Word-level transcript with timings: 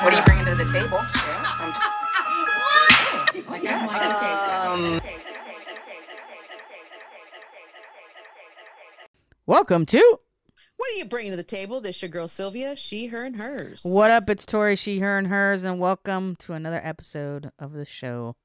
What 0.00 0.14
are 0.14 0.16
you 0.16 0.24
bringing 0.24 0.44
to 0.46 0.54
the 0.54 0.70
table? 0.72 0.98
Um, 3.68 5.00
Welcome 9.46 9.84
to 9.86 10.18
What 10.76 10.90
are 10.92 10.96
you 10.96 11.04
bringing 11.04 11.32
to 11.32 11.36
the 11.36 11.42
table? 11.42 11.80
This 11.80 12.00
your 12.00 12.08
girl 12.08 12.28
Sylvia. 12.28 12.76
She, 12.76 13.06
her, 13.06 13.24
and 13.24 13.36
hers. 13.36 13.80
What 13.84 14.10
Up? 14.10 14.30
It's 14.30 14.46
Tori, 14.46 14.76
she, 14.76 15.00
her, 15.00 15.18
and 15.18 15.26
hers, 15.26 15.64
and 15.64 15.78
welcome 15.80 16.36
to 16.36 16.52
another 16.52 16.80
episode 16.82 17.50
of 17.58 17.72
the 17.72 17.84
show. 17.84 18.36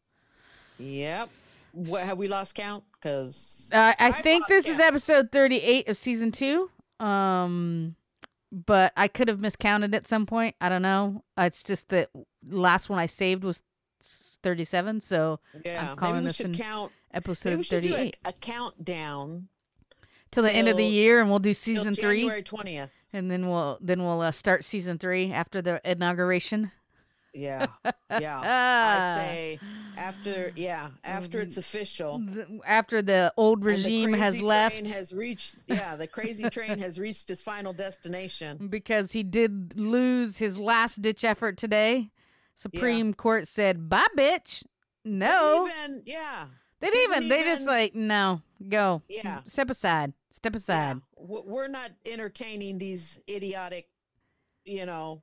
Yep. 0.79 1.29
What 1.73 2.03
have 2.03 2.17
we 2.17 2.27
lost 2.27 2.55
count? 2.55 2.83
Because 2.93 3.69
Uh, 3.71 3.93
I 3.99 4.07
I 4.07 4.11
think 4.11 4.47
this 4.47 4.67
is 4.67 4.79
episode 4.79 5.31
38 5.31 5.87
of 5.87 5.97
season 5.97 6.31
two. 6.31 6.69
Um, 6.99 7.95
but 8.53 8.93
I 8.95 9.07
could 9.07 9.27
have 9.27 9.39
miscounted 9.39 9.95
at 9.95 10.07
some 10.07 10.25
point. 10.25 10.55
I 10.61 10.69
don't 10.69 10.83
know. 10.83 11.23
It's 11.37 11.63
just 11.63 11.89
that 11.89 12.09
last 12.47 12.87
one 12.87 12.99
I 12.99 13.07
saved 13.07 13.43
was 13.43 13.63
37, 14.01 14.99
so 14.99 15.39
yeah, 15.65 15.95
calling 15.95 16.15
maybe 16.15 16.23
we 16.23 16.27
this 16.27 16.39
an 16.41 16.53
count. 16.53 16.91
Episode 17.13 17.57
we 17.57 17.63
should 17.63 17.83
do 17.83 17.93
38 17.93 18.17
a, 18.25 18.29
a 18.29 18.33
countdown 18.33 19.47
till 20.31 20.43
the 20.43 20.51
end 20.51 20.67
of 20.67 20.77
the 20.77 20.85
year, 20.85 21.21
and 21.21 21.29
we'll 21.29 21.39
do 21.39 21.53
season 21.53 21.95
three, 21.95 22.21
January 22.21 22.43
twentieth. 22.43 22.91
and 23.13 23.29
then 23.31 23.47
we'll 23.47 23.77
then 23.81 24.03
we'll 24.03 24.21
uh, 24.21 24.31
start 24.31 24.63
season 24.63 24.97
three 24.97 25.31
after 25.31 25.61
the 25.61 25.79
inauguration. 25.89 26.71
Yeah, 27.33 27.65
yeah. 28.11 28.41
Ah. 28.43 29.13
I 29.15 29.17
say 29.17 29.59
after, 29.97 30.51
yeah, 30.55 30.89
after 31.03 31.41
it's 31.41 31.57
official. 31.57 32.21
Th- 32.33 32.45
after 32.65 33.01
the 33.01 33.33
old 33.37 33.59
and 33.59 33.67
the 33.69 33.73
regime 33.73 34.13
has 34.13 34.41
left. 34.41 34.85
Has 34.87 35.11
reached. 35.13 35.55
Yeah, 35.67 35.95
the 35.95 36.07
crazy 36.07 36.49
train 36.49 36.77
has 36.79 36.99
reached 36.99 37.29
its 37.29 37.41
final 37.41 37.73
destination. 37.73 38.67
because 38.67 39.13
he 39.13 39.23
did 39.23 39.79
lose 39.79 40.37
his 40.37 40.59
last 40.59 41.01
ditch 41.01 41.23
effort 41.23 41.57
today. 41.57 42.11
Supreme 42.55 43.13
Court 43.15 43.47
said, 43.47 43.89
"Bye, 43.89 44.05
bitch." 44.17 44.63
No, 45.03 45.67
Even, 45.67 46.03
yeah. 46.05 46.45
they 46.79 46.89
didn't 46.91 47.11
even. 47.11 47.29
didn't 47.29 47.29
They 47.29 47.43
just 47.49 47.67
like, 47.67 47.95
no, 47.95 48.41
go. 48.69 49.01
Yeah. 49.09 49.41
step 49.47 49.69
aside. 49.71 50.13
Step 50.31 50.55
aside. 50.55 51.01
w- 51.17 51.43
we're 51.45 51.67
not 51.67 51.89
entertaining 52.05 52.77
these 52.77 53.19
idiotic, 53.29 53.87
you 54.65 54.85
know, 54.85 55.21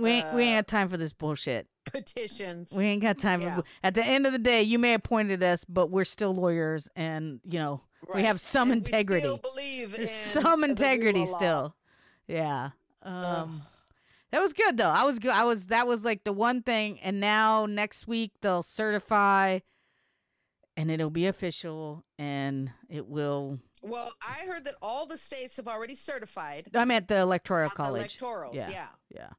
We 0.00 0.10
ain't, 0.10 0.34
we 0.34 0.42
ain't 0.42 0.58
uh, 0.58 0.60
got 0.60 0.66
time 0.68 0.88
for 0.88 0.96
this 0.96 1.12
bullshit. 1.12 1.66
petitions. 1.86 2.72
We 2.72 2.86
ain't 2.86 3.02
got 3.02 3.18
time 3.18 3.40
yeah. 3.40 3.56
for. 3.56 3.64
At 3.82 3.94
the 3.94 4.04
end 4.04 4.26
of 4.26 4.32
the 4.32 4.38
day, 4.38 4.62
you 4.62 4.78
may 4.78 4.92
have 4.92 5.00
appointed 5.00 5.42
us, 5.42 5.64
but 5.64 5.90
we're 5.90 6.04
still 6.04 6.34
lawyers, 6.34 6.88
and 6.96 7.40
you 7.44 7.58
know 7.58 7.82
we 8.14 8.22
have 8.24 8.40
some 8.40 8.70
And 8.70 8.80
we 8.80 8.86
integrity. 8.86 9.20
still 9.20 9.38
believe 9.38 9.96
There's 9.96 10.10
some 10.10 10.64
integrity 10.64 11.26
still. 11.26 11.74
Yeah. 12.26 12.70
Um. 13.02 13.62
That 14.30 14.40
was 14.40 14.52
good 14.52 14.76
though. 14.76 14.90
I 14.90 15.04
was 15.04 15.18
good. 15.18 15.32
I 15.32 15.44
was 15.44 15.66
that 15.66 15.86
was 15.88 16.04
like 16.04 16.24
the 16.24 16.32
one 16.32 16.62
thing. 16.62 17.00
And 17.00 17.18
now 17.18 17.66
next 17.66 18.06
week 18.06 18.32
they'll 18.40 18.62
certify, 18.62 19.58
and 20.76 20.90
it'll 20.90 21.10
be 21.10 21.26
official, 21.26 22.04
and 22.18 22.70
it 22.88 23.08
will. 23.08 23.58
Well, 23.82 24.12
I 24.22 24.46
heard 24.46 24.64
that 24.64 24.74
all 24.82 25.06
the 25.06 25.16
states 25.18 25.56
have 25.56 25.66
already 25.66 25.94
certified 25.94 26.68
I'm 26.74 26.90
at 26.90 27.08
the 27.08 27.18
electoral 27.18 27.64
on 27.64 27.68
the 27.70 27.74
college. 27.74 28.18
electorals. 28.18 28.54
Yeah. 28.54 28.68
Yeah. 28.70 28.88
Yeah. 29.14 29.30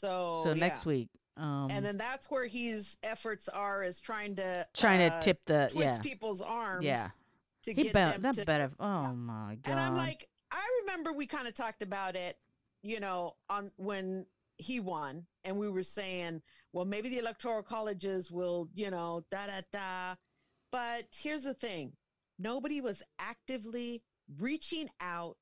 So 0.00 0.40
so 0.42 0.54
next 0.54 0.86
week, 0.86 1.08
um, 1.36 1.68
and 1.70 1.84
then 1.84 1.98
that's 1.98 2.30
where 2.30 2.46
his 2.46 2.96
efforts 3.02 3.48
are 3.48 3.82
is 3.82 4.00
trying 4.00 4.34
to 4.36 4.66
trying 4.74 5.02
uh, 5.02 5.20
to 5.20 5.24
tip 5.24 5.40
the 5.46 5.68
twist 5.70 5.86
yeah 5.86 5.98
people's 5.98 6.40
arms. 6.40 6.84
yeah. 6.84 7.08
To 7.64 7.74
He 7.74 7.82
get 7.82 7.92
better 7.92 8.12
them 8.12 8.22
that 8.22 8.34
to, 8.36 8.46
better. 8.46 8.70
Oh 8.80 9.12
my 9.12 9.58
god. 9.62 9.70
And 9.70 9.78
I'm 9.78 9.94
like, 9.94 10.26
I 10.50 10.66
remember 10.82 11.12
we 11.12 11.26
kind 11.26 11.46
of 11.46 11.52
talked 11.52 11.82
about 11.82 12.16
it, 12.16 12.36
you 12.82 13.00
know, 13.00 13.34
on 13.50 13.70
when 13.76 14.24
he 14.56 14.80
won, 14.80 15.26
and 15.44 15.58
we 15.58 15.68
were 15.68 15.82
saying, 15.82 16.40
well, 16.72 16.86
maybe 16.86 17.10
the 17.10 17.18
electoral 17.18 17.62
colleges 17.62 18.30
will, 18.30 18.68
you 18.74 18.90
know, 18.90 19.22
da 19.30 19.46
da 19.46 19.60
da. 19.70 20.14
But 20.72 21.04
here's 21.14 21.42
the 21.42 21.52
thing: 21.52 21.92
nobody 22.38 22.80
was 22.80 23.02
actively 23.18 24.02
reaching 24.38 24.88
out 25.02 25.36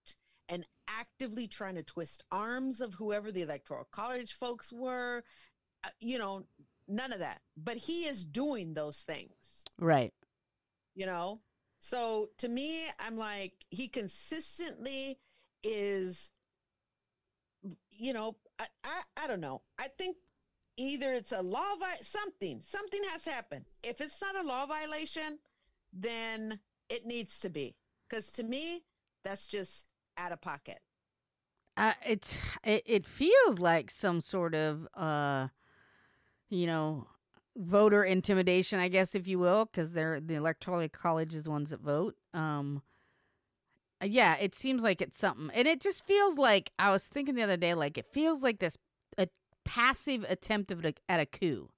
and 0.49 0.65
actively 0.89 1.47
trying 1.49 1.75
to 1.77 1.83
twist 1.83 2.25
arms 2.33 2.81
of 2.81 2.95
whoever 2.95 3.31
the 3.33 3.43
electoral 3.43 3.87
college 3.91 4.33
folks 4.35 4.73
were. 4.73 5.23
Uh, 5.85 5.89
you 6.01 6.19
know, 6.19 6.45
none 6.89 7.13
of 7.13 7.21
that. 7.21 7.41
But 7.57 7.77
he 7.77 8.07
is 8.07 8.25
doing 8.25 8.75
those 8.75 9.01
things 9.03 9.65
right. 9.79 10.13
you 10.95 11.07
know 11.07 11.41
so 11.79 12.29
to 12.39 12.49
me 12.49 12.85
i'm 13.01 13.17
like 13.17 13.53
he 13.71 13.89
consistently 13.89 15.19
is 15.63 16.33
you 17.91 18.13
know 18.13 18.37
i 18.59 18.67
i, 18.85 19.03
I 19.25 19.27
don't 19.29 19.41
know 19.41 19.63
i 19.79 19.89
think 19.89 20.17
either 20.77 21.13
it's 21.13 21.33
a 21.33 21.43
law 21.43 21.77
vi- 21.79 21.95
something 22.03 22.61
something 22.61 23.01
has 23.13 23.25
happened 23.25 23.65
if 23.83 24.01
it's 24.01 24.21
not 24.21 24.37
a 24.37 24.47
law 24.47 24.67
violation 24.67 25.39
then 25.93 26.59
it 26.89 27.07
needs 27.07 27.41
to 27.41 27.49
be 27.51 27.75
because 28.09 28.33
to 28.33 28.43
me 28.43 28.83
that's 29.25 29.47
just 29.49 29.89
out 30.19 30.33
of 30.33 30.41
pocket 30.41 30.79
Uh, 31.77 31.93
it's 32.05 32.39
it, 32.65 32.83
it 32.87 33.07
feels 33.07 33.59
like 33.59 33.91
some 33.91 34.21
sort 34.21 34.55
of 34.55 34.87
uh, 34.95 35.49
you 36.51 36.67
know, 36.67 37.07
voter 37.57 38.05
intimidation, 38.05 38.79
I 38.81 38.89
guess, 38.89 39.15
if 39.15 39.27
you 39.27 39.39
will, 39.39 39.67
because 39.67 39.93
they're 39.93 40.21
the 40.21 40.35
electoral 40.35 40.89
college 40.89 41.35
is 41.35 41.45
the 41.45 41.51
ones 41.51 41.71
that 41.71 41.81
vote. 41.81 42.17
Um, 42.35 42.83
uh, 44.03 44.07
yeah, 44.07 44.37
it 44.37 44.55
seems 44.55 44.83
like 44.83 45.01
it's 45.03 45.17
something, 45.19 45.51
and 45.53 45.67
it 45.67 45.81
just 45.81 46.05
feels 46.05 46.39
like 46.39 46.71
I 46.79 46.91
was 46.91 47.07
thinking 47.09 47.35
the 47.35 47.43
other 47.43 47.57
day, 47.57 47.75
like 47.75 47.99
it 47.99 48.07
feels 48.07 48.43
like 48.43 48.61
this 48.61 48.77
a 49.19 49.29
passive 49.65 50.25
attempt 50.29 50.71
of 50.71 50.85
at 51.09 51.21
a 51.21 51.27
coup. 51.27 51.71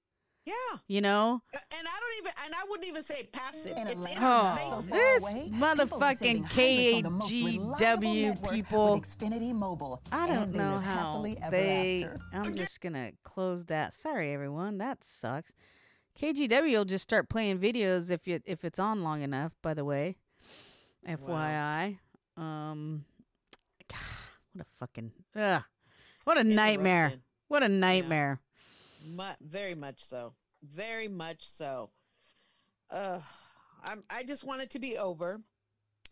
Yeah 0.45 0.53
You 0.87 1.01
know? 1.01 1.41
And 1.53 1.87
i 1.87 1.99
don't 1.99 2.17
even 2.19 2.31
and 2.45 2.53
i 2.55 2.63
wouldn't 2.69 2.87
even 2.87 3.03
say 3.03 3.27
passive 3.31 3.77
In 3.77 3.87
it's 3.87 4.11
in 4.11 4.17
Oh, 4.21 4.57
so 4.69 4.81
this 4.81 5.21
away, 5.23 5.49
motherfucking 5.53 6.19
saving 6.19 6.43
hundreds 6.43 6.93
on 6.95 7.03
the 7.03 7.09
most 7.11 7.31
reliable 7.31 8.03
KGW 8.07 8.51
people. 8.51 8.93
with 8.95 9.17
Xfinity 9.17 9.53
Mobile, 9.53 10.01
I 10.11 10.27
don't 10.27 10.53
know 10.53 10.77
how 10.79 10.95
happily 11.13 11.37
ever 11.41 11.51
they. 11.51 12.03
after. 12.03 12.19
I'm 12.33 12.55
just 12.55 12.81
gonna 12.81 13.11
close 13.23 13.65
that. 13.65 13.93
Sorry, 13.93 14.33
everyone. 14.33 14.77
That 14.79 15.03
sucks. 15.03 15.53
KGW 16.19 16.71
will 16.77 16.85
just 16.85 17.03
start 17.03 17.29
playing 17.29 17.59
videos 17.59 18.11
if 18.11 18.27
you 18.27 18.39
if 18.45 18.65
it's 18.65 18.79
on 18.79 19.03
long 19.03 19.21
enough. 19.21 19.53
By 19.61 19.73
the 19.73 19.85
way, 19.85 20.17
FYI. 21.07 21.97
Um, 22.37 23.05
God, 23.91 23.99
what 24.53 24.65
a 24.65 24.69
fucking 24.77 25.11
ugh, 25.35 25.63
what 26.25 26.37
a 26.37 26.43
nightmare. 26.43 27.13
What 27.47 27.63
a 27.63 27.69
nightmare. 27.69 28.39
Mu- 29.03 29.23
very 29.41 29.75
much 29.75 30.03
so. 30.03 30.33
Very 30.63 31.07
much 31.07 31.47
so. 31.47 31.89
Uh, 32.89 33.19
I'm. 33.83 34.03
I 34.09 34.23
just 34.23 34.43
want 34.43 34.61
it 34.61 34.69
to 34.71 34.79
be 34.79 34.97
over. 34.97 35.41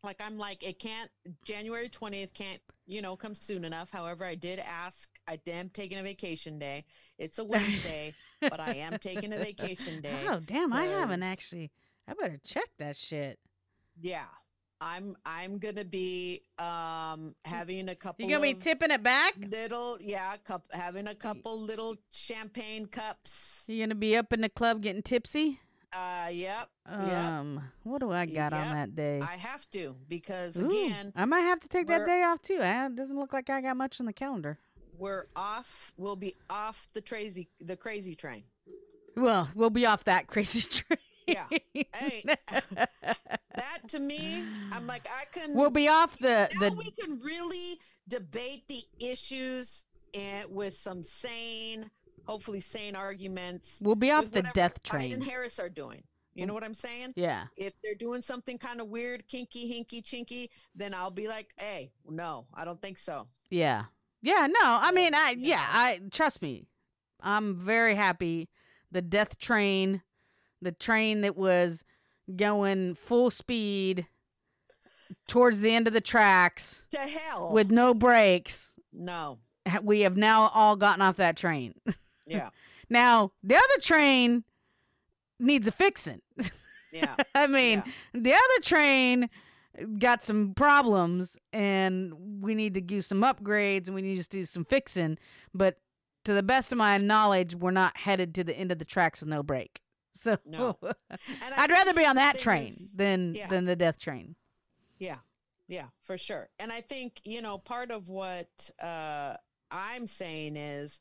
Like 0.03 0.21
I'm 0.25 0.37
like 0.37 0.63
it 0.63 0.79
can't. 0.79 1.09
January 1.43 1.89
twentieth 1.89 2.33
can't. 2.33 2.61
You 2.87 3.01
know, 3.01 3.15
come 3.15 3.35
soon 3.35 3.65
enough. 3.65 3.91
However, 3.91 4.25
I 4.25 4.35
did 4.35 4.59
ask. 4.59 5.09
I 5.27 5.39
am 5.47 5.69
taking 5.69 5.99
a 5.99 6.03
vacation 6.03 6.57
day. 6.57 6.85
It's 7.19 7.37
a 7.37 7.43
Wednesday, 7.43 8.13
but 8.41 8.59
I 8.59 8.75
am 8.75 8.97
taking 8.97 9.33
a 9.33 9.37
vacation 9.37 10.01
day. 10.01 10.25
Oh 10.27 10.39
damn! 10.39 10.73
I 10.73 10.85
haven't 10.85 11.23
actually. 11.23 11.71
I 12.07 12.13
better 12.13 12.39
check 12.43 12.69
that 12.79 12.97
shit. 12.97 13.37
Yeah, 14.01 14.25
I'm. 14.81 15.15
I'm 15.25 15.57
gonna 15.57 15.83
be 15.83 16.41
um 16.57 17.35
having 17.45 17.89
a 17.89 17.95
couple. 17.95 18.25
You 18.25 18.31
gonna 18.31 18.53
be 18.53 18.59
tipping 18.59 18.91
it 18.91 19.03
back? 19.03 19.35
little 19.51 19.97
yeah 20.01 20.35
cup 20.43 20.63
having 20.71 21.07
a 21.07 21.15
couple 21.15 21.59
little 21.59 21.95
champagne 22.11 22.85
cups. 22.85 23.63
You 23.67 23.83
gonna 23.83 23.95
be 23.95 24.15
up 24.15 24.31
in 24.33 24.41
the 24.41 24.49
club 24.49 24.81
getting 24.81 25.01
tipsy? 25.01 25.59
Uh, 25.91 26.29
yep. 26.31 26.69
Yep. 26.87 27.23
Um, 27.31 27.63
what 27.81 27.99
do 27.99 28.11
I 28.11 28.27
got 28.27 28.53
on 28.53 28.69
that 28.75 28.95
day? 28.95 29.19
I 29.21 29.37
have 29.37 29.67
to 29.71 29.95
because 30.07 30.55
Ooh, 30.55 30.67
again, 30.67 31.11
I 31.15 31.25
might 31.25 31.39
have 31.41 31.59
to 31.61 31.67
take 31.67 31.87
that 31.87 32.05
day 32.05 32.21
off 32.21 32.41
too. 32.43 32.59
Uh, 32.61 32.85
It 32.85 32.95
doesn't 32.95 33.17
look 33.17 33.33
like 33.33 33.49
I 33.49 33.59
got 33.61 33.75
much 33.75 33.99
on 33.99 34.05
the 34.05 34.13
calendar. 34.13 34.59
we're 34.99 35.25
off. 35.35 35.93
We'll 35.97 36.15
be 36.15 36.35
off 36.49 36.87
the 36.93 37.01
crazy 37.01 37.49
the 37.59 37.75
crazy 37.75 38.13
train. 38.15 38.43
Well, 39.15 39.49
we'll 39.55 39.71
be 39.71 39.85
off 39.87 40.03
that 40.03 40.27
crazy 40.33 40.61
train. 40.61 40.99
Yeah. 41.33 41.83
Hey, 41.95 42.23
that 42.73 43.87
to 43.89 43.99
me, 43.99 44.43
I'm 44.71 44.87
like 44.87 45.07
I 45.07 45.25
can. 45.25 45.53
we'll 45.53 45.69
be 45.69 45.87
off 45.87 46.17
the 46.19 46.49
now 46.59 46.69
the. 46.69 46.75
we 46.75 46.91
can 46.91 47.19
really 47.19 47.79
debate 48.07 48.67
the 48.67 48.81
issues 48.99 49.85
and 50.13 50.49
with 50.49 50.75
some 50.75 51.03
sane, 51.03 51.89
hopefully 52.25 52.59
sane 52.59 52.95
arguments. 52.95 53.79
We'll 53.81 53.95
be 53.95 54.11
off 54.11 54.31
the 54.31 54.43
death 54.53 54.81
Biden 54.83 55.03
and 55.03 55.11
train. 55.13 55.21
Harris 55.21 55.59
are 55.59 55.69
doing. 55.69 56.03
You 56.35 56.45
know 56.45 56.53
mm. 56.53 56.55
what 56.55 56.63
I'm 56.63 56.73
saying? 56.73 57.13
Yeah. 57.15 57.45
If 57.57 57.73
they're 57.83 57.95
doing 57.95 58.21
something 58.21 58.57
kind 58.57 58.79
of 58.79 58.87
weird, 58.87 59.27
kinky, 59.27 59.67
hinky, 59.67 60.03
chinky, 60.03 60.47
then 60.75 60.93
I'll 60.93 61.11
be 61.11 61.27
like, 61.27 61.47
hey, 61.57 61.91
no, 62.07 62.45
I 62.53 62.65
don't 62.65 62.81
think 62.81 62.97
so. 62.97 63.27
Yeah. 63.49 63.85
Yeah, 64.21 64.47
no. 64.47 64.59
I 64.61 64.91
mean, 64.91 65.13
I 65.13 65.35
yeah. 65.37 65.65
I 65.65 66.01
trust 66.11 66.41
me. 66.41 66.67
I'm 67.21 67.55
very 67.55 67.95
happy 67.95 68.49
the 68.91 69.01
death 69.01 69.37
train, 69.37 70.01
the 70.61 70.71
train 70.71 71.21
that 71.21 71.35
was 71.37 71.83
going 72.35 72.95
full 72.95 73.31
speed 73.31 74.05
towards 75.27 75.61
the 75.61 75.71
end 75.73 75.87
of 75.87 75.93
the 75.93 76.01
tracks 76.01 76.85
To 76.91 76.97
hell. 76.99 77.51
with 77.53 77.71
no 77.71 77.93
brakes. 77.93 78.75
no. 78.93 79.39
We 79.83 79.99
have 80.01 80.17
now 80.17 80.47
all 80.47 80.75
gotten 80.75 81.01
off 81.01 81.17
that 81.17 81.37
train. 81.37 81.73
Yeah. 82.25 82.49
now, 82.91 83.31
the 83.41 83.55
other 83.55 83.81
train 83.81 84.43
needs 85.39 85.67
a 85.67 85.71
fixing. 85.71 86.21
Yeah. 86.91 87.15
I 87.35 87.45
mean, 87.47 87.83
Yeah. 87.85 87.91
the 88.19 88.33
other 88.33 88.63
train 88.63 89.29
got 89.99 90.23
some 90.23 90.53
problems 90.55 91.37
and 91.53 92.41
we 92.43 92.55
need 92.55 92.73
to 92.73 92.81
do 92.81 92.99
some 93.01 93.21
upgrades 93.21 93.85
and 93.87 93.93
we 93.95 94.01
need 94.01 94.19
to 94.21 94.27
do 94.29 94.43
some 94.45 94.65
fixing. 94.65 95.19
But 95.53 95.77
to 96.25 96.33
the 96.33 96.41
best 96.41 96.71
of 96.71 96.79
my 96.79 96.97
knowledge, 96.97 97.53
we're 97.55 97.69
not 97.69 97.97
headed 97.97 98.33
to 98.35 98.43
the 98.43 98.55
end 98.57 98.71
of 98.71 98.79
the 98.79 98.85
tracks 98.85 99.19
with 99.19 99.29
no 99.29 99.43
brake. 99.43 99.81
So 100.15 100.37
No. 100.45 100.77
I'd 101.57 101.69
rather 101.69 101.93
be 101.93 102.05
on 102.05 102.15
that 102.15 102.39
train 102.39 102.73
is- 102.73 102.91
than 102.93 103.35
yeah. 103.35 103.47
than 103.47 103.65
the 103.65 103.75
death 103.75 103.99
train. 103.99 104.35
Yeah, 104.97 105.19
yeah, 105.67 105.85
for 106.03 106.17
sure. 106.17 106.49
And 106.59 106.71
I 106.71 106.81
think, 106.81 107.21
you 107.23 107.41
know, 107.41 107.57
part 107.57 107.91
of 107.91 108.09
what 108.09 108.69
uh, 108.83 109.35
I'm 109.71 110.07
saying 110.07 110.57
is, 110.57 110.99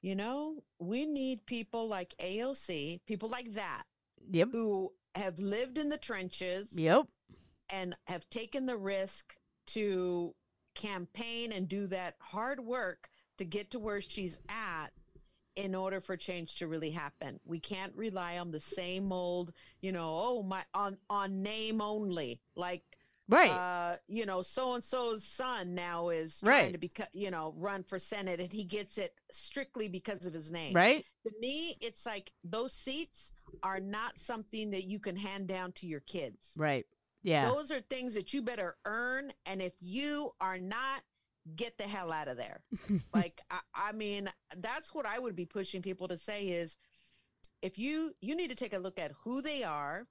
you 0.00 0.14
know, 0.14 0.62
we 0.78 1.04
need 1.04 1.44
people 1.44 1.86
like 1.86 2.14
AOC, 2.18 3.00
people 3.06 3.28
like 3.28 3.52
that, 3.52 3.82
Yep. 4.30 4.48
who 4.52 4.92
have 5.14 5.38
lived 5.38 5.76
in 5.76 5.88
the 5.90 5.98
trenches 5.98 6.72
Yep. 6.72 7.06
and 7.70 7.94
have 8.06 8.28
taken 8.30 8.64
the 8.64 8.76
risk 8.78 9.36
to 9.66 10.34
campaign 10.74 11.52
and 11.52 11.68
do 11.68 11.86
that 11.88 12.14
hard 12.20 12.60
work 12.60 13.10
to 13.38 13.44
get 13.44 13.70
to 13.72 13.78
where 13.78 14.00
she's 14.00 14.40
at 14.48 14.88
in 15.56 15.74
order 15.74 16.00
for 16.00 16.16
change 16.16 16.56
to 16.56 16.66
really 16.68 16.90
happen. 16.90 17.38
We 17.44 17.60
can't 17.60 17.94
rely 17.96 18.38
on 18.38 18.50
the 18.50 18.60
same 18.60 19.12
old, 19.12 19.52
you 19.80 19.92
know, 19.92 20.18
oh 20.22 20.42
my 20.42 20.62
on 20.74 20.98
on 21.08 21.42
name 21.42 21.80
only. 21.80 22.40
Like 22.56 22.84
Right. 23.28 23.50
uh, 23.50 23.96
you 24.08 24.26
know, 24.26 24.42
so 24.42 24.74
and 24.74 24.84
so's 24.84 25.24
son 25.24 25.74
now 25.74 26.10
is 26.10 26.42
trying 26.42 26.48
Right. 26.48 26.72
to 26.72 26.78
become, 26.78 27.06
you 27.12 27.30
know, 27.30 27.54
run 27.56 27.82
for 27.84 27.98
senate, 27.98 28.40
and 28.40 28.52
he 28.52 28.64
gets 28.64 28.98
it 28.98 29.12
strictly 29.32 29.88
because 29.88 30.26
of 30.26 30.32
his 30.34 30.50
name. 30.50 30.74
right. 30.74 31.04
To 31.26 31.32
me, 31.40 31.76
it's 31.80 32.06
like 32.06 32.32
those 32.44 32.72
seats 32.74 33.32
are 33.62 33.80
not 33.80 34.18
something 34.18 34.70
that 34.70 34.84
you 34.84 34.98
can 34.98 35.16
hand 35.16 35.48
down 35.48 35.72
to 35.72 35.86
your 35.86 36.00
kids. 36.00 36.52
Right. 36.56 36.86
Yeah. 37.22 37.48
Those 37.48 37.70
are 37.70 37.80
things 37.80 38.14
that 38.14 38.32
you 38.32 38.42
better 38.42 38.76
earn, 38.84 39.32
and 39.46 39.60
if 39.62 39.74
you 39.80 40.32
are 40.40 40.58
not, 40.58 41.02
get 41.56 41.76
the 41.78 41.84
hell 41.84 42.12
out 42.12 42.28
of 42.28 42.36
there. 42.36 42.62
like, 43.12 43.40
I, 43.50 43.60
I 43.74 43.92
mean, 43.92 44.28
that's 44.58 44.94
what 44.94 45.06
I 45.06 45.18
would 45.18 45.36
be 45.36 45.46
pushing 45.46 45.82
people 45.82 46.08
to 46.08 46.18
say 46.18 46.48
is, 46.48 46.76
if 47.62 47.78
you 47.78 48.14
you 48.20 48.36
need 48.36 48.50
to 48.50 48.56
take 48.56 48.72
a 48.74 48.78
look 48.78 48.98
at 48.98 49.12
who 49.24 49.42
they 49.42 49.62
are, 49.64 50.06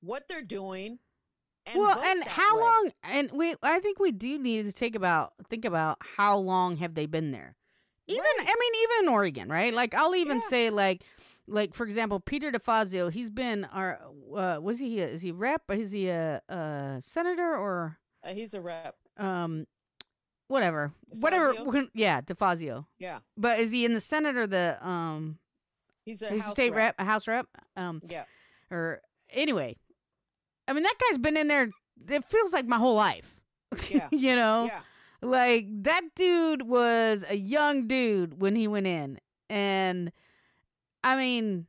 what 0.00 0.28
they're 0.28 0.42
doing, 0.42 0.98
and 1.66 1.82
well, 1.82 1.98
and 2.04 2.22
how 2.24 2.54
way. 2.54 2.60
long? 2.60 2.90
And 3.02 3.30
we, 3.32 3.54
I 3.62 3.80
think 3.80 3.98
we 3.98 4.12
do 4.12 4.38
need 4.38 4.64
to 4.66 4.72
take 4.72 4.94
about 4.94 5.32
think 5.48 5.64
about 5.64 5.98
how 6.00 6.38
long 6.38 6.76
have 6.76 6.94
they 6.94 7.06
been 7.06 7.30
there. 7.32 7.56
Even, 8.06 8.20
Right. 8.20 8.46
I 8.48 8.54
mean, 8.58 8.72
even 8.82 9.08
in 9.08 9.08
Oregon, 9.14 9.48
right? 9.48 9.74
Like, 9.74 9.94
I'll 9.94 10.14
even 10.14 10.38
Yeah. 10.38 10.48
say, 10.48 10.70
like, 10.70 11.02
like 11.46 11.74
for 11.74 11.84
example, 11.84 12.20
Peter 12.20 12.50
DeFazio. 12.52 13.10
He's 13.10 13.30
been 13.30 13.64
our, 13.66 14.00
uh, 14.34 14.58
was 14.60 14.78
he? 14.78 15.00
A, 15.00 15.08
is 15.08 15.22
he 15.22 15.32
rep? 15.32 15.62
Is 15.70 15.92
he 15.92 16.08
a, 16.08 16.40
a 16.48 16.98
senator 17.00 17.56
or 17.56 17.98
Uh, 18.22 18.32
he's 18.34 18.54
a 18.54 18.60
rep. 18.60 18.96
um, 19.16 19.66
whatever, 20.48 20.92
whatever? 21.20 21.54
DeFazio? 21.54 21.88
Yeah, 21.94 22.20
DeFazio. 22.20 22.86
Yeah, 22.98 23.18
But 23.36 23.60
is 23.60 23.70
he 23.72 23.84
in 23.84 23.94
the 23.94 24.00
Senate 24.00 24.36
or 24.36 24.46
the 24.46 24.78
um? 24.86 25.38
he's 26.04 26.22
a 26.22 26.28
He's 26.30 26.40
a 26.40 26.42
house 26.44 26.52
state 26.52 26.74
rep, 26.74 26.94
a 26.98 27.04
House 27.04 27.26
rep. 27.28 27.46
Um, 27.76 28.02
Yeah, 28.08 28.24
or 28.70 29.00
anyway, 29.30 29.76
I 30.68 30.72
mean 30.72 30.82
that 30.82 30.94
guy's 31.08 31.18
been 31.18 31.36
in 31.36 31.48
there. 31.48 31.70
It 32.08 32.24
feels 32.24 32.52
like 32.52 32.66
my 32.66 32.76
whole 32.78 32.94
life. 32.94 33.34
Yeah. 33.90 34.08
you 34.12 34.36
know, 34.36 34.66
yeah, 34.66 34.80
like 35.22 35.66
that 35.82 36.02
dude 36.14 36.62
was 36.62 37.24
a 37.28 37.36
young 37.36 37.86
dude 37.88 38.40
when 38.40 38.54
he 38.56 38.68
went 38.68 38.86
in, 38.86 39.18
and 39.50 40.12
I 41.02 41.16
mean, 41.16 41.66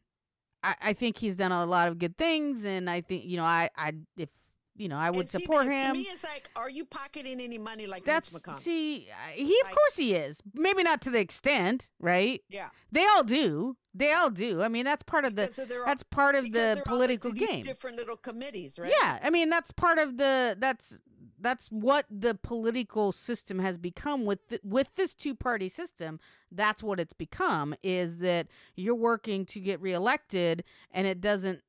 I, 0.63 0.75
I 0.81 0.93
think 0.93 1.17
he's 1.17 1.35
done 1.35 1.51
a 1.51 1.65
lot 1.65 1.87
of 1.87 1.97
good 1.97 2.17
things, 2.17 2.63
and 2.65 2.89
I 2.89 3.01
think 3.01 3.25
you 3.25 3.37
know, 3.37 3.45
I, 3.45 3.69
I 3.75 3.93
if 4.17 4.29
you 4.77 4.87
know, 4.87 4.97
I 4.97 5.09
would 5.09 5.27
see, 5.29 5.39
support 5.39 5.65
him. 5.65 5.87
To 5.87 5.93
me, 5.93 6.01
it's 6.01 6.23
like, 6.23 6.49
are 6.55 6.69
you 6.69 6.85
pocketing 6.85 7.41
any 7.41 7.57
money 7.57 7.87
like 7.87 8.05
That's 8.05 8.31
Mitch 8.33 8.43
McConnell? 8.43 8.55
see, 8.57 9.07
he 9.33 9.43
of 9.43 9.65
Like- 9.65 9.73
course 9.75 9.95
he 9.97 10.13
is. 10.15 10.41
Maybe 10.53 10.83
not 10.83 11.01
to 11.01 11.09
the 11.09 11.19
extent, 11.19 11.89
right? 11.99 12.43
yeah, 12.49 12.69
They 12.91 13.05
all 13.05 13.23
do. 13.23 13.77
They 13.93 14.13
all 14.13 14.29
do. 14.29 14.61
I 14.61 14.67
mean, 14.67 14.85
that's 14.85 15.01
part 15.03 15.25
of 15.25 15.35
the 15.35 15.47
their- 15.67 15.83
that's 15.85 16.03
part 16.03 16.35
of 16.35 16.51
the 16.51 16.75
all 16.77 16.83
political 16.83 17.31
into 17.31 17.45
game. 17.47 17.61
Different 17.63 17.97
little 17.97 18.15
committees, 18.17 18.77
right? 18.77 18.93
Yeah, 19.01 19.19
I 19.23 19.29
mean 19.31 19.49
that's 19.49 19.71
part 19.71 19.97
of 19.97 20.17
the 20.17 20.55
that's 20.59 21.01
that's 21.39 21.67
what 21.69 22.05
the 22.09 22.33
political 22.35 23.11
system 23.11 23.59
has 23.59 23.77
become 23.77 24.25
with 24.25 24.47
th- 24.49 24.61
with 24.63 24.89
this 24.95 25.13
two 25.15 25.33
party 25.35 25.69
system. 25.69 26.19
That's 26.51 26.81
what 26.83 26.99
it's 26.99 27.13
become 27.13 27.73
is 27.83 28.19
that 28.19 28.47
you're 28.75 28.95
working 28.95 29.45
to 29.47 29.59
get 29.59 29.79
reelected, 29.81 30.63
and 30.91 31.05
it 31.07 31.19
doesn't 31.21 31.61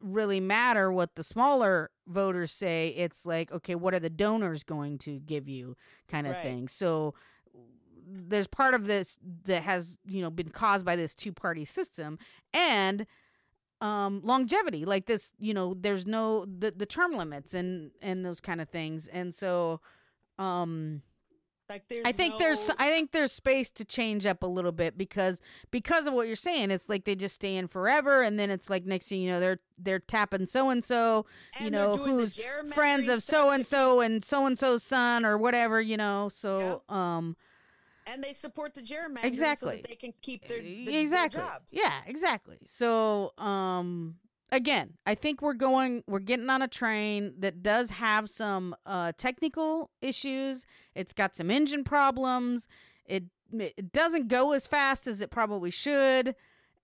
really 0.00 0.40
matter 0.40 0.90
what 0.92 1.14
the 1.16 1.22
smaller 1.22 1.90
voters 2.06 2.52
say. 2.52 2.88
It's 2.96 3.26
like 3.26 3.50
okay, 3.52 3.74
what 3.74 3.94
are 3.94 4.00
the 4.00 4.10
donors 4.10 4.62
going 4.64 4.98
to 4.98 5.20
give 5.20 5.48
you, 5.48 5.76
kind 6.08 6.26
of 6.26 6.34
Right. 6.34 6.42
thing. 6.42 6.68
So 6.68 7.14
there's 8.06 8.46
part 8.46 8.74
of 8.74 8.86
this 8.86 9.18
that 9.44 9.62
has 9.62 9.96
you 10.06 10.20
know 10.20 10.30
been 10.30 10.50
caused 10.50 10.84
by 10.84 10.96
this 10.96 11.14
two 11.14 11.32
party 11.32 11.64
system 11.64 12.18
and 12.52 13.06
um 13.80 14.20
longevity 14.22 14.84
like 14.84 15.06
this 15.06 15.32
you 15.38 15.54
know 15.54 15.74
there's 15.74 16.06
no 16.06 16.44
the, 16.44 16.70
the 16.70 16.86
term 16.86 17.12
limits 17.16 17.54
and 17.54 17.90
and 18.02 18.24
those 18.24 18.40
kind 18.40 18.60
of 18.60 18.68
things 18.68 19.06
and 19.08 19.34
so 19.34 19.80
um 20.38 21.02
Like 21.70 21.88
there's 21.88 22.04
i 22.04 22.12
think 22.12 22.38
there's 22.38 22.70
i 22.78 22.90
think 22.90 23.12
there's 23.12 23.32
space 23.32 23.70
to 23.70 23.86
change 23.86 24.26
up 24.26 24.42
a 24.42 24.46
little 24.46 24.70
bit 24.70 24.98
because 24.98 25.40
because 25.70 26.06
of 26.06 26.12
what 26.12 26.26
you're 26.26 26.36
saying 26.36 26.70
it's 26.70 26.90
like 26.90 27.04
they 27.06 27.14
just 27.14 27.36
stay 27.36 27.56
in 27.56 27.68
forever 27.68 28.20
and 28.22 28.38
then 28.38 28.50
it's 28.50 28.68
like 28.68 28.84
next 28.84 29.08
thing 29.08 29.22
you 29.22 29.30
know 29.30 29.40
they're 29.40 29.60
they're 29.78 29.98
tapping 29.98 30.44
so 30.44 30.68
and 30.68 30.84
so 30.84 31.24
you 31.62 31.70
know 31.70 31.96
who's 31.96 32.38
friends 32.74 33.08
of 33.08 33.22
so 33.22 33.50
and 33.50 33.66
so 33.66 34.00
and 34.00 34.22
so 34.22 34.44
and 34.44 34.58
so's 34.58 34.82
son 34.82 35.24
or 35.24 35.38
whatever 35.38 35.80
you 35.80 35.96
know 35.96 36.28
so 36.28 36.82
um 36.90 37.34
and 38.06 38.22
they 38.22 38.34
support 38.34 38.74
the 38.74 38.82
gerrymandering 38.82 39.22
so 39.22 39.26
Exactly. 39.26 39.76
that 39.76 39.88
they 39.88 39.94
can 39.94 40.12
keep 40.20 40.46
their, 40.46 40.60
E- 40.60 40.84
their 40.84 41.00
exactly 41.00 41.40
their 41.40 41.48
jobs. 41.48 41.72
yeah 41.72 42.00
exactly 42.06 42.58
so 42.66 43.32
um 43.38 44.16
again 44.54 44.94
i 45.04 45.14
think 45.14 45.42
we're 45.42 45.52
going 45.52 46.02
we're 46.06 46.18
getting 46.20 46.48
on 46.48 46.62
a 46.62 46.68
train 46.68 47.34
that 47.38 47.62
does 47.62 47.90
have 47.90 48.30
some 48.30 48.74
uh 48.86 49.10
technical 49.18 49.90
issues 50.00 50.64
it's 50.94 51.12
got 51.12 51.34
some 51.34 51.50
engine 51.50 51.82
problems 51.84 52.68
it 53.04 53.24
it 53.52 53.92
doesn't 53.92 54.28
go 54.28 54.52
as 54.52 54.66
fast 54.66 55.06
as 55.06 55.20
it 55.20 55.30
probably 55.30 55.70
should 55.70 56.34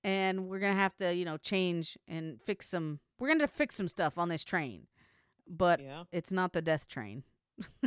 and 0.02 0.48
we're 0.48 0.58
gonna 0.58 0.74
have 0.74 0.96
to 0.96 1.14
you 1.14 1.24
know 1.24 1.36
change 1.36 1.96
and 2.08 2.40
fix 2.42 2.66
some 2.68 2.98
we're 3.18 3.28
gonna 3.28 3.46
fix 3.46 3.76
some 3.76 3.88
stuff 3.88 4.18
on 4.18 4.28
this 4.28 4.42
train 4.44 4.86
but 5.46 5.80
Yeah. 5.80 6.04
it's 6.10 6.32
not 6.32 6.52
the 6.52 6.62
death 6.62 6.88
train 6.88 7.22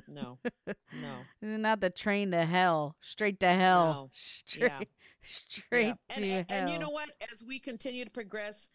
No. 0.08 0.38
No. 1.02 1.16
not 1.42 1.82
the 1.82 1.90
train 1.90 2.32
to 2.32 2.46
hell 2.46 2.96
straight 3.02 3.40
to 3.42 3.48
hell 3.48 3.94
No. 3.94 4.10
straight 4.13 4.72
Yeah. 4.72 4.80
straight 5.24 5.86
Yeah. 6.10 6.16
to 6.16 6.16
And, 6.16 6.25
and, 6.25 6.52
hell 6.52 6.60
and 6.60 6.70
you 6.74 6.80
know 6.80 6.90
what? 6.92 7.10
As 7.32 7.44
we 7.44 7.58
continue 7.60 8.06
to 8.06 8.12
progress, 8.12 8.70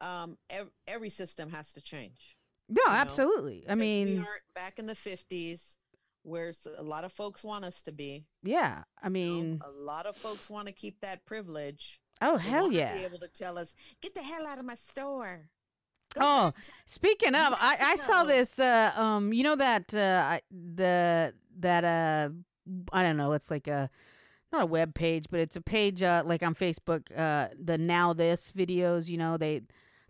um, 0.00 0.36
ev- 0.50 0.70
every 0.86 1.10
system 1.10 1.50
has 1.50 1.72
to 1.72 1.80
change. 1.80 2.36
No, 2.68 2.82
know, 2.86 2.92
absolutely. 2.92 3.64
I 3.66 3.70
'Cause 3.72 3.78
we 3.78 4.04
mean, 4.04 4.18
aren't 4.18 4.54
back 4.54 4.78
in 4.78 4.86
the 4.86 4.94
fifties, 4.94 5.76
where 6.22 6.52
a 6.76 6.82
lot 6.82 7.04
of 7.04 7.12
folks 7.12 7.42
want 7.42 7.64
us 7.64 7.82
to 7.82 7.92
be. 7.92 8.26
yeah. 8.42 8.82
I 9.02 9.06
you 9.06 9.10
know? 9.10 9.10
mean, 9.10 9.60
a 9.64 9.70
lot 9.70 10.06
of 10.06 10.16
folks 10.16 10.50
want 10.50 10.66
to 10.68 10.74
keep 10.74 11.00
that 11.00 11.24
privilege. 11.24 12.00
oh 12.20 12.36
They 12.36 12.42
hell 12.44 12.70
yeah. 12.72 12.94
Be 12.96 13.04
able 13.04 13.18
to 13.20 13.28
tell 13.28 13.56
us, 13.58 13.74
get 14.02 14.14
the 14.14 14.22
hell 14.22 14.46
out 14.46 14.58
of 14.58 14.64
my 14.64 14.74
store. 14.74 15.48
Go 16.14 16.20
Oh, 16.24 16.50
back 16.52 16.62
to-" 16.62 16.72
speaking 16.86 17.34
of, 17.34 17.54
I, 17.58 17.76
I 17.80 17.96
saw 17.96 18.24
this. 18.24 18.58
Uh, 18.58 18.92
um, 18.96 19.32
you 19.32 19.42
know 19.44 19.56
that 19.56 19.94
uh, 19.94 20.22
I, 20.24 20.40
the 20.50 21.32
that 21.60 21.84
uh, 21.84 22.30
I 22.92 23.02
don't 23.02 23.16
know. 23.16 23.32
It's 23.32 23.50
like 23.50 23.66
a 23.66 23.88
not 24.52 24.62
a 24.62 24.66
web 24.66 24.94
page, 24.94 25.26
but 25.30 25.40
it's 25.40 25.56
a 25.56 25.60
page 25.62 26.02
uh, 26.02 26.22
like 26.26 26.42
on 26.42 26.54
Facebook. 26.54 27.06
Uh, 27.16 27.48
the 27.62 27.78
now 27.78 28.12
this 28.12 28.52
videos. 28.52 29.08
You 29.08 29.16
know 29.18 29.36
they 29.36 29.62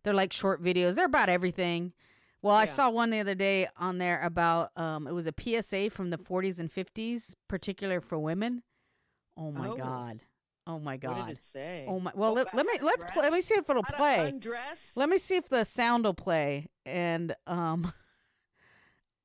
they're 0.02 0.14
like 0.14 0.32
short 0.32 0.62
videos. 0.62 0.94
They're 0.94 1.06
about 1.06 1.28
everything. 1.28 1.92
Well, 2.40 2.54
I 2.54 2.66
saw 2.66 2.88
one 2.90 3.10
the 3.10 3.18
other 3.18 3.34
day 3.34 3.66
on 3.76 3.98
there 3.98 4.22
about 4.22 4.70
um, 4.76 5.08
it 5.08 5.12
was 5.12 5.26
a 5.26 5.34
PSA 5.36 5.90
from 5.90 6.10
the 6.10 6.18
40s 6.18 6.60
and 6.60 6.72
50s, 6.72 7.34
particular 7.48 8.00
for 8.00 8.18
women. 8.18 8.62
Oh 9.36 9.50
my 9.50 9.68
Oh. 9.68 9.76
god. 9.76 10.20
Oh 10.66 10.78
my 10.78 10.92
What 10.94 11.00
god. 11.00 11.26
did 11.28 11.38
it 11.38 11.44
say? 11.44 11.86
Oh 11.88 11.98
my. 11.98 12.12
Well, 12.14 12.30
Oh, 12.30 12.34
let, 12.34 12.54
let 12.54 12.66
me 12.66 12.74
let's 12.82 13.02
play, 13.12 13.22
let 13.22 13.32
me 13.32 13.40
see 13.40 13.54
if 13.54 13.68
it'll 13.68 13.82
How 13.82 13.94
play. 13.96 14.28
Undress. 14.28 14.92
Let 14.96 15.08
me 15.08 15.18
see 15.18 15.36
if 15.36 15.48
the 15.48 15.64
sound 15.64 16.04
will 16.04 16.14
play. 16.14 16.68
And 16.86 17.34
um, 17.46 17.92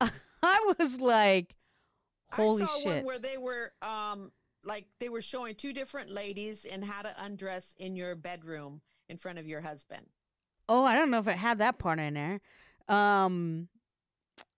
I 0.00 0.74
was 0.78 1.00
like, 1.00 1.54
holy 2.32 2.62
I 2.62 2.66
saw 2.66 2.78
shit. 2.78 2.96
one 2.96 3.04
where 3.04 3.18
they 3.18 3.36
were 3.38 3.72
um 3.82 4.32
like 4.64 4.86
they 4.98 5.08
were 5.08 5.22
showing 5.22 5.54
two 5.54 5.72
different 5.72 6.10
ladies 6.10 6.64
in 6.64 6.82
how 6.82 7.02
to 7.02 7.14
undress 7.22 7.74
in 7.78 7.94
your 7.96 8.14
bedroom 8.14 8.80
in 9.08 9.16
front 9.16 9.38
of 9.38 9.46
your 9.46 9.60
husband. 9.60 10.06
Oh, 10.68 10.84
I 10.84 10.94
don't 10.94 11.10
know 11.10 11.18
if 11.18 11.28
it 11.28 11.36
had 11.36 11.58
that 11.58 11.78
part 11.78 11.98
in 11.98 12.14
there. 12.14 12.40
Um, 12.88 13.68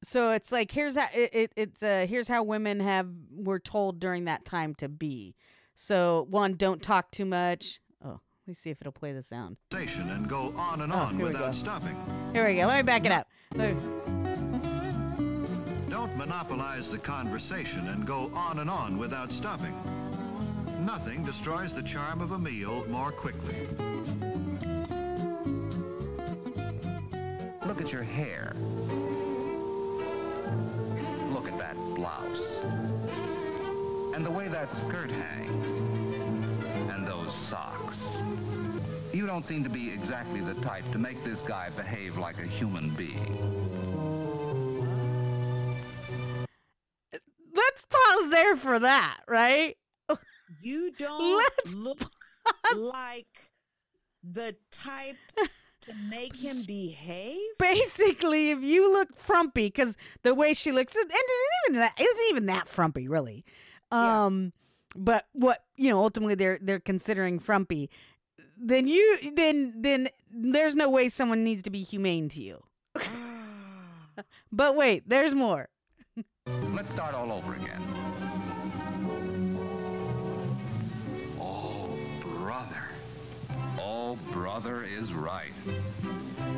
so 0.02 0.30
it's 0.32 0.52
like 0.52 0.70
here's 0.70 0.96
how 0.96 1.06
it, 1.14 1.30
it 1.32 1.52
it's 1.56 1.82
uh 1.82 2.06
here's 2.08 2.28
how 2.28 2.42
women 2.42 2.80
have 2.80 3.08
were 3.32 3.58
told 3.58 3.98
during 4.00 4.24
that 4.26 4.44
time 4.44 4.74
to 4.76 4.88
be. 4.88 5.34
So 5.74 6.26
one, 6.30 6.54
don't 6.54 6.82
talk 6.82 7.10
too 7.10 7.24
much. 7.24 7.80
Oh, 8.04 8.08
let 8.08 8.20
me 8.46 8.54
see 8.54 8.70
if 8.70 8.80
it'll 8.80 8.92
play 8.92 9.12
the 9.12 9.22
sound. 9.22 9.56
Station 9.70 10.08
and 10.10 10.28
go 10.28 10.54
on 10.56 10.80
and 10.80 10.92
Oh, 10.92 10.96
on 10.96 11.16
here 11.16 11.26
we 11.26 11.32
go. 11.32 11.38
without 11.38 11.54
stopping. 11.54 11.96
Here 12.32 12.46
we 12.46 12.54
go. 12.56 12.66
Let 12.66 12.76
me 12.76 12.82
back 12.82 13.04
it 13.04 13.12
up. 13.12 13.28
Don't 15.90 16.16
monopolize 16.16 16.90
the 16.90 16.98
conversation 16.98 17.88
and 17.88 18.06
go 18.06 18.30
on 18.34 18.58
and 18.60 18.70
on 18.70 18.96
without 18.98 19.32
stopping. 19.32 19.74
Nothing 20.84 21.24
destroys 21.24 21.72
the 21.74 21.82
charm 21.82 22.20
of 22.20 22.32
a 22.32 22.38
meal 22.38 22.84
more 22.88 23.10
quickly. 23.12 23.56
Look 27.66 27.80
at 27.80 27.88
your 27.88 28.04
hair. 28.04 28.52
Look 31.32 31.48
at 31.48 31.58
that 31.58 31.76
blouse. 31.94 32.58
And 34.14 34.24
the 34.24 34.30
way 34.30 34.48
that 34.48 34.70
skirt 34.86 35.10
hangs. 35.10 35.66
And 36.92 37.06
those 37.06 37.32
socks. 37.50 37.96
You 39.12 39.26
don't 39.26 39.44
seem 39.46 39.64
to 39.64 39.70
be 39.70 39.90
exactly 39.90 40.40
the 40.40 40.54
type 40.62 40.84
to 40.92 40.98
make 40.98 41.22
this 41.24 41.40
guy 41.40 41.70
behave 41.70 42.16
like 42.16 42.38
a 42.38 42.46
human 42.46 42.94
being. 42.94 43.36
Let's 47.54 47.84
pause 47.84 48.30
there 48.30 48.56
for 48.56 48.78
that, 48.78 49.20
right? 49.26 49.76
You 50.60 50.92
don't 50.98 51.36
Let's 51.58 51.74
look 51.74 51.98
pause. 51.98 52.76
like 52.76 53.50
the 54.22 54.54
type 54.70 55.16
to 55.86 55.94
make 56.08 56.36
him 56.36 56.56
behave. 56.66 57.38
Basically, 57.58 58.50
if 58.50 58.62
you 58.62 58.92
look 58.92 59.16
frumpy, 59.16 59.66
because 59.66 59.96
the 60.22 60.34
way 60.34 60.54
she 60.54 60.72
looks, 60.72 60.94
and 60.94 61.04
it 61.08 61.14
isn't 61.14 61.70
even 61.70 61.80
that, 61.80 61.92
isn't 62.00 62.26
even 62.30 62.46
that 62.46 62.68
frumpy, 62.68 63.08
really. 63.08 63.44
Yeah. 63.92 64.26
Um, 64.26 64.52
but 64.94 65.26
what 65.32 65.64
you 65.76 65.90
know, 65.90 66.00
ultimately 66.00 66.34
they're 66.34 66.58
they're 66.60 66.80
considering 66.80 67.38
frumpy. 67.38 67.90
Then 68.58 68.88
you 68.88 69.32
then 69.34 69.74
then 69.76 70.08
there's 70.30 70.74
no 70.74 70.88
way 70.90 71.08
someone 71.08 71.44
needs 71.44 71.62
to 71.62 71.70
be 71.70 71.82
humane 71.82 72.28
to 72.30 72.42
you. 72.42 72.62
But 74.52 74.76
wait, 74.76 75.08
there's 75.08 75.34
more. 75.34 75.68
Let's 76.46 76.90
start 76.92 77.14
all 77.14 77.32
over 77.32 77.54
again. 77.54 77.82
Brother 84.46 84.84
is 84.84 85.12
right. 85.12 85.50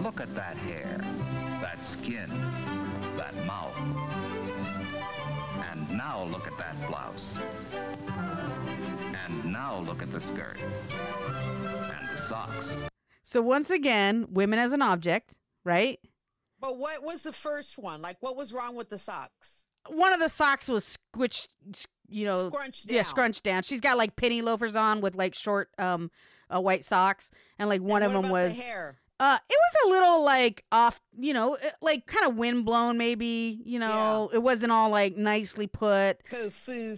Look 0.03 0.21
at 0.21 0.35
that 0.35 0.59
hair, 0.59 0.99
that 1.63 1.79
skin, 1.91 2.29
that 3.17 3.35
mouth. 3.47 3.75
And 5.71 5.89
now 5.97 6.25
look 6.25 6.47
at 6.47 6.59
that 6.59 6.77
blouse. 6.87 7.31
And 8.11 9.51
now 9.51 9.79
look 9.79 10.03
at 10.03 10.13
the 10.13 10.21
skirt. 10.21 10.59
And 10.61 12.09
the 12.15 12.29
socks. 12.29 12.67
So 13.23 13.41
once 13.41 13.71
again, 13.71 14.27
women 14.33 14.59
as 14.59 14.75
an 14.75 14.83
object, 14.83 15.37
right? 15.65 15.99
But 16.61 16.77
what 16.77 17.03
was 17.03 17.23
the 17.23 17.33
first 17.33 17.79
one? 17.79 18.03
Like, 18.03 18.19
what 18.21 18.37
was 18.37 18.53
wrong 18.53 18.77
with 18.77 18.91
the 18.91 18.99
socks? 18.99 19.65
One 19.87 20.13
of 20.13 20.21
the 20.21 20.29
socks 20.29 20.69
was 20.69 20.99
squished, 21.15 21.49
you 22.07 22.27
know, 22.27 22.51
Scrunched 22.51 22.85
yeah, 22.91 22.97
down. 22.97 23.05
scrunched 23.07 23.45
down. 23.45 23.63
She's 23.63 23.81
got 23.81 23.97
like 23.97 24.15
penny 24.15 24.43
loafers 24.43 24.77
on 24.77 25.01
with 25.01 25.15
like 25.15 25.35
short, 25.35 25.71
um, 25.79 26.11
uh, 26.55 26.61
white 26.61 26.85
socks, 26.85 27.31
and 27.59 27.69
like 27.69 27.81
one 27.81 28.03
And 28.03 28.15
of 28.15 28.23
them 28.23 28.31
was 28.33 28.57
the 28.57 28.63
hair. 28.63 28.99
Uh, 29.21 29.37
it 29.51 29.57
was 29.57 29.87
a 29.87 29.89
little 29.91 30.23
like 30.25 30.65
off, 30.71 31.01
you 31.19 31.35
know, 31.35 31.57
like 31.81 32.07
kind 32.07 32.25
of 32.25 32.37
wind 32.37 32.65
blown, 32.65 32.97
maybe. 32.97 33.61
You 33.65 33.81
know, 33.81 34.31
it 34.33 34.39
wasn't 34.39 34.71
all 34.71 34.91
like 34.91 35.17
nicely 35.17 35.67
put. 35.67 36.19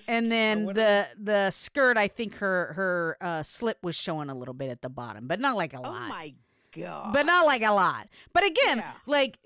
And 0.07 0.27
then 0.27 0.67
the 0.67 1.09
the 1.19 1.51
skirt, 1.51 1.97
I 1.97 2.09
think 2.09 2.35
her 2.37 2.75
her 2.75 3.17
uh, 3.23 3.43
slip 3.43 3.79
was 3.83 3.97
showing 3.97 4.29
a 4.29 4.35
little 4.35 4.53
bit 4.53 4.69
at 4.69 4.83
the 4.83 4.91
bottom, 4.91 5.29
but 5.29 5.41
not 5.41 5.57
like 5.57 5.73
a 5.73 5.81
lot. 5.81 5.95
Oh 5.95 6.09
my 6.09 6.35
god. 6.77 7.15
But 7.15 7.25
not 7.25 7.47
like 7.47 7.63
a 7.63 7.73
lot. 7.73 8.09
But 8.35 8.45
again, 8.45 8.79
Yeah. 8.79 8.93
like 9.07 9.39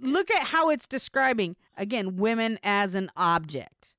look 0.00 0.30
at 0.30 0.48
how 0.48 0.68
it's 0.68 0.86
describing 0.86 1.56
again 1.78 2.16
women 2.16 2.58
as 2.62 2.94
an 2.94 3.10
object. 3.16 3.94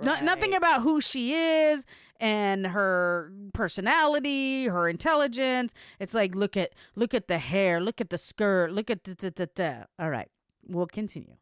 No, 0.00 0.20
nothing 0.20 0.54
about 0.54 0.82
who 0.82 1.00
she 1.00 1.32
is 1.34 1.86
and 2.20 2.68
her 2.68 3.32
personality, 3.52 4.66
her 4.66 4.88
intelligence. 4.88 5.74
It's 5.98 6.14
like 6.14 6.34
look 6.34 6.56
at 6.56 6.72
look 6.94 7.14
at 7.14 7.28
the 7.28 7.38
hair, 7.38 7.80
look 7.80 8.00
at 8.00 8.10
the 8.10 8.18
skirt, 8.18 8.72
look 8.72 8.90
at 8.90 9.04
the 9.04 9.14
da, 9.14 9.30
da, 9.30 9.46
da. 9.54 9.84
All 9.98 10.10
right, 10.10 10.28
we'll 10.66 10.86
continue. 10.86 11.36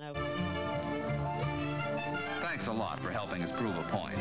Okay. 0.00 0.20
Thanks 2.42 2.66
a 2.66 2.72
lot 2.72 3.00
for 3.00 3.10
helping 3.10 3.42
us 3.42 3.50
prove 3.58 3.76
a 3.76 3.82
point. 3.84 4.16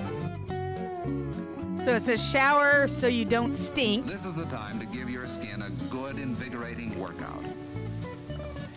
So 1.79 1.93
it 1.95 2.01
says 2.01 2.23
shower 2.23 2.87
so 2.87 3.07
you 3.07 3.25
don't 3.25 3.53
stink. 3.53 4.07
This 4.07 4.25
is 4.25 4.35
the 4.35 4.45
time 4.45 4.79
to 4.79 4.85
give 4.85 5.09
your 5.09 5.27
skin 5.27 5.61
a 5.61 5.69
good, 5.91 6.17
invigorating 6.17 6.99
workout. 6.99 7.43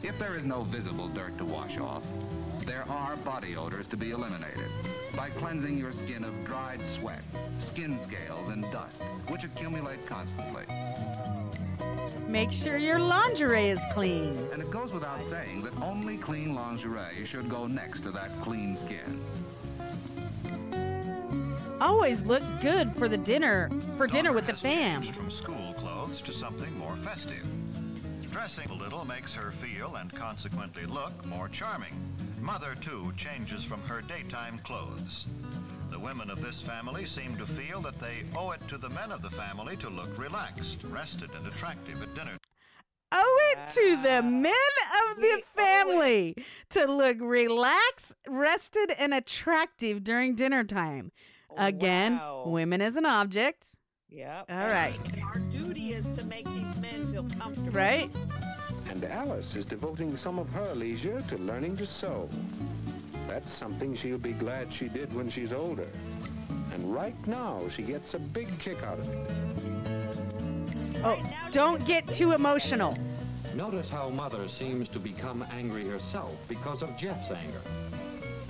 If 0.02 0.18
there 0.18 0.34
is 0.34 0.44
no 0.44 0.62
visible 0.62 1.08
dirt 1.08 1.38
to 1.38 1.44
wash 1.44 1.78
off, 1.78 2.04
there 2.68 2.84
are 2.90 3.16
body 3.16 3.56
odors 3.56 3.86
to 3.88 3.96
be 3.96 4.10
eliminated 4.10 4.70
by 5.16 5.30
cleansing 5.30 5.78
your 5.78 5.94
skin 5.94 6.22
of 6.22 6.44
dried 6.44 6.80
sweat, 6.98 7.22
skin 7.58 7.98
scales, 8.06 8.50
and 8.50 8.62
dust, 8.70 9.00
which 9.28 9.42
accumulate 9.42 10.06
constantly. 10.06 10.64
Make 12.26 12.52
sure 12.52 12.76
your 12.76 12.98
lingerie 12.98 13.70
is 13.70 13.82
clean. 13.92 14.36
And 14.52 14.60
it 14.60 14.70
goes 14.70 14.92
without 14.92 15.18
saying 15.30 15.62
that 15.62 15.74
only 15.80 16.18
clean 16.18 16.54
lingerie 16.54 17.26
should 17.26 17.48
go 17.48 17.66
next 17.66 18.02
to 18.02 18.10
that 18.10 18.30
clean 18.42 18.76
skin. 18.76 19.24
Always 21.80 22.22
look 22.24 22.42
good 22.60 22.92
for 22.92 23.08
the 23.08 23.16
dinner 23.16 23.70
for 23.96 24.06
dinner 24.06 24.34
with 24.34 24.44
the 24.44 24.52
Daughter 24.52 24.68
fam. 24.68 25.02
has 25.04 25.16
from 25.16 25.30
school 25.30 25.72
clothes 25.78 26.20
to 26.20 26.34
something 26.34 26.76
more 26.78 26.96
festive. 26.96 27.46
Dressing 28.38 28.70
a 28.70 28.74
little 28.74 29.04
makes 29.04 29.34
her 29.34 29.50
feel 29.60 29.96
and 29.96 30.14
consequently 30.14 30.86
look 30.86 31.26
more 31.26 31.48
charming. 31.48 31.92
Mother, 32.40 32.76
too, 32.80 33.12
changes 33.16 33.64
from 33.64 33.82
her 33.82 34.00
daytime 34.00 34.60
clothes. 34.60 35.26
The 35.90 35.98
women 35.98 36.30
of 36.30 36.40
this 36.40 36.62
family 36.62 37.04
seem 37.04 37.36
to 37.38 37.46
feel 37.46 37.80
that 37.82 37.98
they 37.98 38.22
owe 38.36 38.52
it 38.52 38.60
to 38.68 38.78
the 38.78 38.90
men 38.90 39.10
of 39.10 39.22
the 39.22 39.30
family 39.30 39.76
to 39.78 39.90
look 39.90 40.16
relaxed, 40.16 40.78
rested, 40.84 41.30
and 41.36 41.48
attractive 41.48 42.00
at 42.00 42.14
dinner 42.14 42.36
owe 43.10 43.54
it 43.56 43.70
to 43.70 44.02
the 44.02 44.22
men 44.22 44.52
of 45.10 45.16
the 45.16 45.42
family 45.56 46.36
to 46.70 46.84
look 46.86 47.16
relaxed, 47.20 48.14
rested, 48.28 48.92
and 49.00 49.14
attractive 49.14 50.04
during 50.04 50.36
dinner 50.36 50.62
time. 50.62 51.10
Again, 51.56 52.18
Wow. 52.18 52.44
women 52.46 52.82
as 52.82 52.94
an 52.94 53.04
object, 53.04 53.66
Yep. 54.10 54.46
All 54.48 54.56
And 54.56 55.22
Our 55.22 55.38
duty 55.50 55.92
is 55.92 56.16
to 56.16 56.24
make 56.24 56.46
these 56.46 56.62
men 56.62 56.67
feel 57.22 57.38
comfortable. 57.38 57.70
right? 57.70 58.10
And 58.90 59.04
Alice 59.04 59.54
is 59.54 59.64
devoting 59.64 60.16
some 60.16 60.38
of 60.38 60.48
her 60.50 60.74
leisure 60.74 61.22
to 61.28 61.38
learning 61.38 61.76
to 61.78 61.86
sew. 61.86 62.28
That's 63.28 63.52
something 63.52 63.94
she'll 63.94 64.18
be 64.18 64.32
glad 64.32 64.72
she 64.72 64.88
did 64.88 65.12
when 65.14 65.28
she's 65.28 65.52
older. 65.52 65.88
And 66.72 66.94
right 66.94 67.26
now, 67.26 67.62
she 67.74 67.82
gets 67.82 68.14
a 68.14 68.18
big 68.18 68.56
kick 68.58 68.82
out 68.82 68.98
of 68.98 69.08
it. 69.08 69.30
Oh, 71.04 71.10
Right 71.10 71.22
now 71.24 71.46
she 71.48 71.54
don't 71.54 71.86
get 71.86 72.06
too 72.08 72.32
emotional. 72.32 72.96
Notice 73.54 73.88
how 73.88 74.08
Mother 74.10 74.48
seems 74.48 74.88
to 74.88 74.98
become 74.98 75.44
angry 75.50 75.86
herself 75.86 76.34
because 76.48 76.82
of 76.82 76.96
Jeff's 76.96 77.30
anger. 77.30 77.60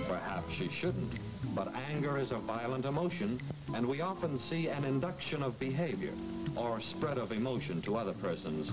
Perhaps 0.07 0.53
she 0.53 0.69
shouldn't, 0.69 1.13
but 1.55 1.73
anger 1.91 2.17
is 2.17 2.31
a 2.31 2.37
violent 2.37 2.85
emotion, 2.85 3.39
and 3.73 3.85
we 3.85 4.01
often 4.01 4.39
see 4.39 4.67
an 4.67 4.83
induction 4.85 5.43
of 5.43 5.59
behavior 5.59 6.13
or 6.55 6.81
spread 6.81 7.17
of 7.17 7.31
emotion 7.31 7.81
to 7.83 7.95
other 7.97 8.13
persons. 8.13 8.71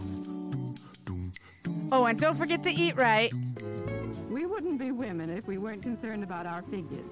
Oh, 1.92 2.04
and 2.06 2.18
don't 2.18 2.36
forget 2.36 2.62
to 2.64 2.70
eat 2.70 2.96
right. 2.96 3.32
We 4.30 4.46
wouldn't 4.46 4.78
be 4.78 4.90
women 4.92 5.30
if 5.30 5.46
we 5.46 5.58
weren't 5.58 5.82
concerned 5.82 6.22
about 6.22 6.46
our 6.46 6.62
figures. 6.62 7.04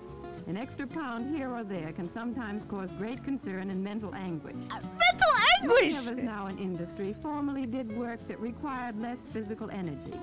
An 0.46 0.56
extra 0.56 0.86
pound 0.86 1.34
here 1.34 1.50
or 1.50 1.64
there 1.64 1.92
can 1.92 2.12
sometimes 2.12 2.62
cause 2.68 2.90
great 2.98 3.22
concern 3.24 3.70
and 3.70 3.82
mental 3.82 4.14
anguish. 4.14 4.56
Uh, 4.70 4.74
mental 4.74 5.32
Most 5.62 5.82
anguish. 5.82 5.98
of 6.06 6.18
us 6.18 6.24
now 6.24 6.48
in 6.48 6.58
industry 6.58 7.14
formerly 7.22 7.64
did 7.66 7.96
work 7.96 8.26
that 8.28 8.38
required 8.40 9.00
less 9.00 9.16
physical 9.32 9.70
energy. 9.70 10.18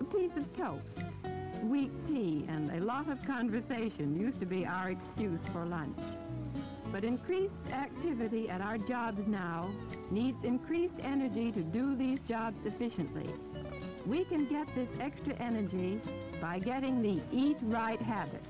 A 0.00 0.04
piece 0.04 0.30
of 0.36 0.56
toast, 0.56 0.84
weak 1.64 1.90
tea, 2.06 2.44
and 2.48 2.70
a 2.70 2.84
lot 2.84 3.10
of 3.10 3.22
conversation 3.26 4.18
used 4.20 4.38
to 4.40 4.46
be 4.46 4.66
our 4.66 4.90
excuse 4.90 5.40
for 5.52 5.64
lunch. 5.64 5.98
But 6.92 7.04
increased 7.04 7.54
activity 7.72 8.48
at 8.48 8.60
our 8.60 8.78
jobs 8.78 9.26
now 9.26 9.70
needs 10.10 10.38
increased 10.44 10.94
energy 11.02 11.50
to 11.52 11.60
do 11.60 11.96
these 11.96 12.20
jobs 12.28 12.56
efficiently. 12.64 13.28
We 14.06 14.24
can 14.26 14.46
get 14.46 14.72
this 14.74 14.88
extra 15.00 15.34
energy 15.34 16.00
by 16.40 16.58
getting 16.58 17.02
the 17.02 17.20
eat 17.32 17.56
right 17.62 18.00
habit. 18.00 18.44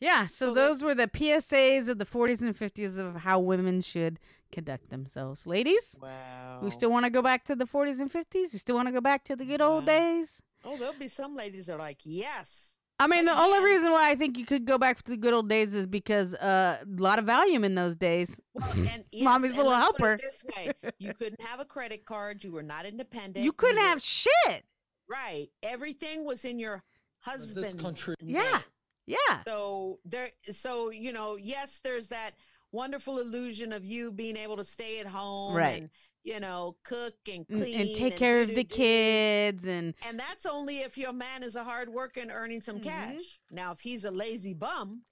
Yeah, 0.00 0.26
so, 0.26 0.52
those 0.52 0.82
were 0.82 0.96
the 0.96 1.06
PSAs 1.06 1.88
of 1.88 1.98
the 1.98 2.04
40s 2.04 2.42
and 2.42 2.58
50s 2.58 2.98
of 2.98 3.22
how 3.22 3.38
women 3.38 3.80
should 3.80 4.18
conduct 4.52 4.90
themselves. 4.90 5.46
Ladies, 5.46 5.96
Wow. 6.00 6.60
we 6.62 6.70
still 6.70 6.90
want 6.90 7.04
to 7.06 7.10
go 7.10 7.22
back 7.22 7.44
to 7.46 7.56
the 7.56 7.64
40s 7.66 8.00
and 8.00 8.12
50s? 8.12 8.52
We 8.52 8.58
still 8.58 8.76
want 8.76 8.86
to 8.88 8.92
go 8.92 9.00
back 9.00 9.24
to 9.24 9.34
the 9.36 9.44
good 9.44 9.60
old 9.60 9.86
days? 9.86 10.42
Oh, 10.64 10.76
there'll 10.76 10.94
be 10.94 11.08
some 11.08 11.34
ladies 11.34 11.66
that 11.66 11.74
are 11.74 11.78
like, 11.78 11.98
yes. 12.04 12.68
I 13.00 13.08
mean, 13.08 13.24
the 13.24 13.32
only 13.36 13.64
reason 13.64 13.90
why 13.90 14.10
I 14.10 14.14
think 14.14 14.38
you 14.38 14.44
could 14.46 14.64
go 14.64 14.78
back 14.78 15.02
to 15.02 15.10
the 15.10 15.16
good 15.16 15.34
old 15.34 15.48
days 15.48 15.74
is 15.74 15.86
because 15.88 16.34
uh, 16.36 16.78
a 16.84 17.02
lot 17.02 17.18
of 17.18 17.24
Valium 17.24 17.64
in 17.64 17.74
those 17.74 17.96
days. 17.96 18.38
And 18.76 19.04
yes, 19.10 19.24
Mommy's 19.24 19.50
and 19.52 19.58
little 19.58 19.72
helper. 19.74 20.12
it 20.12 20.22
this 20.22 20.44
way, 20.56 20.92
you 20.98 21.12
couldn't 21.18 21.40
have 21.42 21.58
a 21.58 21.64
credit 21.64 22.04
card. 22.04 22.44
You 22.44 22.52
were 22.52 22.62
not 22.62 22.86
independent. 22.86 23.44
You 23.44 23.52
couldn't 23.52 23.76
were- 23.82 23.88
have 23.88 24.02
shit. 24.02 24.64
right. 25.08 25.48
Everything 25.64 26.24
was 26.24 26.44
in 26.44 26.60
your 26.60 26.84
husband's 27.20 27.82
country. 27.82 28.14
Yeah. 28.20 28.60
Yeah. 29.06 29.42
So 29.48 29.98
there. 30.04 30.30
So 30.52 30.90
you 30.90 31.12
know, 31.12 31.34
yes, 31.36 31.80
there's 31.82 32.06
that 32.08 32.32
wonderful 32.72 33.18
illusion 33.18 33.72
of 33.72 33.84
you 33.84 34.10
being 34.10 34.36
able 34.36 34.56
to 34.56 34.64
stay 34.64 34.98
at 35.00 35.06
home, 35.06 35.54
Right. 35.54 35.82
And 35.82 35.90
you 36.24 36.38
know, 36.40 36.76
cook 36.84 37.14
and 37.28 37.44
And, 37.48 37.60
clean 37.62 37.80
and 37.80 37.96
take 37.96 38.16
care 38.16 38.42
of 38.42 38.54
the 38.54 38.62
kids 38.64 39.66
and 39.66 39.92
And 40.06 40.18
that's 40.18 40.46
only 40.46 40.78
if 40.80 40.96
your 40.96 41.12
man 41.12 41.42
is 41.42 41.56
a 41.56 41.64
hard 41.64 41.88
worker 41.88 42.20
and 42.20 42.30
earning 42.30 42.60
some 42.60 42.76
Mm-hmm. 42.78 42.88
cash. 43.16 43.40
Now, 43.50 43.72
if 43.72 43.80
he's 43.80 44.04
a 44.04 44.10
lazy 44.10 44.54
bum, 44.54 45.02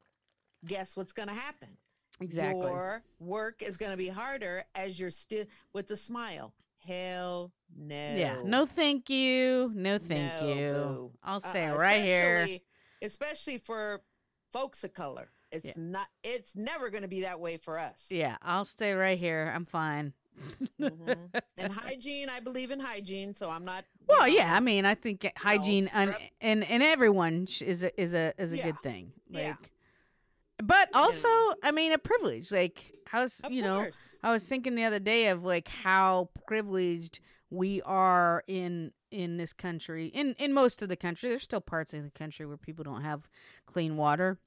guess 0.67 0.97
what's 0.97 1.13
going 1.13 1.29
to 1.29 1.35
happen? 1.35 1.77
Exactly. 2.21 2.71
Your 2.71 3.03
work 3.19 3.61
is 3.63 3.77
going 3.77 3.91
to 3.91 3.97
be 3.97 4.09
harder 4.09 4.65
as 4.75 5.01
you're 5.01 5.11
still 5.11 5.47
with 5.73 5.91
a 5.91 5.97
smile. 5.97 6.55
Hell 6.87 7.51
no. 7.77 7.95
yeah. 8.17 8.37
No, 8.45 8.65
thank 8.67 9.11
you. 9.11 9.71
No, 9.75 9.99
thank 9.99 10.33
No, 10.43 10.55
you. 10.55 10.73
boo. 10.73 11.11
I'll 11.25 11.41
stay 11.41 11.67
Uh-uh, 11.69 11.77
right 11.77 12.05
here. 12.05 12.47
Especially 13.03 13.59
for 13.59 14.01
folks 14.53 14.85
of 14.85 14.93
color. 14.95 15.31
It's 15.53 15.77
not, 15.77 16.07
it's 16.23 16.55
never 16.55 16.91
going 16.91 17.03
to 17.03 17.09
be 17.09 17.23
that 17.23 17.41
way 17.41 17.57
for 17.57 17.79
us. 17.79 18.07
Yeah, 18.11 18.37
I'll 18.43 18.65
stay 18.65 18.93
right 18.93 19.19
here. 19.19 19.53
I'm 19.55 19.65
fine. 19.67 20.13
Mhm. 20.81 21.17
and 21.59 21.73
hygiene, 21.73 22.29
I 22.31 22.41
believe 22.41 22.71
in 22.71 22.81
hygiene, 22.81 23.35
so 23.35 23.51
I'm 23.51 23.65
not. 23.65 23.85
Well, 24.09 24.21
know, 24.21 24.27
yeah, 24.27 24.55
I 24.55 24.61
mean, 24.61 24.85
I 24.87 24.95
think 24.95 25.31
hygiene 25.37 25.91
and 25.93 26.17
and, 26.41 26.65
and 26.65 26.83
everyone 26.83 27.47
is 27.61 27.83
a 27.83 28.01
is 28.01 28.15
a 28.15 28.33
is 28.39 28.53
a 28.53 28.57
Yeah. 28.57 28.65
good 28.67 28.79
thing. 28.81 29.13
Like, 29.29 29.43
Yeah. 29.43 29.55
but 30.63 30.89
also, 30.95 31.29
I 31.63 31.73
mean, 31.73 31.93
a 31.93 31.99
privilege. 31.99 32.53
Like, 32.53 32.83
how's 33.07 33.41
you 33.51 33.63
know. 33.63 33.89
I 34.23 34.33
was 34.33 34.49
thinking 34.49 34.75
the 34.77 34.85
other 34.85 34.99
day 35.01 35.29
of 35.29 35.45
like 35.45 35.69
how 35.69 36.31
privileged 36.47 37.21
we 37.51 37.83
are 37.83 38.43
in 38.47 38.93
in 39.11 39.37
this 39.37 39.53
country. 39.53 40.07
In 40.07 40.35
in 40.39 40.53
most 40.55 40.81
of 40.83 40.89
the 40.89 40.97
country, 40.97 41.29
there's 41.29 41.43
still 41.43 41.61
parts 41.61 41.93
of 41.93 42.05
the 42.05 42.11
country 42.11 42.47
where 42.47 42.57
people 42.57 42.85
don't 42.85 43.03
have 43.03 43.29
clean 43.67 43.97
water. 43.97 44.39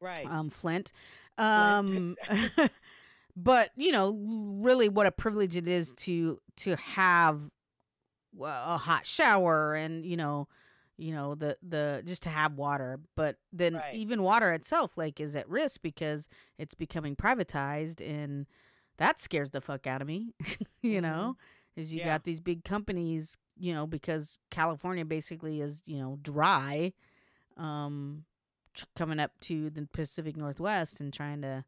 Right. 0.00 0.26
Um, 0.30 0.50
Flint. 0.50 0.92
Um, 1.38 2.16
but 3.36 3.70
you 3.76 3.92
know, 3.92 4.14
really, 4.60 4.88
what 4.88 5.06
a 5.06 5.12
privilege 5.12 5.56
it 5.56 5.68
is 5.68 5.92
to 5.92 6.40
to 6.58 6.76
have 6.76 7.40
a 8.42 8.78
hot 8.78 9.06
shower 9.06 9.74
and 9.74 10.04
you 10.06 10.16
know 10.16 10.48
you 10.96 11.12
know 11.12 11.34
the 11.34 11.56
the 11.62 12.02
just 12.04 12.22
to 12.22 12.28
have 12.28 12.54
water 12.54 13.00
but 13.16 13.36
then 13.52 13.74
Right. 13.74 13.92
even 13.92 14.22
water 14.22 14.52
itself 14.52 14.96
like 14.96 15.20
is 15.20 15.34
at 15.34 15.48
risk 15.48 15.80
because 15.82 16.28
it's 16.58 16.74
becoming 16.74 17.16
privatized 17.16 18.00
and 18.06 18.46
that 18.98 19.18
scares 19.18 19.50
the 19.50 19.60
fuck 19.60 19.86
out 19.86 20.00
of 20.00 20.06
me 20.08 20.32
you 20.82 21.00
know 21.00 21.36
is 21.76 21.92
you 21.92 22.00
Mm-hmm. 22.00 22.06
Yeah. 22.06 22.12
got 22.12 22.24
these 22.24 22.40
big 22.40 22.64
companies 22.64 23.36
you 23.58 23.72
know 23.74 23.86
because 23.86 24.38
california 24.50 25.04
basically 25.04 25.60
is 25.60 25.82
you 25.86 25.98
know 25.98 26.18
dry 26.22 26.92
um 27.56 28.24
coming 28.96 29.18
up 29.20 29.32
to 29.40 29.70
the 29.70 29.86
pacific 29.92 30.36
northwest 30.36 31.00
and 31.00 31.12
trying 31.12 31.42
to 31.42 31.64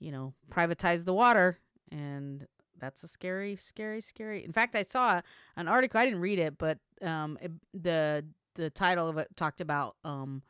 you 0.00 0.10
know 0.12 0.32
privatize 0.50 1.04
the 1.04 1.14
water 1.14 1.58
and 1.90 2.46
that's 2.78 3.02
a 3.02 3.08
scary 3.08 3.56
scary 3.56 4.00
scary 4.00 4.44
in 4.44 4.52
fact 4.52 4.74
i 4.76 4.82
saw 4.82 5.20
an 5.56 5.66
article 5.68 6.00
i 6.00 6.04
didn't 6.04 6.20
read 6.20 6.38
it 6.38 6.56
but 6.58 6.78
um 7.02 7.36
it, 7.42 7.50
the 7.74 8.24
the 8.54 8.70
title 8.70 9.08
of 9.08 9.18
it 9.18 9.28
talked 9.36 9.60
about 9.60 9.96
um 10.04 10.42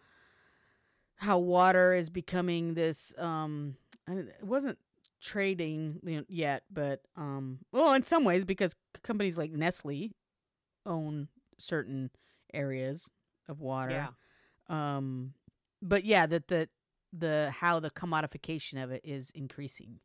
how 1.17 1.39
water 1.39 1.95
is 1.95 2.11
becoming 2.11 2.75
this 2.75 3.13
um 3.19 3.77
it 4.07 4.45
wasn't 4.45 4.79
trading 5.21 5.99
yet 6.29 6.63
but 6.71 7.01
um 7.17 7.59
well 7.73 7.93
in 7.95 8.03
some 8.03 8.25
ways 8.25 8.45
because 8.45 8.75
companies 9.03 9.37
like 9.37 9.51
nestle 9.51 10.11
own 10.87 11.29
certain 11.59 12.11
areas 12.55 13.11
of 13.49 13.61
water 13.61 13.91
Yeah. 14.69 14.99
um 14.99 15.33
but 15.83 16.05
yeah 16.05 16.27
that 16.27 16.49
the 16.49 16.69
the 17.13 17.51
how 17.61 17.81
the 17.81 17.91
commodification 17.91 18.83
of 18.83 18.91
it 18.91 19.01
is 19.05 19.31
increasing 19.31 20.01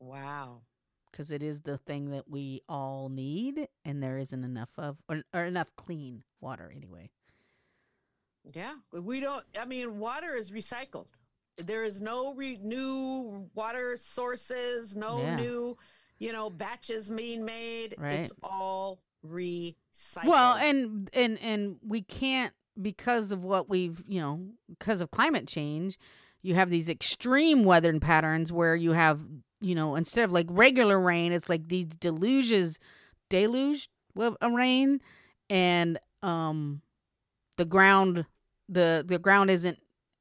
Wow. 0.00 0.62
because 1.10 1.30
it 1.30 1.42
is 1.42 1.62
the 1.62 1.76
thing 1.78 2.10
that 2.10 2.28
we 2.28 2.62
all 2.68 3.08
need 3.08 3.68
and 3.84 4.02
there 4.02 4.18
isn't 4.18 4.42
enough 4.44 4.70
of 4.78 4.96
or, 5.08 5.22
or 5.34 5.44
enough 5.44 5.74
clean 5.76 6.24
water 6.40 6.72
anyway 6.74 7.10
Yeah, 8.54 8.74
we 8.92 9.20
don't. 9.20 9.44
I 9.60 9.64
mean, 9.66 9.98
water 10.00 10.34
is 10.34 10.50
recycled. 10.50 11.06
There 11.58 11.84
is 11.84 12.00
no 12.00 12.34
re- 12.34 12.58
new 12.60 13.48
water 13.54 13.96
sources, 13.96 14.96
no 14.96 15.20
Yeah. 15.20 15.36
new, 15.36 15.76
you 16.18 16.32
know, 16.32 16.50
batches 16.50 17.08
being 17.08 17.44
made. 17.44 17.94
Right. 17.98 18.14
It's 18.14 18.32
all 18.42 19.00
recycled. 19.24 20.24
well 20.26 20.56
and 20.56 21.08
and 21.12 21.38
and 21.38 21.76
we 21.86 22.02
can't 22.02 22.52
because 22.80 23.32
of 23.32 23.44
what 23.44 23.68
we've 23.68 24.02
you 24.08 24.20
know 24.20 24.40
because 24.68 25.00
of 25.00 25.10
climate 25.10 25.46
change 25.46 25.98
you 26.42 26.54
have 26.54 26.70
these 26.70 26.88
extreme 26.88 27.64
weather 27.64 27.98
patterns 28.00 28.50
where 28.52 28.74
you 28.74 28.92
have 28.92 29.22
you 29.60 29.74
know 29.74 29.94
instead 29.94 30.24
of 30.24 30.32
like 30.32 30.46
regular 30.48 30.98
rain 30.98 31.32
it's 31.32 31.48
like 31.48 31.68
these 31.68 31.86
deluges 31.86 32.78
deluge 33.28 33.88
of 34.16 34.36
rain 34.42 35.00
and 35.50 35.98
um 36.22 36.80
the 37.56 37.64
ground 37.64 38.24
the 38.68 39.04
the 39.06 39.18
ground 39.18 39.50
isn't 39.50 39.78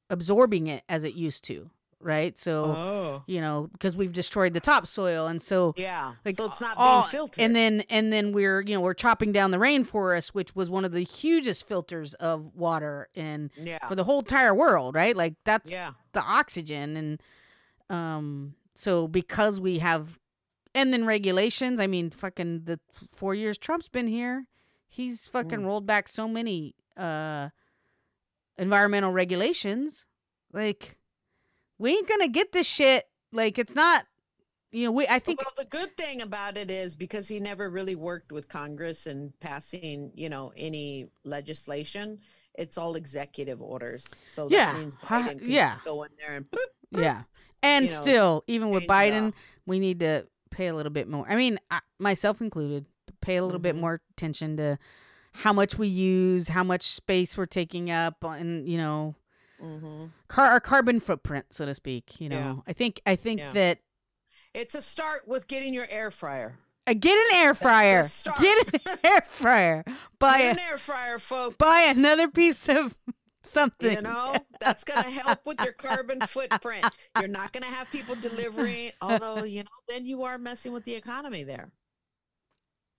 absorbing 0.09 0.67
it 0.67 0.83
as 0.89 1.03
it 1.03 1.13
used 1.13 1.43
to 1.43 1.69
right 2.03 2.37
so 2.37 2.63
Oh. 2.65 3.23
you 3.27 3.39
know 3.41 3.69
because 3.71 3.95
we've 3.95 4.13
destroyed 4.13 4.53
the 4.53 4.59
topsoil 4.59 5.27
and 5.27 5.41
so 5.41 5.73
yeah, 5.77 6.13
like 6.25 6.35
so 6.35 6.45
it's 6.45 6.59
not 6.61 6.75
all- 6.77 7.01
being 7.03 7.09
filtered. 7.11 7.43
and 7.43 7.55
then 7.55 7.81
and 7.89 8.11
then 8.11 8.31
we're 8.31 8.61
you 8.61 8.73
know 8.75 8.81
we're 8.81 8.93
chopping 8.93 9.31
down 9.31 9.51
the 9.51 9.57
rainforest 9.57 10.29
which 10.29 10.55
was 10.55 10.69
one 10.69 10.83
of 10.85 10.91
the 10.91 11.03
hugest 11.03 11.67
filters 11.67 12.13
of 12.15 12.55
water 12.55 13.07
in 13.13 13.51
Yeah. 13.57 13.85
for 13.87 13.95
the 13.95 14.03
whole 14.03 14.19
entire 14.19 14.53
world 14.53 14.95
right 14.95 15.15
like 15.15 15.35
that's 15.45 15.71
Yeah. 15.71 15.91
the 16.13 16.21
oxygen 16.23 16.97
and 16.97 17.21
um 17.89 18.55
so 18.73 19.07
because 19.07 19.59
we 19.61 19.79
have 19.79 20.17
and 20.73 20.93
then 20.93 21.05
regulations 21.05 21.79
i 21.79 21.87
mean 21.87 22.09
fucking 22.09 22.63
the 22.63 22.79
four 23.13 23.35
years 23.35 23.57
trump's 23.57 23.89
been 23.89 24.07
here 24.07 24.47
he's 24.87 25.27
fucking 25.27 25.59
Mm. 25.59 25.65
rolled 25.65 25.85
back 25.85 26.07
so 26.07 26.27
many 26.27 26.73
uh 26.97 27.49
environmental 28.57 29.11
regulations 29.11 30.05
like 30.53 30.97
we 31.81 31.91
ain't 31.91 32.07
gonna 32.07 32.27
get 32.27 32.51
this 32.51 32.67
shit 32.67 33.05
like 33.33 33.57
it's 33.57 33.75
not 33.75 34.05
you 34.71 34.85
know 34.85 34.91
we 34.91 35.05
i 35.07 35.19
think 35.19 35.39
well, 35.39 35.51
the 35.57 35.65
good 35.65 35.95
thing 35.97 36.21
about 36.21 36.57
it 36.57 36.69
is 36.71 36.95
because 36.95 37.27
he 37.27 37.39
never 37.39 37.69
really 37.69 37.95
worked 37.95 38.31
with 38.31 38.47
Congress 38.47 39.07
and 39.07 39.37
passing, 39.39 40.11
you 40.15 40.29
know, 40.29 40.53
any 40.55 41.07
legislation. 41.23 42.19
It's 42.55 42.77
all 42.77 42.95
executive 42.95 43.61
orders. 43.61 44.07
So 44.27 44.47
that 44.49 44.53
Yeah, 44.53 44.73
means 44.79 44.95
huh, 45.01 45.23
Biden 45.23 45.39
can 45.39 45.49
yeah. 45.51 45.77
go 45.83 46.03
in 46.03 46.09
there 46.19 46.35
and 46.35 46.45
boop, 46.51 46.57
Yeah. 46.91 47.23
And 47.63 47.85
you 47.85 47.91
know, 47.91 48.01
still, 48.01 48.43
even 48.47 48.69
with 48.69 48.83
Biden, 48.87 49.33
we 49.65 49.79
need 49.79 49.99
to 50.01 50.27
pay 50.51 50.67
a 50.67 50.75
little 50.75 50.91
bit 50.91 51.07
more. 51.07 51.25
I 51.29 51.35
mean, 51.35 51.57
I, 51.69 51.79
myself 51.99 52.41
included, 52.41 52.85
pay 53.21 53.37
a 53.37 53.43
little 53.45 53.59
bit 53.59 53.73
Mm-hmm. 53.73 53.81
more 53.81 54.01
attention 54.11 54.57
to 54.57 54.77
how 55.33 55.53
much 55.53 55.77
we 55.77 55.87
use, 55.87 56.49
how 56.49 56.63
much 56.63 56.83
space 56.83 57.37
we're 57.37 57.45
taking 57.45 57.89
up, 57.91 58.23
and 58.23 58.67
you 58.67 58.77
know, 58.77 59.15
Mm-hmm. 59.61 60.05
car 60.27 60.47
our 60.47 60.59
carbon 60.59 60.99
footprint, 60.99 61.45
so 61.51 61.65
to 61.65 61.73
speak. 61.73 62.19
You 62.19 62.29
know, 62.29 62.37
Yeah. 62.37 62.55
I 62.67 62.73
think 62.73 63.01
I 63.05 63.15
think 63.15 63.39
Yeah. 63.39 63.51
that 63.53 63.79
It's 64.53 64.75
a 64.75 64.81
start 64.81 65.27
with 65.27 65.47
getting 65.47 65.73
your 65.73 65.87
air 65.89 66.11
fryer. 66.11 66.57
uh, 66.87 66.93
get 66.93 67.17
an 67.17 67.37
air 67.37 67.53
fryer, 67.53 68.07
get 68.39 68.73
an 68.87 68.97
air 69.03 69.21
fryer, 69.27 69.83
buy 70.19 70.37
Get 70.39 70.57
a, 70.57 70.61
an 70.61 70.67
air 70.71 70.77
fryer, 70.77 71.19
folks. 71.19 71.55
buy 71.57 71.81
another 71.95 72.27
piece 72.27 72.67
of 72.69 72.97
something. 73.43 73.93
You 73.95 74.01
know, 74.01 74.35
that's 74.59 74.83
going 74.83 75.03
to 75.03 75.09
help 75.09 75.45
with 75.45 75.61
your 75.61 75.73
carbon 75.73 76.19
footprint. 76.21 76.85
You're 77.19 77.27
not 77.27 77.51
going 77.53 77.63
to 77.63 77.69
have 77.69 77.89
people 77.91 78.15
delivering, 78.15 78.91
although, 79.01 79.43
you 79.43 79.59
know, 79.63 79.69
then 79.87 80.05
you 80.05 80.23
are 80.23 80.37
messing 80.37 80.73
with 80.73 80.85
the 80.85 80.95
economy 80.95 81.43
there. 81.43 81.65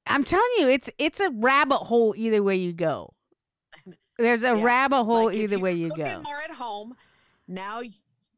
I'm 0.06 0.24
telling 0.24 0.50
you, 0.58 0.68
it's 0.68 0.90
it's 0.98 1.20
a 1.20 1.30
rabbit 1.30 1.78
hole 1.78 2.14
either 2.16 2.42
way 2.42 2.56
you 2.56 2.72
go. 2.72 3.14
There's 4.22 4.42
a 4.42 4.56
Yeah. 4.56 4.64
rabbit 4.64 5.04
hole 5.04 5.26
Like, 5.26 5.36
either 5.36 5.58
way 5.58 5.72
you 5.74 5.90
go. 5.90 6.20
more 6.22 6.40
at 6.40 6.52
home. 6.52 6.94
Now, 7.48 7.82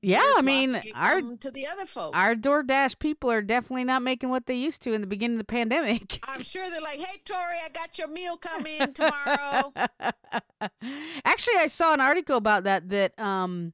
Yeah, 0.02 0.20
I 0.36 0.42
mean, 0.42 0.80
our 0.94 1.20
to 1.40 1.50
the 1.50 1.66
other 1.66 1.86
folks. 1.86 2.16
our 2.16 2.34
DoorDash 2.34 2.98
people 2.98 3.30
are 3.30 3.40
definitely 3.40 3.84
not 3.84 4.02
making 4.02 4.28
what 4.28 4.44
they 4.46 4.54
used 4.54 4.82
to 4.82 4.92
in 4.92 5.00
the 5.00 5.06
beginning 5.06 5.36
of 5.36 5.46
the 5.46 5.52
pandemic. 5.52 6.18
I'm 6.28 6.42
sure 6.42 6.68
they're 6.68 6.80
like, 6.80 6.98
"Hey, 7.00 7.20
Tori, 7.24 7.56
I 7.64 7.68
got 7.72 7.96
your 7.98 8.08
meal 8.08 8.36
coming 8.36 8.92
tomorrow." 8.92 9.72
Actually, 11.24 11.56
I 11.58 11.66
saw 11.68 11.94
an 11.94 12.00
article 12.00 12.36
about 12.36 12.64
that 12.64 12.88
that 12.90 13.18
um 13.18 13.72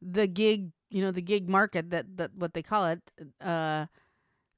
the 0.00 0.26
gig, 0.26 0.70
you 0.90 1.02
know, 1.02 1.10
the 1.10 1.22
gig 1.22 1.48
market 1.48 1.90
that 1.90 2.16
that 2.16 2.30
what 2.34 2.54
they 2.54 2.62
call 2.62 2.86
it, 2.86 3.00
uh 3.40 3.86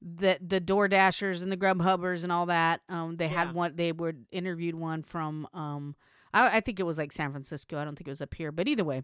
that 0.01 0.47
the 0.47 0.59
Door 0.59 0.89
Dashers 0.89 1.41
and 1.41 1.51
the 1.51 1.57
Grubhubbers 1.57 2.23
and 2.23 2.31
all 2.31 2.45
that, 2.45 2.81
um 2.89 3.17
they 3.17 3.25
Yeah. 3.27 3.45
had 3.45 3.53
one 3.53 3.75
they 3.75 3.91
were 3.91 4.13
interviewed 4.31 4.75
one 4.75 5.03
from 5.03 5.47
um 5.53 5.95
I, 6.35 6.57
I 6.57 6.59
think 6.59 6.79
it 6.79 6.83
was 6.83 6.97
like 6.97 7.11
San 7.11 7.31
Francisco. 7.31 7.79
I 7.79 7.85
don't 7.85 7.97
think 7.97 8.07
it 8.07 8.11
was 8.11 8.21
up 8.21 8.33
here, 8.33 8.51
but 8.51 8.67
either 8.67 8.83
way. 8.83 9.01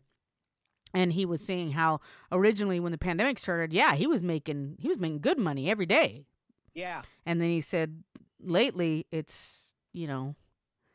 And 0.94 1.14
he 1.14 1.26
was 1.26 1.42
saying 1.42 1.72
how 1.72 2.02
originally 2.32 2.80
when 2.80 2.92
the 2.92 2.98
pandemic 2.98 3.40
started, 3.40 3.72
yeah, 3.72 3.96
he 3.96 4.06
was 4.06 4.22
making 4.22 4.76
he 4.80 4.90
was 4.90 5.00
making 5.00 5.22
good 5.22 5.40
money 5.40 5.72
every 5.72 5.86
day. 5.86 6.26
yeah, 6.74 7.02
And 7.26 7.42
then 7.42 7.50
he 7.50 7.62
said 7.62 8.04
lately 8.40 9.08
it's, 9.12 9.74
you 9.94 10.06
know, 10.06 10.36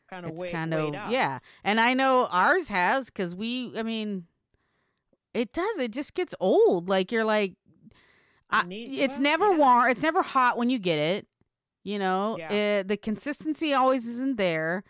kind 0.07 0.25
of 0.25 0.31
it's 0.33 0.51
kind 0.51 0.73
of 0.73 0.95
yeah 1.11 1.39
and 1.63 1.81
i 1.81 1.93
know 1.93 2.27
ours 2.31 2.69
has 2.69 3.07
because 3.07 3.35
we 3.35 3.73
i 3.77 3.83
mean 3.83 4.25
it 5.33 5.51
does 5.51 5.79
it 5.79 5.91
just 5.91 6.13
gets 6.13 6.33
old 6.39 6.87
like 6.87 7.11
you're 7.11 7.25
like 7.25 7.53
I, 8.49 8.65
it's 8.69 9.15
well, 9.15 9.21
never 9.21 9.51
yeah. 9.51 9.57
warm 9.57 9.89
it's 9.91 10.01
never 10.01 10.21
hot 10.21 10.57
when 10.57 10.69
you 10.69 10.79
get 10.79 10.97
it 10.97 11.27
you 11.83 11.99
know 11.99 12.37
Yeah. 12.37 12.79
Uh, 12.79 12.87
the 12.87 12.95
consistency 12.95 13.73
always 13.73 14.07
isn't 14.07 14.37
there 14.37 14.85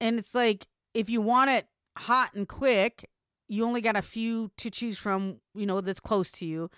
and 0.00 0.18
it's 0.18 0.34
like 0.34 0.66
if 0.94 1.08
you 1.10 1.20
want 1.20 1.50
it 1.50 1.66
hot 1.96 2.34
and 2.34 2.48
quick 2.48 3.08
you 3.48 3.64
only 3.64 3.80
got 3.80 3.96
a 3.96 4.02
few 4.02 4.50
to 4.58 4.70
choose 4.70 4.98
from 4.98 5.38
you 5.54 5.66
know 5.66 5.80
that's 5.80 6.00
close 6.00 6.30
to 6.32 6.44
you. 6.46 6.70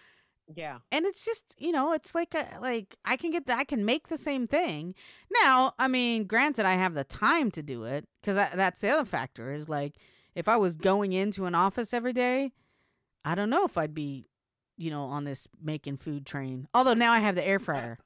Yeah. 0.57 0.79
and 0.91 1.07
it's 1.07 1.25
just 1.25 1.55
you 1.59 1.71
know 1.71 1.93
it's 1.93 2.13
like 2.13 2.35
a 2.35 2.59
like 2.61 2.97
i 3.05 3.17
can 3.17 3.31
get 3.31 3.47
the, 3.47 3.57
i 3.57 3.63
can 3.63 3.85
make 3.85 4.09
the 4.09 4.17
same 4.17 4.49
thing. 4.49 4.95
Now 5.43 5.75
i 5.79 5.87
mean 5.87 6.25
granted 6.25 6.67
i 6.67 6.73
have 6.75 6.95
the 6.95 7.05
time 7.05 7.51
to 7.53 7.63
do 7.63 7.85
it 7.85 8.09
because 8.21 8.35
that's 8.37 8.81
the 8.81 8.89
other 8.91 9.05
factor 9.05 9.53
is 9.53 9.69
like 9.69 9.95
if 10.35 10.49
i 10.49 10.57
was 10.57 10.75
going 10.75 11.13
into 11.13 11.45
an 11.47 11.55
office 11.55 11.95
every 11.95 12.13
day 12.13 12.51
i 13.25 13.35
don't 13.37 13.51
know 13.51 13.65
if 13.65 13.79
i'd 13.79 13.95
be 13.95 14.27
you 14.77 14.91
know 14.91 15.05
on 15.05 15.23
this 15.25 15.47
making 15.63 15.97
food 15.99 16.27
train. 16.27 16.67
Although 16.75 16.95
now 16.95 17.13
i 17.13 17.21
have 17.21 17.35
the 17.37 17.47
air 17.47 17.59
fryer. 17.69 17.99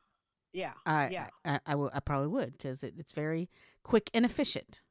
Yeah, 0.52 0.72
i 0.84 1.08
yeah. 1.08 1.26
I, 1.46 1.60
I, 1.66 1.74
will- 1.76 1.90
I 1.94 2.00
probably 2.00 2.28
would 2.28 2.52
because 2.52 2.82
it, 2.84 2.94
it's 2.98 3.12
very 3.12 3.48
quick 3.82 4.10
and 4.12 4.24
efficient 4.24 4.82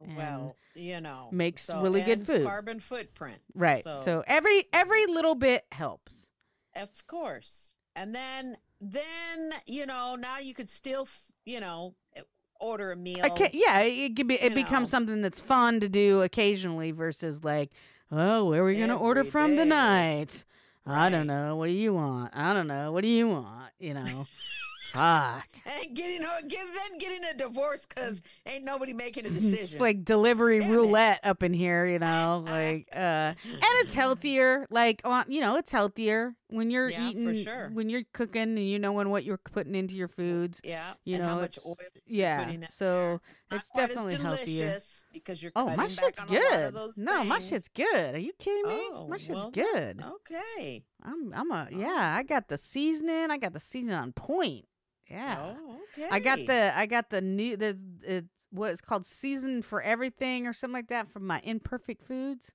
Well, 0.00 0.56
you 0.74 1.00
know, 1.00 1.28
makes 1.32 1.62
so- 1.62 1.82
really 1.82 2.02
good 2.02 2.26
food. 2.26 2.44
Carbon 2.44 2.80
footprint, 2.80 3.40
right 3.54 3.82
so 3.82 4.22
every 4.26 4.64
every 4.72 5.06
little 5.06 5.34
bit 5.34 5.64
helps 5.72 6.28
Of 6.74 7.06
course. 7.06 7.72
And 7.94 8.14
then 8.14 8.56
then, 8.80 9.52
you 9.66 9.86
know, 9.86 10.16
now 10.16 10.38
you 10.38 10.54
could 10.54 10.68
still, 10.68 11.08
you 11.44 11.60
know, 11.60 11.94
eh, 12.14 12.22
order 12.60 12.92
a 12.92 12.96
meal. 12.96 13.24
Okay, 13.24 13.50
yeah, 13.52 13.80
it, 13.80 14.16
could 14.16 14.28
be. 14.28 14.34
It 14.34 14.54
becomes 14.54 14.88
know. 14.88 14.98
something 14.98 15.22
that's 15.22 15.40
fun 15.40 15.80
to 15.80 15.88
do 15.88 16.22
occasionally 16.22 16.90
versus 16.90 17.44
like, 17.44 17.70
oh, 18.12 18.44
where 18.44 18.62
are 18.62 18.66
we 18.66 18.78
gonna 18.78 18.96
order 18.96 19.24
from 19.24 19.52
day. 19.52 19.56
tonight? 19.56 20.44
I 20.84 21.08
don't 21.08 21.26
know. 21.26 21.56
What 21.56 21.66
do 21.66 21.72
you 21.72 21.94
want? 21.94 22.32
I 22.34 22.52
don't 22.52 22.68
know. 22.68 22.92
What 22.92 23.02
do 23.02 23.08
you 23.08 23.28
want? 23.28 23.72
You 23.78 23.94
know, 23.94 24.26
fuck. 24.96 25.44
And 25.66 25.96
getting 25.96 26.22
a- 26.22 26.46
get 26.46 26.64
then 26.64 26.98
getting 26.98 27.24
a 27.24 27.34
divorce 27.34 27.86
because 27.86 28.22
ain't 28.46 28.64
nobody 28.64 28.92
making 28.92 29.26
a 29.26 29.30
decision. 29.30 29.58
It's 29.58 29.80
like 29.80 30.04
delivery 30.04 30.60
Damn 30.60 30.70
it. 30.72 30.76
roulette 30.76 31.20
up 31.24 31.42
in 31.42 31.52
here, 31.52 31.84
you 31.86 31.98
know, 31.98 32.44
like 32.48 32.86
uh 32.94 32.98
and 33.34 33.36
it's 33.80 33.92
healthier. 33.92 34.66
Like 34.70 35.00
on 35.04 35.24
you 35.26 35.40
know, 35.40 35.56
it's 35.56 35.72
healthier 35.72 36.36
when 36.50 36.70
you're 36.70 36.88
Yeah, 36.88 37.10
for 37.10 37.18
eating 37.18 37.34
sure. 37.44 37.70
when 37.72 37.90
you're 37.90 38.04
cooking 38.12 38.42
and 38.42 38.68
you 38.70 38.78
knowing 38.78 39.10
what 39.10 39.24
you're 39.24 39.38
putting 39.38 39.74
into 39.74 39.96
your 39.96 40.06
foods. 40.06 40.60
yeah, 40.62 40.92
You 41.04 41.16
and 41.16 41.24
know, 41.24 41.30
how 41.30 41.40
much 41.40 41.56
it's 41.56 41.66
oil 41.66 41.76
you're 42.06 42.16
yeah. 42.20 42.46
So 42.70 43.20
Not 43.50 43.56
it's 43.60 43.70
as 43.74 43.88
definitely 43.88 44.14
healthier. 44.14 44.78
Because 45.12 45.42
you're 45.42 45.52
Oh, 45.56 45.74
my 45.76 45.88
shit's 45.88 46.20
on 46.20 46.28
a 46.28 46.32
lot 46.32 46.62
of 46.62 46.74
good. 46.74 46.92
No, 47.04 47.24
my 47.24 47.40
shit's 47.40 47.68
good. 47.68 48.14
Are 48.14 48.18
you 48.18 48.32
kidding 48.38 48.68
me? 48.70 48.78
Oh, 48.92 49.08
my 49.08 49.16
shit's 49.16 49.30
well 49.30 49.50
good. 49.50 50.00
Okay. 50.00 50.84
I'm 51.02 51.32
I'm 51.34 51.50
a 51.50 51.66
yeah, 51.72 52.14
I 52.16 52.22
got 52.22 52.46
the 52.46 52.56
seasoning. 52.56 53.32
I 53.32 53.36
got 53.38 53.52
the 53.52 53.58
seasoning 53.60 53.96
on 53.96 54.12
point. 54.12 54.66
Yeah. 55.08 55.54
Oh, 55.56 55.78
okay. 55.92 56.08
I 56.10 56.18
got 56.18 56.38
the 56.46 56.72
I 56.76 56.86
got 56.86 57.10
the 57.10 57.20
new 57.20 57.56
there's 57.56 57.82
it's 58.02 58.28
what 58.50 58.70
it's 58.70 58.80
called 58.80 59.04
season 59.06 59.62
for 59.62 59.82
everything 59.82 60.46
or 60.46 60.52
something 60.52 60.74
like 60.74 60.88
that 60.88 61.08
from 61.08 61.26
my 61.26 61.40
imperfect 61.44 62.02
foods. 62.04 62.52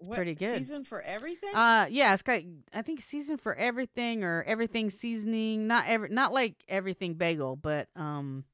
What, 0.00 0.16
pretty 0.16 0.34
good. 0.34 0.58
Season 0.58 0.84
for 0.84 1.02
everything. 1.02 1.54
Uh 1.54 1.86
yeah, 1.90 2.12
it's 2.12 2.22
got 2.22 2.40
I 2.72 2.82
think 2.82 3.00
season 3.00 3.36
for 3.36 3.54
everything 3.54 4.22
or 4.24 4.44
everything 4.46 4.90
seasoning, 4.90 5.66
not 5.66 5.84
every 5.86 6.08
not 6.08 6.32
like 6.32 6.54
everything 6.68 7.14
bagel, 7.14 7.56
but 7.56 7.88
um 7.96 8.44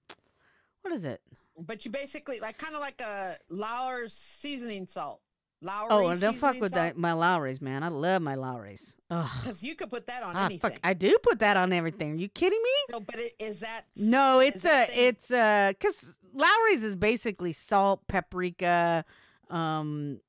what 0.83 0.93
is 0.93 1.05
it? 1.05 1.21
but 1.57 1.85
you 1.85 1.91
basically 1.91 2.41
like 2.41 2.59
kind 2.59 2.75
of 2.75 2.81
like 2.81 3.01
a 3.01 3.37
Lawry's 3.49 4.13
seasoning 4.13 4.87
salt. 4.87 5.21
Lawry. 5.65 5.89
Oh, 5.91 6.09
and 6.09 6.21
don't 6.21 6.37
fuck 6.37 6.61
with 6.61 6.73
that 6.73 6.97
my 6.97 7.13
Lawry's, 7.13 7.61
man. 7.61 7.83
I 7.83 7.89
love 7.89 8.23
my 8.23 8.35
Lawry's. 8.35 8.95
Because 9.09 9.63
you 9.63 9.75
could 9.75 9.91
put 9.91 10.07
that 10.09 10.23
on 10.23 10.37
Ah, 10.37 10.45
anything. 10.47 10.59
fuck, 10.73 10.81
I 10.85 10.93
do 10.95 11.17
put 11.23 11.39
that 11.41 11.57
on 11.57 11.73
everything. 11.73 12.13
Are 12.13 12.17
you 12.17 12.29
kidding 12.29 12.61
me? 12.63 12.71
So, 12.95 13.01
but 13.01 13.17
it, 13.19 13.33
is 13.39 13.61
that 13.61 13.83
No, 13.97 14.41
it's 14.41 14.65
a 14.65 14.87
it's 14.93 15.31
a 15.31 15.75
cuz 15.81 16.17
Lawry's 16.33 16.83
is 16.85 16.97
basically 16.97 17.53
salt, 17.53 18.07
paprika, 18.09 19.05
um 19.51 20.21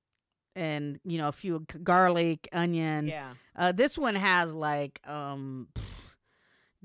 and 0.55 0.99
you 1.03 1.17
know 1.17 1.27
a 1.27 1.31
few 1.33 1.65
garlic, 1.83 2.47
onion. 2.53 3.07
yeah. 3.07 3.33
Uh 3.55 3.71
this 3.71 3.97
one 3.97 4.15
has 4.15 4.53
like 4.53 5.01
um 5.07 5.67
pff, 5.73 6.13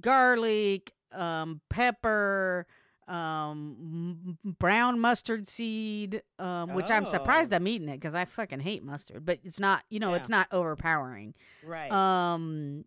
garlic, 0.01 0.93
um 1.13 1.61
pepper, 1.69 2.67
um 3.11 4.39
brown 4.45 5.01
mustard 5.01 5.47
seed, 5.47 6.23
um 6.39 6.75
which 6.75 6.91
I'm 6.91 7.07
surprised 7.07 7.53
Oh. 7.53 7.57
I'm 7.57 7.67
eating 7.69 7.89
it 7.89 7.99
cuz 8.01 8.15
I 8.15 8.25
fucking 8.25 8.61
hate 8.61 8.83
mustard, 8.85 9.25
but 9.25 9.41
it's 9.45 9.59
not, 9.61 9.85
you 9.91 9.99
know, 9.99 10.11
Yeah. 10.11 10.17
it's 10.17 10.29
not 10.29 10.47
overpowering. 10.53 11.35
Right. 11.65 11.91
Um 11.93 12.85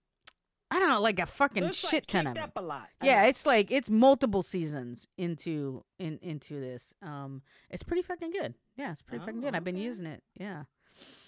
I 0.72 0.80
don't 0.80 0.90
know, 0.90 1.02
like 1.02 1.20
a 1.20 1.28
fucking 1.28 1.70
shit 1.72 1.94
like, 1.94 2.06
ton 2.08 2.28
of 2.28 2.36
it. 2.36 2.42
up 2.42 2.54
a 2.56 2.62
lot. 2.62 2.88
Yeah, 3.04 3.26
it's 3.26 3.46
like 3.46 3.70
it's 3.70 3.92
multiple 3.92 4.42
seasons 4.42 5.08
into 5.18 5.84
in 6.00 6.18
into 6.24 6.60
this. 6.60 6.96
Um, 7.04 7.44
it's 7.70 7.84
pretty 7.84 8.02
fucking 8.02 8.32
good. 8.32 8.56
Yeah, 8.76 8.92
it's 8.92 9.04
pretty 9.04 9.20
fucking 9.24 9.38
Oh, 9.38 9.42
good. 9.44 9.56
I've 9.56 9.64
been 9.64 9.78
using 9.78 10.08
it. 10.08 10.24
Yeah. 10.40 10.64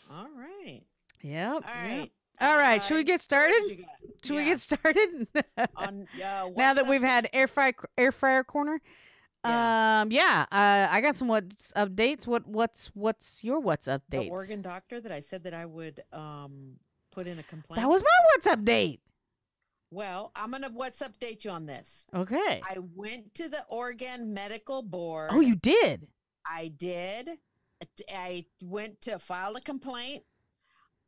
all 0.09 0.29
right. 0.35 0.81
Yep. 1.21 1.53
All 1.53 1.61
right. 1.61 1.97
yep. 1.99 2.09
All 2.41 2.57
right. 2.57 2.83
Should 2.83 2.95
we 2.95 3.03
get 3.03 3.21
started? 3.21 3.85
Should 4.23 4.35
we 4.35 4.45
get 4.45 4.59
started? 4.59 5.27
on 5.75 6.07
uh, 6.23 6.49
now 6.55 6.73
that 6.73 6.87
we've 6.87 7.01
had 7.01 7.29
air 7.33 7.47
fry 7.47 7.73
air 7.97 8.11
fryer 8.11 8.43
corner. 8.43 8.81
Yeah. 9.45 10.01
Um. 10.01 10.11
Yeah. 10.11 10.45
Uh. 10.51 10.87
I 10.91 11.01
got 11.01 11.15
some 11.15 11.27
what's 11.27 11.71
updates. 11.73 12.25
What 12.27 12.47
What's 12.47 12.87
What's 12.93 13.43
your 13.43 13.59
what's 13.59 13.85
the 13.85 14.27
Oregon 14.29 14.61
doctor 14.61 14.99
that 14.99 15.11
I 15.11 15.19
said 15.19 15.43
that 15.43 15.53
I 15.53 15.65
would 15.65 16.01
um 16.11 16.77
put 17.11 17.27
in 17.27 17.39
a 17.39 17.43
complaint. 17.43 17.81
That 17.81 17.89
was 17.89 18.01
my 18.01 18.25
what's 18.33 18.47
update. 18.47 18.99
well. 19.91 20.31
I'm 20.35 20.51
gonna 20.51 20.69
what's 20.73 20.99
update 20.99 21.45
you 21.45 21.51
on 21.51 21.65
this. 21.65 22.05
Okay. 22.13 22.61
I 22.63 22.77
went 22.95 23.33
to 23.35 23.47
the 23.49 23.63
Oregon 23.69 24.33
Medical 24.33 24.81
Board. 24.81 25.29
oh, 25.31 25.39
you 25.39 25.55
did. 25.55 26.07
I 26.45 26.67
did. 26.77 27.29
I 28.13 28.45
went 28.63 28.99
to 29.01 29.19
file 29.19 29.55
a 29.55 29.61
complaint. 29.61 30.23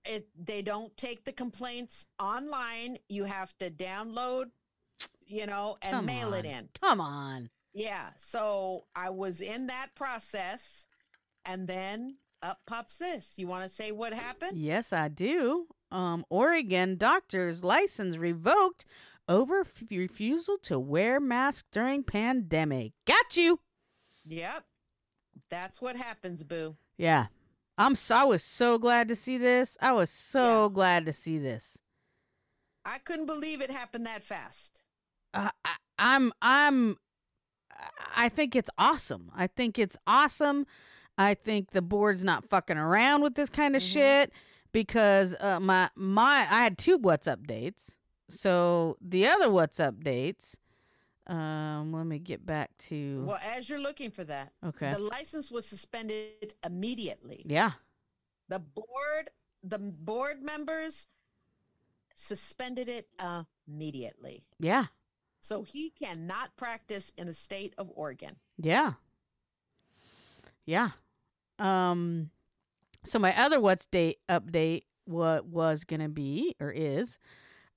It 0.07 0.27
they 0.37 0.61
don't 0.61 0.95
take 0.97 1.23
the 1.25 1.31
complaints 1.31 2.07
online. 2.19 2.97
You 3.09 3.25
have 3.25 3.57
to 3.57 3.69
download, 3.69 4.45
you 5.25 5.45
know, 5.45 5.77
and 5.81 5.91
Come 5.91 6.05
mail 6.05 6.33
it 6.33 6.45
in. 6.45 6.69
Come 6.81 7.01
on. 7.01 7.49
Yeah. 7.73 8.09
So 8.15 8.85
I 8.95 9.09
was 9.09 9.41
in 9.41 9.67
that 9.67 9.87
process, 9.95 10.85
and 11.45 11.67
then 11.67 12.17
up 12.41 12.59
pops 12.65 12.97
this. 12.97 13.33
You 13.37 13.47
want 13.47 13.63
to 13.65 13.69
say 13.69 13.91
what 13.91 14.13
happened? 14.13 14.57
Yes, 14.57 14.93
I 14.93 15.07
do. 15.09 15.67
Um, 15.91 16.25
Oregon 16.29 16.97
doctor's 16.97 17.63
license 17.63 18.17
revoked 18.17 18.85
over 19.29 19.61
f- 19.61 19.83
refusal 19.89 20.57
to 20.63 20.79
wear 20.79 21.19
mask 21.19 21.65
during 21.71 22.03
pandemic. 22.03 22.93
Got 23.05 23.35
you. 23.37 23.59
Yep. 24.25 24.63
That's 25.49 25.81
what 25.81 25.95
happens, 25.95 26.43
boo. 26.43 26.75
Yeah. 26.97 27.27
I'm 27.77 27.95
so, 27.95 28.15
I 28.15 28.23
was 28.23 28.43
so 28.43 28.77
glad 28.79 29.07
to 29.09 29.15
see 29.15 29.37
this. 29.37 29.77
I 29.81 29.91
was 29.91 30.09
so 30.09 30.63
Yeah. 30.65 30.73
glad 30.73 31.05
to 31.05 31.13
see 31.13 31.37
this. 31.37 31.77
I 32.85 32.97
couldn't 32.99 33.25
believe 33.25 33.61
it 33.61 33.69
happened 33.69 34.05
that 34.05 34.23
fast. 34.23 34.79
Uh, 35.33 35.49
I, 35.65 35.75
I'm 35.99 36.31
I'm 36.41 36.97
I 38.15 38.29
think 38.29 38.55
it's 38.55 38.69
awesome. 38.77 39.31
I 39.35 39.47
think 39.47 39.77
it's 39.77 39.97
awesome. 40.07 40.65
I 41.17 41.33
think 41.33 41.71
the 41.71 41.81
board's 41.81 42.23
not 42.23 42.49
fucking 42.49 42.77
around 42.77 43.21
with 43.21 43.35
this 43.35 43.49
kind 43.49 43.75
of 43.75 43.81
Mhm. 43.81 43.91
shit 43.93 44.31
because 44.71 45.35
uh, 45.39 45.59
my 45.59 45.89
my 45.95 46.47
I 46.49 46.63
had 46.63 46.77
two 46.77 46.97
what's 46.97 47.27
updates. 47.27 47.97
So 48.29 48.97
the 49.01 49.27
other 49.27 49.49
what's 49.51 49.77
updates 49.79 50.55
Um, 51.27 51.91
let 51.91 52.05
me 52.05 52.19
get 52.19 52.45
back 52.45 52.75
to. 52.89 53.23
Well, 53.27 53.39
as 53.55 53.69
you're 53.69 53.79
looking 53.81 54.11
for 54.11 54.23
that, 54.23 54.53
Okay. 54.65 54.91
the 54.93 54.99
license 54.99 55.51
was 55.51 55.65
suspended 55.65 56.53
immediately. 56.65 57.43
yeah. 57.45 57.71
The 58.49 58.59
board, 58.59 59.29
the 59.63 59.77
board 59.77 60.41
members 60.41 61.09
suspended 62.15 62.87
it 62.87 63.09
immediately. 63.67 64.41
Yeah. 64.57 64.85
So 65.41 65.63
he 65.63 65.89
cannot 66.01 66.55
practice 66.55 67.11
in 67.17 67.27
the 67.27 67.33
state 67.33 67.73
of 67.77 67.91
Oregon. 67.93 68.37
Yeah. 68.57 68.93
Yeah. 70.65 70.91
Um 71.59 72.29
so 73.03 73.19
my 73.19 73.37
other 73.37 73.59
what's 73.59 73.85
date 73.85 74.19
update 74.29 74.83
what 75.05 75.45
was 75.45 75.83
going 75.83 76.01
to 76.01 76.09
be 76.09 76.55
or 76.59 76.71
is 76.71 77.19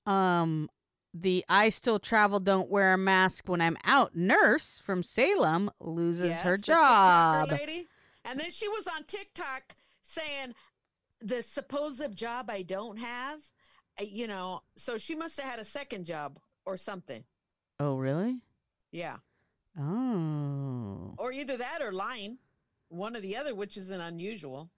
um 0.05 0.69
the 1.13 1.43
I 1.49 1.69
still 1.69 1.99
travel 1.99 2.39
don't 2.39 2.69
wear 2.69 2.93
a 2.93 2.97
mask 2.97 3.47
when 3.49 3.61
I'm 3.61 3.77
out 3.83 4.15
nurse 4.15 4.79
from 4.79 5.03
Salem 5.03 5.69
loses 5.79 6.29
Yes, 6.29 6.41
her 6.41 6.57
job. 6.57 7.51
lady. 7.51 7.87
And 8.25 8.39
then 8.39 8.51
she 8.51 8.67
was 8.69 8.87
on 8.87 9.03
TikTok 9.05 9.63
saying 10.03 10.53
the 11.21 11.41
supposed 11.43 12.15
job 12.15 12.49
I 12.49 12.61
don't 12.61 12.97
have, 12.97 13.39
uh, 13.99 14.05
you 14.07 14.27
know, 14.27 14.61
so 14.75 14.97
she 14.97 15.15
must 15.15 15.39
have 15.39 15.49
had 15.49 15.59
a 15.59 15.65
second 15.65 16.05
job 16.05 16.39
or 16.65 16.77
something. 16.77 17.23
Oh, 17.79 17.95
really? 17.95 18.37
Yeah. 18.91 19.17
Oh. 19.79 21.13
Or 21.17 21.31
either 21.31 21.57
that 21.57 21.79
or 21.81 21.91
lying. 21.91 22.37
One 22.89 23.15
or 23.15 23.21
the 23.21 23.37
other, 23.37 23.55
which 23.55 23.77
isn't 23.77 24.01
unusual. 24.01 24.69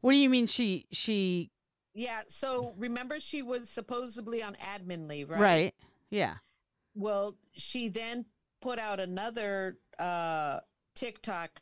What 0.00 0.12
do 0.12 0.18
you 0.18 0.30
mean 0.30 0.46
she 0.46 0.86
she 0.92 1.50
Yeah. 1.94 2.20
So 2.28 2.74
remember, 2.76 3.20
she 3.20 3.42
was 3.42 3.70
supposedly 3.70 4.42
on 4.42 4.54
admin 4.54 5.08
leave, 5.08 5.30
right? 5.30 5.40
right? 5.40 5.74
Yeah. 6.10 6.34
Well, 6.94 7.36
she 7.52 7.88
then 7.88 8.24
put 8.60 8.78
out 8.78 9.00
another 9.00 9.78
uh, 9.98 10.60
TikTok, 10.94 11.60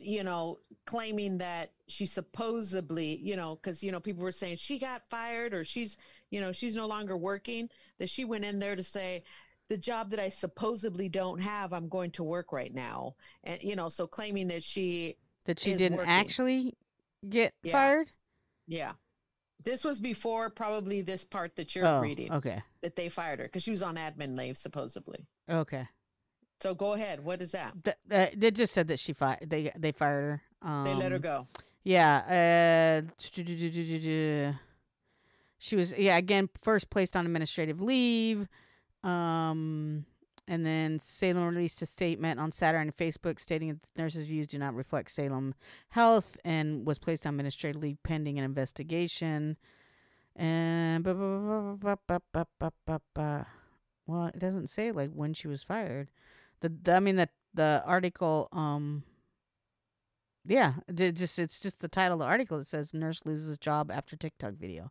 you 0.00 0.22
know, 0.24 0.58
claiming 0.86 1.38
that 1.38 1.72
she 1.88 2.06
supposedly, 2.06 3.18
you 3.22 3.36
know, 3.36 3.56
because, 3.56 3.82
you 3.82 3.92
know, 3.92 4.00
people 4.00 4.22
were 4.22 4.32
saying 4.32 4.56
she 4.56 4.78
got 4.78 5.06
fired 5.08 5.54
or 5.54 5.64
she's, 5.64 5.96
you 6.30 6.40
know, 6.40 6.52
she's 6.52 6.76
no 6.76 6.86
longer 6.86 7.16
working, 7.16 7.68
that 7.98 8.08
she 8.08 8.24
went 8.24 8.44
in 8.44 8.58
there 8.58 8.76
to 8.76 8.82
say, 8.84 9.22
the 9.68 9.78
job 9.78 10.10
that 10.10 10.18
I 10.18 10.28
supposedly 10.28 11.08
don't 11.08 11.40
have, 11.40 11.72
I'm 11.72 11.88
going 11.88 12.10
to 12.12 12.24
work 12.24 12.52
right 12.52 12.74
now. 12.74 13.14
And, 13.44 13.62
you 13.62 13.76
know, 13.76 13.88
so 13.88 14.06
claiming 14.06 14.48
that 14.48 14.64
she, 14.64 15.14
That 15.44 15.60
she 15.60 15.74
didn't 15.74 15.98
working. 15.98 16.10
actually 16.10 16.74
get 17.28 17.54
Yeah. 17.62 17.72
fired? 17.72 18.12
yeah. 18.66 18.92
This 19.62 19.84
was 19.84 20.00
before 20.00 20.48
probably 20.50 21.02
this 21.02 21.24
part 21.24 21.56
that 21.56 21.74
you're 21.74 21.86
Oh, 21.86 22.00
reading, 22.00 22.32
okay. 22.32 22.62
that 22.82 22.96
they 22.96 23.08
fired 23.08 23.38
her 23.40 23.44
because 23.46 23.62
she 23.62 23.70
was 23.70 23.82
on 23.82 23.96
admin 23.96 24.36
leave, 24.36 24.56
supposedly. 24.56 25.26
Okay. 25.48 25.86
So 26.60 26.74
go 26.74 26.92
ahead. 26.94 27.24
What 27.24 27.40
is 27.42 27.52
that? 27.52 27.74
Th- 27.84 27.96
uh, 28.10 28.34
they 28.36 28.50
just 28.50 28.72
said 28.74 28.88
that 28.88 28.98
she 28.98 29.12
fired. 29.12 29.48
They 29.48 29.70
they 29.76 29.92
fired 29.92 30.42
her. 30.62 30.68
Um, 30.68 30.84
They 30.84 30.94
let 30.94 31.12
her 31.12 31.18
go. 31.18 31.46
Yeah. 31.84 33.04
Uh, 33.08 33.10
she 35.58 35.76
was 35.76 35.94
yeah 35.96 36.16
again 36.16 36.48
first 36.62 36.90
placed 36.90 37.16
on 37.16 37.26
administrative 37.26 37.80
leave. 37.80 38.48
Um, 39.02 40.04
and 40.50 40.66
then 40.66 40.98
Salem 40.98 41.46
released 41.46 41.80
a 41.80 41.86
statement 41.86 42.40
on 42.40 42.50
Saturday 42.50 42.80
on 42.80 42.90
Facebook 42.90 43.38
stating 43.38 43.68
that 43.68 43.82
the 43.94 44.02
nurses' 44.02 44.26
views 44.26 44.48
do 44.48 44.58
not 44.58 44.74
reflect 44.74 45.12
Salem 45.12 45.54
Health 45.90 46.36
and 46.44 46.84
was 46.84 46.98
placed 46.98 47.24
on 47.24 47.34
administrative 47.34 47.80
leave 47.80 48.02
pending 48.02 48.36
an 48.36 48.44
investigation. 48.44 49.56
And 50.34 51.06
well, 51.06 51.86
it 54.26 54.40
doesn't 54.40 54.70
say 54.70 54.90
like 54.90 55.12
when 55.12 55.34
she 55.34 55.46
was 55.46 55.62
fired. 55.62 56.08
The, 56.62 56.68
the 56.68 56.94
I 56.94 57.00
mean 57.00 57.14
the 57.14 57.28
the 57.54 57.84
article 57.86 58.48
um 58.50 59.04
yeah, 60.44 60.74
it 60.88 61.12
just 61.12 61.38
it's 61.38 61.60
just 61.60 61.78
the 61.80 61.86
title 61.86 62.14
of 62.14 62.18
the 62.18 62.24
article 62.26 62.58
that 62.58 62.66
says 62.66 62.92
nurse 62.92 63.24
loses 63.24 63.56
job 63.56 63.88
after 63.88 64.16
TikTok 64.16 64.54
video. 64.54 64.90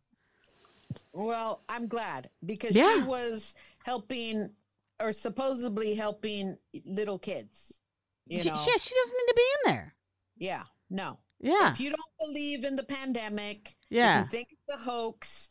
Well, 1.12 1.62
I'm 1.68 1.86
glad 1.86 2.30
because 2.46 2.74
yeah. 2.74 2.94
she 2.94 3.02
was 3.02 3.54
helping 3.84 4.50
or 5.00 5.12
supposedly 5.12 5.94
helping 5.94 6.56
little 6.84 7.18
kids. 7.18 7.80
You 8.26 8.40
she, 8.40 8.48
know, 8.50 8.56
she, 8.56 8.70
she 8.78 8.94
doesn't 8.94 9.16
need 9.16 9.28
to 9.28 9.34
be 9.34 9.42
in 9.42 9.72
there. 9.74 9.94
yeah, 10.36 10.62
no. 10.90 11.18
Yeah. 11.40 11.72
If 11.72 11.80
you 11.80 11.88
don't 11.90 12.00
believe 12.28 12.64
in 12.64 12.76
the 12.76 12.82
pandemic, 12.84 13.74
Yeah. 13.88 14.18
if 14.20 14.24
you 14.26 14.30
think 14.30 14.48
it's 14.52 14.74
a 14.74 14.78
hoax, 14.78 15.48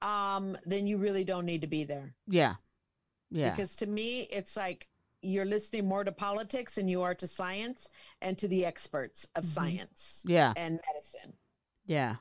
um, 0.00 0.56
then 0.64 0.86
you 0.86 0.96
really 0.96 1.24
don't 1.24 1.44
need 1.44 1.60
to 1.62 1.66
be 1.66 1.82
there. 1.84 2.14
Yeah. 2.28 2.54
Yeah. 3.30 3.50
Because 3.50 3.74
to 3.76 3.86
me, 3.86 4.28
it's 4.30 4.56
like 4.56 4.86
you're 5.22 5.44
listening 5.44 5.88
more 5.88 6.04
to 6.04 6.12
politics 6.12 6.76
than 6.76 6.86
you 6.86 7.02
are 7.02 7.14
to 7.16 7.26
science 7.26 7.88
and 8.22 8.38
to 8.38 8.46
the 8.46 8.64
experts 8.64 9.26
of 9.34 9.44
science 9.44 10.20
Mm-hmm. 10.24 10.30
yeah. 10.32 10.52
and 10.56 10.78
medicine. 10.94 11.32
Yeah. 11.86 12.16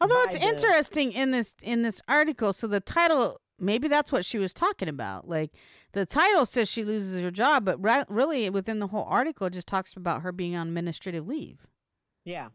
Although 0.00 0.22
it's 0.24 0.34
the- 0.34 0.42
interesting 0.42 1.12
in 1.12 1.30
this 1.30 1.54
in 1.62 1.82
this 1.82 2.02
article, 2.06 2.52
so 2.52 2.66
the 2.66 2.80
title 2.80 3.40
maybe 3.58 3.88
that's 3.88 4.10
what 4.12 4.24
she 4.24 4.38
was 4.38 4.52
talking 4.54 4.88
about. 4.88 5.28
Like 5.28 5.52
the 5.92 6.06
title 6.06 6.46
says 6.46 6.68
she 6.68 6.84
loses 6.84 7.22
her 7.22 7.30
job, 7.30 7.64
but 7.64 7.80
really 8.10 8.48
within 8.50 8.78
the 8.78 8.88
whole 8.88 9.04
article 9.08 9.46
it 9.46 9.52
just 9.52 9.68
talks 9.68 9.94
about 9.94 10.22
her 10.22 10.32
being 10.32 10.54
on 10.56 10.68
administrative 10.68 11.26
leave. 11.26 11.66
Yeah. 12.24 12.48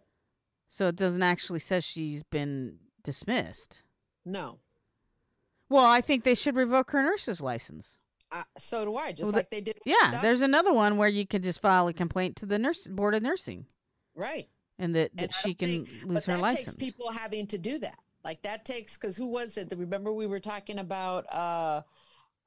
So 0.68 0.88
it 0.88 0.96
doesn't 0.96 1.24
actually 1.24 1.60
says 1.60 1.84
she's 1.84 2.24
been 2.24 2.78
dismissed. 3.04 3.84
No. 4.26 4.60
Well, 5.70 5.86
I 5.86 6.02
think 6.02 6.24
they 6.24 6.36
should 6.36 6.56
revoke 6.56 6.92
her 6.92 7.02
nurse's 7.04 7.42
license. 7.42 8.00
Uh, 8.32 8.44
so 8.60 8.86
do 8.86 8.96
I, 8.96 9.12
just 9.12 9.24
Well, 9.24 9.32
like 9.32 9.50
they 9.50 9.62
did. 9.62 9.78
Yeah, 9.86 10.20
there's 10.22 10.42
another 10.42 10.72
one 10.74 10.98
where 10.98 11.10
you 11.10 11.26
could 11.26 11.44
just 11.44 11.62
file 11.62 11.88
a 11.88 11.94
complaint 11.94 12.36
to 12.38 12.46
the 12.46 12.60
nurse 12.60 12.88
board 12.88 13.16
of 13.16 13.24
nursing, 13.24 13.66
right. 14.14 14.48
and 14.78 14.96
that, 14.96 15.16
that 15.16 15.32
I 15.34 15.42
she 15.42 15.54
can 15.56 15.68
think- 15.68 15.90
lose 16.06 16.26
but 16.26 16.26
her 16.26 16.34
that 16.34 16.42
license. 16.42 16.76
takes 16.76 16.84
people 16.84 17.10
having 17.12 17.48
to 17.48 17.58
do 17.58 17.80
that. 17.80 17.98
Like 18.24 18.42
that 18.44 18.66
takes 18.66 18.98
because 18.98 19.16
who 19.16 19.28
was 19.28 19.58
it? 19.58 19.72
Remember 19.76 20.12
we 20.12 20.28
were 20.28 20.40
talking 20.40 20.80
about 20.80 21.26
uh, 21.34 21.82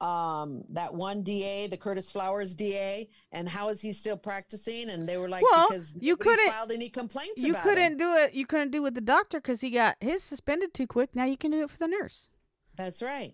um, 0.03 0.63
that 0.69 0.93
one 0.93 1.23
DA, 1.23 1.67
the 1.67 1.77
Curtis 1.77 2.11
Flowers 2.11 2.55
DA, 2.55 3.09
and 3.31 3.47
how 3.49 3.69
is 3.69 3.81
he 3.81 3.91
still 3.91 4.17
practicing? 4.17 4.89
And 4.89 5.07
they 5.09 5.17
were 5.17 5.29
like, 5.29 5.43
Well, 5.51 5.67
because 5.69 5.95
you 5.99 6.15
couldn't- 6.17 6.49
filed 6.51 6.71
any 6.71 6.89
complaints. 6.89 7.41
you 7.41 7.51
about 7.53 7.63
couldn't 7.63 7.93
him. 7.93 7.97
do 7.97 8.13
it. 8.15 8.33
You 8.33 8.45
couldn't 8.45 8.71
do 8.71 8.77
it 8.79 8.81
with 8.83 8.95
the 8.95 9.01
doctor 9.01 9.39
because 9.39 9.61
he 9.61 9.69
got 9.71 9.95
his 10.01 10.21
suspended 10.23 10.73
too 10.73 10.87
quick. 10.87 11.15
Now 11.15 11.25
you 11.25 11.37
can 11.37 11.51
do 11.51 11.63
it 11.63 11.69
for 11.69 11.77
the 11.77 11.87
nurse. 11.87 12.29
That's 12.75 13.01
right. 13.01 13.33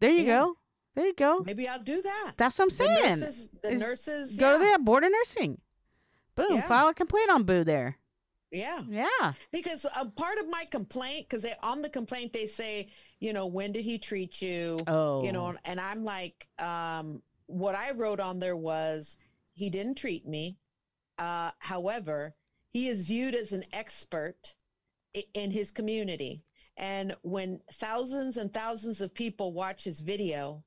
There 0.00 0.10
you 0.10 0.22
Yeah. 0.24 0.38
go. 0.40 0.56
There 0.94 1.06
you 1.06 1.14
go. 1.14 1.40
Maybe 1.46 1.66
I'll 1.68 1.78
do 1.78 2.02
that. 2.02 2.32
That's 2.36 2.58
what 2.58 2.64
I'm 2.64 2.68
The 2.68 2.74
saying. 2.74 3.20
nurses- 3.20 3.50
the 3.62 3.70
nurses, 3.76 4.36
go 4.36 4.58
to 4.58 4.64
yeah. 4.64 4.72
the 4.76 4.82
board 4.82 5.04
of 5.04 5.10
nursing. 5.12 5.60
Boom. 6.34 6.46
Yeah. 6.56 6.62
File 6.62 6.88
a 6.88 6.94
complaint 6.94 7.30
on 7.30 7.44
Boo 7.44 7.64
there. 7.64 7.96
Yeah. 8.50 8.82
Yeah. 8.88 9.32
Because 9.52 9.84
a 9.84 10.06
part 10.06 10.38
of 10.38 10.48
my 10.48 10.64
complaint, 10.70 11.26
because 11.28 11.46
on 11.62 11.82
the 11.82 11.88
complaint 11.88 12.32
they 12.32 12.46
say, 12.46 12.88
you 13.18 13.32
know, 13.32 13.46
when 13.46 13.72
did 13.72 13.84
he 13.84 13.98
treat 13.98 14.42
you? 14.42 14.78
Oh. 14.86 15.22
You 15.24 15.32
know, 15.32 15.54
and 15.64 15.80
I'm 15.80 16.04
like, 16.04 16.48
um, 16.58 17.22
what 17.46 17.74
I 17.74 17.92
wrote 17.92 18.20
on 18.20 18.40
there 18.40 18.56
was 18.56 19.16
he 19.54 19.70
didn't 19.70 19.96
treat 19.96 20.26
me. 20.26 20.56
Uh, 21.18 21.50
however, 21.58 22.32
he 22.70 22.88
is 22.88 23.06
viewed 23.06 23.34
as 23.34 23.52
an 23.52 23.62
expert 23.72 24.54
in 25.34 25.50
his 25.50 25.70
community. 25.70 26.40
And 26.76 27.14
when 27.22 27.60
thousands 27.74 28.36
and 28.36 28.52
thousands 28.52 29.00
of 29.00 29.14
people 29.14 29.52
watch 29.52 29.84
his 29.84 30.00
video 30.00 30.62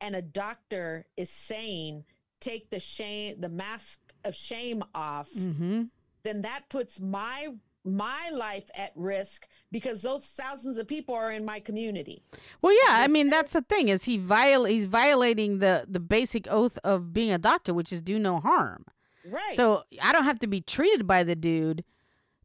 and 0.00 0.16
a 0.16 0.22
doctor 0.22 1.04
is 1.16 1.30
saying, 1.30 2.04
take 2.40 2.70
the 2.70 2.80
shame, 2.80 3.40
the 3.40 3.48
mask 3.48 4.00
of 4.24 4.34
shame 4.34 4.82
off, 4.94 5.28
Mm-hmm. 5.36 5.82
Then 6.24 6.42
that 6.42 6.68
puts 6.68 7.00
my 7.00 7.48
my 7.84 8.30
life 8.34 8.68
at 8.74 8.92
risk 8.96 9.48
because 9.72 10.02
those 10.02 10.26
thousands 10.26 10.76
of 10.76 10.86
people 10.86 11.14
are 11.14 11.30
in 11.30 11.44
my 11.44 11.58
community. 11.60 12.22
Well, 12.60 12.74
yeah. 12.74 12.96
I 13.02 13.06
mean, 13.08 13.30
that's 13.30 13.52
the 13.54 13.62
thing 13.62 13.88
is 13.88 14.04
he 14.04 14.18
viol 14.18 14.64
he's 14.64 14.84
violating 14.84 15.60
the 15.60 15.86
the 15.88 16.00
basic 16.00 16.46
oath 16.50 16.78
of 16.84 17.12
being 17.12 17.32
a 17.32 17.38
doctor, 17.38 17.72
which 17.72 17.92
is 17.92 18.02
do 18.02 18.18
no 18.18 18.40
harm. 18.40 18.84
Right. 19.26 19.54
So 19.54 19.84
I 20.02 20.12
don't 20.12 20.24
have 20.24 20.38
to 20.40 20.46
be 20.46 20.60
treated 20.60 21.06
by 21.06 21.22
the 21.22 21.36
dude 21.36 21.84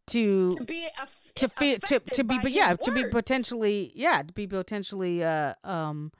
to 0.08 0.52
to 0.52 0.66
be 0.66 0.86
aff- 1.02 1.32
to 1.36 1.48
to 1.48 2.00
to 2.00 2.24
be 2.26 2.38
but 2.42 2.52
yeah 2.52 2.70
his 2.70 2.80
to 2.84 2.92
be 2.92 3.06
potentially 3.06 3.92
yeah 3.96 4.22
to 4.22 4.34
be 4.34 4.46
potentially 4.46 5.24
uh 5.24 5.54
um 5.64 6.12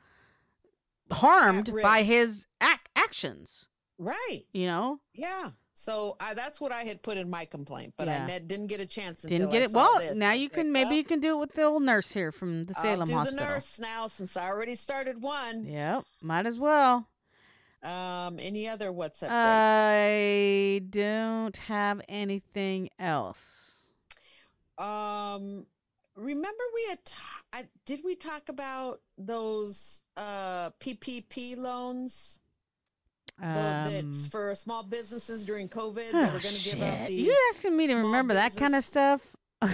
harmed 1.12 1.74
by 1.82 2.02
his 2.04 2.46
ac- 2.62 2.80
actions 2.96 3.68
right. 3.98 4.44
you 4.52 4.66
know 4.66 5.00
Yeah. 5.14 5.50
So 5.76 6.16
I, 6.20 6.34
that's 6.36 6.62
what 6.62 6.72
I 6.72 6.84
had 6.84 7.02
put 7.02 7.18
in 7.18 7.30
my 7.30 7.46
complaint, 7.46 7.96
but 7.98 8.08
Yeah. 8.08 8.24
I 8.24 8.28
ne- 8.28 8.40
didn't 8.40 8.68
get 8.68 8.80
a 8.80 8.86
chance. 8.86 9.24
Didn't 9.24 9.50
get 9.52 9.64
I 9.64 9.66
it 9.66 9.72
well 9.72 10.00
this. 10.00 10.16
now 10.16 10.32
you 10.34 10.50
can 10.50 10.72
maybe 10.72 10.96
you 10.96 11.04
can 11.04 11.20
do 11.20 11.36
it 11.36 11.40
with 11.40 11.54
the 11.56 11.64
old 11.64 11.82
nurse 11.84 12.12
here 12.12 12.32
from 12.32 12.66
the 12.66 12.74
I'll 12.78 12.84
salem 12.84 13.08
do 13.08 13.14
hospital 13.16 13.46
the 13.46 13.52
nurse 13.54 13.80
now 13.80 14.08
since 14.08 14.38
I 14.38 14.48
already 14.48 14.76
started 14.76 15.22
one. 15.22 15.66
yep 15.66 16.04
might 16.22 16.46
as 16.46 16.60
well 16.60 17.08
Um, 17.82 18.38
any 18.40 18.68
other 18.68 18.92
what's 18.92 19.24
up? 19.24 19.30
I 19.32 20.82
don't 20.90 21.58
have 21.58 22.02
anything 22.08 22.90
else 23.00 23.88
um, 24.78 25.66
remember 26.16 26.64
we 26.76 26.86
had 26.90 27.04
ta- 27.06 27.42
I, 27.52 27.64
did 27.86 28.02
we 28.04 28.16
talk 28.16 28.50
about 28.50 29.02
those 29.18 30.02
uh 30.18 30.70
PPP 30.80 31.58
loans 31.58 32.40
Um, 33.44 33.54
that's 33.54 34.28
for 34.28 34.56
small 34.56 34.84
businesses 34.84 35.44
during 35.44 35.68
COVID 35.68 36.12
that 36.12 36.30
oh, 36.30 36.34
were 36.34 36.40
going 36.40 36.56
to 36.56 36.64
give 36.64 36.82
out 36.82 37.08
the 37.08 37.14
you 37.14 37.36
asking 37.52 37.76
me 37.76 37.88
to 37.88 37.96
remember 37.96 38.34
that 38.36 38.56
kind 38.56 38.74
of 38.74 38.84
stuff? 38.84 39.22
I 39.64 39.70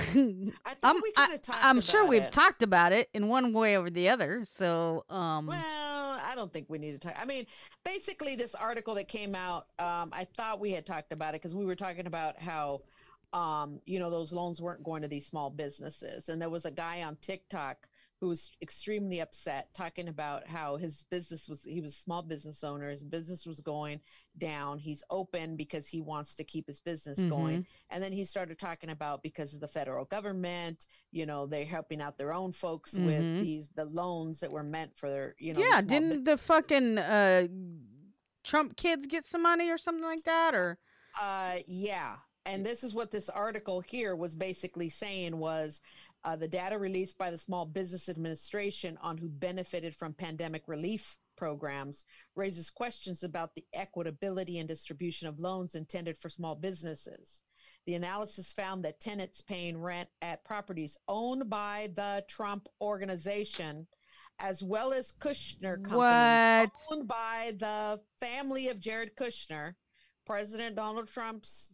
I'm, 0.84 1.01
we 1.01 1.12
kind 1.13 1.34
of 1.34 1.41
talked 1.41 1.63
I'm 1.63 1.82
sure 1.82 2.05
we've 2.08 2.23
it. 2.23 2.32
talked 2.32 2.63
about 2.63 2.93
it 2.93 3.10
in 3.13 3.27
one 3.27 3.53
way 3.53 3.77
or 3.77 3.89
the 3.89 4.10
other. 4.10 4.43
So, 4.45 5.03
um, 5.10 5.47
Well, 5.47 5.60
I 5.60 6.34
don't 6.36 6.51
think 6.53 6.67
we 6.69 6.77
need 6.77 6.93
to 6.93 6.99
talk. 6.99 7.17
I 7.19 7.25
mean, 7.25 7.45
basically, 7.86 8.36
this 8.36 8.55
article 8.55 8.95
that 8.95 9.08
came 9.08 9.34
out, 9.36 9.67
um, 9.79 10.12
I 10.13 10.27
thought 10.36 10.60
we 10.60 10.71
had 10.71 10.86
talked 10.86 11.12
about 11.12 11.29
it 11.29 11.41
because 11.41 11.55
we 11.55 11.65
were 11.65 11.75
talking 11.75 12.05
about 12.05 12.39
how, 12.39 12.82
um, 13.34 13.82
you 13.86 13.99
know, 13.99 14.10
those 14.10 14.32
loans 14.32 14.62
weren't 14.62 14.84
going 14.84 15.01
to 15.01 15.08
these 15.08 15.25
small 15.25 15.49
businesses. 15.49 16.29
And 16.29 16.41
there 16.41 16.49
was 16.49 16.65
a 16.65 16.71
guy 16.71 17.03
on 17.03 17.17
TikTok 17.21 17.88
who 18.19 18.27
was 18.27 18.51
extremely 18.62 19.21
upset 19.21 19.73
talking 19.73 20.10
about 20.10 20.45
how 20.45 20.75
his 20.75 21.03
business 21.10 21.47
was, 21.47 21.63
he 21.63 21.79
was 21.79 21.91
a 21.95 21.99
small 22.01 22.21
business 22.21 22.63
owner, 22.65 22.89
his 22.89 23.03
business 23.03 23.45
was 23.45 23.62
going 23.62 23.99
down. 24.38 24.77
He's 24.77 25.03
open 25.10 25.55
because 25.55 25.88
he 25.88 26.01
wants 26.01 26.36
to 26.36 26.43
keep 26.43 26.67
his 26.67 26.82
business 26.82 27.23
going. 27.25 27.65
And 27.89 28.03
then 28.03 28.12
he 28.12 28.25
started 28.25 28.60
talking 28.60 28.89
about 28.89 29.23
because 29.23 29.53
of 29.53 29.62
the 29.62 29.67
federal 29.69 30.03
government, 30.05 30.86
you 31.12 31.25
know, 31.25 31.45
they're 31.45 31.63
helping 31.65 32.01
out 32.01 32.17
their 32.17 32.34
own 32.34 32.51
folks 32.51 32.95
Mhm. 32.95 33.05
with 33.05 33.41
these, 33.41 33.69
the 33.69 33.86
loans 33.86 34.41
that 34.41 34.51
were 34.51 34.63
meant 34.63 34.97
for 34.97 35.10
their, 35.10 35.36
you 35.39 35.53
know, 35.53 35.62
yeah, 35.62 35.82
didn't 35.82 36.25
the 36.25 36.38
fucking 36.38 36.97
uh, 36.97 37.47
Trump 38.43 38.75
kids 38.75 39.05
get 39.08 39.23
some 39.25 39.43
money 39.43 39.69
or 39.69 39.77
something 39.77 40.03
like 40.03 40.23
that? 40.23 40.53
Or 40.53 40.77
Uh, 41.19 41.60
yeah. 41.67 42.17
And 42.45 42.65
this 42.65 42.84
is 42.84 42.95
what 42.95 43.12
this 43.12 43.29
article 43.29 43.79
here 43.82 44.15
was 44.15 44.36
basically 44.36 44.89
saying 44.89 45.38
was 45.38 45.82
uh, 46.23 46.36
the 46.36 46.47
data 46.47 46.77
released 46.77 47.17
by 47.17 47.32
the 47.32 47.38
Small 47.38 47.65
Business 47.65 48.10
Administration 48.10 48.97
on 49.01 49.17
who 49.17 49.29
benefited 49.29 49.95
from 49.95 50.13
pandemic 50.13 50.67
relief 50.67 51.17
programs 51.38 52.03
raises 52.36 52.69
questions 52.69 53.23
about 53.23 53.55
the 53.55 53.65
equitability 53.75 54.60
and 54.60 54.67
distribution 54.67 55.27
of 55.27 55.39
loans 55.39 55.75
intended 55.75 56.17
for 56.17 56.29
small 56.29 56.55
businesses. 56.55 57.41
The 57.86 57.95
analysis 57.95 58.51
found 58.51 58.84
that 58.84 58.99
tenants 58.99 59.41
paying 59.41 59.82
rent 59.82 60.10
at 60.21 60.43
properties 60.43 60.97
owned 61.08 61.49
by 61.49 61.89
the 61.95 62.23
Trump 62.27 62.67
organization, 62.82 63.88
as 64.39 64.62
well 64.62 64.93
as 64.93 65.13
Kushner 65.13 65.75
companies 65.75 65.97
What? 65.97 66.71
owned 66.91 67.08
by 67.08 67.53
the 67.58 68.01
family 68.19 68.67
of 68.67 68.79
Jared 68.79 69.15
Kushner, 69.15 69.73
President 70.25 70.75
Donald 70.75 71.08
Trump's 71.08 71.73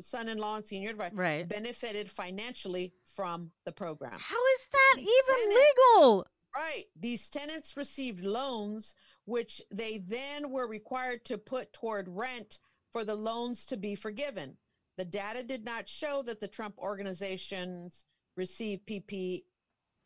son-in-law 0.00 0.56
and 0.56 0.66
senior 0.66 0.90
advisor, 0.90 1.16
Right. 1.16 1.48
benefited 1.48 2.10
financially 2.10 2.92
from 3.04 3.52
the 3.64 3.72
program. 3.72 4.18
how 4.18 4.46
is 4.54 4.66
that 4.72 4.94
even 4.98 5.50
Tenant- 5.50 5.60
legal? 5.98 6.26
Right. 6.54 6.84
These 6.96 7.30
tenants 7.30 7.76
received 7.76 8.24
loans, 8.24 8.94
which 9.24 9.62
they 9.70 9.98
then 9.98 10.50
were 10.50 10.66
required 10.66 11.24
to 11.26 11.38
put 11.38 11.72
toward 11.72 12.08
rent 12.08 12.58
for 12.90 13.04
the 13.04 13.14
loans 13.14 13.66
to 13.66 13.76
be 13.76 13.94
forgiven. 13.94 14.56
The 14.96 15.04
data 15.04 15.42
did 15.44 15.64
not 15.64 15.88
show 15.88 16.22
that 16.22 16.40
the 16.40 16.48
Trump 16.48 16.76
organizations 16.78 18.04
received 18.36 18.86
PPP 18.86 19.44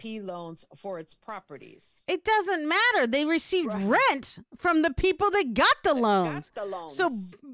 loans 0.02 0.66
for 0.76 0.98
its 0.98 1.14
properties. 1.14 2.02
It 2.06 2.24
doesn't 2.24 2.68
matter. 2.68 3.06
They 3.06 3.24
received 3.24 3.72
Right. 3.72 3.98
rent 4.10 4.38
from 4.58 4.82
the 4.82 4.92
people 4.92 5.30
that 5.30 5.54
got 5.54 5.76
the 5.82 5.94
loans. 5.94 6.50
Got 6.50 6.62
the 6.62 6.64
loans. 6.70 6.96
So 6.96 7.10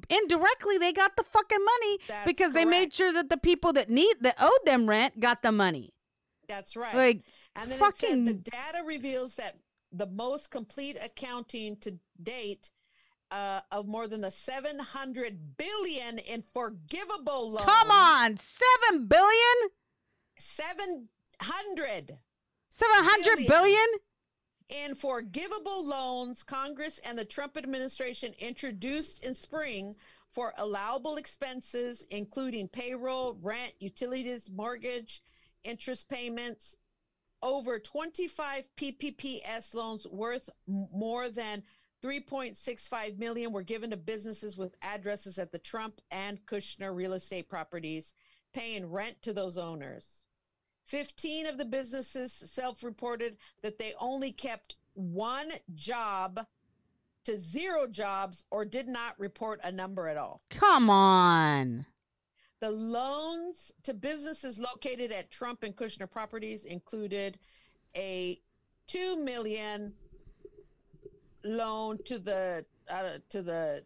indirectly, 0.09 0.79
they 0.79 0.92
got 0.92 1.16
the 1.16 1.22
fucking 1.22 1.64
money 1.64 1.98
That's 2.09 2.26
because 2.26 2.53
they 2.53 2.64
made 2.64 2.92
sure 2.92 3.12
that 3.12 3.29
the 3.29 3.37
people 3.37 3.72
that 3.74 3.88
need 3.88 4.16
that 4.22 4.35
owed 4.40 4.64
them 4.66 4.88
rent 4.88 5.20
got 5.20 5.42
the 5.42 5.53
money. 5.53 5.94
That's 6.48 6.74
right. 6.76 6.94
Like 6.94 7.22
And 7.55 7.70
then 7.70 7.79
fucking 7.79 8.24
the 8.24 8.35
data 8.35 8.83
reveals 8.85 9.37
that 9.37 9.57
the 9.92 10.07
most 10.07 10.50
complete 10.50 10.96
accounting 11.03 11.76
to 11.79 11.98
date 12.22 12.70
uh, 13.31 13.61
of 13.70 13.87
more 13.87 14.09
than 14.09 14.20
the 14.22 14.31
700 14.31 15.57
billion 15.57 16.18
in 16.18 16.42
forgivable 16.42 17.50
loans. 17.53 17.64
come 17.64 17.90
on, 17.92 18.37
seven 18.37 19.07
billion, 19.07 19.70
700 20.37 22.18
seven 22.70 22.96
hundred 23.04 23.46
billion. 23.46 23.87
in 24.68 24.94
forgivable 24.94 25.85
loans 25.85 26.42
Congress 26.42 27.00
and 27.06 27.18
the 27.18 27.24
Trump 27.24 27.56
administration 27.56 28.33
introduced 28.38 29.24
in 29.24 29.35
spring 29.35 29.94
for 30.33 30.54
allowable 30.59 31.16
expenses 31.16 32.06
including 32.11 32.68
payroll, 32.68 33.37
rent, 33.42 33.72
utilities, 33.80 34.50
mortgage, 34.50 35.22
interest 35.64 36.09
payments. 36.09 36.76
Over 37.42 37.78
25 37.78 38.64
PPPS 38.76 39.74
loans 39.74 40.06
worth 40.06 40.50
more 40.66 41.28
than 41.30 41.62
3.65 42.02 43.18
million 43.18 43.52
were 43.52 43.62
given 43.62 43.90
to 43.90 43.96
businesses 43.96 44.56
with 44.56 44.74
addresses 44.83 45.38
at 45.38 45.50
the 45.50 45.59
Trump 45.59 46.00
and 46.11 46.38
Kushner 46.46 46.94
real 46.94 47.14
estate 47.14 47.48
properties, 47.48 48.12
paying 48.52 48.87
rent 48.87 49.20
to 49.22 49.33
those 49.33 49.56
owners. 49.59 50.24
15 50.90 51.46
of 51.46 51.57
the 51.57 51.64
businesses 51.64 52.33
self 52.33 52.83
reported 52.83 53.37
that 53.62 53.79
they 53.79 53.92
only 54.00 54.33
kept 54.33 54.74
one 54.94 55.48
job 55.76 56.44
to 57.24 57.38
zero 57.38 57.87
jobs 57.87 58.44
or 58.50 58.64
did 58.64 58.88
not 58.88 59.18
report 59.18 59.61
a 59.62 59.70
number 59.70 60.09
at 60.09 60.16
all. 60.16 60.40
Come 60.50 60.90
on. 60.90 61.87
The 62.59 62.70
loans 62.70 63.72
to 63.85 63.94
businesses 63.94 64.59
located 64.59 65.12
at 65.12 65.31
Trump 65.31 65.62
and 65.62 65.76
Kushner 65.76 66.11
properties 66.11 66.64
included 66.64 67.38
a 67.96 68.40
2 68.88 69.24
million 69.24 69.94
loan 71.44 71.98
to 72.05 72.18
the 72.18 72.64
uh, 72.92 73.18
to 73.29 73.42
the 73.42 73.85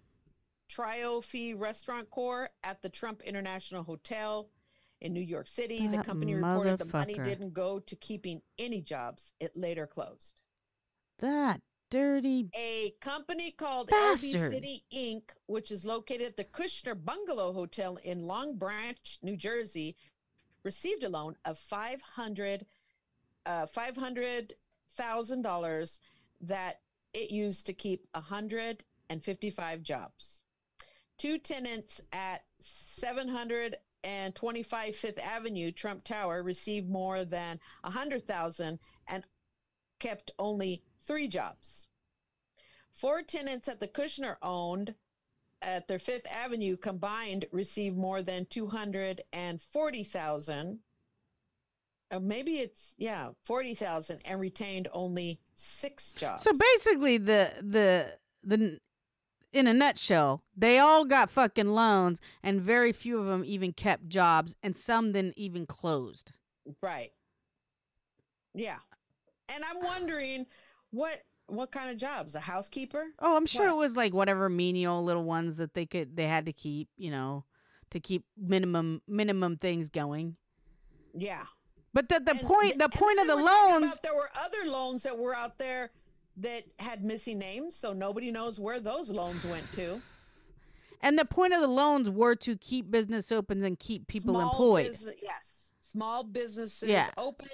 Triomphe 0.70 1.54
Restaurant 1.60 2.10
Corps 2.10 2.48
at 2.62 2.80
the 2.80 2.88
Trump 2.88 3.20
International 3.22 3.82
Hotel 3.82 4.48
in 5.04 5.12
New 5.12 5.20
York 5.20 5.46
City. 5.46 5.86
the 5.86 6.02
company 6.02 6.34
reported 6.34 6.78
the 6.78 6.86
money 6.86 7.14
didn't 7.14 7.52
go 7.52 7.78
to 7.78 7.94
keeping 7.96 8.40
any 8.58 8.80
jobs. 8.80 9.34
It 9.38 9.54
later 9.54 9.86
closed. 9.86 10.40
That 11.18 11.60
dirty. 11.90 12.48
A 12.56 12.92
company 13.00 13.52
called 13.52 13.88
Bastard. 13.88 14.30
LB 14.30 14.50
City 14.50 14.84
Inc., 14.92 15.22
which 15.46 15.70
is 15.70 15.84
located 15.84 16.22
at 16.22 16.36
the 16.36 16.44
Kushner 16.44 16.96
Bungalow 17.04 17.52
Hotel 17.52 17.98
in 18.02 18.26
Long 18.26 18.56
Branch, 18.56 19.18
New 19.22 19.36
Jersey, 19.36 19.94
received 20.64 21.04
a 21.04 21.08
loan 21.08 21.36
of 21.44 21.58
five 21.58 22.00
hundred 22.00 22.64
uh, 23.46 23.66
five 23.66 23.96
hundred 23.96 24.54
thousand 24.96 25.42
dollars 25.42 26.00
that 26.40 26.80
it 27.12 27.30
used 27.30 27.66
to 27.66 27.74
keep 27.74 28.06
hundred 28.14 28.82
and 29.10 29.22
fifty 29.22 29.50
five 29.50 29.82
jobs. 29.82 30.40
Two 31.18 31.38
tenants 31.38 32.00
at 32.12 32.42
seven 32.58 33.28
hundred 33.28 33.76
and 34.04 34.34
twenty 34.34 34.62
five 34.62 34.94
Fifth 34.94 35.18
Avenue, 35.18 35.72
Trump 35.72 36.04
Tower, 36.04 36.42
received 36.42 36.88
more 36.88 37.24
than 37.24 37.58
a 37.82 37.90
hundred 37.90 38.26
thousand 38.26 38.78
and 39.08 39.24
kept 39.98 40.30
only 40.38 40.82
three 41.06 41.26
jobs. 41.26 41.88
Four 42.92 43.22
tenants 43.22 43.66
at 43.68 43.80
the 43.80 43.88
Kushner 43.88 44.36
owned 44.42 44.94
at 45.62 45.88
their 45.88 45.98
Fifth 45.98 46.26
Avenue 46.30 46.76
combined 46.76 47.46
received 47.50 47.96
more 47.96 48.22
than 48.22 48.46
two 48.46 48.66
hundred 48.66 49.22
and 49.32 49.60
forty 49.60 50.04
thousand. 50.04 50.78
Or 52.12 52.20
maybe 52.20 52.58
it's 52.58 52.94
yeah, 52.98 53.30
forty 53.42 53.74
thousand 53.74 54.20
and 54.26 54.38
retained 54.38 54.88
only 54.92 55.40
six 55.54 56.12
jobs. 56.12 56.42
So 56.42 56.52
basically, 56.52 57.18
the 57.18 57.50
the 57.62 58.18
the 58.44 58.78
in 59.54 59.68
a 59.68 59.72
nutshell, 59.72 60.42
they 60.56 60.78
all 60.78 61.04
got 61.04 61.30
fucking 61.30 61.70
loans, 61.70 62.20
and 62.42 62.60
very 62.60 62.92
few 62.92 63.18
of 63.18 63.26
them 63.26 63.44
even 63.46 63.72
kept 63.72 64.08
jobs, 64.08 64.54
and 64.62 64.76
some 64.76 65.12
then 65.12 65.32
even 65.36 65.64
closed. 65.64 66.32
Right. 66.82 67.10
Yeah. 68.52 68.78
And 69.48 69.62
I'm 69.64 69.82
wondering 69.82 70.46
what 70.90 71.22
what 71.46 71.70
kind 71.70 71.90
of 71.90 71.96
jobs? 71.98 72.34
A 72.34 72.40
housekeeper? 72.40 73.04
Oh, 73.18 73.36
I'm 73.36 73.46
sure 73.46 73.68
it 73.68 73.76
was 73.76 73.96
like 73.96 74.12
whatever 74.12 74.48
menial 74.48 75.04
little 75.04 75.24
ones 75.24 75.56
that 75.56 75.74
they 75.74 75.86
could 75.86 76.16
they 76.16 76.26
had 76.26 76.46
to 76.46 76.52
keep, 76.52 76.88
you 76.96 77.10
know, 77.10 77.44
to 77.90 78.00
keep 78.00 78.24
minimum 78.36 79.02
minimum 79.06 79.56
things 79.56 79.88
going. 79.88 80.36
Yeah. 81.14 81.44
But 81.92 82.08
the 82.08 82.18
the 82.18 82.32
And 82.32 82.40
point 82.40 82.62
th- 82.62 82.78
the 82.78 82.84
and 82.84 82.92
point 82.92 83.20
of 83.20 83.26
the 83.28 83.36
they 83.36 83.42
were 83.42 83.48
talking 83.48 83.80
loans 83.82 83.98
there 84.02 84.14
were 84.14 84.30
other 84.34 84.68
loans 84.68 85.02
that 85.04 85.16
were 85.16 85.34
out 85.34 85.58
there 85.58 85.90
that 86.38 86.64
had 86.78 87.04
missing 87.04 87.38
names, 87.38 87.74
so 87.76 87.92
nobody 87.92 88.30
knows 88.30 88.58
where 88.58 88.80
those 88.80 89.10
loans 89.10 89.44
went 89.44 89.70
to. 89.72 90.00
and 91.02 91.18
the 91.18 91.24
point 91.24 91.52
of 91.52 91.60
the 91.60 91.68
loans 91.68 92.08
were 92.08 92.34
to 92.34 92.56
keep 92.56 92.90
business 92.90 93.30
open 93.30 93.62
and 93.62 93.78
keep 93.78 94.06
people 94.06 94.34
Small 94.34 94.50
employed. 94.50 94.86
busi- 94.86 95.20
yes, 95.22 95.74
small 95.80 96.24
businesses 96.24 96.88
Yeah. 96.88 97.10
open 97.18 97.48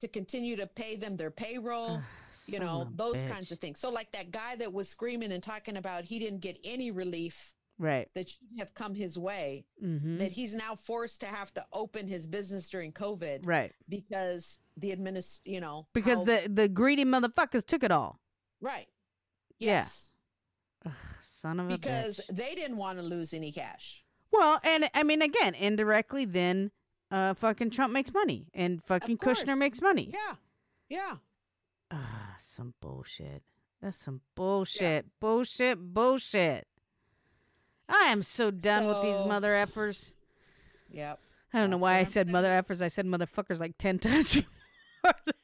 to 0.00 0.08
continue 0.08 0.56
to 0.56 0.66
pay 0.66 0.96
them 0.96 1.16
their 1.16 1.30
payroll. 1.30 2.00
you 2.46 2.58
know 2.58 2.86
those 2.96 3.16
bitch. 3.16 3.28
kinds 3.30 3.50
of 3.52 3.58
things. 3.58 3.80
So 3.80 3.88
like 3.90 4.12
that 4.12 4.30
guy 4.30 4.54
that 4.56 4.70
was 4.70 4.86
screaming 4.88 5.32
and 5.32 5.42
talking 5.42 5.78
about 5.78 6.04
he 6.04 6.18
didn't 6.18 6.40
get 6.40 6.58
any 6.62 6.90
relief 6.90 7.54
Right. 7.78 8.06
that 8.14 8.28
should 8.28 8.40
have 8.58 8.74
come 8.74 8.94
his 8.94 9.18
way 9.18 9.64
Mm-hmm. 9.82 10.18
that 10.18 10.30
he's 10.30 10.54
now 10.54 10.74
forced 10.74 11.20
to 11.22 11.26
have 11.26 11.54
to 11.54 11.64
open 11.72 12.06
his 12.06 12.28
business 12.28 12.68
during 12.68 12.92
COVID 12.92 13.46
Right. 13.46 13.72
because 13.88 14.58
the 14.76 14.90
administ 14.92 15.40
you 15.46 15.60
know 15.60 15.86
Because 15.94 16.18
how- 16.18 16.24
the 16.24 16.50
the 16.52 16.68
greedy 16.68 17.04
motherfuckers 17.06 17.64
took 17.64 17.82
it 17.82 17.90
all. 17.90 18.20
Right 18.64 18.88
Yeah. 19.58 19.82
yes 19.82 20.10
Son 21.22 21.60
of 21.60 21.66
a 21.66 21.76
because 21.76 22.20
they 22.30 22.54
didn't 22.54 22.76
want 22.78 22.98
to 22.98 23.04
lose 23.04 23.32
any 23.34 23.52
cash 23.52 24.04
Well, 24.32 24.58
and 24.64 24.88
I 24.94 25.02
mean, 25.04 25.22
again, 25.22 25.54
indirectly, 25.54 26.24
then 26.24 26.70
uh, 27.10 27.34
fucking 27.34 27.70
Trump 27.70 27.92
makes 27.92 28.12
money 28.12 28.46
and 28.54 28.82
fucking 28.84 29.18
Kushner 29.18 29.56
makes 29.56 29.80
money. 29.80 30.10
yeah 30.12 30.34
yeah 30.88 31.16
Ah, 31.90 32.34
some 32.38 32.74
bullshit. 32.80 33.42
That's 33.80 33.98
some 33.98 34.22
bullshit. 34.34 35.06
Bullshit. 35.20 35.78
Bullshit. 35.78 36.66
I 37.88 38.06
am 38.06 38.22
so 38.22 38.50
done 38.50 38.86
with 38.86 39.02
these 39.02 39.20
mother 39.28 39.50
effers. 39.52 40.12
yep 40.90 41.20
I 41.52 41.58
don't 41.60 41.70
know 41.70 41.76
why 41.76 41.98
I 41.98 42.04
said 42.04 42.28
mother 42.28 42.48
effers. 42.48 42.80
I 42.82 42.88
said 42.88 43.06
motherfuckers 43.06 43.60
like 43.60 43.76
ten 43.78 43.98
times 44.06 44.32
before 44.34 44.50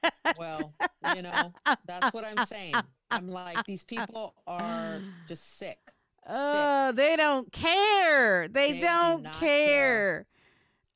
that. 0.02 0.38
well 0.38 0.72
you 1.14 1.22
know 1.22 1.52
that's 1.86 2.12
what 2.12 2.24
i'm 2.24 2.44
saying 2.46 2.74
i'm 3.10 3.28
like 3.28 3.64
these 3.66 3.84
people 3.84 4.34
are 4.46 5.00
just 5.28 5.58
sick 5.58 5.78
Oh, 6.32 6.92
they 6.92 7.16
don't 7.16 7.50
care. 7.50 8.46
They, 8.46 8.72
They 8.72 8.80
do 8.80 8.86
don't 8.86 9.22
not 9.24 9.40
care. 9.40 9.46
care. 9.66 10.26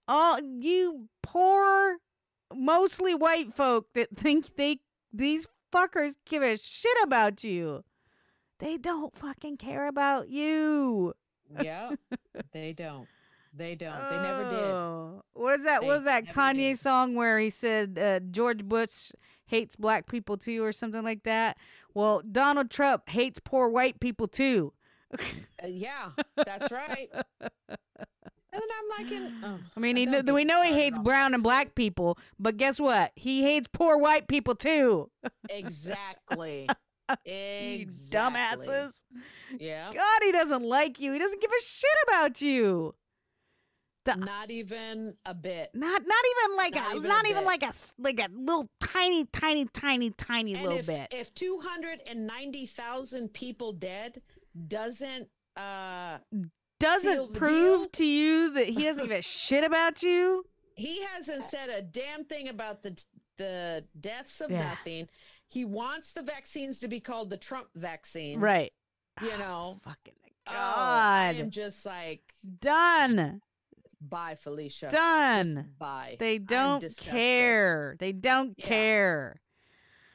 All 0.07 0.39
you 0.41 1.09
poor, 1.23 1.97
mostly 2.55 3.15
white 3.15 3.53
folk 3.55 3.87
that 3.95 4.15
think 4.15 4.55
they 4.57 4.81
these 5.13 5.49
fuckers 5.75 6.15
give 6.29 6.43
a 6.43 6.57
shit 6.59 6.97
about 7.03 7.43
you. 7.43 7.85
They 8.61 8.77
don't 8.77 9.17
fucking 9.17 9.57
care 9.57 9.89
about 9.89 10.29
you. 10.29 11.15
yeah 11.61 11.93
they 12.53 12.73
don't 12.75 13.09
they 13.57 13.75
don't 13.75 14.11
they 14.11 14.17
never 14.17 14.49
did 14.51 14.59
Oh. 14.59 15.23
What 15.35 15.59
is 15.61 15.65
that? 15.65 15.81
They 15.81 15.87
what 15.87 15.97
was 15.97 16.05
that 16.05 16.27
Kanye 16.27 16.71
did. 16.73 16.79
song 16.79 17.15
where 17.15 17.39
he 17.39 17.51
said 17.51 17.99
uh, 17.99 18.21
George 18.31 18.65
Bush 18.65 19.11
hates 19.47 19.77
black 19.77 20.07
people 20.09 20.37
too, 20.37 20.65
or 20.65 20.73
something 20.73 21.03
like 21.03 21.23
that? 21.25 21.57
Well, 21.93 22.23
Donald 22.31 22.71
Trump 22.71 23.09
hates 23.09 23.41
poor 23.45 23.69
white 23.69 24.01
people 24.01 24.29
too. 24.29 24.73
Uh, 25.63 25.69
yeah 25.69 26.11
that's 26.45 26.73
right 26.73 27.09
and 27.13 27.79
then 28.53 28.63
i'm 28.63 29.05
like 29.05 29.13
in, 29.13 29.35
oh, 29.45 29.59
I 29.77 29.81
mean, 29.81 29.95
he 29.97 30.07
kn- 30.07 30.27
we 30.35 30.45
know 30.45 30.63
he 30.63 30.73
hates 30.73 30.99
brown 30.99 31.35
and 31.35 31.43
black 31.43 31.75
people, 31.77 32.19
but 32.39 32.57
guess 32.57 32.79
what? 32.81 33.13
He 33.15 33.43
hates 33.43 33.69
poor 33.73 33.97
white 33.97 34.27
people 34.29 34.55
too. 34.57 35.11
exactly 35.49 36.69
You 37.09 37.17
exactly 37.83 37.87
dumbasses. 38.11 39.03
yeah 39.59 39.91
God, 39.95 40.19
he 40.23 40.33
doesn't 40.33 40.65
like 40.65 40.99
you. 41.01 41.13
He 41.13 41.19
doesn't 41.19 41.41
give 41.41 41.51
a 41.51 41.63
shit 41.63 41.91
about 42.09 42.41
you. 42.41 42.95
The- 44.05 44.17
not 44.17 44.51
even 44.51 45.17
a 45.25 45.33
bit 45.35 45.71
Not, 45.75 46.03
not 46.05 46.25
even 46.47 46.57
like 46.59 46.75
Not 46.75 46.93
a, 46.93 46.97
even 46.97 47.05
a 47.07 47.09
not 47.09 47.25
even 47.27 47.43
bit. 47.43 47.47
like 47.47 47.63
a, 47.63 47.73
like 47.99 48.21
a 48.21 48.29
little 48.35 48.69
tiny, 48.81 49.25
tiny, 49.27 49.65
tiny, 49.73 50.11
tiny 50.11 50.53
and 50.55 50.63
little 50.63 50.79
if, 50.79 50.87
bit. 50.87 51.09
if 51.11 51.35
290,000 51.35 53.29
people 53.33 53.73
dead 53.73 54.21
doesn't 54.69 55.29
uh 55.57 56.19
Doesn't 56.81 57.35
prove 57.35 57.91
to 57.93 58.05
you 58.05 58.53
that 58.55 58.67
he 58.67 58.83
doesn't 58.85 59.09
give 59.09 59.19
a 59.19 59.23
shit 59.41 59.65
about 59.65 60.03
you. 60.03 60.45
he 60.77 61.03
hasn't 61.15 61.45
said 61.45 61.69
a 61.71 61.83
damn 61.83 62.25
thing 62.25 62.49
about 62.49 62.83
the 62.83 63.01
the 63.37 63.85
deaths 64.01 64.41
of 64.41 64.51
Yeah. 64.51 64.69
nothing 64.69 65.09
he 65.49 65.65
wants 65.65 66.13
the 66.13 66.23
vaccines 66.23 66.81
to 66.81 66.89
be 66.89 67.01
called 67.01 67.31
the 67.31 67.37
Trump 67.37 67.69
vaccine 67.75 68.39
Right. 68.41 68.73
you 69.23 69.37
know 69.39 69.79
Fucking 69.83 70.15
oh, 70.49 70.53
I 70.53 71.35
am 71.39 71.51
just 71.51 71.87
like 71.87 72.21
Done. 72.61 73.41
Bye 74.09 74.35
Felicia 74.37 74.89
Done. 74.91 75.55
Just 75.55 75.79
bye 75.79 76.17
They 76.19 76.39
don't 76.39 76.85
care. 76.97 77.97
They 77.99 78.13
don't 78.13 78.55
Yeah. 78.59 78.67
care. 78.67 79.41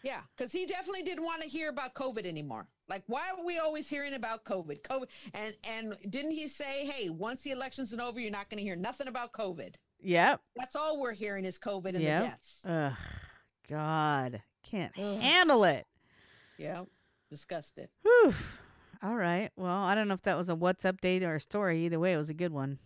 Yeah, 0.02 0.22
because 0.36 0.52
he 0.52 0.66
definitely 0.66 1.04
didn't 1.04 1.26
want 1.26 1.42
to 1.42 1.50
hear 1.50 1.70
about 1.70 1.94
COVID 1.94 2.26
anymore. 2.26 2.68
Like, 2.88 3.04
why 3.08 3.30
are 3.38 3.44
we 3.46 3.60
always 3.60 3.90
hearing 3.90 4.14
about 4.14 4.46
COVID? 4.46 4.82
COVID, 4.82 5.08
and 5.34 5.54
and 5.68 5.94
didn't 6.10 6.32
he 6.32 6.48
say, 6.48 6.86
hey, 6.86 7.10
once 7.10 7.42
the 7.42 7.52
election's 7.52 7.94
over, 7.94 8.20
you're 8.20 8.32
not 8.32 8.50
going 8.50 8.60
to 8.60 8.64
hear 8.64 8.78
nothing 8.78 9.08
about 9.08 9.34
COVID? 9.34 9.76
Yep. 10.02 10.42
That's 10.56 10.76
all 10.78 11.00
we're 11.02 11.14
hearing 11.14 11.44
is 11.44 11.60
COVID 11.60 11.96
and 11.96 12.02
Yep. 12.02 12.22
the 12.24 12.28
deaths. 12.30 12.66
Ugh. 12.66 12.94
God. 13.70 14.42
Can't 14.64 14.94
Ugh. 14.98 15.20
handle 15.20 15.64
it. 15.66 15.86
Yeah, 16.58 16.86
disgusted. 17.30 17.90
Whew. 18.04 18.34
All 19.04 19.16
right. 19.16 19.50
Well, 19.56 19.84
I 19.84 19.96
don't 19.96 20.08
know 20.08 20.14
if 20.14 20.22
that 20.24 20.38
was 20.38 20.50
a 20.50 20.56
what's 20.56 20.84
update 20.84 21.22
or 21.24 21.36
a 21.36 21.40
story. 21.42 21.86
Either 21.86 22.00
way, 22.00 22.14
it 22.14 22.18
was 22.18 22.30
a 22.30 22.34
good 22.34 22.52
one. 22.52 22.80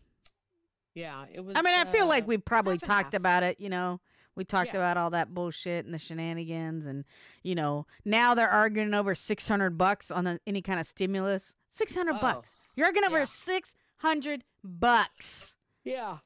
Yeah, 0.96 1.26
it 1.34 1.44
was. 1.44 1.56
I 1.58 1.62
mean, 1.62 1.74
I 1.76 1.86
feel 1.86 2.08
like 2.08 2.24
uh, 2.24 2.28
we 2.28 2.38
probably 2.38 2.78
talked 2.78 3.14
half. 3.14 3.20
about 3.20 3.44
it, 3.44 3.60
you 3.60 3.70
know. 3.70 4.00
We 4.36 4.44
talked 4.44 4.74
Yeah. 4.74 4.80
about 4.80 4.98
all 4.98 5.10
that 5.12 5.34
bullshit 5.34 5.86
and 5.86 5.94
the 5.94 6.00
shenanigans 6.00 6.86
and 6.88 7.06
you 7.44 7.54
know, 7.56 7.86
now 8.04 8.34
they're 8.34 8.50
arguing 8.50 8.94
over 8.94 9.14
600 9.14 9.78
bucks 9.78 10.10
on 10.10 10.24
the, 10.24 10.40
any 10.48 10.62
kind 10.62 10.80
of 10.80 10.88
stimulus. 10.88 11.54
600 11.70 12.16
Oh, 12.16 12.20
bucks. 12.20 12.56
You're 12.76 12.88
arguing 12.88 13.06
over 13.06 13.20
yeah. 13.20 13.26
600 13.26 14.44
bucks. 14.64 15.56
Yeah, 15.84 16.18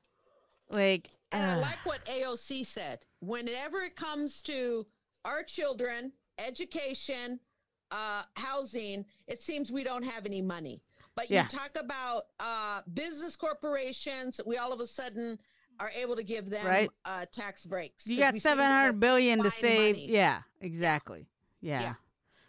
Like 0.69 1.09
and 1.33 1.43
I 1.45 1.59
like 1.59 1.85
what 1.85 2.05
AOC 2.05 2.65
said. 2.65 2.99
Whenever 3.19 3.81
it 3.81 3.95
comes 3.95 4.41
to 4.43 4.85
our 5.25 5.43
children, 5.43 6.13
education, 6.39 7.39
uh, 7.91 8.23
housing, 8.35 9.03
it 9.27 9.41
seems 9.41 9.71
we 9.71 9.83
don't 9.83 10.05
have 10.05 10.25
any 10.25 10.41
money. 10.41 10.81
But 11.17 11.29
Yeah. 11.29 11.43
you 11.43 11.49
talk 11.49 11.71
about 11.83 12.27
uh, 12.39 12.81
business 12.93 13.35
corporations, 13.35 14.39
we 14.45 14.57
all 14.57 14.71
of 14.71 14.79
a 14.79 14.87
sudden 14.87 15.37
are 15.79 15.89
able 15.99 16.15
to 16.15 16.23
give 16.23 16.49
them 16.49 16.65
Right. 16.65 16.89
uh, 17.05 17.25
tax 17.31 17.65
breaks. 17.65 18.07
You 18.07 18.17
got 18.19 18.35
seven 18.35 18.65
hundred 18.65 18.99
billion 18.99 19.41
to 19.43 19.49
700 19.49 19.49
have 19.49 19.51
billion 19.51 19.51
to 19.51 19.51
find 19.51 19.53
save. 19.53 19.95
money. 19.97 20.11
Yeah, 20.11 20.41
exactly. 20.61 21.27
Yeah. 21.59 21.81
Yeah. 21.81 21.93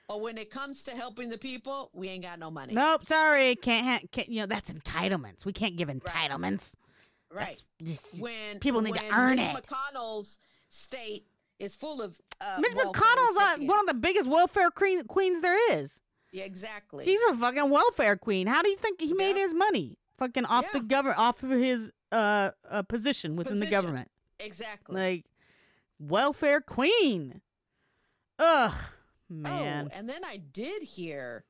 But 0.07 0.21
when 0.23 0.39
it 0.39 0.51
comes 0.51 0.85
to 0.85 0.93
helping 0.93 1.29
the 1.29 1.37
people, 1.39 1.91
we 1.93 2.09
ain't 2.09 2.25
got 2.25 2.39
no 2.39 2.51
money. 2.51 2.73
Nope, 2.75 3.05
sorry. 3.05 3.57
Can't, 3.57 3.87
ha- 3.87 4.07
can't 4.12 4.29
you 4.29 4.41
know, 4.41 4.47
that's 4.47 4.71
entitlements. 4.71 5.45
We 5.45 5.53
can't 5.53 5.77
give 5.77 5.89
entitlements. 5.89 6.75
right. 7.31 7.61
Just, 7.83 8.21
when 8.23 8.59
people 8.61 8.81
need 8.83 8.95
to 8.95 9.03
when 9.03 9.12
earn 9.14 9.37
Mitch 9.37 9.55
it. 9.55 9.66
McConnell's 9.66 10.39
state 10.71 11.27
is 11.59 11.75
full 11.75 12.01
of 12.01 12.19
uh, 12.41 12.57
Mitch 12.61 12.73
McConnell's 12.73 13.37
uh, 13.37 13.57
one 13.61 13.81
of 13.81 13.87
the 13.87 13.95
biggest 13.95 14.29
welfare 14.29 14.71
queen, 14.71 15.03
queens 15.05 15.43
there 15.43 15.73
is. 15.79 16.01
Yeah, 16.33 16.45
exactly. 16.45 17.05
He's 17.05 17.20
a 17.31 17.37
fucking 17.37 17.70
welfare 17.70 18.16
queen. 18.16 18.47
How 18.47 18.62
do 18.62 18.68
you 18.68 18.76
think 18.76 19.01
he 19.01 19.14
made 19.14 19.37
his 19.37 19.55
money? 19.55 19.99
Fucking 20.18 20.45
off 20.45 20.70
the 20.72 20.81
government, 20.81 21.18
off 21.18 21.43
of 21.43 21.51
his 21.51 21.93
uh, 22.11 22.51
uh 22.68 22.83
position 22.83 23.37
within 23.37 23.61
the 23.61 23.66
government. 23.66 24.11
exactly. 24.41 25.01
Like 25.01 25.24
welfare 25.99 26.61
queen. 26.61 27.41
Ugh, 28.39 28.74
man. 29.29 29.91
Oh, 29.93 29.97
and 29.97 30.09
then 30.09 30.24
I 30.24 30.39
did 30.53 30.83
hear. 30.83 31.45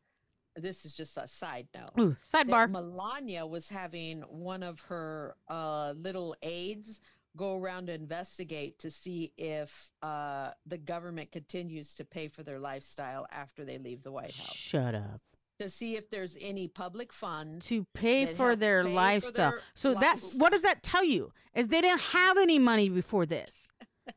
This 0.57 0.85
is 0.85 0.93
just 0.93 1.17
a 1.17 1.29
side 1.29 1.69
note. 1.73 1.91
Ooh, 2.01 2.17
sidebar. 2.21 2.69
Melania 2.69 3.47
was 3.47 3.69
having 3.69 4.23
one 4.23 4.65
of 4.65 4.81
her 4.81 5.37
uh, 5.49 5.95
little 5.97 6.35
aides 6.43 7.01
go 7.39 7.59
around 7.59 7.87
to 7.87 7.95
investigate 7.95 8.79
to 8.81 8.91
see 8.91 9.33
if 9.39 9.91
uh, 10.03 10.51
the 10.67 10.77
government 10.77 11.33
continues 11.33 11.95
to 11.95 12.05
pay 12.05 12.29
for 12.29 12.43
their 12.43 12.59
lifestyle 12.59 13.27
after 13.33 13.65
they 13.65 13.79
leave 13.79 14.03
the 14.03 14.13
White 14.13 14.35
House. 14.37 14.55
Shut 14.55 14.95
up. 14.95 15.23
To 15.61 15.71
see 15.71 15.97
if 15.97 16.11
there's 16.11 16.37
any 16.41 16.69
public 16.69 17.13
funds 17.13 17.67
To 17.67 17.85
pay 17.95 18.27
for 18.35 18.55
their 18.55 18.85
pay 18.85 18.91
for 18.91 18.95
lifestyle. 18.95 19.51
their 19.53 19.61
so 19.75 19.95
that 19.95 20.21
what 20.37 20.53
does 20.53 20.63
that 20.63 20.83
tell 20.83 21.03
you? 21.05 21.33
Is 21.55 21.69
they 21.69 21.81
didn't 21.81 22.01
have 22.01 22.37
any 22.37 22.59
money 22.59 22.89
before 22.89 23.27
this. 23.27 23.67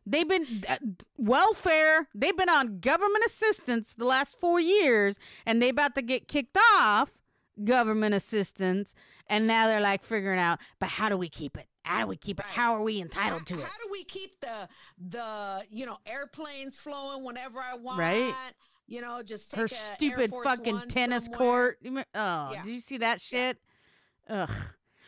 They've 0.06 0.28
been 0.28 0.46
uh, 0.70 0.78
welfare. 1.18 2.08
They've 2.14 2.38
been 2.38 2.50
on 2.50 2.80
government 2.80 3.26
assistance 3.26 3.96
the 3.96 4.06
last 4.06 4.40
four 4.40 4.60
years, 4.60 5.18
and 5.46 5.62
they 5.62 5.70
about 5.70 5.96
to 5.96 6.02
get 6.02 6.28
kicked 6.28 6.58
off 6.78 7.12
government 7.64 8.14
assistance. 8.16 8.94
And 9.28 9.48
now 9.48 9.68
they're 9.68 9.82
like 9.82 10.04
figuring 10.04 10.40
out, 10.40 10.60
but 10.80 10.90
how 10.90 11.10
do 11.10 11.18
we 11.18 11.28
keep 11.28 11.58
it? 11.58 11.68
How 11.84 12.02
do 12.02 12.08
we 12.08 12.16
keep 12.16 12.40
it? 12.40 12.46
Right. 12.46 12.54
How 12.54 12.76
are 12.76 12.82
we 12.84 13.02
entitled 13.02 13.46
to 13.48 13.56
it? 13.56 13.62
How 13.64 13.78
do 13.84 13.90
we 13.92 14.04
keep 14.04 14.40
the 14.40 14.68
the 15.10 15.64
you 15.72 15.86
know 15.86 15.98
airplanes 16.06 16.80
flowing 16.80 17.26
whenever 17.26 17.60
I 17.60 17.76
want? 17.76 18.00
Right. 18.00 18.34
You 18.88 19.02
know, 19.02 19.24
just 19.24 19.52
take 19.52 19.62
Her 19.62 19.68
stupid 19.68 20.32
fucking 20.44 20.82
tennis 20.90 21.26
somewhere. 21.26 21.78
court. 21.78 21.80
Oh, 22.14 22.52
Yeah. 22.54 22.64
did 22.64 22.72
you 22.74 22.82
see 22.82 22.98
that 22.98 23.22
shit? 23.22 23.58
Ugh. 24.30 24.50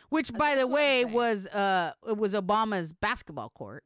Which, 0.08 0.32
Uh, 0.32 0.38
by 0.38 0.50
the 0.54 0.62
that's 0.62 0.70
way, 0.70 1.04
was 1.04 1.46
uh, 1.48 1.92
it 2.08 2.16
was 2.16 2.34
Obama's 2.34 2.92
basketball 2.92 3.50
court 3.50 3.84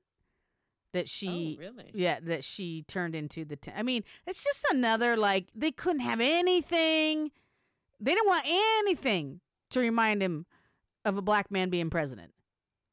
that 0.93 1.09
she, 1.09 1.57
oh, 1.59 1.63
really? 1.63 1.91
yeah, 1.95 2.19
that 2.23 2.45
she 2.45 2.83
turned 2.87 3.15
into 3.15 3.45
the. 3.45 3.57
Ten- 3.57 3.75
I 3.77 3.83
mean, 3.83 4.05
it's 4.27 4.45
just 4.45 4.65
another 4.71 5.17
like 5.17 5.49
they 5.55 5.71
couldn't 5.73 6.01
have 6.01 6.21
anything. 6.21 7.31
They 8.01 8.13
didn't 8.15 8.27
want 8.29 8.45
anything 8.47 9.41
to 9.71 9.81
remind 9.81 10.23
him 10.23 10.47
of 11.05 11.17
a 11.17 11.23
black 11.23 11.51
man 11.51 11.71
being 11.71 11.91
president. 11.91 12.33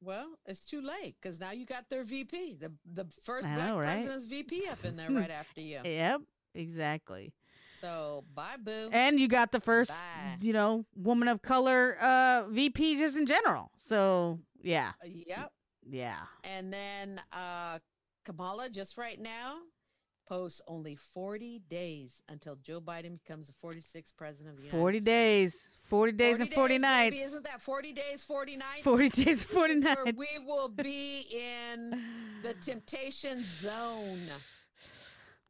Well, 0.06 0.38
it's 0.46 0.66
too 0.66 0.82
late 0.82 1.16
because 1.22 1.40
now 1.40 1.52
you 1.52 1.66
got 1.66 1.90
their 1.90 2.04
VP, 2.04 2.56
the 2.60 2.72
the 2.94 3.06
first 3.24 3.48
I 3.48 3.56
black 3.56 3.74
right? 3.74 3.84
president's 3.84 4.26
VP 4.28 4.68
up 4.70 4.86
in 4.86 4.96
there 4.96 5.10
right 5.12 5.32
after 5.32 5.62
you. 5.62 5.80
Yep, 5.86 6.22
exactly. 6.54 7.34
So 7.82 8.24
bye, 8.34 8.56
boo. 8.64 8.90
And 8.92 9.20
you 9.20 9.28
got 9.28 9.52
the 9.52 9.60
first, 9.60 9.90
Bye. 9.92 10.38
you 10.42 10.54
know, 10.54 10.86
woman 10.96 11.28
of 11.28 11.42
color 11.42 11.98
uh 12.02 12.46
VP 12.50 12.98
just 12.98 13.18
in 13.18 13.26
general. 13.26 13.72
So 13.78 14.40
yeah, 14.62 14.92
Uh, 15.04 15.08
Yep. 15.28 15.52
yeah. 15.90 16.20
And 16.44 16.72
then 16.72 17.20
uh 17.34 17.80
Kamala 18.24 18.70
just 18.70 18.98
right 18.98 19.20
now 19.20 19.58
posts 20.28 20.62
only 20.68 20.96
40 20.96 21.60
days 21.70 22.22
until 22.30 22.56
Joe 22.64 22.82
Biden 22.82 23.20
becomes 23.24 23.48
the 23.48 23.54
46th 23.54 24.16
president 24.18 24.50
of 24.52 24.58
the 24.58 24.64
United 24.64 24.80
40 24.80 24.98
States. 25.00 25.06
days, 25.06 25.70
40 25.84 26.12
days 26.14 26.40
and 26.42 26.54
40 26.54 26.74
baby. 26.74 26.82
nights. 26.82 27.16
Isn't 27.18 27.44
that 27.46 27.62
40 27.62 27.94
days, 27.94 28.24
40 28.24 28.58
nights? 28.58 28.82
40 28.84 29.10
days, 29.10 29.44
40 29.46 29.76
nights. 29.76 30.02
we 30.16 30.28
will 30.46 30.68
be 30.84 31.26
in 31.32 32.02
the 32.44 32.54
temptation 32.56 33.44
zone. 33.46 34.20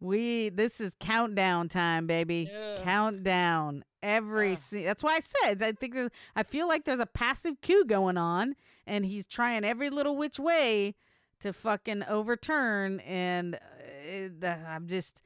We 0.02 0.50
this 0.50 0.82
is 0.82 0.96
countdown 1.00 1.70
time, 1.70 2.06
baby. 2.06 2.50
Ugh. 2.54 2.84
Countdown. 2.84 3.84
Every 4.04 4.56
se- 4.56 4.84
that's 4.84 5.02
why 5.02 5.16
I 5.16 5.20
said 5.20 5.64
I 5.64 5.72
think 5.72 5.94
there's, 5.96 6.12
I 6.36 6.44
feel 6.44 6.68
like 6.68 6.84
there's 6.86 7.00
a 7.00 7.06
passive 7.08 7.62
cue 7.62 7.86
going 7.86 8.18
on, 8.18 8.56
and 8.86 9.06
he's 9.06 9.26
trying 9.26 9.64
every 9.64 9.90
little 9.90 10.16
which 10.18 10.38
way 10.38 10.96
to 11.40 11.54
fucking 11.54 12.04
overturn. 12.04 13.00
And 13.00 13.56
uh, 13.56 13.60
Eh, 14.06 14.30
it- 14.42 14.44
I'm 14.68 14.88
just 14.88 15.22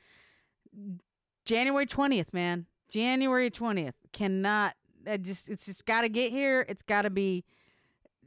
January 1.46 1.86
twentieth, 1.86 2.34
man. 2.34 2.66
January 2.90 3.50
twentieth 3.50 3.96
cannot. 4.14 4.76
I 5.08 5.18
just 5.18 5.50
it's 5.50 5.66
just 5.66 5.86
got 5.86 6.02
to 6.02 6.10
get 6.10 6.32
here. 6.32 6.66
It's 6.68 6.82
got 6.84 7.04
to 7.04 7.10
be, 7.10 7.46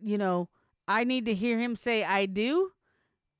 you 0.00 0.18
know. 0.18 0.48
I 0.88 1.04
need 1.04 1.26
to 1.26 1.34
hear 1.34 1.58
him 1.58 1.76
say 1.76 2.04
"I 2.04 2.26
do." 2.26 2.72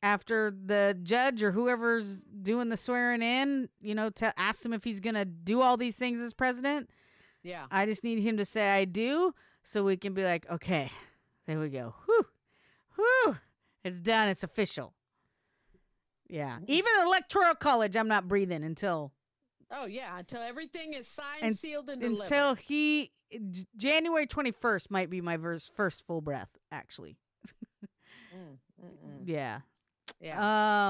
after 0.05 0.51
the 0.51 0.99
judge 1.05 1.45
or 1.45 1.53
whoever's 1.53 2.25
doing 2.25 2.71
the 2.71 2.77
swearing 2.77 3.23
in, 3.23 3.69
you 3.81 3.95
know, 3.95 4.11
to 4.11 4.37
ask 4.37 4.65
him 4.67 4.73
if 4.73 4.83
he's 4.83 4.99
going 4.99 5.15
to 5.15 5.25
do 5.25 5.63
all 5.63 5.77
these 5.77 5.95
things 5.95 6.19
as 6.19 6.35
president. 6.35 6.91
Yeah. 7.45 7.67
I 7.71 7.87
just 7.87 8.03
need 8.03 8.19
him 8.19 8.37
to 8.39 8.45
say 8.45 8.69
I 8.73 8.85
do 8.85 9.33
so 9.63 9.85
we 9.85 9.97
can 9.97 10.13
be 10.13 10.25
like, 10.25 10.45
okay, 10.51 10.91
there 11.47 11.61
we 11.61 11.69
go. 11.69 11.95
Whew. 12.07 12.27
Whew. 12.97 13.37
It's 13.85 14.01
done. 14.01 14.27
It's 14.27 14.43
official. 14.43 14.93
Yeah. 16.33 16.59
Even 16.67 16.91
electoral 17.05 17.55
college, 17.55 17.95
I'm 17.95 18.09
not 18.09 18.27
breathing 18.27 18.65
until 18.65 19.13
Oh 19.71 19.87
yeah, 19.87 20.19
until 20.19 20.41
everything 20.43 20.95
is 20.95 21.07
signed, 21.07 21.43
and- 21.43 21.59
sealed, 21.59 21.89
and 21.91 22.01
delivered. 22.01 22.23
until 22.23 22.55
he 22.55 23.13
January 23.77 24.27
21st 24.27 24.91
might 24.91 25.11
be 25.11 25.21
my 25.21 25.37
verse, 25.37 25.71
first 25.75 26.07
full 26.07 26.21
breath 26.23 26.49
actually. 26.71 27.19
Mm, 28.35 28.59
mm-mm. 28.83 29.21
Yeah. 29.27 29.61
Yeah. 30.21 30.39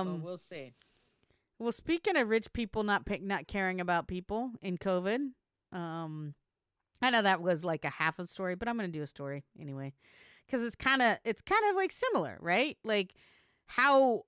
Um 0.01 0.07
well, 0.07 0.21
we'll 0.23 0.37
see. 0.39 0.75
Well, 1.59 1.73
speaking 1.73 2.17
of 2.17 2.29
rich 2.29 2.53
people 2.53 2.85
not 2.85 3.05
pick, 3.05 3.21
not 3.23 3.49
caring 3.49 3.81
about 3.81 4.07
people 4.07 4.53
in 4.63 4.79
COVID, 4.79 5.31
um, 5.73 6.35
I 7.01 7.11
know 7.11 7.23
that 7.23 7.43
was 7.43 7.65
like 7.65 7.85
a 7.85 7.91
half 7.91 8.19
a 8.21 8.27
story, 8.27 8.55
but 8.55 8.69
I'm 8.69 8.77
gonna 8.77 8.89
do 8.89 9.03
a 9.03 9.07
story 9.09 9.45
anyway, 9.61 9.93
because 10.47 10.63
it's 10.63 10.77
kind 10.77 11.03
of 11.03 11.19
it's 11.25 11.43
kind 11.43 11.65
of 11.69 11.75
like 11.77 11.91
similar, 11.93 12.37
right? 12.41 12.79
Like 12.85 13.15
how, 13.67 14.25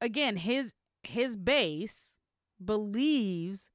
again, 0.00 0.36
his 0.36 0.74
his 1.02 1.36
base 1.36 2.16
believes 2.62 3.70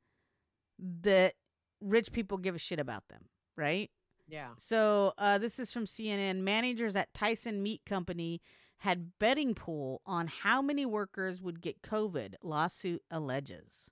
that 0.79 1.35
rich 1.79 2.11
people 2.11 2.37
give 2.37 2.55
a 2.55 2.59
shit 2.59 2.79
about 2.79 3.07
them, 3.09 3.25
right? 3.55 3.89
Yeah. 4.27 4.49
So 4.57 5.13
uh, 5.17 5.37
this 5.37 5.59
is 5.59 5.71
from 5.71 5.85
CNN. 5.85 6.37
Managers 6.37 6.95
at 6.95 7.13
Tyson 7.13 7.61
Meat 7.61 7.81
Company 7.85 8.41
had 8.79 9.19
betting 9.19 9.53
pool 9.53 10.01
on 10.05 10.27
how 10.27 10.61
many 10.61 10.85
workers 10.85 11.41
would 11.41 11.61
get 11.61 11.81
COVID. 11.81 12.35
Lawsuit 12.41 13.03
alleges. 13.11 13.91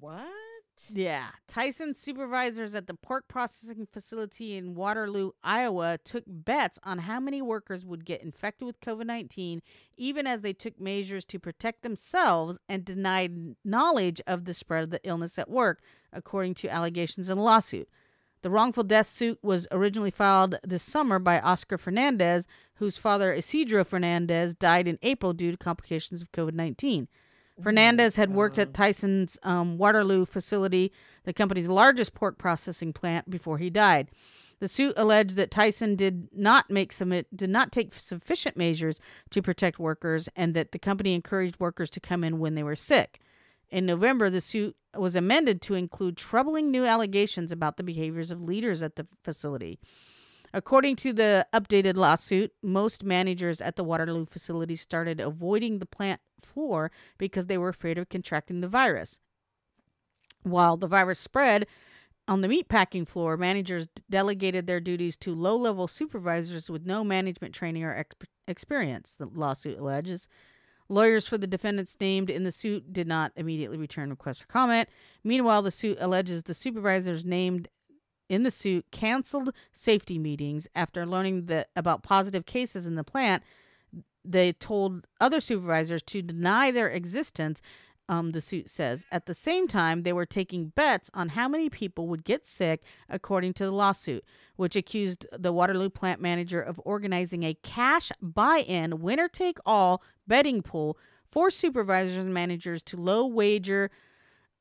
What? 0.00 0.26
Yeah, 0.88 1.28
Tyson 1.46 1.94
supervisors 1.94 2.74
at 2.74 2.86
the 2.86 2.94
pork 2.94 3.28
processing 3.28 3.86
facility 3.92 4.56
in 4.56 4.74
Waterloo, 4.74 5.32
Iowa, 5.42 5.98
took 6.02 6.24
bets 6.26 6.78
on 6.82 6.98
how 6.98 7.20
many 7.20 7.42
workers 7.42 7.84
would 7.84 8.04
get 8.04 8.22
infected 8.22 8.66
with 8.66 8.80
COVID 8.80 9.06
19, 9.06 9.62
even 9.96 10.26
as 10.26 10.40
they 10.40 10.52
took 10.52 10.80
measures 10.80 11.24
to 11.26 11.38
protect 11.38 11.82
themselves 11.82 12.58
and 12.68 12.84
denied 12.84 13.56
knowledge 13.64 14.20
of 14.26 14.44
the 14.44 14.54
spread 14.54 14.84
of 14.84 14.90
the 14.90 15.00
illness 15.04 15.38
at 15.38 15.50
work, 15.50 15.80
according 16.12 16.54
to 16.54 16.68
allegations 16.68 17.28
in 17.28 17.38
a 17.38 17.42
lawsuit. 17.42 17.88
The 18.42 18.50
wrongful 18.50 18.84
death 18.84 19.06
suit 19.06 19.38
was 19.42 19.68
originally 19.70 20.10
filed 20.10 20.58
this 20.64 20.82
summer 20.82 21.18
by 21.18 21.40
Oscar 21.40 21.76
Fernandez, 21.76 22.48
whose 22.74 22.96
father, 22.96 23.34
Isidro 23.34 23.84
Fernandez, 23.84 24.54
died 24.54 24.88
in 24.88 24.98
April 25.02 25.34
due 25.34 25.50
to 25.50 25.58
complications 25.58 26.22
of 26.22 26.32
COVID 26.32 26.54
19. 26.54 27.08
Fernandez 27.62 28.16
had 28.16 28.34
worked 28.34 28.58
at 28.58 28.74
Tyson's 28.74 29.38
um, 29.42 29.78
Waterloo 29.78 30.24
facility, 30.24 30.92
the 31.24 31.32
company's 31.32 31.68
largest 31.68 32.14
pork 32.14 32.38
processing 32.38 32.92
plant, 32.92 33.30
before 33.30 33.58
he 33.58 33.70
died. 33.70 34.10
The 34.60 34.68
suit 34.68 34.94
alleged 34.96 35.36
that 35.36 35.50
Tyson 35.50 35.96
did 35.96 36.28
not 36.32 36.70
make 36.70 36.92
submit, 36.92 37.34
did 37.34 37.48
not 37.48 37.72
take 37.72 37.94
sufficient 37.94 38.56
measures 38.56 39.00
to 39.30 39.40
protect 39.40 39.78
workers, 39.78 40.28
and 40.36 40.54
that 40.54 40.72
the 40.72 40.78
company 40.78 41.14
encouraged 41.14 41.58
workers 41.58 41.90
to 41.90 42.00
come 42.00 42.22
in 42.22 42.38
when 42.38 42.54
they 42.54 42.62
were 42.62 42.76
sick. 42.76 43.20
In 43.70 43.86
November, 43.86 44.28
the 44.28 44.40
suit 44.40 44.76
was 44.94 45.16
amended 45.16 45.62
to 45.62 45.74
include 45.74 46.16
troubling 46.16 46.70
new 46.70 46.84
allegations 46.84 47.52
about 47.52 47.76
the 47.76 47.82
behaviors 47.82 48.30
of 48.30 48.42
leaders 48.42 48.82
at 48.82 48.96
the 48.96 49.06
facility. 49.22 49.78
According 50.52 50.96
to 50.96 51.12
the 51.12 51.46
updated 51.52 51.96
lawsuit, 51.96 52.52
most 52.62 53.04
managers 53.04 53.60
at 53.60 53.76
the 53.76 53.84
Waterloo 53.84 54.26
facility 54.26 54.74
started 54.74 55.20
avoiding 55.20 55.78
the 55.78 55.86
plant 55.86 56.20
floor 56.42 56.90
because 57.18 57.46
they 57.46 57.58
were 57.58 57.68
afraid 57.68 57.98
of 57.98 58.08
contracting 58.08 58.60
the 58.60 58.68
virus. 58.68 59.20
While 60.42 60.76
the 60.76 60.88
virus 60.88 61.18
spread 61.18 61.66
on 62.26 62.40
the 62.40 62.48
meatpacking 62.48 63.06
floor, 63.06 63.36
managers 63.36 63.88
delegated 64.08 64.66
their 64.66 64.80
duties 64.80 65.16
to 65.18 65.34
low 65.34 65.56
level 65.56 65.86
supervisors 65.86 66.70
with 66.70 66.86
no 66.86 67.04
management 67.04 67.54
training 67.54 67.84
or 67.84 67.94
exp- 67.94 68.26
experience, 68.48 69.16
the 69.16 69.26
lawsuit 69.26 69.78
alleges. 69.78 70.28
Lawyers 70.88 71.28
for 71.28 71.38
the 71.38 71.46
defendants 71.46 71.96
named 72.00 72.28
in 72.30 72.42
the 72.42 72.50
suit 72.50 72.92
did 72.92 73.06
not 73.06 73.30
immediately 73.36 73.78
return 73.78 74.10
requests 74.10 74.38
for 74.38 74.46
comment. 74.48 74.88
Meanwhile, 75.22 75.62
the 75.62 75.70
suit 75.70 75.98
alleges 76.00 76.42
the 76.42 76.54
supervisors 76.54 77.24
named 77.24 77.68
in 78.30 78.44
the 78.44 78.50
suit 78.50 78.86
canceled 78.90 79.52
safety 79.72 80.18
meetings 80.18 80.68
after 80.74 81.04
learning 81.04 81.50
about 81.76 82.02
positive 82.02 82.46
cases 82.46 82.86
in 82.86 82.94
the 82.94 83.04
plant. 83.04 83.42
They 84.24 84.52
told 84.52 85.06
other 85.20 85.40
supervisors 85.40 86.02
to 86.04 86.22
deny 86.22 86.70
their 86.70 86.88
existence. 86.88 87.60
Um, 88.08 88.32
the 88.32 88.40
suit 88.40 88.68
says. 88.68 89.06
At 89.12 89.26
the 89.26 89.34
same 89.34 89.68
time, 89.68 90.02
they 90.02 90.12
were 90.12 90.26
taking 90.26 90.70
bets 90.70 91.12
on 91.14 91.28
how 91.28 91.46
many 91.46 91.70
people 91.70 92.08
would 92.08 92.24
get 92.24 92.44
sick, 92.44 92.82
according 93.08 93.52
to 93.54 93.64
the 93.64 93.70
lawsuit, 93.70 94.24
which 94.56 94.74
accused 94.74 95.28
the 95.30 95.52
Waterloo 95.52 95.90
plant 95.90 96.20
manager 96.20 96.60
of 96.60 96.80
organizing 96.84 97.44
a 97.44 97.54
cash 97.62 98.10
buy-in, 98.20 99.00
winner-take-all 99.00 100.02
betting 100.26 100.60
pool 100.60 100.98
for 101.30 101.52
supervisors 101.52 102.16
and 102.16 102.34
managers 102.34 102.82
to 102.82 102.96
low 102.96 103.24
wager 103.24 103.92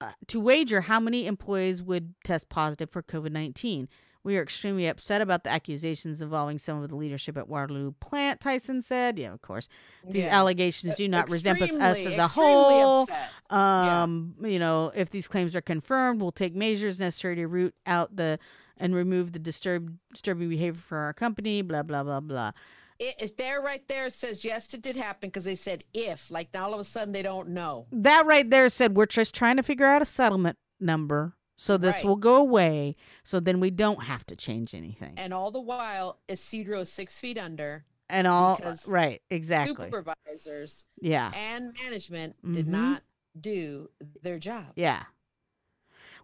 uh, 0.02 0.12
to 0.28 0.40
wager 0.40 0.82
how 0.82 1.00
many 1.00 1.28
employees 1.28 1.82
would 1.84 2.14
test 2.24 2.50
positive 2.50 2.90
for 2.90 3.02
COVID 3.04 3.32
19. 3.32 3.88
We 4.22 4.38
are 4.38 4.44
extremely 4.44 4.86
upset 4.86 5.22
about 5.22 5.46
the 5.46 5.50
accusations 5.50 6.22
involving 6.22 6.58
some 6.58 6.84
of 6.84 6.90
the 6.90 6.96
leadership 6.98 7.38
at 7.38 7.48
Waterloo 7.48 7.94
plant, 8.02 8.42
Tyson 8.42 8.82
said. 8.82 9.18
Yeah, 9.18 9.32
of 9.32 9.42
course. 9.42 9.70
These 10.06 10.26
Yeah. 10.26 10.38
allegations 10.38 10.96
do 10.96 11.08
not 11.08 11.30
resemble 11.30 11.64
us 11.82 11.98
as 12.06 12.18
a 12.18 12.28
whole. 12.28 13.08
Um, 13.50 14.36
you 14.44 14.60
know, 14.60 14.92
if 14.94 15.10
these 15.10 15.28
claims 15.28 15.56
are 15.56 15.62
confirmed, 15.62 16.22
we'll 16.22 16.32
take 16.34 16.54
measures 16.54 17.00
necessary 17.00 17.36
to 17.38 17.48
root 17.48 17.74
out 17.86 18.16
the 18.16 18.40
and 18.78 18.94
remove 18.96 19.32
the 19.34 19.40
disturb, 19.40 19.98
disturbing 20.14 20.50
behavior 20.50 20.80
for 20.82 20.98
our 21.00 21.14
company, 21.14 21.62
blah, 21.62 21.84
blah, 21.84 22.04
blah, 22.04 22.20
blah. 22.20 22.52
It, 23.00 23.16
it's 23.20 23.34
there 23.36 23.62
right 23.62 23.88
there. 23.88 24.08
It 24.08 24.14
says 24.14 24.44
yes, 24.44 24.74
it 24.74 24.82
did 24.82 24.96
happen 24.98 25.30
because 25.30 25.46
they 25.46 25.56
said 25.56 25.84
if. 25.94 26.30
Like 26.30 26.50
now, 26.54 26.66
all 26.66 26.74
of 26.74 26.80
a 26.80 26.84
sudden 26.84 27.14
they 27.14 27.22
don't 27.22 27.50
know. 27.50 27.88
That 27.92 28.26
right 28.26 28.50
there 28.50 28.68
said 28.70 28.96
we're 28.96 29.06
just 29.06 29.34
trying 29.34 29.58
to 29.58 29.64
figure 29.64 29.86
out 29.86 30.02
a 30.02 30.06
settlement 30.06 30.58
number 30.80 31.36
so 31.58 31.78
this 31.78 31.98
Right. 31.98 32.06
will 32.06 32.16
go 32.16 32.36
away 32.38 32.96
so 33.24 33.40
then 33.40 33.60
we 33.60 33.70
don't 33.70 34.04
have 34.04 34.26
to 34.28 34.36
change 34.36 34.74
anything. 34.74 35.14
And 35.18 35.34
all 35.34 35.52
the 35.52 35.60
while, 35.62 36.20
Isidro 36.30 36.82
is 36.82 36.92
six 36.92 37.20
feet 37.20 37.38
under. 37.38 37.84
And 38.10 38.26
all 38.28 38.60
right 38.88 39.22
exactly. 39.30 39.86
Supervisors 39.88 40.84
Yeah. 41.02 41.32
and 41.36 41.74
management 41.84 42.36
did 42.52 42.66
Mhm. 42.66 42.70
not 42.70 43.04
do 43.40 43.90
their 44.24 44.40
job. 44.40 44.74
Yeah. 44.76 45.04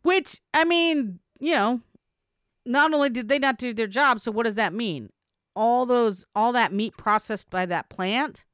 Which, 0.02 0.42
I 0.54 0.66
mean, 0.66 1.20
you 1.40 1.54
know, 1.54 1.82
not 2.66 2.94
only 2.94 3.10
did 3.10 3.28
they 3.30 3.40
not 3.40 3.58
do 3.58 3.74
their 3.74 3.88
job, 3.88 4.20
so 4.20 4.32
what 4.32 4.44
does 4.44 4.56
that 4.56 4.74
mean? 4.74 5.12
All 5.56 5.86
those, 5.86 6.26
all 6.36 6.52
that 6.54 6.74
meat 6.74 6.98
processed 6.98 7.50
by 7.50 7.66
that 7.68 7.90
plant 7.90 8.46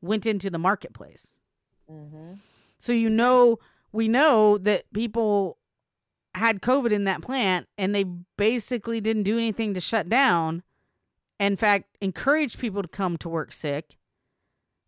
went 0.00 0.26
into 0.26 0.50
the 0.50 0.58
marketplace. 0.58 1.38
Mm-hmm. 1.90 2.34
So 2.78 2.92
you 2.92 3.10
know, 3.10 3.58
we 3.92 4.08
know 4.08 4.58
that 4.58 4.92
people 4.92 5.58
had 6.34 6.62
COVID 6.62 6.92
in 6.92 7.04
that 7.04 7.22
plant 7.22 7.66
and 7.76 7.94
they 7.94 8.04
basically 8.36 9.00
didn't 9.00 9.24
do 9.24 9.36
anything 9.36 9.74
to 9.74 9.80
shut 9.80 10.08
down. 10.08 10.62
In 11.38 11.56
fact, 11.56 11.96
encouraged 12.00 12.58
people 12.58 12.82
to 12.82 12.88
come 12.88 13.16
to 13.18 13.28
work 13.28 13.52
sick. 13.52 13.96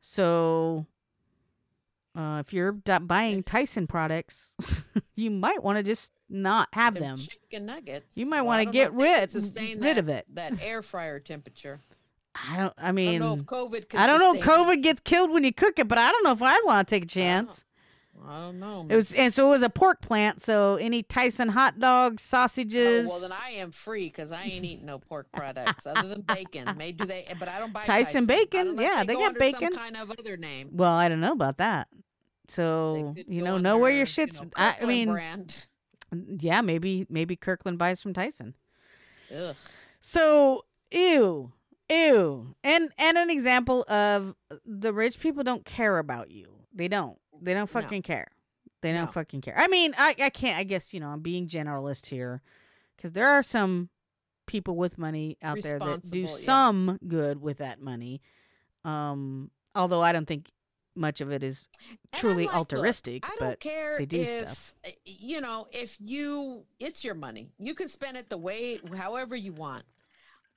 So 0.01 0.87
uh, 2.15 2.43
if 2.45 2.53
you're 2.53 2.73
d- 2.73 2.99
buying 3.01 3.43
Tyson 3.43 3.87
products, 3.87 4.55
you 5.15 5.31
might 5.31 5.63
want 5.63 5.79
to 5.79 5.83
just 5.83 6.13
not 6.29 6.69
have 6.73 6.95
them. 6.95 7.17
Chicken 7.17 7.67
nuggets. 7.67 8.17
You 8.17 8.27
might 8.27 8.43
Well, 8.43 8.59
want 8.59 8.67
to 8.69 8.73
get 8.73 8.93
if 8.95 9.33
they 9.55 9.67
can 9.67 9.81
rid 9.81 9.85
rid 9.85 9.97
that- 9.97 9.99
of 9.99 10.09
it. 10.09 10.27
That 10.35 10.65
air 10.67 10.83
fryer 10.83 11.19
temperature. 11.21 11.81
I 12.35 12.57
don't. 12.57 12.73
I 12.79 12.89
I 12.89 12.93
mean, 12.93 13.21
don't 13.21 13.29
know 13.29 13.35
if 13.35 13.45
COVID. 13.45 13.95
I 13.95 14.07
don't 14.07 14.19
know 14.19 14.35
if. 14.35 14.41
COVID 14.45 14.83
gets 14.83 15.01
killed 15.03 15.31
when 15.31 15.45
you 15.45 15.53
cook 15.53 15.79
it, 15.79 15.87
but 15.89 15.99
I 15.99 16.11
don't 16.11 16.25
know 16.25 16.33
if 16.33 16.41
I'd 16.43 16.61
want 16.65 16.89
to 16.89 16.95
take 16.95 17.05
a 17.05 17.07
chance. 17.07 17.65
I 18.25 18.41
don't 18.41 18.61
know. 18.61 18.87
It 18.89 18.95
was, 18.95 19.13
and 19.15 19.33
so 19.33 19.49
it 19.49 19.51
was 19.51 19.63
a 19.63 19.71
pork 19.71 20.01
plant. 20.01 20.41
So 20.41 20.77
any 20.77 21.03
Tyson 21.03 21.49
hot 21.49 21.79
dogs, 21.79 22.23
oh, 22.23 22.29
sausages. 22.31 23.07
Oh, 23.07 23.11
well, 23.11 23.29
then 23.29 23.39
I 23.43 23.51
am 23.51 23.73
free 23.73 24.07
because 24.07 24.31
I 24.31 24.43
ain't 24.43 24.65
eating 24.65 24.87
no 24.87 24.99
pork 24.99 25.29
products 25.33 25.87
other 25.87 26.07
than 26.09 26.21
bacon. 26.21 26.77
May 26.77 26.93
do 26.93 27.05
they? 27.05 27.27
But 27.39 27.49
I 27.49 27.59
don't 27.59 27.73
buy 27.73 27.85
Tyson 27.85 28.27
bacon? 28.27 28.79
Yeah, 28.79 29.05
they 29.05 29.15
go 29.15 29.21
got 29.21 29.39
bacon. 29.39 29.73
Some 29.73 29.83
kind 29.83 29.97
of 29.97 30.11
other 30.11 30.37
name. 30.37 30.71
well, 30.73 30.93
I 30.93 31.09
don't 31.09 31.21
know 31.21 31.33
about 31.33 31.59
that. 31.59 31.89
So 32.49 33.15
you 33.27 33.43
know, 33.43 33.59
know 33.59 33.79
where 33.79 33.91
your 33.91 34.07
shit's. 34.07 34.39
you 34.39 34.45
know, 34.45 34.51
I, 34.57 34.77
I 34.81 34.85
mean, 34.85 35.11
brand. 35.11 35.67
yeah, 36.39 36.61
maybe 36.61 37.07
maybe 37.09 37.35
Kirkland 37.35 37.79
buys 37.79 38.01
from 38.01 38.13
Tyson. 38.13 38.55
Ugh. 39.35 39.57
So 40.01 40.65
ew, 40.91 41.53
ew, 41.89 42.55
and 42.63 42.91
and 42.99 43.17
an 43.17 43.31
example 43.31 43.85
of 43.89 44.35
the 44.67 44.93
rich 44.93 45.19
people 45.19 45.43
don't 45.43 45.65
care 45.65 45.99
about 45.99 46.31
you. 46.31 46.53
They 46.75 46.89
don't. 46.89 47.19
They 47.41 47.55
don't 47.55 47.69
fucking 47.69 48.03
care. 48.03 48.29
They 48.83 48.93
don't 48.93 49.07
No. 49.07 49.13
fucking 49.13 49.41
care. 49.41 49.55
I 49.57 49.69
mean, 49.69 49.95
I 49.97 50.15
I 50.21 50.31
can't. 50.31 50.59
I 50.59 50.65
guess 50.65 50.93
you 50.93 51.01
know 51.01 51.09
I'm 51.09 51.21
being 51.21 51.47
generalist 51.47 52.07
here, 52.07 52.43
because 52.97 53.13
there 53.13 53.29
are 53.29 53.43
some 53.43 53.89
people 54.47 54.77
with 54.77 54.99
money 54.99 55.37
out 55.43 55.63
there 55.63 55.79
that 55.79 56.03
do 56.11 56.21
yeah. 56.21 56.29
some 56.29 56.99
good 57.07 57.41
with 57.41 57.59
that 57.59 57.81
money. 57.81 58.21
Um, 58.85 59.51
although 59.75 60.03
I 60.03 60.13
don't 60.13 60.27
think 60.27 60.51
much 60.95 61.21
of 61.21 61.31
it 61.31 61.43
is 61.43 61.69
truly 62.13 62.45
like, 62.47 62.55
look, 62.55 62.73
altruistic, 62.73 63.25
I 63.25 63.37
don't 63.39 63.61
care 63.61 63.99
they 63.99 64.07
do 64.07 64.21
if 64.21 64.49
stuff. 64.49 64.75
uh, 64.87 64.91
you 65.05 65.41
know 65.41 65.67
if 65.73 65.97
you 66.01 66.65
it's 66.81 67.05
your 67.05 67.15
money. 67.15 67.49
You 67.59 67.75
can 67.75 67.89
spend 67.89 68.17
it 68.17 68.29
the 68.29 68.37
way 68.39 68.79
however 68.97 69.37
you 69.37 69.53
want. 69.53 69.85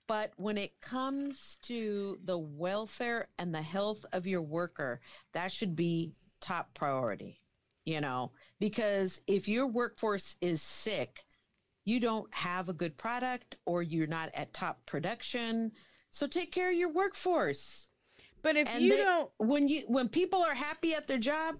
But 0.07 0.33
when 0.37 0.57
it 0.57 0.79
comes 0.81 1.57
to 1.63 2.19
the 2.25 2.37
welfare 2.37 3.27
and 3.39 3.53
the 3.53 3.61
health 3.61 4.05
of 4.13 4.27
your 4.27 4.41
worker, 4.41 4.99
that 5.31 5.51
should 5.51 5.75
be 5.75 6.13
top 6.41 6.73
priority. 6.73 7.39
You 7.85 8.01
know, 8.01 8.31
because 8.59 9.21
if 9.27 9.47
your 9.47 9.67
workforce 9.67 10.37
is 10.41 10.59
sick, 10.61 11.23
you 11.85 11.99
don't 11.99 12.33
have 12.33 12.67
a 12.67 12.73
good 12.73 12.97
product 12.97 13.57
or 13.67 13.83
you're 13.83 14.07
not 14.07 14.29
at 14.33 14.51
top 14.53 14.83
production. 14.87 15.71
So 16.09 16.25
take 16.25 16.51
care 16.51 16.71
of 16.71 16.75
your 16.75 16.91
workforce. 16.91 17.87
But 18.41 18.55
if 18.55 18.67
And 18.73 18.83
you 18.83 18.95
they- 18.97 19.03
don't, 19.03 19.29
when 19.37 19.69
you 19.69 19.83
when 19.87 20.09
people 20.09 20.41
are 20.41 20.55
happy 20.55 20.95
at 20.95 21.05
their 21.07 21.19
job, 21.19 21.59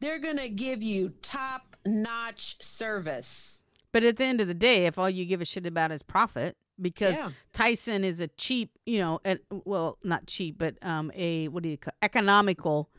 they're 0.00 0.18
gonna 0.18 0.48
give 0.48 0.82
you 0.82 1.10
top 1.20 1.76
notch 1.84 2.62
service. 2.62 3.60
But 3.92 4.02
at 4.02 4.16
the 4.16 4.24
end 4.24 4.40
of 4.40 4.48
the 4.48 4.54
day, 4.54 4.86
if 4.86 4.98
all 4.98 5.10
you 5.10 5.26
give 5.26 5.42
a 5.42 5.44
shit 5.44 5.66
about 5.66 5.92
is 5.92 6.02
profit, 6.02 6.56
because 6.80 7.14
Yeah. 7.14 7.30
Tyson 7.52 8.02
is 8.04 8.20
a 8.20 8.28
cheap, 8.28 8.70
you 8.86 8.98
know, 8.98 9.20
and 9.24 9.40
well, 9.50 9.98
not 10.02 10.26
cheap, 10.26 10.56
but 10.58 10.76
um, 10.82 11.10
a 11.14 11.48
what 11.48 11.62
do 11.62 11.68
you 11.68 11.76
call 11.78 11.92
economical 12.02 12.90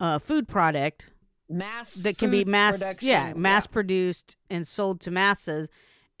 uh, 0.00 0.18
food 0.18 0.48
product 0.48 1.06
Mass 1.50 1.94
that 1.94 2.18
can 2.18 2.30
be 2.30 2.44
mass, 2.44 2.78
production, 2.78 3.08
yeah, 3.08 3.32
mass 3.34 3.66
produced 3.66 4.36
and 4.50 4.66
sold 4.66 5.00
to 5.00 5.10
masses. 5.10 5.68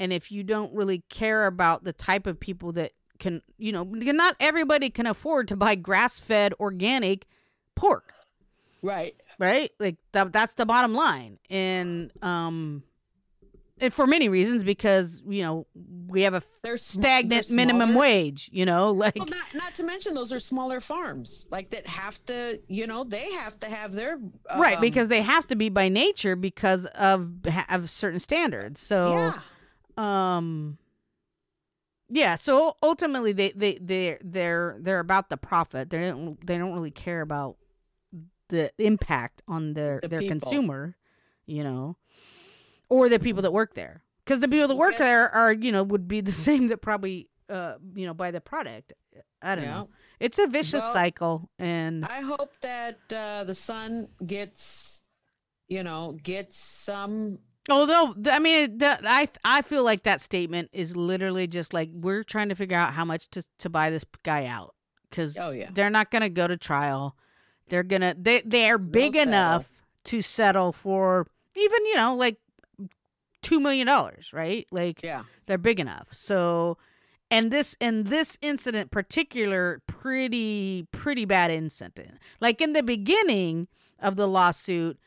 And 0.00 0.12
if 0.12 0.30
you 0.32 0.42
don't 0.42 0.72
really 0.72 1.02
care 1.10 1.46
about 1.46 1.84
the 1.84 1.92
type 1.92 2.26
of 2.26 2.40
people 2.40 2.72
that 2.72 2.92
can, 3.18 3.42
you 3.58 3.72
know, 3.72 3.84
not 3.84 4.36
everybody 4.40 4.90
can 4.90 5.06
afford 5.06 5.48
to 5.48 5.56
buy 5.56 5.74
grass 5.74 6.18
fed 6.18 6.54
organic 6.60 7.26
pork 7.74 8.14
Right. 8.80 9.14
right? 9.38 9.70
Like 9.78 9.96
that, 10.12 10.32
that's 10.32 10.54
the 10.54 10.64
bottom 10.64 10.94
line. 10.94 11.38
And 11.50 12.12
um 12.22 12.84
and 13.80 13.92
for 13.94 14.06
many 14.06 14.28
reasons 14.28 14.64
because, 14.64 15.22
you 15.28 15.42
know, 15.42 15.66
we 16.06 16.22
have 16.22 16.34
a 16.34 16.42
They're 16.62 16.76
stagnant 16.76 17.48
they're 17.48 17.56
minimum 17.56 17.94
wage, 17.94 18.48
you 18.52 18.64
know, 18.64 18.90
like 19.04 19.16
Well, 19.16 19.28
not 19.28 19.54
not 19.54 19.74
to 19.76 19.82
mention 19.84 20.14
those 20.14 20.32
are 20.32 20.40
smaller 20.40 20.80
farms, 20.80 21.46
like 21.50 21.70
that 21.70 21.86
have 21.86 22.24
to, 22.26 22.60
you 22.68 22.86
know, 22.86 23.04
they 23.04 23.30
have 23.32 23.58
to 23.60 23.66
have 23.68 23.92
their 23.92 24.18
right 24.56 24.76
um, 24.76 24.80
because 24.80 25.08
they 25.08 25.22
have 25.22 25.46
to 25.48 25.56
be 25.56 25.68
by 25.68 25.88
nature 25.88 26.36
because 26.36 26.86
of 26.86 27.30
have 27.46 27.90
certain 27.90 28.20
standards. 28.20 28.80
So 28.80 29.10
yeah, 29.10 29.38
um 29.96 30.78
yeah, 32.10 32.36
so 32.36 32.76
ultimately 32.82 33.32
they 33.32 33.52
they 33.52 33.78
they 33.80 34.18
they're 34.22 34.76
they're 34.80 35.00
about 35.00 35.28
the 35.28 35.36
profit. 35.36 35.90
They 35.90 36.08
don't 36.08 36.44
they 36.46 36.56
don't 36.56 36.72
really 36.72 36.90
care 36.90 37.20
about 37.20 37.56
the 38.48 38.72
impact 38.78 39.42
on 39.46 39.74
their 39.74 40.00
The 40.00 40.08
their 40.08 40.18
people. 40.20 40.40
consumer, 40.40 40.96
you 41.44 41.62
know, 41.62 41.96
or 42.88 43.08
the 43.08 43.18
people 43.18 43.42
that 43.42 43.52
work 43.52 43.74
there. 43.74 44.02
Cuz 44.26 44.40
the 44.40 44.48
people 44.48 44.68
that 44.68 44.76
work 44.76 44.96
there 44.98 45.28
are, 45.34 45.52
you 45.52 45.72
know, 45.72 45.82
would 45.82 46.06
be 46.08 46.20
the 46.20 46.32
same 46.46 46.68
that 46.68 46.78
probably 46.78 47.28
uh, 47.48 47.76
you 47.94 48.04
know, 48.04 48.12
buy 48.12 48.30
the 48.30 48.42
product. 48.42 48.92
I 49.40 49.54
don't 49.54 49.64
Yeah. 49.64 49.70
know. 49.74 49.88
It's 50.20 50.38
a 50.38 50.46
vicious 50.46 50.82
Well, 50.82 50.92
cycle 50.92 51.50
and 51.58 52.04
I 52.04 52.20
hope 52.20 52.52
that 52.60 52.98
uh, 53.10 53.44
the 53.44 53.54
son 53.54 54.08
gets, 54.26 55.00
you 55.68 55.82
know, 55.82 56.18
gets 56.22 56.56
some. 56.58 57.38
Although 57.70 58.14
I 58.30 58.38
mean, 58.38 58.78
that- 58.78 59.00
I 59.06 59.28
I 59.44 59.62
feel 59.62 59.82
like 59.82 60.02
that 60.02 60.20
statement 60.20 60.68
is 60.72 60.94
literally 60.94 61.46
just 61.46 61.72
like 61.72 61.88
we're 61.92 62.22
trying 62.22 62.50
to 62.50 62.54
figure 62.54 62.76
out 62.76 62.92
how 62.92 63.04
much 63.06 63.30
to 63.30 63.42
to 63.60 63.70
buy 63.70 63.88
this 63.88 64.04
guy 64.24 64.44
out 64.44 64.74
because 65.08 65.38
Oh, 65.40 65.50
yeah. 65.52 65.70
they're 65.72 65.88
not 65.90 66.10
gonna 66.10 66.28
go 66.28 66.46
to 66.46 66.56
trial. 66.58 67.16
They're 67.70 67.82
gonna 67.82 68.14
they 68.18 68.42
they 68.44 68.68
are 68.68 68.76
big 68.78 69.14
settle. 69.14 69.28
enough 69.32 69.82
to 70.04 70.20
settle 70.20 70.72
for 70.72 71.26
even 71.56 71.84
you 71.86 71.96
know 71.96 72.14
like 72.14 72.36
two 73.42 73.60
million 73.60 73.86
dollars, 73.86 74.30
right? 74.32 74.66
Like 74.70 75.02
Yeah. 75.02 75.24
they're 75.46 75.58
big 75.58 75.78
enough. 75.80 76.08
So, 76.12 76.78
and 77.30 77.50
this 77.50 77.76
and 77.80 78.06
this 78.08 78.38
incident 78.40 78.90
particular 78.90 79.82
pretty 79.86 80.86
pretty 80.92 81.24
bad 81.24 81.50
incident. 81.50 82.18
Like 82.40 82.60
in 82.60 82.72
the 82.72 82.82
beginning 82.82 83.68
of 84.00 84.16
the 84.16 84.26
lawsuit, 84.28 84.98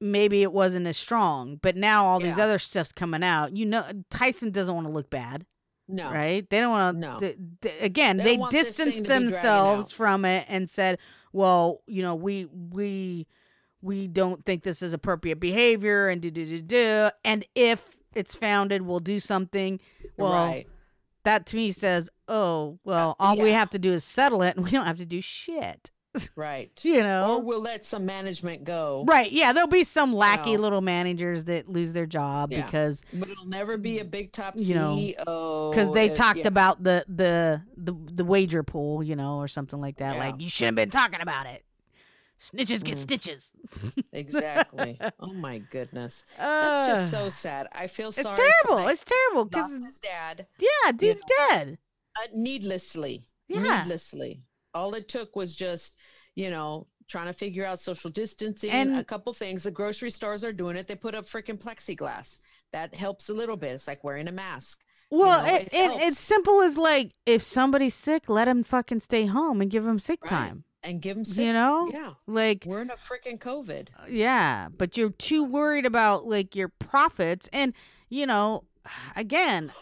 maybe 0.00 0.42
it 0.42 0.52
wasn't 0.52 0.86
as 0.86 0.96
strong, 0.96 1.58
but 1.62 1.76
now 1.76 2.04
all 2.06 2.20
these 2.20 2.38
other 2.38 2.58
stuff's 2.58 2.92
coming 2.92 3.22
out. 3.22 3.56
You 3.56 3.66
know, 3.66 3.84
Tyson 4.10 4.50
doesn't 4.50 4.74
want 4.74 4.86
to 4.86 4.92
look 4.92 5.10
bad, 5.10 5.44
No. 5.88 6.10
right? 6.10 6.48
They 6.48 6.60
don't 6.60 6.70
want 6.70 7.00
to. 7.20 7.34
No. 7.62 7.70
again, 7.80 8.16
They 8.16 8.22
they, 8.24 8.30
don't 8.32 8.40
want 8.40 8.52
this 8.52 8.72
thing 8.72 8.86
distanced 8.86 8.96
to 8.98 9.02
be 9.02 9.08
dragging 9.08 9.26
themselves 9.30 9.92
from 9.92 10.24
it 10.24 10.46
and 10.48 10.68
said, 10.68 10.98
"Well, 11.32 11.82
you 11.86 12.02
know, 12.02 12.14
we 12.14 12.46
we 12.46 13.26
we 13.82 14.06
don't 14.06 14.44
think 14.44 14.62
this 14.62 14.82
is 14.82 14.92
appropriate 14.92 15.40
behavior," 15.40 16.08
and 16.08 16.20
do 16.20 16.30
do 16.30 16.44
do 16.46 16.60
do. 16.60 17.10
And 17.24 17.44
if 17.54 17.96
it's 18.14 18.34
founded, 18.34 18.82
we'll 18.82 19.00
do 19.00 19.20
something. 19.20 19.80
Well, 20.16 20.32
right. 20.32 20.66
that 21.24 21.46
to 21.46 21.56
me 21.56 21.70
says, 21.72 22.10
"Oh, 22.28 22.78
well, 22.84 23.16
uh, 23.18 23.22
all 23.22 23.36
we 23.36 23.50
have 23.50 23.70
to 23.70 23.78
do 23.78 23.92
is 23.92 24.04
settle 24.04 24.42
it, 24.42 24.56
and 24.56 24.64
we 24.64 24.70
don't 24.70 24.86
have 24.86 24.98
to 24.98 25.06
do 25.06 25.20
shit." 25.20 25.90
Right. 26.34 26.72
You 26.82 27.04
know, 27.04 27.34
Or 27.36 27.40
we'll 27.40 27.60
let 27.60 27.86
some 27.86 28.04
management 28.04 28.64
go. 28.64 29.04
Right. 29.06 29.30
Yeah. 29.30 29.52
There'll 29.52 29.68
be 29.68 29.84
some 29.84 30.12
lackey 30.12 30.56
know. 30.56 30.62
little 30.62 30.80
managers 30.80 31.44
that 31.44 31.68
lose 31.68 31.92
their 31.92 32.04
job 32.06 32.50
Yeah. 32.50 32.64
because 32.64 33.04
But 33.12 33.28
it'll 33.30 33.46
never 33.46 33.76
be 33.76 34.00
a 34.00 34.04
big 34.04 34.32
top 34.32 34.54
You 34.56 34.74
know, 34.74 34.96
CEO. 34.96 35.70
because 35.70 35.92
they 35.92 36.06
if- 36.06 36.14
talked 36.14 36.40
yeah. 36.40 36.48
about 36.48 36.82
the, 36.82 37.04
the 37.08 37.62
the 37.76 37.92
the 38.12 38.24
wager 38.24 38.64
pool, 38.64 39.04
you 39.04 39.14
know, 39.14 39.36
or 39.36 39.46
something 39.46 39.80
like 39.80 39.98
that. 39.98 40.16
Yeah. 40.16 40.20
Like 40.30 40.40
you 40.40 40.48
shouldn't 40.48 40.76
have 40.76 40.84
been 40.86 40.90
talking 40.90 41.20
about 41.20 41.46
it. 41.46 41.62
Snitches 42.40 42.82
get 42.82 42.96
Mm. 42.96 43.00
stitches. 43.00 43.52
Exactly. 44.12 44.98
oh 45.20 45.32
my 45.34 45.58
goodness. 45.58 46.24
That's 46.38 46.88
just 47.10 47.14
Uh, 47.14 47.18
so 47.24 47.28
sad. 47.28 47.66
I 47.72 47.86
feel 47.86 48.12
sorry. 48.12 48.28
It's 48.28 48.38
terrible. 48.38 48.88
It's 48.88 49.04
terrible 49.04 49.44
because 49.44 49.72
his 49.72 50.00
dad 50.00 50.46
yeah, 50.58 50.92
dude's 50.92 51.22
dead. 51.50 51.78
uh, 52.18 52.26
needlessly. 52.34 53.24
Yeah. 53.48 53.80
Needlessly. 53.82 54.40
All 54.74 54.94
it 54.94 55.08
took 55.08 55.36
was 55.36 55.54
just, 55.54 55.98
you 56.34 56.50
know, 56.50 56.86
trying 57.08 57.26
to 57.26 57.32
figure 57.32 57.64
out 57.64 57.78
social 57.80 58.10
distancing. 58.10 58.70
And- 58.70 58.96
a 58.96 59.04
couple 59.04 59.32
things. 59.32 59.62
The 59.64 59.70
grocery 59.70 60.10
stores 60.10 60.42
are 60.44 60.52
doing 60.52 60.76
it. 60.76 60.86
They 60.86 60.94
put 60.96 61.14
up 61.14 61.24
freaking 61.26 61.60
plexiglass. 61.60 62.40
That 62.72 62.94
helps 62.94 63.28
a 63.28 63.34
little 63.34 63.56
bit. 63.56 63.72
It's 63.72 63.88
like 63.88 64.02
wearing 64.04 64.28
a 64.28 64.32
mask. 64.32 64.80
Well, 65.10 65.44
know, 65.44 65.54
it, 65.56 65.62
it 65.62 65.72
it, 65.72 66.02
it's 66.02 66.20
simple 66.20 66.62
as 66.62 66.78
like 66.78 67.10
if 67.26 67.42
somebody's 67.42 67.94
sick, 67.96 68.28
let 68.28 68.46
him 68.46 68.62
fucking 68.62 69.00
stay 69.00 69.26
home 69.26 69.60
and 69.60 69.68
give 69.70 69.84
him 69.84 69.98
sick 69.98 70.20
Right. 70.22 70.30
time. 70.30 70.64
And 70.82 71.02
give 71.02 71.16
them 71.16 71.24
You 71.28 71.52
know, 71.52 71.90
Yeah. 71.92 72.12
like 72.26 72.64
We're 72.66 72.80
in 72.80 72.90
a 72.90 72.94
freaking 72.94 73.38
COVID. 73.38 73.88
Yeah, 74.08 74.68
but 74.76 74.96
you're 74.96 75.10
too 75.10 75.44
worried 75.44 75.84
about 75.84 76.26
like 76.26 76.56
your 76.56 76.68
profits 76.68 77.48
and 77.52 77.74
you 78.08 78.26
know, 78.26 78.64
again, 79.16 79.72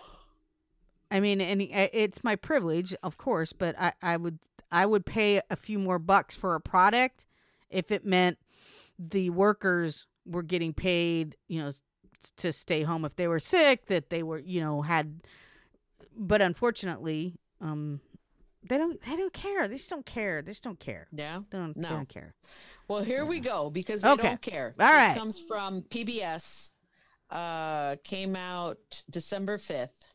I 1.10 1.20
mean, 1.20 1.40
and 1.40 1.62
it's 1.62 2.22
my 2.22 2.36
privilege, 2.36 2.94
of 3.02 3.16
course, 3.16 3.52
but 3.52 3.78
I 3.78 3.92
I 4.02 4.16
would 4.16 4.38
I 4.70 4.86
would 4.86 5.06
pay 5.06 5.40
a 5.48 5.56
few 5.56 5.78
more 5.78 5.98
bucks 5.98 6.36
for 6.36 6.54
a 6.54 6.60
product 6.60 7.24
if 7.70 7.90
it 7.90 8.04
meant 8.04 8.38
the 8.98 9.30
workers 9.30 10.06
were 10.26 10.42
getting 10.42 10.74
paid, 10.74 11.36
you 11.46 11.60
know, 11.60 11.70
to 12.36 12.52
stay 12.52 12.82
home 12.82 13.04
if 13.04 13.14
they 13.16 13.28
were 13.28 13.38
sick, 13.38 13.86
that 13.86 14.10
they 14.10 14.22
were, 14.22 14.38
you 14.40 14.60
know, 14.60 14.82
had 14.82 15.20
but 16.16 16.42
unfortunately, 16.42 17.36
um 17.60 18.00
They 18.68 18.78
don't. 18.78 19.00
They 19.02 19.16
don't 19.16 19.32
care. 19.32 19.66
They 19.68 19.76
just 19.76 19.90
don't 19.90 20.04
care. 20.06 20.42
They 20.42 20.50
just 20.52 20.62
don't 20.64 20.78
care. 20.80 21.08
Yeah. 21.12 21.40
They 21.50 21.58
don't. 21.58 21.74
They 21.76 21.82
No. 21.82 21.88
don't 21.90 22.08
care. 22.08 22.34
Well, 22.88 23.02
here 23.02 23.24
we 23.24 23.40
go 23.40 23.70
because 23.70 24.02
they 24.02 24.10
Okay. 24.10 24.22
don't 24.28 24.42
care. 24.42 24.66
All 24.66 24.86
this 24.86 24.94
right. 24.94 25.16
comes 25.16 25.40
from 25.40 25.82
PBS. 25.82 26.72
Uh, 27.30 27.96
came 28.04 28.34
out 28.36 28.78
December 29.10 29.58
fifth. 29.58 30.06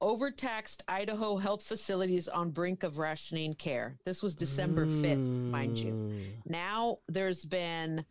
Overtaxed 0.00 0.82
Idaho 0.88 1.36
health 1.36 1.62
facilities 1.62 2.28
on 2.28 2.50
brink 2.50 2.82
of 2.82 2.98
rationing 2.98 3.54
care. 3.54 3.96
This 4.04 4.22
was 4.22 4.34
December 4.36 4.86
fifth, 4.86 5.18
mind 5.18 5.78
you. 5.78 6.34
Now 6.44 6.98
there's 7.08 7.44
been 7.44 8.04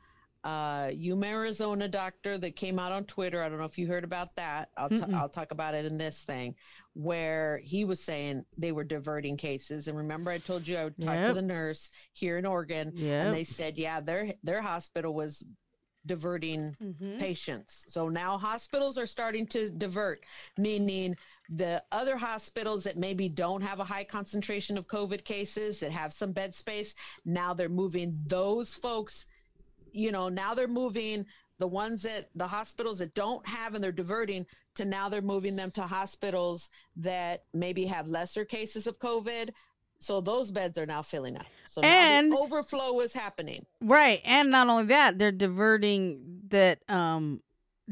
uh 0.48 0.90
Yuma, 0.94 1.28
Arizona 1.28 1.88
doctor 1.90 2.38
that 2.38 2.56
came 2.56 2.80
out 2.80 2.94
on 2.94 3.04
Twitter. 3.04 3.44
I 3.44 3.50
don't 3.50 3.58
know 3.60 3.66
if 3.66 3.78
you 3.78 3.86
heard 3.88 4.06
about 4.06 4.34
that. 4.38 4.70
I'll 4.78 4.90
t-. 4.90 5.04
I'll 5.14 5.28
talk 5.30 5.52
about 5.52 5.76
it 5.76 5.86
in 5.86 5.98
this 5.98 6.24
thing 6.24 6.56
where 6.94 7.60
he 7.64 7.84
was 7.86 8.02
saying 8.02 8.46
they 8.58 8.72
were 8.72 8.86
diverting 8.86 9.36
cases. 9.38 9.88
And 9.88 9.98
remember, 9.98 10.32
I 10.32 10.38
told 10.38 10.66
you 10.68 10.78
I 10.78 10.86
would 10.86 11.00
talk 11.02 11.26
to 11.26 11.34
the 11.34 11.42
nurse 11.42 11.90
here 12.14 12.38
in 12.38 12.46
Oregon, 12.46 12.94
Yep. 12.96 13.26
and 13.26 13.34
they 13.34 13.44
said, 13.44 13.78
yeah, 13.78 14.00
their 14.00 14.34
their 14.44 14.62
hospital 14.62 15.14
was 15.14 15.44
diverting 16.06 16.74
Mhm. 16.82 17.20
patients. 17.20 17.86
So 17.90 18.08
now 18.08 18.38
hospitals 18.38 18.98
are 18.98 19.06
starting 19.06 19.46
to 19.48 19.70
divert, 19.70 20.24
meaning 20.58 21.16
the 21.50 21.84
other 21.92 22.16
hospitals 22.16 22.86
that 22.86 22.96
maybe 22.96 23.28
don't 23.28 23.62
have 23.62 23.82
a 23.82 23.84
high 23.84 24.06
concentration 24.06 24.78
of 24.78 24.88
COVID 24.88 25.26
cases 25.26 25.82
that 25.82 25.92
have 25.92 26.14
some 26.14 26.32
bed 26.32 26.56
space, 26.56 26.96
now 27.26 27.54
they're 27.54 27.68
moving 27.84 28.18
those 28.28 28.74
folks, 28.74 29.28
you 29.92 30.12
know, 30.12 30.30
now 30.30 30.54
they're 30.54 30.68
moving 30.68 31.26
the 31.60 31.68
ones 31.68 32.04
that 32.04 32.26
the 32.36 32.48
hospitals 32.48 33.00
that 33.00 33.14
don't 33.16 33.46
have 33.48 33.74
and 33.76 33.84
they're 33.84 33.92
diverting 33.92 34.46
to 34.76 34.86
now 34.86 35.10
they're 35.10 35.22
moving 35.22 35.56
them 35.56 35.72
to 35.72 35.82
hospitals 35.82 36.70
that 36.98 37.42
maybe 37.54 37.86
have 37.86 38.08
lesser 38.08 38.46
cases 38.46 38.86
of 38.88 39.00
COVID. 39.00 39.50
So 40.00 40.22
those 40.22 40.52
beds 40.52 40.78
are 40.78 40.86
now 40.86 41.02
filling 41.02 41.36
up. 41.36 41.48
So 41.66 41.82
now 41.82 41.88
And- 41.88 42.32
the 42.32 42.38
overflow 42.38 43.00
is 43.00 43.14
happening. 43.14 43.66
Right, 43.82 44.22
and 44.24 44.52
not 44.52 44.68
only 44.70 44.84
that, 44.86 45.18
they're 45.18 45.32
diverting 45.32 46.42
that 46.50 46.88
um 46.90 47.42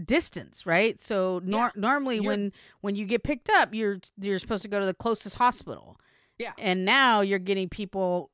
distance, 0.03 0.65
right? 0.65 0.99
So 0.99 1.41
nor- 1.43 1.71
normally 1.75 2.15
You're- 2.17 2.27
when 2.27 2.51
when 2.81 2.95
you 2.95 3.05
get 3.05 3.23
picked 3.23 3.49
up, 3.49 3.73
you're 3.73 3.97
you're 4.21 4.39
supposed 4.39 4.61
to 4.63 4.67
go 4.69 4.79
to 4.79 4.85
the 4.85 4.93
closest 4.93 5.37
hospital. 5.37 5.97
Yeah. 6.37 6.51
And 6.57 6.83
now 6.85 7.21
you're 7.21 7.39
getting 7.39 7.69
people 7.69 8.29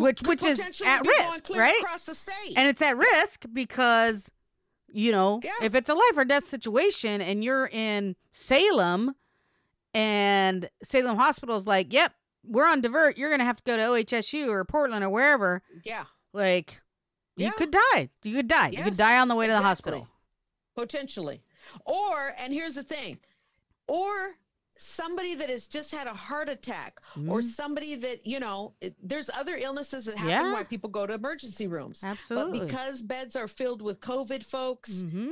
which 0.00 0.22
which 0.22 0.42
is 0.44 0.82
at 0.84 1.06
risk, 1.06 1.50
right? 1.50 1.78
Across 1.82 2.06
the 2.06 2.14
state. 2.14 2.54
And 2.56 2.68
it's 2.68 2.82
at 2.82 2.96
risk 2.96 3.44
because 3.52 4.30
you 4.88 5.10
know, 5.10 5.40
Yeah. 5.42 5.52
if 5.62 5.74
it's 5.74 5.88
a 5.88 5.94
life 5.94 6.16
or 6.16 6.24
death 6.24 6.44
situation 6.44 7.20
and 7.20 7.42
you're 7.42 7.66
in 7.66 8.14
Salem 8.32 9.14
and 9.92 10.68
Salem 10.82 11.16
Hospital's 11.16 11.66
like, 11.66 11.92
"Yep, 11.92 12.12
we're 12.44 12.66
on 12.66 12.80
divert. 12.80 13.16
You're 13.18 13.28
going 13.30 13.40
to 13.40 13.44
have 13.44 13.56
to 13.56 13.62
go 13.64 13.76
to 13.76 13.82
OHSU 13.82 14.48
or 14.50 14.64
Portland 14.64 15.04
or 15.04 15.10
wherever." 15.10 15.62
yeah. 15.84 16.04
Like 16.32 16.80
you 17.36 17.46
Yeah. 17.46 17.50
could 17.52 17.70
die. 17.70 18.10
You 18.22 18.34
could 18.34 18.48
die. 18.48 18.70
You 18.70 18.82
could 18.84 18.96
die 18.96 19.18
on 19.18 19.28
the 19.28 19.34
way 19.34 19.46
to 19.46 19.52
the 19.52 19.62
hospital. 19.62 20.08
potentially 20.76 21.40
or 21.84 22.32
and 22.38 22.52
here's 22.52 22.74
the 22.74 22.82
thing 22.82 23.16
or 23.86 24.36
somebody 24.84 25.34
that 25.34 25.48
has 25.48 25.66
just 25.68 25.90
had 25.92 26.06
a 26.06 26.14
heart 26.14 26.48
attack 26.48 27.00
or 27.28 27.40
Mhm. 27.40 27.44
somebody 27.44 27.94
that 27.96 28.26
you 28.26 28.38
know 28.40 28.74
it, 28.80 28.94
there's 29.02 29.30
other 29.30 29.56
illnesses 29.56 30.04
that 30.04 30.16
happen 30.16 30.30
Yeah. 30.30 30.52
why 30.52 30.62
people 30.64 30.90
go 30.90 31.06
to 31.06 31.14
emergency 31.14 31.66
rooms 31.66 32.02
Absolutely. 32.04 32.58
but 32.60 32.68
because 32.68 33.02
beds 33.02 33.34
are 33.36 33.48
filled 33.48 33.82
with 33.82 34.00
covid 34.00 34.44
folks 34.44 34.90
mm-hmm. 34.92 35.30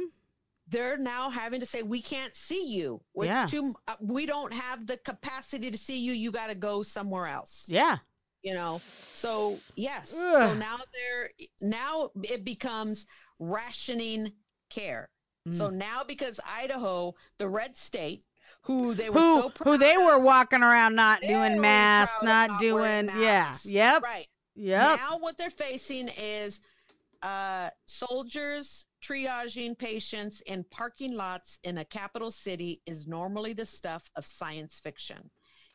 they're 0.68 0.96
now 0.96 1.28
having 1.28 1.60
to 1.60 1.66
say 1.66 1.82
we 1.82 2.00
can't 2.00 2.34
see 2.34 2.66
you 2.68 3.00
It's 3.16 3.26
Yeah. 3.26 3.46
too, 3.46 3.74
uh, 3.88 3.96
we 4.00 4.26
don't 4.26 4.52
have 4.52 4.86
the 4.86 4.96
capacity 4.98 5.70
to 5.70 5.78
see 5.78 5.98
you 5.98 6.12
you 6.12 6.30
got 6.30 6.48
to 6.48 6.54
go 6.56 6.82
somewhere 6.82 7.26
else 7.26 7.66
Yeah. 7.68 7.98
you 8.42 8.54
know 8.54 8.80
so 9.12 9.58
yes 9.76 10.10
so 10.10 10.54
now 10.54 10.78
they're 10.94 11.30
now 11.60 12.10
it 12.22 12.44
becomes 12.44 13.06
rationing 13.38 14.32
care 14.70 15.08
so 15.50 15.68
Mm. 15.68 15.74
now 15.74 16.04
because 16.04 16.38
idaho 16.46 17.12
the 17.38 17.48
red 17.48 17.76
state 17.76 18.24
who 18.62 18.94
they 18.94 19.10
were 19.10 19.20
Who 19.20 19.42
so 19.42 19.52
who 19.64 19.78
they 19.78 19.96
were 19.96 20.18
walking 20.18 20.62
around 20.62 20.94
not 20.94 21.20
doing 21.20 21.60
masks, 21.60 22.22
not, 22.22 22.48
not 22.48 22.60
doing 22.60 23.10
yeah. 23.18 23.56
Yep. 23.64 24.02
right 24.02 24.26
Yep. 24.54 24.98
now 24.98 25.18
what 25.18 25.36
they're 25.38 25.50
facing 25.50 26.08
is 26.18 26.60
uh 27.22 27.70
soldiers 27.86 28.84
triaging 29.02 29.76
patients 29.76 30.42
in 30.42 30.64
parking 30.70 31.16
lots 31.16 31.58
in 31.64 31.78
a 31.78 31.84
capital 31.84 32.30
city 32.30 32.80
is 32.86 33.06
normally 33.06 33.52
the 33.52 33.66
stuff 33.66 34.08
of 34.16 34.24
science 34.26 34.78
fiction 34.78 35.30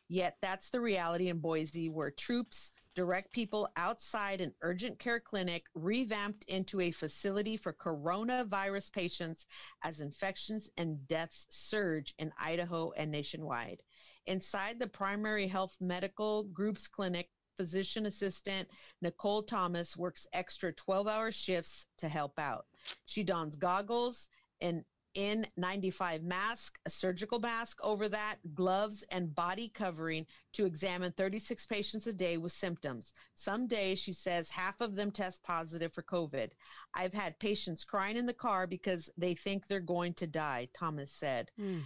yet 0.08 0.36
that's 0.40 0.70
the 0.70 0.80
reality 0.80 1.28
in 1.28 1.38
boise 1.38 1.88
where 1.88 2.10
troops 2.10 2.72
direct 2.98 3.30
people 3.30 3.68
outside 3.76 4.40
an 4.40 4.52
urgent 4.62 4.98
care 4.98 5.20
clinic 5.20 5.66
revamped 5.76 6.44
into 6.48 6.80
a 6.80 6.90
facility 6.90 7.56
for 7.56 7.72
coronavirus 7.72 8.92
patients 8.92 9.46
as 9.84 10.00
infections 10.00 10.68
and 10.76 11.06
deaths 11.06 11.46
surge 11.48 12.12
in 12.18 12.32
idaho 12.40 12.90
and 12.96 13.08
nationwide 13.08 13.80
inside 14.26 14.80
the 14.80 14.86
primary 14.88 15.46
health 15.46 15.76
medical 15.80 16.42
groups 16.52 16.88
clinic 16.88 17.30
physician 17.56 18.04
assistant 18.06 18.66
Nicole 19.00 19.44
Thomas 19.44 19.96
works 19.96 20.26
extra 20.32 20.72
12 20.72 21.06
hour 21.06 21.30
shifts 21.30 21.86
to 21.98 22.08
help 22.08 22.36
out. 22.36 22.66
She 23.04 23.22
dons 23.22 23.54
goggles, 23.54 24.28
an 24.60 24.84
N95 25.16 26.22
mask, 26.22 26.78
a 26.86 26.90
surgical 26.90 27.40
mask 27.40 27.78
over 27.84 28.08
that, 28.08 28.36
gloves, 28.54 29.02
and 29.10 29.34
body 29.34 29.68
covering 29.68 30.26
to 30.52 30.66
examine 30.66 31.12
36 31.12 31.66
patients 31.66 32.06
a 32.06 32.12
day 32.12 32.36
with 32.36 32.52
symptoms. 32.52 33.12
Some 33.34 33.66
days, 33.66 33.98
she 33.98 34.12
says, 34.12 34.50
half 34.50 34.80
of 34.80 34.94
them 34.94 35.10
test 35.10 35.42
positive 35.42 35.92
for 35.92 36.02
COVID. 36.02 36.50
I've 36.94 37.14
had 37.14 37.38
patients 37.38 37.84
crying 37.84 38.16
in 38.16 38.26
the 38.26 38.32
car 38.34 38.66
because 38.66 39.10
they 39.16 39.34
think 39.34 39.66
they're 39.66 39.80
going 39.80 40.14
to 40.14 40.26
die, 40.26 40.68
Thomas 40.74 41.12
said 41.12 41.50
Mm. 41.58 41.82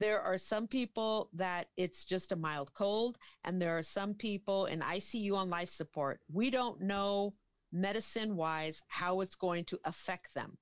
there 0.00 0.20
are 0.20 0.38
some 0.38 0.66
people 0.66 1.28
that 1.32 1.68
it's 1.76 2.04
just 2.04 2.32
a 2.32 2.36
mild 2.36 2.74
cold 2.74 3.18
and 3.44 3.60
there 3.60 3.78
are 3.78 3.82
some 3.84 4.14
people 4.14 4.66
in 4.66 4.80
ICU 4.80 5.34
on 5.36 5.48
life 5.50 5.68
support. 5.70 6.20
We 6.28 6.50
don't 6.50 6.80
know 6.80 7.32
medicine 7.72 8.36
wise 8.36 8.82
how 8.88 9.20
it's 9.20 9.36
going 9.36 9.64
to 9.66 9.78
affect 9.84 10.34
them. 10.34 10.58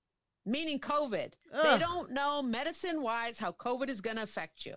Meaning 0.47 0.81
COVID. 0.81 1.33
They 1.63 1.79
don't 1.79 2.13
know 2.13 2.43
medicine 2.43 3.03
wise 3.03 3.39
how 3.39 3.53
COVID 3.53 3.89
is 3.89 4.01
going 4.01 4.17
to 4.17 4.23
affect 4.23 4.65
you. 4.65 4.75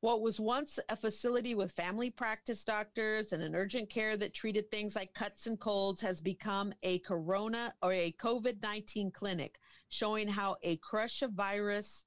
What 0.00 0.20
was 0.20 0.40
once 0.40 0.80
a 0.88 0.96
facility 0.96 1.54
with 1.54 1.70
family 1.72 2.10
practice 2.10 2.64
doctors 2.64 3.32
and 3.32 3.40
an 3.40 3.54
urgent 3.54 3.88
care 3.88 4.16
that 4.16 4.34
treated 4.34 4.68
things 4.68 4.96
like 4.96 5.14
cuts 5.14 5.46
and 5.46 5.60
colds 5.60 6.00
has 6.00 6.20
become 6.20 6.72
a 6.82 6.98
corona 7.00 7.72
or 7.82 7.92
a 7.92 8.10
COVID 8.12 8.60
19 8.60 9.12
clinic, 9.12 9.60
showing 9.88 10.26
how 10.26 10.56
a 10.62 10.76
crush 10.78 11.22
of 11.22 11.32
virus 11.32 12.04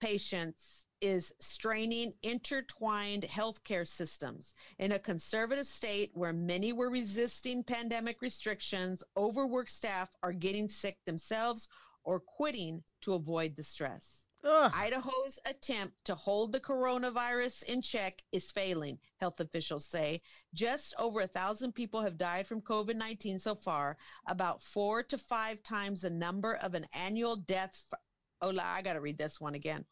patients 0.00 0.81
is 1.02 1.34
straining 1.40 2.14
intertwined 2.22 3.24
healthcare 3.24 3.86
systems. 3.86 4.54
In 4.78 4.92
a 4.92 4.98
conservative 4.98 5.66
state 5.66 6.12
where 6.14 6.32
many 6.32 6.72
were 6.72 6.88
resisting 6.88 7.64
pandemic 7.64 8.22
restrictions, 8.22 9.02
overworked 9.16 9.70
staff 9.70 10.08
are 10.22 10.32
getting 10.32 10.68
sick 10.68 10.96
themselves 11.04 11.68
or 12.04 12.20
quitting 12.20 12.82
to 13.02 13.14
avoid 13.14 13.56
the 13.56 13.64
stress. 13.64 14.24
Ugh. 14.44 14.72
Idaho's 14.74 15.38
attempt 15.44 16.04
to 16.04 16.14
hold 16.14 16.52
the 16.52 16.60
coronavirus 16.60 17.62
in 17.64 17.82
check 17.82 18.22
is 18.32 18.50
failing, 18.50 18.98
health 19.18 19.40
officials 19.40 19.86
say. 19.86 20.20
Just 20.54 20.94
over 20.98 21.20
a 21.20 21.26
thousand 21.28 21.72
people 21.72 22.00
have 22.00 22.18
died 22.18 22.46
from 22.46 22.60
COVID 22.60 22.96
19 22.96 23.38
so 23.38 23.54
far, 23.54 23.96
about 24.26 24.62
four 24.62 25.02
to 25.04 25.18
five 25.18 25.62
times 25.62 26.00
the 26.02 26.10
number 26.10 26.54
of 26.54 26.74
an 26.74 26.86
annual 26.94 27.36
death. 27.36 27.84
f- 27.92 28.00
Oh, 28.44 28.52
I 28.60 28.82
got 28.82 28.94
to 28.94 29.00
read 29.00 29.18
this 29.18 29.40
one 29.40 29.54
again. 29.54 29.84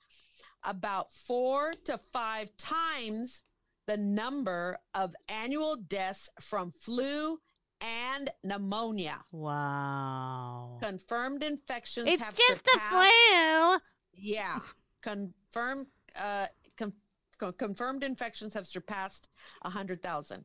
About 0.64 1.10
four 1.12 1.72
to 1.84 1.96
five 2.12 2.54
times 2.56 3.42
the 3.86 3.96
number 3.96 4.78
of 4.94 5.14
annual 5.28 5.76
deaths 5.76 6.28
from 6.40 6.70
flu 6.70 7.38
and 7.80 8.30
pneumonia. 8.44 9.18
Wow. 9.32 10.78
Confirmed 10.82 11.42
infections 11.42 12.06
It's 12.06 12.22
have 12.22 12.36
just 12.36 12.60
a 12.66 12.70
surpassed- 12.72 12.90
flu. 12.90 13.78
yeah, 14.12 14.60
confirmed 15.00 15.86
uh, 16.20 16.46
com- 16.76 16.92
co- 17.38 17.52
confirmed 17.52 18.04
infections 18.04 18.52
have 18.54 18.66
surpassed 18.66 19.28
hundred 19.64 20.02
thousand. 20.02 20.44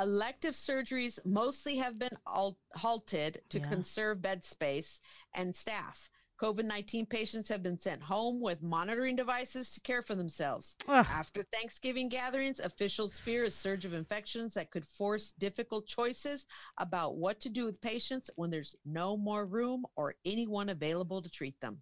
Elective 0.00 0.54
surgeries 0.54 1.18
mostly 1.24 1.76
have 1.76 1.98
been 1.98 2.16
al- 2.26 2.58
halted 2.74 3.40
to 3.50 3.60
Yeah. 3.60 3.68
conserve 3.68 4.20
bed 4.22 4.44
space 4.44 5.00
and 5.34 5.54
staff. 5.54 6.10
COVID 6.44 6.64
19 6.64 7.06
patients 7.06 7.48
have 7.48 7.62
been 7.62 7.78
sent 7.78 8.02
home 8.02 8.38
with 8.38 8.62
monitoring 8.62 9.16
devices 9.16 9.70
to 9.70 9.80
care 9.80 10.02
for 10.02 10.14
themselves. 10.14 10.76
Ugh. 10.88 11.06
After 11.08 11.42
Thanksgiving 11.44 12.10
gatherings, 12.10 12.60
officials 12.60 13.18
fear 13.18 13.44
a 13.44 13.50
surge 13.50 13.86
of 13.86 13.94
infections 13.94 14.52
that 14.54 14.70
could 14.70 14.86
force 14.86 15.32
difficult 15.38 15.86
choices 15.86 16.44
about 16.76 17.16
what 17.16 17.40
to 17.40 17.48
do 17.48 17.64
with 17.64 17.80
patients 17.80 18.28
when 18.36 18.50
there's 18.50 18.76
no 18.84 19.16
more 19.16 19.46
room 19.46 19.86
or 19.96 20.16
anyone 20.26 20.68
available 20.68 21.22
to 21.22 21.30
treat 21.30 21.58
them. 21.62 21.80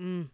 Mm. 0.00 0.28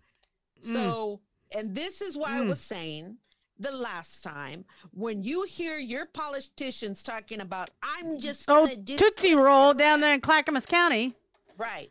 Mm. 0.65 0.73
So, 0.73 1.21
and 1.55 1.75
this 1.75 2.01
is 2.01 2.17
why 2.17 2.39
I 2.39 2.43
Mm. 2.45 2.49
was 2.49 2.61
saying 2.63 3.19
the 3.59 3.73
last 3.73 4.25
time 4.25 4.65
when 4.93 5.23
you 5.23 5.43
hear 5.43 5.77
your 5.77 6.07
politicians 6.07 7.03
talking 7.03 7.41
about, 7.43 7.71
I'm 7.83 8.19
just 8.19 8.47
Oh, 8.49 8.65
gonna 8.67 8.77
do 8.79 8.97
Tootsie 8.97 9.35
Roll 9.35 9.75
down 9.75 10.01
there 10.01 10.15
in 10.15 10.23
Clackamas 10.23 10.65
County. 10.65 11.15
right. 11.59 11.91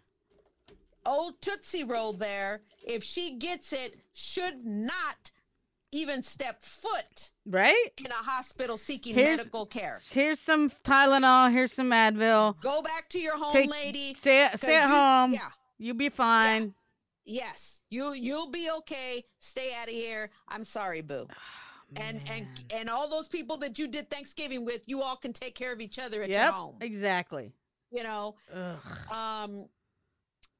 Old 1.06 1.42
Tootsie 1.42 1.84
Roll 1.84 2.14
there, 2.14 2.62
if 2.86 3.04
she 3.04 3.36
gets 3.38 3.74
it, 3.74 4.00
should 4.14 4.64
not 4.66 5.32
even 5.92 6.24
step 6.24 6.62
foot 6.64 7.30
Right? 7.46 7.90
in 8.00 8.08
a 8.12 8.16
hospital 8.16 8.78
seeking 8.78 9.14
Here's- 9.14 9.38
medical 9.38 9.66
care. 9.66 10.00
Here's 10.10 10.40
some 10.40 10.70
Tylenol. 10.70 11.52
Here's 11.52 11.74
some 11.74 11.92
Advil. 11.92 12.60
Go 12.62 12.82
back 12.82 13.10
to 13.10 13.20
your 13.20 13.38
home 13.38 13.52
Take- 13.52 13.70
lady. 13.70 14.14
Stay, 14.16 14.50
stay 14.56 14.76
at 14.76 14.88
you- 14.90 14.96
home. 14.96 15.34
Yeah. 15.34 15.50
You'll 15.78 15.96
be 15.98 16.10
fine. 16.10 16.74
Yes, 17.26 17.82
you 17.90 18.14
you'll 18.14 18.50
be 18.50 18.70
okay. 18.72 19.24
Stay 19.40 19.74
out 19.76 19.88
of 19.88 19.94
here. 19.94 20.30
I'm 20.48 20.66
sorry, 20.66 21.02
boo. 21.02 21.28
and 21.96 22.28
and 22.32 22.48
and 22.74 22.90
all 22.90 23.08
those 23.08 23.28
people 23.28 23.58
that 23.58 23.78
you 23.78 23.88
did 23.88 24.10
Thanksgiving 24.10 24.66
with, 24.66 24.82
you 24.88 25.02
all 25.04 25.16
can 25.16 25.32
take 25.32 25.54
care 25.56 25.72
of 25.72 25.80
each 25.80 26.00
other 26.00 26.24
at 26.24 26.30
your 26.30 26.40
Yep. 26.40 26.54
home. 26.54 26.78
Exactly. 26.82 27.54
You 27.92 28.02
know. 28.04 28.36
Ugh. 28.52 29.12
Um. 29.12 29.70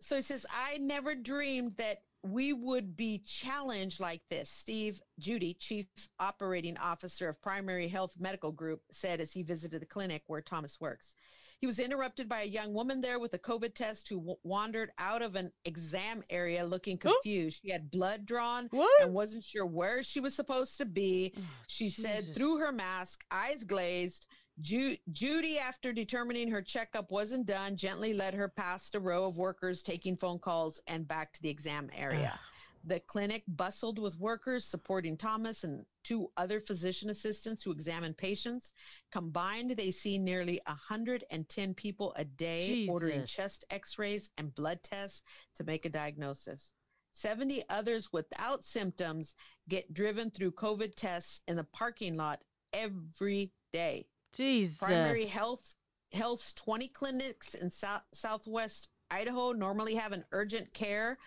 So 0.04 0.18
he 0.18 0.22
says, 0.22 0.46
I 0.52 0.78
never 0.80 1.16
dreamed 1.16 1.78
that 1.78 1.98
we 2.24 2.54
would 2.54 2.96
be 2.96 3.20
challenged 3.26 4.00
like 4.00 4.22
this. 4.30 4.50
Steve 4.50 5.00
Judy, 5.20 5.56
Chief 5.60 5.88
Operating 6.20 6.78
Officer 6.78 7.28
of 7.28 7.42
Primary 7.42 7.88
Health 7.88 8.14
Medical 8.20 8.52
Group, 8.52 8.82
said 8.92 9.20
as 9.20 9.32
he 9.32 9.44
visited 9.44 9.82
the 9.82 9.86
clinic 9.86 10.24
where 10.28 10.42
Thomas 10.42 10.80
works. 10.80 11.16
He 11.60 11.68
was 11.68 11.80
interrupted 11.80 12.28
by 12.28 12.42
a 12.42 12.46
young 12.46 12.74
woman 12.74 13.00
there 13.00 13.20
with 13.20 13.34
a 13.34 13.40
COVID 13.40 13.74
test 13.74 14.10
who 14.10 14.18
w- 14.18 14.36
wandered 14.44 14.92
out 14.98 15.22
of 15.22 15.36
an 15.36 15.50
exam 15.64 16.22
area 16.30 16.66
looking 16.66 16.98
confused. 16.98 17.62
She 17.64 17.72
had 17.72 17.90
blood 17.90 18.26
drawn 18.26 18.68
What? 18.72 19.02
and 19.02 19.14
wasn't 19.14 19.46
sure 19.46 19.66
where 19.66 20.04
she 20.04 20.20
was 20.20 20.36
supposed 20.36 20.78
to 20.80 20.86
be. 20.86 21.34
Oh, 21.38 21.42
she 21.68 21.90
said 21.90 22.36
through 22.36 22.58
her 22.58 22.74
mask, 22.74 23.24
eyes 23.32 23.64
glazed, 23.64 24.28
Ju- 24.62 24.98
Judy, 25.12 25.58
after 25.58 25.92
determining 25.92 26.50
her 26.50 26.62
checkup 26.62 27.12
wasn't 27.12 27.48
done, 27.48 27.76
gently 27.76 28.14
led 28.14 28.34
her 28.34 28.48
past 28.48 28.96
a 28.96 29.00
row 29.00 29.26
of 29.26 29.38
workers 29.38 29.82
taking 29.82 30.16
phone 30.16 30.40
calls 30.40 30.82
and 30.88 31.08
back 31.08 31.34
to 31.34 31.42
the 31.42 31.50
exam 31.50 31.90
area. 31.96 32.40
The 32.86 33.00
clinic 33.00 33.44
bustled 33.48 33.98
with 33.98 34.20
workers 34.20 34.66
supporting 34.66 35.16
Thomas 35.18 35.64
and 35.64 35.86
two 36.04 36.30
other 36.36 36.60
physician 36.60 37.10
assistants 37.10 37.64
who 37.64 37.72
examined 37.72 38.18
patients. 38.18 38.74
Combined, 39.12 39.72
they 39.72 39.90
see 39.90 40.18
nearly 40.18 40.60
110 40.68 41.74
people 41.74 42.14
a 42.18 42.26
day 42.26 42.86
ordering 42.90 43.26
chest 43.26 43.66
x 43.70 43.98
rays 43.98 44.30
and 44.38 44.54
blood 44.54 44.84
tests 44.84 45.24
to 45.56 45.64
make 45.64 45.86
a 45.86 45.90
diagnosis. 45.90 46.74
70 47.14 47.64
others 47.70 48.12
without 48.12 48.64
symptoms 48.66 49.34
get 49.70 49.94
driven 49.94 50.30
through 50.30 50.52
COVID 50.52 50.94
tests 50.96 51.42
in 51.48 51.56
the 51.56 51.64
parking 51.64 52.18
lot 52.18 52.44
every 52.74 53.52
day. 53.72 54.06
Jesus. 54.34 54.80
Primary 54.80 55.26
health 55.26 55.76
health's 56.14 56.54
20 56.54 56.88
clinics 56.90 57.56
in 57.56 57.72
South, 57.72 58.04
southwest 58.14 58.90
Idaho 59.10 59.52
normally 59.52 59.96
have 59.96 60.12
an 60.12 60.24
urgent 60.32 60.74
care 60.74 61.18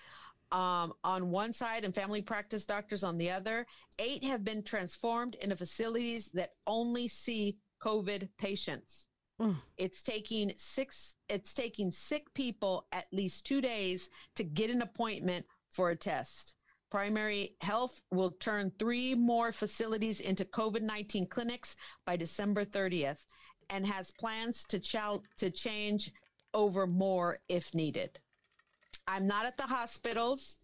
um, 0.52 0.92
on 1.04 1.30
one 1.30 1.52
side 1.52 1.84
and 1.84 1.94
family 1.94 2.22
practice 2.22 2.66
doctors 2.66 3.02
on 3.02 3.18
the 3.18 3.30
other. 3.30 3.64
Eight 3.98 4.24
have 4.24 4.44
been 4.44 4.62
transformed 4.62 5.34
into 5.36 5.56
facilities 5.56 6.30
that 6.34 6.54
only 6.66 7.08
see 7.08 7.58
COVID 7.80 8.28
patients. 8.38 9.06
Mm. 9.40 9.56
It's 9.76 10.02
taking 10.02 10.52
six. 10.56 11.16
It's 11.28 11.52
taking 11.52 11.92
sick 11.92 12.32
people 12.32 12.86
at 12.92 13.06
least 13.12 13.44
two 13.44 13.60
days 13.60 14.08
to 14.36 14.44
get 14.44 14.70
an 14.70 14.82
appointment 14.82 15.44
for 15.70 15.90
a 15.90 15.96
test. 15.96 16.54
Primary 16.90 17.56
Health 17.60 18.02
will 18.10 18.30
turn 18.30 18.70
three 18.78 19.14
more 19.14 19.52
facilities 19.52 20.20
into 20.20 20.44
COVID 20.44 20.82
19 20.82 21.26
clinics 21.26 21.76
by 22.04 22.16
December 22.16 22.64
30th 22.64 23.24
and 23.70 23.86
has 23.86 24.12
plans 24.12 24.64
to, 24.68 24.78
chal- 24.78 25.24
to 25.38 25.50
change 25.50 26.12
over 26.54 26.86
more 26.86 27.40
if 27.48 27.74
needed. 27.74 28.18
I'm 29.08 29.26
not 29.26 29.46
at 29.46 29.56
the 29.56 29.64
hospitals, 29.64 30.58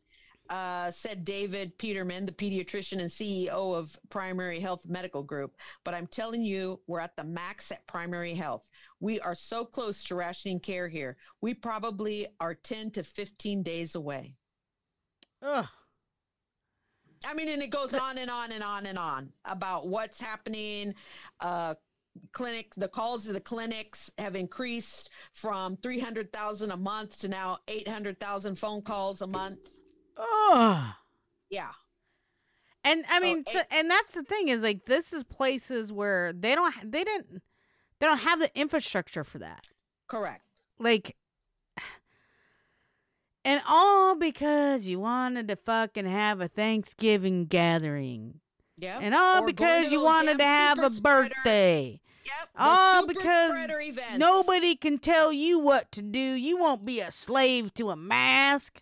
uh, 0.48 0.90
said 0.90 1.24
David 1.24 1.76
Peterman, 1.78 2.26
the 2.26 2.32
pediatrician 2.32 3.00
and 3.00 3.10
CEO 3.10 3.76
of 3.76 3.96
Primary 4.08 4.60
Health 4.60 4.86
Medical 4.86 5.22
Group. 5.22 5.56
But 5.84 5.94
I'm 5.94 6.06
telling 6.06 6.42
you, 6.42 6.80
we're 6.86 7.00
at 7.00 7.16
the 7.16 7.24
max 7.24 7.70
at 7.72 7.86
Primary 7.86 8.34
Health. 8.34 8.68
We 9.00 9.20
are 9.20 9.34
so 9.34 9.64
close 9.64 10.04
to 10.04 10.14
rationing 10.14 10.60
care 10.60 10.88
here. 10.88 11.16
We 11.40 11.54
probably 11.54 12.26
are 12.40 12.54
10 12.54 12.92
to 12.92 13.02
15 13.02 13.62
days 13.62 13.94
away. 13.94 14.36
Ugh. 15.42 15.66
I 17.28 17.34
mean, 17.34 17.48
and 17.48 17.62
it 17.62 17.70
goes 17.70 17.94
on 17.94 18.18
and 18.18 18.30
on 18.30 18.52
and 18.52 18.62
on 18.62 18.86
and 18.86 18.98
on 18.98 19.32
about 19.44 19.88
what's 19.88 20.20
happening. 20.20 20.94
Uh, 21.40 21.74
clinic, 22.32 22.72
the 22.76 22.88
calls 22.88 23.24
to 23.26 23.32
the 23.32 23.40
clinics 23.40 24.10
have 24.18 24.36
increased 24.36 25.10
from 25.32 25.76
300,000 25.78 26.70
a 26.70 26.76
month 26.76 27.20
to 27.20 27.28
now 27.28 27.58
800,000 27.68 28.56
phone 28.58 28.82
calls 28.82 29.22
a 29.22 29.26
month. 29.26 29.70
Oh. 30.16 30.94
Yeah. 31.50 31.70
And 32.84 33.04
I 33.08 33.20
So 33.20 33.20
mean, 33.20 33.44
so, 33.46 33.60
and 33.70 33.90
that's 33.90 34.14
the 34.14 34.24
thing 34.24 34.48
is 34.48 34.62
like 34.62 34.86
this 34.86 35.12
is 35.12 35.22
places 35.24 35.92
where 35.92 36.32
they 36.32 36.54
don't 36.54 36.74
they 36.90 37.04
didn't 37.04 37.42
they 38.00 38.06
don't 38.06 38.18
have 38.18 38.40
the 38.40 38.50
infrastructure 38.58 39.22
for 39.24 39.38
that. 39.38 39.68
Correct. 40.08 40.42
Like 40.78 41.16
and 43.44 43.60
all 43.68 44.14
because 44.16 44.86
you 44.86 45.00
wanted 45.00 45.48
to 45.48 45.56
fucking 45.56 46.06
have 46.06 46.40
a 46.40 46.48
Thanksgiving 46.48 47.46
gathering. 47.46 48.40
Yeah. 48.78 48.98
And 49.00 49.14
all 49.14 49.42
Or 49.42 49.46
because 49.46 49.92
you 49.92 50.02
wanted 50.02 50.38
to 50.38 50.44
have 50.44 50.78
a 50.78 50.90
birthday. 50.90 52.00
Yep. 52.24 52.48
All 52.56 53.06
because 53.06 53.68
nobody 54.16 54.74
can 54.76 54.98
tell 54.98 55.32
you 55.32 55.58
what 55.58 55.90
to 55.92 56.02
do. 56.02 56.18
You 56.18 56.56
won't 56.56 56.84
be 56.84 57.00
a 57.00 57.10
slave 57.10 57.74
to 57.74 57.90
a 57.90 57.96
mask, 57.96 58.80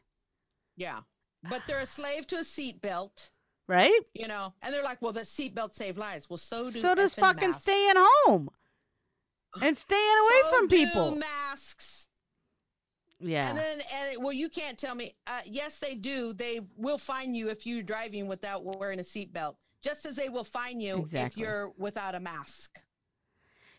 Yeah. 0.76 1.00
But 1.48 1.62
they're 1.66 1.80
a 1.80 1.86
slave 1.86 2.26
to 2.28 2.36
a 2.36 2.40
seatbelt, 2.40 3.30
right? 3.66 3.98
you 4.14 4.28
know, 4.28 4.52
and 4.62 4.74
they're 4.74 4.82
like, 4.82 5.00
well, 5.00 5.12
the 5.12 5.20
seatbelt 5.22 5.72
save 5.74 5.96
lives. 5.96 6.28
Well, 6.28 6.36
so 6.36 6.70
do 6.70 6.78
so 6.78 6.94
does 6.94 7.14
fucking 7.14 7.48
masks. 7.50 7.62
staying 7.62 7.94
home 7.96 8.50
and 9.62 9.74
staying 9.76 10.18
away 10.22 10.40
So 10.42 10.56
from 10.58 10.68
people. 10.68 11.16
masks. 11.16 11.69
Yeah. 13.20 13.48
And 13.48 13.58
then, 13.58 13.78
and 13.94 14.22
well, 14.24 14.32
you 14.32 14.48
can't 14.48 14.78
tell 14.78 14.94
me. 14.94 15.14
Uh, 15.26 15.40
yes, 15.46 15.78
they 15.78 15.94
do. 15.94 16.32
They 16.32 16.60
will 16.76 16.98
fine 16.98 17.34
you 17.34 17.48
if 17.48 17.66
you're 17.66 17.82
driving 17.82 18.26
without 18.26 18.64
wearing 18.64 18.98
a 18.98 19.02
seatbelt, 19.02 19.56
just 19.82 20.06
as 20.06 20.16
they 20.16 20.28
will 20.28 20.44
fine 20.44 20.80
you 20.80 21.06
if 21.12 21.36
you're 21.36 21.72
without 21.78 22.14
a 22.14 22.20
mask. 22.20 22.78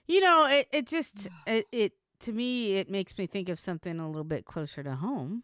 You 0.07 0.21
know, 0.21 0.47
it 0.49 0.67
it 0.71 0.87
just 0.87 1.27
it, 1.47 1.67
it 1.71 1.93
to 2.21 2.31
me 2.31 2.75
it 2.75 2.89
makes 2.89 3.17
me 3.17 3.27
think 3.27 3.49
of 3.49 3.59
something 3.59 3.99
a 3.99 4.07
little 4.07 4.23
bit 4.23 4.45
closer 4.45 4.83
to 4.83 4.95
home. 4.95 5.43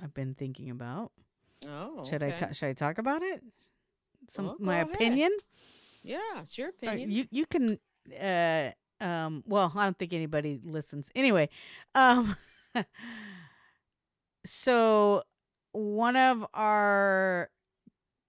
I've 0.00 0.14
been 0.14 0.34
thinking 0.34 0.70
about. 0.70 1.12
Oh, 1.66 2.04
Should 2.08 2.22
I 2.22 2.26
okay. 2.28 2.38
ta- 2.38 2.52
should 2.52 2.68
I 2.68 2.72
talk 2.72 2.98
about 2.98 3.22
it? 3.22 3.42
Some 4.28 4.46
Well, 4.46 4.56
my 4.60 4.78
opinion. 4.80 5.36
Yeah, 6.02 6.18
it's 6.40 6.56
your 6.56 6.68
opinion. 6.68 7.10
you 7.10 7.26
you 7.30 7.46
can 7.46 7.78
uh 8.20 8.70
um 9.00 9.42
well 9.46 9.72
I 9.74 9.84
don't 9.84 9.98
think 9.98 10.12
anybody 10.12 10.60
listens 10.62 11.10
anyway 11.14 11.48
um 11.94 12.36
so 14.44 15.22
one 15.72 16.16
of 16.16 16.46
our 16.54 17.50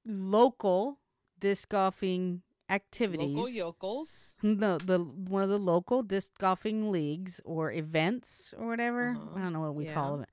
local 0.05 0.99
disc 1.39 1.69
golfing 1.69 2.41
activities 2.69 3.35
Local 3.35 3.49
yokels. 3.49 4.35
the 4.43 4.79
the 4.83 4.99
one 4.99 5.43
of 5.43 5.49
the 5.49 5.57
local 5.59 6.03
disc 6.03 6.31
golfing 6.37 6.91
leagues 6.91 7.41
or 7.45 7.71
events 7.71 8.53
or 8.57 8.67
whatever 8.67 9.11
Uh-huh. 9.17 9.35
I 9.35 9.41
don't 9.41 9.53
know 9.53 9.61
what 9.61 9.75
we 9.75 9.85
Yeah. 9.85 9.93
call 9.93 10.21
it 10.21 10.29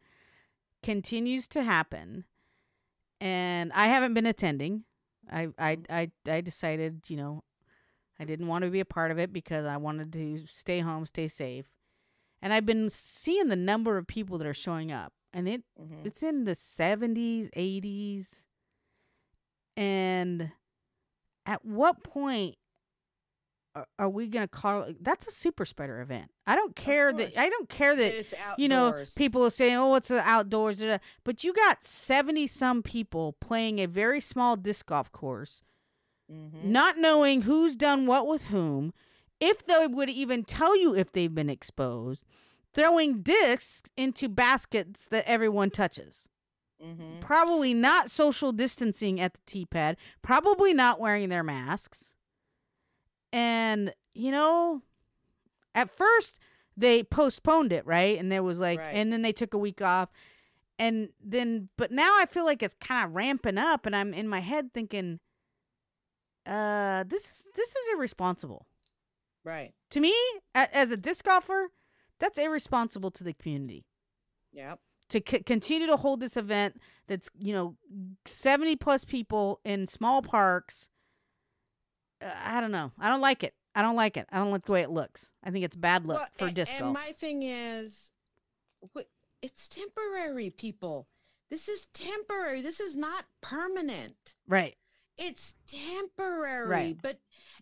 continues 0.82 1.48
to 1.48 1.62
happen 1.62 2.24
and 3.20 3.72
I 3.72 3.86
haven't 3.86 4.14
been 4.14 4.26
attending 4.26 4.84
I 5.30 5.48
I 5.58 5.76
Mm-hmm. 5.76 5.92
I 5.92 6.10
I 6.28 6.40
decided 6.40 7.08
you 7.08 7.16
know 7.16 7.42
I 8.20 8.24
didn't 8.24 8.46
want 8.48 8.64
to 8.64 8.70
be 8.70 8.80
a 8.80 8.84
part 8.84 9.10
of 9.10 9.18
it 9.18 9.32
because 9.32 9.64
I 9.66 9.76
wanted 9.76 10.12
to 10.14 10.46
stay 10.46 10.80
home 10.80 11.06
stay 11.06 11.28
safe 11.28 11.66
and 12.42 12.52
I've 12.52 12.66
been 12.66 12.88
seeing 12.90 13.48
the 13.48 13.56
number 13.56 13.96
of 13.98 14.06
people 14.06 14.38
that 14.38 14.46
are 14.46 14.54
showing 14.54 14.90
up 14.92 15.12
and 15.32 15.48
it 15.48 15.62
Mhm. 15.80 16.04
it's 16.06 16.22
in 16.22 16.44
the 16.44 16.54
70s 16.54 17.48
80s 17.54 18.44
and 19.76 20.52
at 21.44 21.64
what 21.64 22.02
point 22.02 22.56
are, 23.74 23.86
are 23.98 24.08
we 24.08 24.26
gonna 24.26 24.48
call 24.48 24.86
that's 25.00 25.26
a 25.26 25.30
super 25.30 25.66
spreader 25.66 26.00
event. 26.00 26.30
I 26.46 26.56
don't 26.56 26.74
care 26.74 27.12
that 27.12 27.38
i 27.38 27.48
don't 27.50 27.68
care 27.68 27.94
that 27.94 28.18
It's 28.20 28.34
you 28.56 28.68
know 28.68 28.90
people 29.16 29.44
are 29.44 29.50
saying 29.50 29.76
oh 29.76 29.94
it's 29.96 30.08
the 30.08 30.20
outdoors 30.26 30.78
da, 30.78 30.86
da," 30.86 30.98
but 31.24 31.44
you 31.44 31.52
got 31.52 31.82
70 31.84 32.46
some 32.46 32.82
people 32.82 33.34
playing 33.34 33.78
a 33.80 33.86
very 33.86 34.20
small 34.20 34.56
disc 34.56 34.86
golf 34.86 35.12
course 35.12 35.62
Mhm. 36.32 36.64
not 36.64 36.96
knowing 36.96 37.42
who's 37.42 37.76
done 37.76 38.06
what 38.06 38.26
with 38.26 38.46
whom 38.46 38.92
if 39.40 39.66
they 39.66 39.86
would 39.86 40.08
even 40.10 40.44
tell 40.44 40.76
you 40.78 40.94
if 40.94 41.12
they've 41.12 41.34
been 41.34 41.50
exposed 41.50 42.24
throwing 42.74 43.22
discs 43.22 43.82
into 43.96 44.28
baskets 44.28 45.08
that 45.08 45.24
everyone 45.28 45.70
touches 45.70 46.28
Mm-hmm. 46.84 47.20
probably 47.20 47.72
not 47.72 48.10
social 48.10 48.52
distancing 48.52 49.18
at 49.18 49.32
the 49.32 49.40
T 49.46 49.64
pad, 49.64 49.96
probably 50.20 50.74
not 50.74 51.00
wearing 51.00 51.30
their 51.30 51.42
masks. 51.42 52.12
And, 53.32 53.94
you 54.12 54.30
know, 54.30 54.82
at 55.74 55.90
first 55.90 56.38
they 56.76 57.02
postponed 57.02 57.72
it, 57.72 57.86
right? 57.86 58.18
And 58.18 58.30
there 58.30 58.42
was 58.42 58.60
like, 58.60 58.78
Right. 58.78 58.90
and 58.94 59.10
then 59.10 59.22
they 59.22 59.32
took 59.32 59.54
a 59.54 59.58
week 59.58 59.80
off. 59.80 60.10
And 60.78 61.08
then, 61.24 61.70
but 61.78 61.90
now 61.90 62.14
I 62.18 62.26
feel 62.26 62.44
like 62.44 62.62
it's 62.62 62.76
kind 62.78 63.06
of 63.06 63.14
ramping 63.14 63.56
up, 63.56 63.86
and 63.86 63.96
I'm 63.96 64.12
in 64.12 64.28
my 64.28 64.40
head 64.40 64.74
thinking, 64.74 65.20
uh, 66.44 67.04
this 67.08 67.24
is 67.30 67.46
this 67.54 67.70
is 67.70 67.88
irresponsible 67.94 68.66
Right. 69.46 69.72
to 69.90 70.00
me 70.00 70.12
as 70.54 70.90
a 70.90 70.96
disc 70.96 71.24
golfer. 71.24 71.68
That's 72.18 72.36
irresponsible 72.38 73.10
to 73.12 73.24
the 73.24 73.32
community 73.34 73.84
Yep. 74.52 74.80
to 75.10 75.22
c- 75.26 75.42
continue 75.44 75.86
to 75.86 75.96
hold 75.96 76.20
this 76.20 76.36
event 76.36 76.80
that's 77.06 77.30
you 77.38 77.52
know 77.52 77.76
70 78.24 78.76
plus 78.76 79.04
people 79.04 79.60
in 79.64 79.86
small 79.86 80.20
parks 80.22 80.88
uh, 82.22 82.30
i 82.42 82.60
don't 82.60 82.70
know 82.72 82.90
i 82.98 83.08
don't 83.10 83.20
like 83.20 83.44
it 83.44 83.54
i 83.74 83.82
don't 83.82 83.96
like 83.96 84.16
it 84.16 84.26
i 84.32 84.38
don't 84.38 84.50
like 84.50 84.64
the 84.64 84.72
way 84.72 84.80
it 84.80 84.90
looks 84.90 85.30
i 85.44 85.50
think 85.50 85.62
it's 85.64 85.76
bad 85.76 86.06
look 86.06 86.16
Well, 86.18 86.28
for 86.38 86.46
a- 86.48 86.52
disc 86.52 86.72
and 86.72 86.80
golf 86.84 86.94
my 86.94 87.12
thing 87.18 87.42
is, 87.42 88.10
it's 89.42 89.68
temporary, 89.68 90.50
people. 90.50 91.06
This 91.50 91.68
is 91.68 91.86
temporary. 91.92 92.60
This 92.62 92.80
is 92.80 92.96
not 92.96 93.24
permanent. 93.42 94.34
right 94.48 94.74
It's 95.18 95.54
temporary. 95.66 96.66
Right. 96.68 96.96
But, 97.00 97.18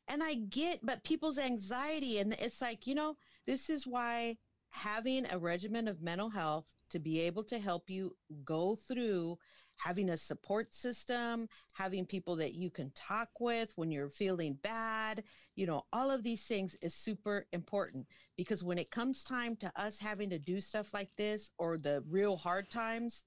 and 0.09 0.23
I 0.23 0.35
get, 0.35 0.81
but 0.83 1.05
people's 1.05 1.39
anxiety, 1.39 2.19
and 2.19 2.33
it's 2.35 2.61
like, 2.61 2.87
you 2.87 2.95
know, 2.95 3.17
this 3.47 3.71
is 3.71 3.87
why 3.87 4.37
having 4.71 5.27
a 5.31 5.39
regimen 5.39 5.89
of 5.89 6.03
mental 6.03 6.29
health 6.29 6.73
to 6.91 6.99
be 6.99 7.21
able 7.21 7.45
to 7.45 7.59
help 7.59 7.89
you 7.89 8.15
go 8.45 8.75
through 8.75 9.39
having 9.77 10.11
a 10.11 10.17
support 10.17 10.73
system, 10.75 11.49
having 11.73 12.07
people 12.07 12.37
that 12.37 12.55
you 12.55 12.71
can 12.71 12.91
talk 12.95 13.29
with 13.41 13.73
when 13.77 13.91
you're 13.91 14.09
feeling 14.09 14.59
bad, 14.63 15.23
you 15.57 15.67
know, 15.67 15.83
all 15.93 16.11
of 16.11 16.23
these 16.23 16.47
things 16.47 16.77
is 16.83 16.95
super 16.95 17.47
important 17.53 18.07
because 18.37 18.63
when 18.65 18.79
it 18.79 18.91
comes 18.91 19.25
time 19.25 19.57
to 19.57 19.71
us 19.81 19.99
having 19.99 20.31
to 20.31 20.39
do 20.39 20.61
stuff 20.61 20.93
like 20.95 21.11
this 21.17 21.51
or 21.59 21.79
the 21.79 22.03
real 22.09 22.37
hard 22.37 22.71
times, 22.71 23.25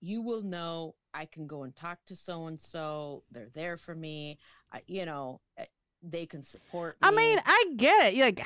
you 0.00 0.22
will 0.22 0.42
know 0.42 0.94
I 1.14 1.26
can 1.26 1.46
go 1.46 1.64
and 1.64 1.74
talk 1.74 1.98
to 2.06 2.16
so 2.16 2.46
and 2.46 2.60
so. 2.60 3.24
They're 3.30 3.50
there 3.54 3.76
for 3.76 3.94
me. 3.94 4.38
I, 4.72 4.82
you 4.86 5.04
know, 5.06 5.40
eh, 5.56 5.64
they 6.02 6.26
can 6.26 6.42
support 6.42 6.96
me. 7.00 7.08
i 7.08 7.10
mean 7.10 7.40
i 7.44 7.64
get 7.76 8.12
it 8.14 8.18
like 8.20 8.44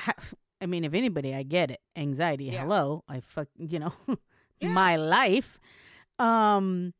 i 0.61 0.65
mean 0.65 0.83
if 0.83 0.93
anybody 0.93 1.33
i 1.35 1.43
get 1.43 1.69
it 1.71 1.79
anxiety 1.95 2.45
Yeah. 2.45 2.61
hello 2.63 3.03
i 3.07 3.19
fuck 3.19 3.47
you 3.57 3.79
know 3.79 3.93
Yeah. 4.59 4.69
my 4.69 4.95
life 4.95 5.59
um 6.19 6.93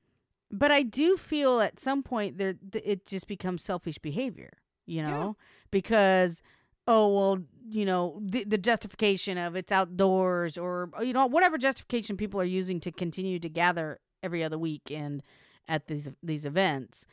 but 0.52 0.72
i 0.72 0.84
do 0.84 1.18
feel 1.18 1.60
at 1.62 1.80
some 1.80 2.04
point 2.04 2.38
there 2.38 2.56
it 2.74 3.06
just 3.06 3.28
becomes 3.28 3.64
selfish 3.64 3.98
behavior 3.98 4.52
you 4.86 4.98
Yeah. 5.02 5.10
know 5.10 5.38
because 5.72 6.42
oh 6.88 7.08
well 7.14 7.38
you 7.70 7.86
know 7.86 8.20
the, 8.22 8.44
the 8.44 8.58
justification 8.58 9.38
of 9.38 9.56
it's 9.56 9.72
outdoors 9.72 10.58
or 10.58 10.90
you 11.02 11.14
know 11.14 11.26
whatever 11.26 11.58
justification 11.58 12.18
people 12.18 12.40
are 12.42 12.44
using 12.46 12.80
to 12.82 12.92
continue 12.92 13.40
to 13.40 13.50
gather 13.50 14.00
every 14.22 14.44
other 14.44 14.58
weekend 14.58 15.24
at 15.68 15.88
these 15.88 16.12
these 16.22 16.46
events 16.46 17.06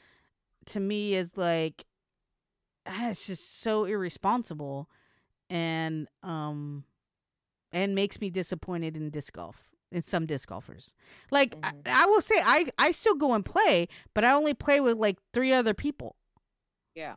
to 0.67 0.81
me 0.81 1.15
is 1.15 1.37
like 1.37 1.87
it's 2.91 3.27
just 3.27 3.61
so 3.61 3.85
irresponsible 3.85 4.89
and 5.49 6.09
um 6.23 6.85
and 7.73 7.95
makes 7.95 8.21
me 8.21 8.31
disappointed 8.31 8.97
in 8.97 9.11
disc 9.11 9.33
golf 9.35 9.71
in 9.93 10.03
some 10.03 10.25
disc 10.27 10.49
golfers. 10.49 10.95
Like 11.31 11.61
Mhm. 11.61 11.83
I, 11.87 12.03
I 12.03 12.07
will 12.07 12.21
say 12.21 12.37
i 12.45 12.67
i 12.79 12.91
still 12.91 13.15
go 13.17 13.35
and 13.35 13.45
play 13.45 13.89
but 14.15 14.25
i 14.25 14.33
only 14.33 14.55
play 14.55 14.81
with 14.81 14.97
like 14.97 15.19
three 15.33 15.53
other 15.53 15.75
people. 15.75 16.17
Yeah. 16.95 17.15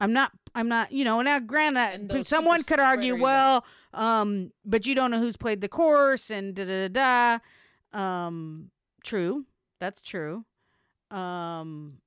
i'm 0.00 0.12
not 0.12 0.32
i'm 0.54 0.68
not 0.68 0.92
you 0.92 1.04
know 1.04 1.20
now 1.22 1.38
granted 1.40 2.26
someone 2.26 2.62
could 2.62 2.80
argue 2.80 3.16
well 3.16 3.64
um 3.94 4.52
but 4.64 4.86
you 4.86 4.94
don't 4.94 5.10
know 5.10 5.18
who's 5.20 5.36
played 5.36 5.60
the 5.60 5.68
course 5.68 6.30
and 6.30 6.54
da 6.54 6.64
da 6.64 6.88
da 6.88 7.38
da. 7.92 7.98
Um 7.98 8.70
true. 9.04 9.46
That's 9.80 10.00
true. 10.00 10.44
Um 11.10 11.98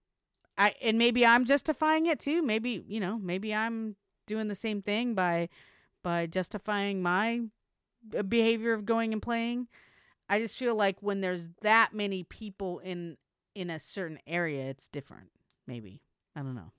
i 0.60 0.74
and 0.82 1.00
maybe 1.00 1.26
i'm 1.26 1.46
justifying 1.46 2.06
it 2.06 2.20
too. 2.20 2.44
Maybe 2.44 2.84
you 2.88 3.00
know 3.00 3.18
maybe 3.18 3.54
i'm 3.54 3.96
doing 4.28 4.48
the 4.48 4.56
same 4.56 4.84
thing 4.84 5.16
by 5.16 5.50
by 6.04 6.28
justifying 6.28 7.02
my 7.02 7.42
uh, 8.16 8.22
behavior 8.22 8.74
of 8.74 8.86
going 8.86 9.14
and 9.14 9.22
playing. 9.22 9.68
I 10.30 10.38
just 10.40 10.56
feel 10.56 10.76
like 10.76 11.02
when 11.02 11.22
there's 11.22 11.50
that 11.62 11.94
many 11.94 12.24
people 12.24 12.78
in 12.80 13.18
in 13.56 13.72
a 13.72 13.80
certain 13.80 14.20
area 14.28 14.66
it's 14.70 14.88
different 14.88 15.32
maybe. 15.70 16.02
I 16.36 16.42
don't 16.42 16.56
know. 16.56 16.72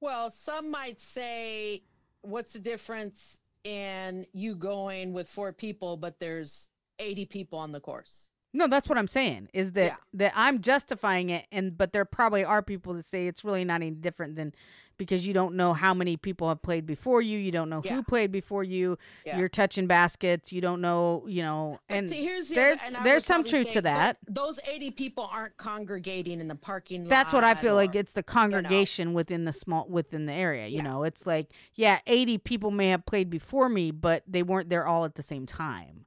Well, 0.00 0.30
some 0.30 0.70
might 0.70 1.00
say, 1.00 1.82
what's 2.22 2.52
the 2.52 2.58
difference 2.58 3.40
in 3.64 4.26
you 4.32 4.54
going 4.54 5.12
with 5.12 5.28
four 5.28 5.52
people, 5.52 5.96
but 5.96 6.18
there's 6.20 6.68
80 6.98 7.26
people 7.26 7.58
on 7.58 7.72
the 7.72 7.80
course? 7.80 8.28
No, 8.56 8.66
that's 8.66 8.88
what 8.88 8.96
I'm 8.98 9.08
saying. 9.08 9.48
Is 9.52 9.72
that 9.72 9.84
Yeah. 9.84 9.96
that 10.14 10.32
I'm 10.34 10.60
justifying 10.60 11.28
it, 11.30 11.44
and 11.52 11.76
but 11.76 11.92
there 11.92 12.04
probably 12.06 12.42
are 12.44 12.62
people 12.62 12.94
that 12.94 13.02
say 13.04 13.26
it's 13.26 13.44
really 13.44 13.64
not 13.64 13.76
any 13.76 13.90
different 13.90 14.34
than 14.36 14.54
because 14.98 15.26
you 15.26 15.34
don't 15.34 15.54
know 15.56 15.74
how 15.74 15.92
many 15.92 16.16
people 16.16 16.48
have 16.48 16.62
played 16.62 16.86
before 16.86 17.20
you, 17.20 17.36
you 17.38 17.50
don't 17.52 17.68
know 17.68 17.82
Yeah. 17.84 17.96
who 17.96 18.02
played 18.02 18.32
before 18.32 18.64
you, 18.64 18.96
Yeah. 19.26 19.38
you're 19.38 19.50
touching 19.50 19.86
baskets, 19.86 20.54
you 20.54 20.62
don't 20.62 20.80
know, 20.80 21.22
you 21.28 21.42
know, 21.42 21.80
and 21.90 22.08
see, 22.08 22.24
here's 22.24 22.48
the 22.48 22.54
there- 22.54 22.72
other, 22.72 22.80
and 22.86 22.96
there's 23.04 23.26
some 23.26 23.44
truth 23.44 23.72
to 23.72 23.82
that. 23.82 24.16
Those 24.26 24.58
80 24.66 24.90
people 24.90 25.28
aren't 25.30 25.58
congregating 25.58 26.40
in 26.40 26.48
the 26.48 26.54
parking 26.54 27.02
lot. 27.02 27.10
That's 27.10 27.30
what 27.34 27.44
I 27.44 27.52
feel 27.52 27.74
like. 27.74 27.94
It's 27.94 28.14
the 28.14 28.22
congregation 28.22 29.12
within 29.12 29.44
the 29.44 29.52
small 29.52 29.86
within 29.86 30.24
the 30.24 30.32
area. 30.32 30.66
You 30.68 30.80
know, 30.82 31.02
it's 31.02 31.26
like 31.26 31.50
yeah, 31.74 31.98
80 32.06 32.38
people 32.38 32.70
may 32.70 32.88
have 32.88 33.04
played 33.04 33.28
before 33.28 33.68
me, 33.68 33.90
but 33.90 34.22
they 34.26 34.42
weren't 34.42 34.70
there 34.70 34.86
all 34.86 35.04
at 35.04 35.16
the 35.16 35.22
same 35.22 35.44
time. 35.44 36.06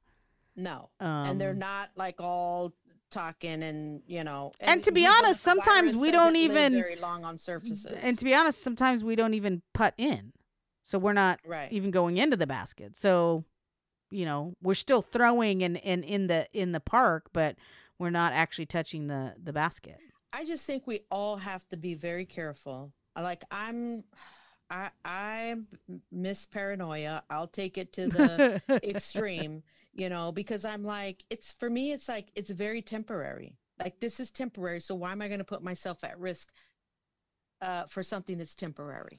No, 0.56 0.90
Um, 1.00 1.26
and 1.26 1.40
they're 1.40 1.54
not 1.54 1.88
like 1.96 2.20
all 2.20 2.72
talking 3.10 3.62
and 3.62 4.02
you 4.06 4.22
know. 4.24 4.52
And 4.60 4.82
to 4.84 4.92
be 4.92 5.00
we 5.00 5.06
know 5.06 5.12
that 5.14 5.24
honest, 5.24 5.40
sometimes 5.40 5.96
we 5.96 6.10
don't 6.10 6.36
even- 6.36 6.72
very 6.74 6.96
long 6.96 7.24
on 7.24 7.38
surfaces. 7.38 7.86
And 7.86 8.18
to 8.18 8.24
be 8.24 8.34
honest, 8.34 8.62
sometimes 8.62 9.02
we 9.02 9.16
don't 9.16 9.34
even 9.34 9.62
putt 9.74 9.94
in. 9.96 10.32
So 10.84 10.98
we're 10.98 11.12
not 11.12 11.40
Right. 11.46 11.70
even 11.72 11.90
going 11.90 12.16
into 12.16 12.36
the 12.36 12.46
basket. 12.46 12.96
So, 12.96 13.44
you 14.10 14.24
know, 14.24 14.54
we're 14.62 14.74
still 14.74 15.02
throwing 15.02 15.62
and 15.62 15.76
in, 15.76 16.02
in 16.02 16.26
the 16.26 16.46
in 16.52 16.72
the 16.72 16.80
park, 16.80 17.30
but 17.32 17.56
we're 17.98 18.10
not 18.10 18.32
actually 18.32 18.66
touching 18.66 19.06
the 19.08 19.34
the 19.42 19.52
basket. 19.52 19.98
I 20.32 20.44
just 20.44 20.64
think 20.66 20.86
we 20.86 21.00
all 21.10 21.36
have 21.36 21.66
to 21.68 21.76
be 21.76 21.94
very 21.94 22.24
careful. 22.26 22.92
Like 23.16 23.42
I'm, 23.50 24.04
I 24.70 24.90
I 25.04 25.56
miss 26.12 26.46
paranoia. 26.46 27.22
I'll 27.28 27.48
take 27.48 27.76
it 27.76 27.92
to 27.94 28.06
the 28.06 28.62
extreme, 28.88 29.62
you 30.00 30.08
know, 30.08 30.32
because 30.32 30.64
I'm 30.64 30.82
like, 30.82 31.22
it's 31.28 31.52
for 31.52 31.68
me, 31.68 31.92
it's 31.92 32.08
like 32.08 32.28
it's 32.34 32.48
very 32.48 32.80
temporary. 32.80 33.54
Like 33.78 34.00
this 34.00 34.18
is 34.18 34.30
temporary, 34.30 34.80
so 34.80 34.94
why 34.94 35.12
am 35.12 35.20
I 35.20 35.28
going 35.28 35.40
to 35.40 35.44
put 35.44 35.62
myself 35.62 36.02
at 36.04 36.18
risk 36.18 36.48
uh, 37.60 37.84
for 37.84 38.02
something 38.02 38.38
that's 38.38 38.54
temporary? 38.54 39.18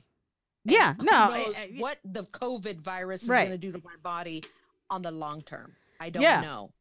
And 0.66 0.74
Yeah, 0.74 0.96
no, 1.00 1.12
I- 1.14 1.54
I- 1.56 1.76
what 1.78 2.00
the 2.04 2.24
COVID 2.24 2.82
virus 2.82 3.22
is 3.22 3.28
going 3.30 3.50
to 3.52 3.58
do 3.60 3.72
to 3.72 3.82
my 3.84 3.96
body 4.02 4.44
on 4.90 5.04
the 5.04 5.12
long 5.12 5.44
term? 5.44 5.72
I 6.00 6.10
don't 6.10 6.24
Yeah. 6.24 6.42
know. 6.42 6.74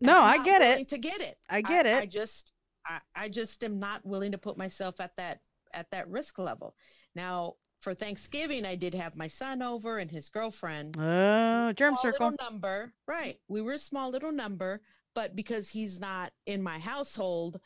And 0.00 0.06
No, 0.08 0.18
I 0.20 0.44
get 0.44 0.60
it. 0.62 0.88
To 0.88 0.98
get 0.98 1.20
it, 1.20 1.38
I 1.48 1.60
get 1.62 1.86
I 1.86 2.02
it. 2.02 2.10
just, 2.10 2.52
I, 2.84 2.98
I 3.14 3.28
just 3.28 3.62
am 3.62 3.78
not 3.78 4.04
willing 4.04 4.32
to 4.32 4.38
put 4.38 4.56
myself 4.56 5.00
at 5.00 5.16
that 5.18 5.40
at 5.72 5.88
that 5.92 6.08
risk 6.08 6.38
level. 6.38 6.74
Now, 7.14 7.54
for 7.80 7.94
Thanksgiving, 7.94 8.64
I 8.66 8.74
did 8.74 8.94
have 8.94 9.16
my 9.16 9.28
son 9.28 9.62
over 9.62 9.98
and 9.98 10.10
his 10.10 10.28
girlfriend. 10.28 10.96
Oh, 10.98 11.72
germ 11.72 11.94
Small 11.96 12.02
circle. 12.12 12.30
little 12.30 12.50
number, 12.50 12.92
right? 13.06 13.38
We 13.48 13.60
were 13.60 13.74
a 13.74 13.78
small 13.78 14.10
little 14.10 14.32
number, 14.32 14.80
but 15.14 15.36
because 15.36 15.68
he's 15.68 16.00
not 16.00 16.32
in 16.46 16.62
my 16.62 16.78
household, 16.78 17.60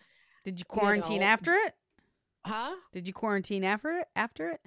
Did 0.45 0.59
you 0.59 0.65
quarantine 0.67 1.21
know, 1.21 1.27
after 1.27 1.53
it? 1.53 1.75
huh? 2.47 2.75
Did 2.93 3.07
you 3.07 3.15
quarantine 3.15 3.65
after 3.65 3.91
it? 3.93 4.09
After 4.17 4.49
it? 4.49 4.61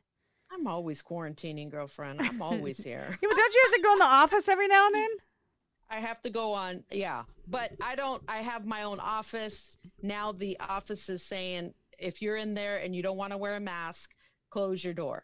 I'm 0.52 0.68
always 0.68 1.02
quarantining, 1.04 1.72
girlfriend. 1.72 2.20
I'm 2.22 2.42
always 2.42 2.78
here. 2.84 3.06
Yeah, 3.10 3.16
but 3.30 3.36
don't 3.38 3.54
you 3.54 3.62
have 3.66 3.74
to 3.76 3.82
go 3.82 3.94
in 3.94 4.00
the 4.00 4.06
office 4.06 4.48
every 4.48 4.68
now 4.68 4.88
and 4.88 4.96
then? 4.96 5.10
I 5.90 6.00
have 6.00 6.22
to 6.24 6.30
go 6.30 6.54
on, 6.54 6.84
yeah. 6.92 7.24
But 7.48 7.72
I 7.84 7.96
don't, 7.96 8.22
I 8.28 8.38
have 8.38 8.66
my 8.66 8.84
own 8.84 9.00
office. 9.00 9.78
Now 10.02 10.32
the 10.32 10.58
office 10.68 11.10
is 11.10 11.24
saying 11.24 11.74
if 12.00 12.22
you're 12.22 12.38
in 12.38 12.54
there 12.56 12.78
and 12.78 12.96
you 12.96 13.04
don't 13.04 13.18
want 13.18 13.32
to 13.32 13.38
wear 13.38 13.56
a 13.56 13.60
mask, 13.60 14.14
close 14.50 14.84
your 14.84 14.94
door. 14.94 15.24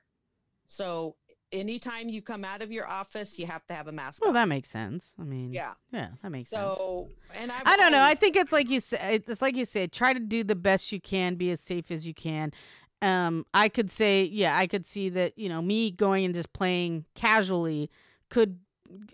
So 0.69 1.15
anytime 1.51 2.09
you 2.09 2.21
come 2.21 2.45
out 2.45 2.61
of 2.61 2.71
your 2.71 2.87
office, 2.87 3.37
you 3.39 3.47
have 3.47 3.65
to 3.67 3.73
have 3.73 3.87
a 3.87 3.91
mask 3.91 4.21
Well, 4.21 4.29
on. 4.29 4.33
that 4.35 4.47
makes 4.47 4.69
sense. 4.69 5.15
I 5.19 5.23
mean, 5.23 5.51
yeah. 5.51 5.73
yeah, 5.91 6.09
that 6.21 6.29
makes 6.31 6.49
sense. 6.49 6.77
So, 6.77 7.09
and 7.35 7.51
I've 7.51 7.63
I 7.65 7.75
don't 7.75 7.91
know. 7.91 8.01
I 8.03 8.13
think 8.13 8.35
it's 8.35 8.51
like 8.51 8.69
you 8.69 8.79
said. 8.79 9.23
It's 9.27 9.41
like 9.41 9.57
you 9.57 9.65
said. 9.65 9.91
Try 9.91 10.13
to 10.13 10.19
do 10.19 10.43
the 10.43 10.55
best 10.55 10.91
you 10.91 11.01
can. 11.01 11.35
Be 11.35 11.49
as 11.51 11.59
safe 11.59 11.89
as 11.91 12.05
you 12.07 12.13
can. 12.13 12.53
Um, 13.01 13.45
I 13.53 13.67
could 13.67 13.89
say, 13.89 14.23
yeah, 14.23 14.57
I 14.57 14.67
could 14.67 14.85
see 14.85 15.09
that. 15.09 15.37
You 15.37 15.49
know, 15.49 15.61
me 15.61 15.89
going 15.91 16.23
and 16.23 16.35
just 16.35 16.53
playing 16.53 17.05
casually 17.15 17.89
could 18.29 18.59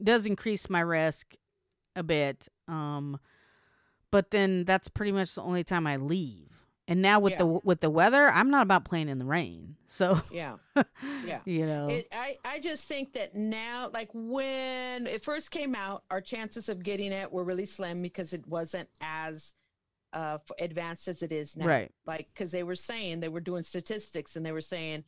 does 0.04 0.26
increase 0.26 0.70
my 0.70 0.82
risk 0.82 1.36
a 1.96 2.04
bit. 2.04 2.50
Um, 2.68 3.18
but 4.12 4.32
then 4.32 4.66
that's 4.66 4.88
pretty 4.90 5.12
much 5.14 5.36
the 5.36 5.42
only 5.42 5.64
time 5.64 5.88
I 5.88 5.96
leave. 5.98 6.65
And 6.88 7.02
now 7.02 7.20
with 7.20 7.34
Yeah. 7.34 7.40
the 7.40 7.48
with 7.48 7.80
the 7.82 7.90
weather, 7.90 8.28
I'm 8.28 8.50
not 8.50 8.62
about 8.62 8.86
playing 8.86 9.10
in 9.10 9.18
the 9.18 9.26
rain. 9.26 9.76
So 9.88 10.22
Yeah. 10.32 10.58
Yeah. 11.26 11.42
you 11.46 11.66
know, 11.66 11.88
It, 11.90 12.08
I, 12.14 12.36
I 12.46 12.60
just 12.60 12.88
think 12.88 13.14
that 13.14 13.34
now, 13.36 13.90
like 13.94 14.10
when 14.14 15.08
it 15.08 15.24
first 15.24 15.50
came 15.52 15.74
out, 15.76 16.04
our 16.12 16.22
chances 16.22 16.70
of 16.70 16.84
getting 16.84 17.12
it 17.12 17.32
were 17.32 17.44
really 17.44 17.66
slim 17.66 18.02
because 18.02 18.34
it 18.34 18.46
wasn't 18.48 18.88
as 19.02 19.54
uh, 20.14 20.38
advanced 20.60 21.08
as 21.08 21.24
it 21.24 21.32
is 21.32 21.58
now. 21.58 21.66
Right. 21.68 21.92
Like, 22.06 22.30
because 22.34 22.52
they 22.52 22.64
were 22.64 22.76
saying, 22.76 23.20
they 23.20 23.30
were 23.30 23.42
doing 23.42 23.64
statistics 23.64 24.36
and 24.36 24.46
they 24.46 24.52
were 24.52 24.62
saying 24.62 25.04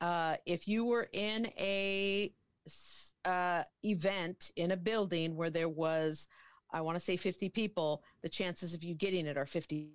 uh, 0.00 0.36
if 0.46 0.66
you 0.66 0.84
were 0.84 1.08
in 1.12 1.46
a 1.58 2.32
uh, 3.24 3.62
event 3.84 4.50
in 4.56 4.72
a 4.72 4.76
building 4.76 5.36
where 5.36 5.50
there 5.50 5.68
was, 5.68 6.28
I 6.72 6.80
want 6.80 6.96
to 6.96 7.00
say 7.00 7.16
50 7.16 7.48
people, 7.50 8.02
the 8.22 8.28
chances 8.28 8.74
of 8.74 8.82
you 8.82 8.94
getting 8.94 9.26
it 9.26 9.36
are 9.36 9.46
50 9.46 9.90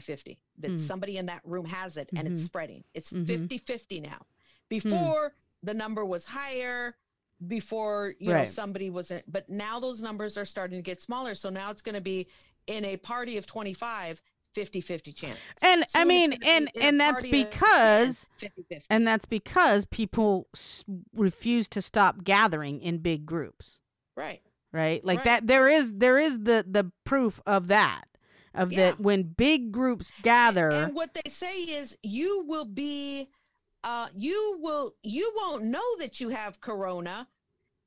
50. 0.00 0.38
That 0.58 0.70
Hmm. 0.72 0.76
somebody 0.76 1.16
in 1.16 1.26
that 1.26 1.42
room 1.44 1.64
has 1.66 1.96
it 1.96 2.10
and 2.16 2.26
it's 2.28 2.40
Mhm. 2.40 2.44
spreading. 2.44 2.84
It's 2.94 3.12
Mhm. 3.12 3.26
50 3.26 3.58
50 3.58 4.00
now. 4.00 4.18
Before 4.68 5.34
the 5.62 5.74
number 5.74 6.04
was 6.04 6.24
higher, 6.26 6.96
before 7.46 8.14
you 8.18 8.28
know 8.32 8.44
somebody 8.44 8.90
wasn't, 8.90 9.30
but 9.30 9.48
now 9.48 9.78
those 9.80 10.02
numbers 10.02 10.36
are 10.36 10.44
starting 10.44 10.78
to 10.78 10.82
get 10.82 11.00
smaller. 11.00 11.34
So 11.34 11.50
now 11.50 11.70
it's 11.70 11.82
going 11.82 11.94
to 11.94 12.00
be 12.00 12.28
in 12.66 12.84
a 12.84 12.96
party 12.96 13.36
of 13.36 13.46
25, 13.46 14.20
50 14.54 14.80
50 14.80 15.12
chance. 15.12 15.38
and 15.62 15.84
I 15.94 16.04
mean, 16.04 16.32
and 16.44 16.68
and 16.80 16.98
that's 17.00 17.22
party 17.22 17.30
10, 17.30 17.50
because 17.50 18.26
50-50. 18.38 18.86
and 18.90 19.06
that's 19.06 19.24
because 19.26 19.84
people 19.86 20.48
s- 20.54 20.84
refuse 21.14 21.68
to 21.68 21.80
stop 21.82 22.24
gathering 22.24 22.80
in 22.80 22.98
big 22.98 23.24
groups. 23.26 23.78
right. 24.16 24.40
right 24.72 25.02
like 25.04 25.18
Right. 25.18 25.24
that 25.24 25.46
there 25.46 25.66
is 25.68 25.92
there 25.94 26.18
is 26.18 26.40
the 26.40 26.64
the 26.68 26.90
proof 27.04 27.40
of 27.46 27.68
that 27.68 28.04
of 28.54 28.72
Yeah. 28.72 28.90
that 28.90 29.00
when 29.00 29.22
big 29.22 29.72
groups 29.72 30.10
gather 30.22 30.68
And 30.70 30.94
what 30.94 31.14
they 31.14 31.28
say 31.30 31.62
is 31.62 31.96
you 32.02 32.44
will 32.46 32.64
be, 32.64 33.28
uh, 33.84 34.08
you 34.16 34.58
will, 34.60 34.92
you 35.02 35.32
won't 35.36 35.64
know 35.64 35.96
that 35.98 36.20
you 36.20 36.28
have 36.30 36.60
corona 36.60 37.26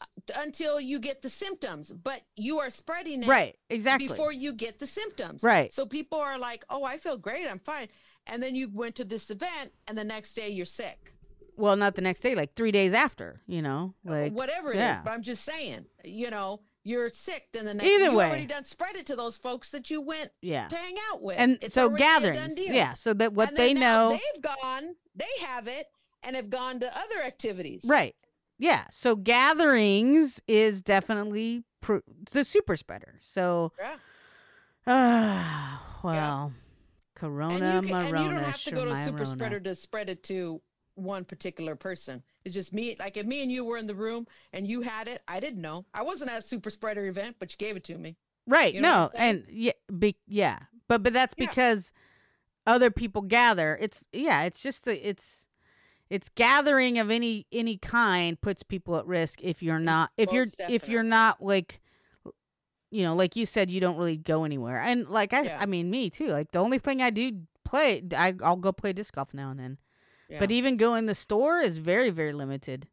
uh, 0.01 0.05
until 0.39 0.79
you 0.79 0.99
get 0.99 1.21
the 1.21 1.29
symptoms, 1.29 1.91
but 1.91 2.21
you 2.35 2.59
are 2.59 2.69
spreading 2.69 3.21
it 3.23 3.27
right 3.27 3.55
exactly 3.69 4.07
before 4.07 4.31
you 4.31 4.53
get 4.53 4.79
the 4.79 4.87
symptoms. 4.87 5.43
Right. 5.43 5.71
So 5.71 5.85
people 5.85 6.19
are 6.19 6.39
like, 6.39 6.65
"Oh, 6.69 6.83
I 6.83 6.97
feel 6.97 7.17
great. 7.17 7.45
I'm 7.49 7.59
fine." 7.59 7.87
And 8.27 8.41
then 8.41 8.55
you 8.55 8.69
went 8.73 8.95
to 8.95 9.03
this 9.05 9.29
event 9.29 9.71
and 9.87 9.97
the 9.97 10.03
next 10.03 10.33
day 10.33 10.49
you're 10.49 10.65
sick. 10.65 11.13
well 11.57 11.75
not 11.75 11.93
the 11.95 12.01
next 12.01 12.21
day 12.21 12.33
like 12.33 12.55
three 12.55 12.71
days 12.71 12.93
after 12.93 13.41
you 13.45 13.61
know 13.61 13.93
like 14.05 14.31
Whatever 14.33 14.71
it 14.71 14.77
is, 14.77 14.81
yeah. 14.81 15.01
but 15.03 15.11
I'm 15.11 15.21
just 15.21 15.43
saying, 15.43 15.85
you 16.05 16.29
know, 16.31 16.61
you're 16.83 17.09
sick 17.09 17.47
then 17.53 17.65
the 17.65 17.73
next 17.73 17.87
Either 17.87 18.11
way. 18.11 18.27
already 18.27 18.45
done 18.45 18.63
spread 18.63 18.95
it 18.95 19.05
to 19.07 19.15
those 19.15 19.37
folks 19.37 19.69
that 19.69 19.89
you 19.91 20.01
went 20.01 20.29
yeah 20.41 20.67
to 20.67 20.75
hang 20.75 20.95
out 21.11 21.21
with. 21.21 21.37
and 21.37 21.57
It's 21.61 21.75
so 21.75 21.89
gatherings 21.89 22.59
yeah 22.59 22.93
so 22.93 23.13
that 23.13 23.33
what 23.33 23.49
And 23.49 23.57
they 23.57 23.73
know 23.73 24.09
they've 24.33 24.41
gone, 24.41 24.83
they 25.15 25.25
have 25.45 25.67
it 25.67 25.85
and 26.23 26.35
have 26.35 26.49
gone 26.49 26.79
to 26.79 26.87
other 26.87 27.21
activities. 27.25 27.83
right 27.87 28.15
yeah 28.57 28.85
so 28.91 29.15
gatherings 29.15 30.39
is 30.47 30.81
definitely 30.81 31.63
pr- 31.81 31.97
the 32.31 32.43
super 32.43 32.75
spreader 32.75 33.19
so 33.21 33.71
Yeah. 33.79 33.97
uh, 34.87 35.77
well 36.03 36.45
And 36.47 36.55
corona 37.15 37.53
you, 37.53 37.87
can, 37.87 37.95
and 37.97 38.07
you 38.07 38.13
don't 38.13 38.35
have 38.43 38.63
to 38.63 38.71
go 38.71 38.85
to 38.85 38.95
super 39.03 39.25
spreader 39.25 39.59
to 39.59 39.75
spread 39.75 40.09
it 40.09 40.23
to 40.23 40.61
one 40.95 41.23
particular 41.25 41.75
person. 41.75 42.21
It's 42.45 42.55
just 42.55 42.73
me. 42.73 42.95
Like 42.99 43.17
if 43.17 43.25
me 43.25 43.41
and 43.43 43.51
you 43.51 43.63
were 43.65 43.77
in 43.77 43.87
the 43.87 43.95
room 43.95 44.25
and 44.53 44.67
you 44.67 44.81
had 44.81 45.07
it, 45.07 45.21
I 45.27 45.39
didn't 45.39 45.61
know. 45.61 45.85
I 45.93 46.03
wasn't 46.03 46.31
at 46.31 46.39
a 46.39 46.41
super 46.41 46.69
spreader 46.69 47.05
event, 47.05 47.37
but 47.39 47.51
you 47.51 47.57
gave 47.57 47.75
it 47.75 47.83
to 47.85 47.97
me. 47.97 48.17
Right. 48.47 48.73
You 48.73 48.81
know 48.81 48.89
no, 48.89 49.01
what 49.03 49.11
I'm 49.11 49.17
saying? 49.17 49.35
and 49.35 49.45
yeah, 49.49 49.71
be, 49.97 50.15
yeah, 50.27 50.59
but 50.87 51.03
but 51.03 51.13
that's 51.13 51.35
Yeah. 51.37 51.45
because 51.47 51.93
other 52.67 52.91
people 52.91 53.21
gather. 53.21 53.77
It's 53.79 54.05
yeah, 54.11 54.43
it's 54.43 54.61
just 54.61 54.87
a, 54.87 55.07
it's 55.07 55.47
it's 56.09 56.27
gathering 56.29 56.99
of 56.99 57.09
any 57.09 57.47
any 57.51 57.77
kind 57.77 58.39
puts 58.41 58.63
people 58.63 58.97
at 58.97 59.05
risk 59.05 59.41
if 59.41 59.63
you're 59.63 59.79
not 59.79 60.11
if 60.17 60.31
you're 60.33 60.45
most 60.45 60.69
if 60.69 60.89
you're 60.89 61.03
not 61.03 61.41
like 61.41 61.79
you 62.89 63.03
know 63.03 63.15
like 63.15 63.37
you 63.37 63.45
said 63.45 63.71
you 63.71 63.79
don't 63.79 63.95
really 63.95 64.17
go 64.17 64.43
anywhere 64.43 64.77
and 64.77 65.07
like 65.07 65.31
I 65.33 65.43
Yeah. 65.43 65.57
I 65.61 65.65
mean 65.65 65.89
me 65.89 66.09
too 66.09 66.27
like 66.27 66.51
the 66.51 66.59
only 66.59 66.79
thing 66.79 67.01
I 67.01 67.11
do 67.11 67.43
play 67.63 68.03
I 68.15 68.35
I'll 68.43 68.57
go 68.57 68.73
play 68.73 68.91
disc 68.91 69.15
golf 69.15 69.33
now 69.33 69.51
and 69.51 69.59
then 69.59 69.77
but 70.39 70.51
even 70.51 70.77
go 70.77 70.95
in 70.95 71.05
the 71.05 71.15
store 71.15 71.59
is 71.59 71.77
very 71.77 72.09
very 72.09 72.33
limited 72.33 72.87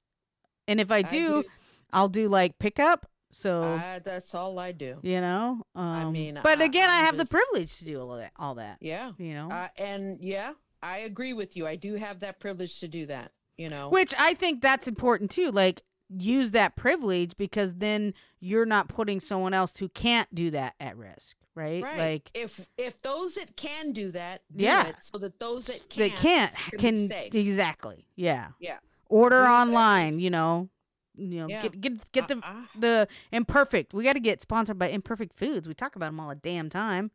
and 0.67 0.81
if 0.81 0.91
I 0.91 1.03
do 1.03 1.43
do- 1.43 1.49
I'll 1.93 2.09
do 2.09 2.29
like 2.29 2.59
pickup 2.59 3.07
so 3.31 3.63
I- 3.63 4.01
that's 4.05 4.35
all 4.35 4.59
I 4.59 4.73
do. 4.73 4.95
you 5.03 5.21
know 5.21 5.63
um, 5.75 6.13
mean, 6.13 6.39
but 6.43 6.61
I- 6.61 6.65
again 6.65 6.89
i 6.91 6.99
I'm 6.99 7.05
have 7.07 7.17
just- 7.17 7.31
the 7.31 7.37
privilege 7.39 7.77
to 7.79 7.85
do 7.85 8.01
all 8.01 8.17
that 8.17 8.33
all 8.37 8.55
that 8.57 8.79
Yeah. 8.81 9.13
you 9.19 9.35
know 9.35 9.49
Uh, 9.51 9.69
and 9.79 10.19
yeah, 10.21 10.53
I 10.83 10.99
agree 10.99 11.33
with 11.33 11.57
you. 11.57 11.67
I 11.67 11.75
do 11.77 11.95
have 11.97 12.21
that 12.21 12.39
privilege 12.39 12.79
to 12.81 12.89
do 12.89 13.07
that. 13.07 13.33
You 13.57 13.69
know. 13.71 13.89
which 13.91 14.15
i 14.17 14.35
think 14.35 14.61
that's 14.63 14.87
important 14.87 15.33
too 15.33 15.51
like 15.51 15.83
use 16.09 16.53
that 16.53 16.75
privilege 16.77 17.37
because 17.37 17.75
then 17.75 18.15
you're 18.41 18.67
not 18.67 18.89
putting 18.89 19.21
someone 19.21 19.53
else 19.55 19.77
who 19.79 19.89
can't 19.91 20.33
do 20.35 20.51
that 20.51 20.75
at 20.81 20.97
risk 20.97 21.37
right, 21.55 21.83
Right. 21.83 21.99
like 21.99 22.31
if 22.35 22.67
if 22.79 23.03
those 23.03 23.35
that 23.35 23.57
can 23.57 23.93
do 23.93 24.11
that, 24.13 24.43
do 24.55 24.65
Yeah. 24.65 24.89
it 24.89 24.97
so 25.01 25.19
that 25.19 25.39
those 25.39 25.67
that 25.67 25.87
can't, 25.91 26.13
can't 26.15 26.55
be 26.71 26.77
can 26.79 27.09
safe. 27.09 27.35
exactly 27.35 28.07
yeah 28.17 28.49
Yeah. 28.61 28.79
order 29.09 29.43
that. 29.43 29.51
online 29.51 30.19
you 30.21 30.31
know 30.31 30.71
you 31.17 31.41
know 31.41 31.49
Yeah. 31.49 31.63
get 31.63 31.81
get 31.81 32.13
get 32.13 32.29
the 32.29 32.37
Uh, 32.37 32.41
uh. 32.45 32.65
the 32.79 33.09
imperfect 33.33 33.93
we 33.93 34.05
got 34.05 34.15
to 34.15 34.21
get 34.21 34.41
sponsored 34.41 34.79
by 34.79 34.89
imperfect 34.89 35.37
foods 35.37 35.67
we 35.69 35.75
talk 35.75 35.95
about 35.97 36.07
them 36.07 36.21
all 36.21 36.29
the 36.31 36.37
damn 36.37 36.71
time 36.71 37.11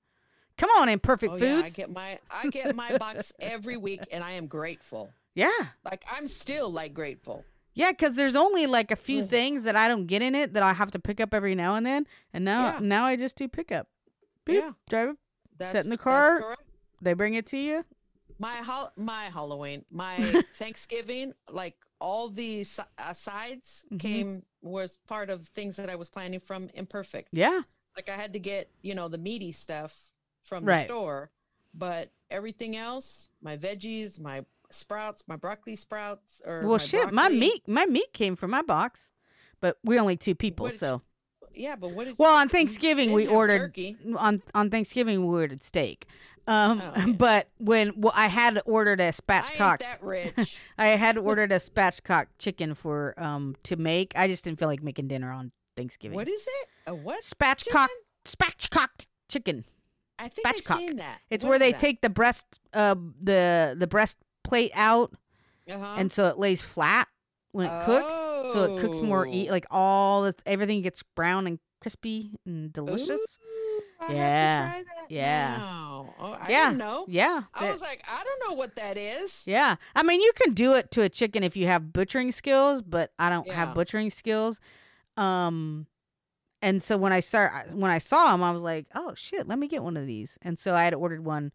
come 0.58 0.70
on 0.78 0.88
imperfect 0.90 1.34
Oh 1.34 1.38
yeah, 1.38 1.62
I 1.66 1.70
get 1.70 1.90
my 1.90 2.20
I 2.30 2.48
get 2.50 2.76
my 2.76 2.96
box 2.98 3.34
every 3.40 3.78
week, 3.78 4.02
and 4.12 4.24
I 4.24 4.32
am 4.34 4.46
grateful. 4.48 5.10
yeah 5.36 5.50
Like 5.84 6.04
I'm 6.12 6.28
still 6.28 6.70
like 6.70 6.94
grateful. 6.94 7.44
Yeah, 7.74 7.92
because 7.92 8.16
there's 8.16 8.36
only 8.36 8.68
like 8.68 8.92
a 8.92 8.96
few 8.96 9.24
things 9.26 9.64
that 9.64 9.76
I 9.76 9.88
don't 9.88 10.06
get 10.06 10.22
in 10.22 10.36
it 10.36 10.54
that 10.54 10.64
I 10.64 10.74
have 10.74 10.92
to 10.92 11.00
pick 11.00 11.20
up 11.20 11.34
every 11.34 11.56
now 11.56 11.76
and 11.76 11.86
then, 11.86 12.06
and 12.32 12.46
now 12.46 12.74
Yeah. 12.74 12.80
now 12.82 13.06
I 13.06 13.16
just 13.16 13.36
do 13.36 13.48
pickup. 13.48 13.88
Beep, 14.46 14.58
Yeah. 14.58 14.72
drive 14.90 15.10
it, 15.60 15.66
set 15.66 15.84
in 15.86 15.90
the 15.90 15.98
car. 15.98 16.42
correct. 16.42 16.62
They 17.02 17.14
bring 17.14 17.34
it 17.34 17.46
to 17.48 17.58
you. 17.58 17.84
My 18.40 18.54
hol- 18.58 18.92
my 18.98 19.26
Halloween, 19.26 19.86
my 19.92 20.16
Thanksgiving, 20.56 21.34
like 21.50 21.76
all 22.00 22.30
the 22.30 22.64
si- 22.64 22.82
uh, 22.98 23.14
sides 23.14 23.86
Mhm. 23.92 24.00
came 24.00 24.46
was 24.62 24.98
part 25.08 25.30
of 25.30 25.48
things 25.48 25.76
that 25.78 25.90
I 25.90 25.96
was 25.96 26.10
planning 26.10 26.40
from 26.40 26.70
Imperfect. 26.74 27.30
Yeah, 27.32 27.62
Like 27.96 28.10
I 28.10 28.16
had 28.16 28.34
to 28.34 28.40
get 28.40 28.70
you 28.82 28.94
know 28.96 29.08
the 29.08 29.18
meaty 29.18 29.52
stuff 29.52 30.12
from 30.44 30.66
Right. 30.66 30.80
the 30.80 30.84
store, 30.86 31.32
but 31.74 32.12
everything 32.30 32.76
else, 32.76 33.30
my 33.42 33.56
veggies, 33.58 34.20
my 34.20 34.46
sprouts, 34.74 35.24
my 35.28 35.36
broccoli 35.38 35.76
sprouts, 35.76 36.42
or 36.46 36.62
well, 36.62 36.72
my 36.72 36.78
shit, 36.78 37.12
my 37.12 37.30
meat 37.30 37.68
my 37.68 37.86
meat 37.86 38.12
came 38.14 38.36
from 38.36 38.52
my 38.52 38.62
box, 38.62 39.12
but 39.62 39.78
we're 39.84 40.00
only 40.02 40.18
two 40.18 40.36
people, 40.36 40.66
What 40.66 40.74
so. 40.76 41.02
Yeah, 41.56 41.76
but 41.76 41.92
what 41.92 42.06
did 42.06 42.16
Well, 42.18 42.36
on 42.36 42.50
Thanksgiving 42.50 43.12
we 43.14 43.28
ordered 43.28 43.60
turkey. 43.60 43.96
on 44.18 44.42
on 44.56 44.70
Thanksgiving 44.72 45.26
we 45.28 45.36
ordered 45.36 45.62
steak. 45.62 46.08
Um, 46.48 46.82
Oh, 46.84 46.94
yeah. 46.98 47.14
but 47.14 47.48
when 47.60 47.94
well, 47.96 48.12
I 48.16 48.28
had 48.28 48.60
ordered 48.66 49.00
a 49.00 49.10
spatchcock, 49.12 49.80
that 49.80 50.00
rich. 50.04 50.64
I 50.78 50.88
had 50.88 51.18
ordered 51.30 51.52
a 51.52 51.60
spatchcock 51.60 52.26
chicken 52.40 52.74
for 52.74 53.14
um 53.18 53.56
to 53.64 53.76
make. 53.76 54.14
I 54.18 54.28
just 54.28 54.44
didn't 54.44 54.58
feel 54.60 54.68
like 54.68 54.82
making 54.84 55.08
dinner 55.08 55.32
on 55.32 55.52
Thanksgiving. 55.78 56.16
what 56.16 56.28
is 56.28 56.42
it? 56.46 56.68
A 56.88 56.96
what? 56.96 57.24
spatchcock 57.24 57.88
chicken? 57.88 57.88
spatchcocked 58.26 59.06
chicken. 59.30 59.66
I 60.20 60.28
think 60.28 60.48
I've 60.48 60.78
seen 60.78 60.96
that. 60.98 61.20
It's 61.30 61.44
What 61.44 61.52
where 61.52 61.60
they 61.60 61.72
that? 61.72 61.82
take 61.82 62.02
the 62.02 62.10
breast 62.10 62.60
uh 62.74 62.96
the 63.22 63.76
the 63.78 63.88
breast 63.88 64.18
plate 64.44 64.72
out 64.76 65.14
uh-huh. 65.70 65.96
and 65.98 66.12
so 66.12 66.28
it 66.28 66.38
lays 66.38 66.62
flat 66.64 67.08
when 67.52 67.68
it 67.68 67.86
cooks. 67.86 68.14
So 68.54 68.76
it 68.76 68.82
cooks 68.82 69.00
more 69.00 69.26
eat 69.28 69.48
Oh. 69.50 69.52
like 69.52 69.66
all 69.72 70.24
the 70.24 70.36
everything 70.46 70.82
gets 70.82 71.04
brown 71.16 71.48
and 71.48 71.60
crispy 71.82 72.32
and 72.46 72.72
delicious. 72.72 73.38
Ooh, 73.42 73.82
I 74.02 74.06
have 74.06 74.12
to 74.12 74.16
Yeah. 74.16 74.84
that 74.84 75.12
Yeah. 75.12 75.58
Oh, 75.60 76.38
I 76.40 76.50
yeah. 76.50 77.04
Yeah. 77.08 77.42
I 77.54 77.72
was 77.72 77.82
like, 77.82 78.04
I 78.10 78.24
don't 78.24 78.50
know 78.50 78.56
what 78.58 78.76
that 78.78 78.98
is. 78.98 79.44
yeah. 79.46 79.76
I 79.96 80.04
mean, 80.04 80.22
you 80.22 80.32
can 80.36 80.54
do 80.54 80.74
it 80.76 80.92
to 80.92 81.02
a 81.02 81.10
chicken 81.10 81.44
if 81.44 81.56
you 81.56 81.68
have 81.68 81.92
butchering 81.94 82.32
skills, 82.32 82.82
but 82.82 83.12
I 83.20 83.30
don't 83.30 83.50
have 83.50 83.74
butchering 83.76 84.10
skills. 84.10 84.60
Um 85.18 85.88
and 86.62 86.82
so 86.82 86.96
when 86.98 87.12
I 87.12 87.20
start 87.20 87.74
when 87.74 87.92
I 87.92 87.98
saw 87.98 88.32
them, 88.32 88.42
I 88.42 88.52
was 88.52 88.62
like, 88.64 88.88
"Oh 88.96 89.14
shit, 89.16 89.48
let 89.48 89.60
me 89.60 89.68
get 89.68 89.84
one 89.84 89.98
of 89.98 90.08
these." 90.08 90.38
And 90.42 90.58
so 90.58 90.76
I 90.76 90.86
had 90.86 90.94
ordered 90.94 91.24
one. 91.26 91.52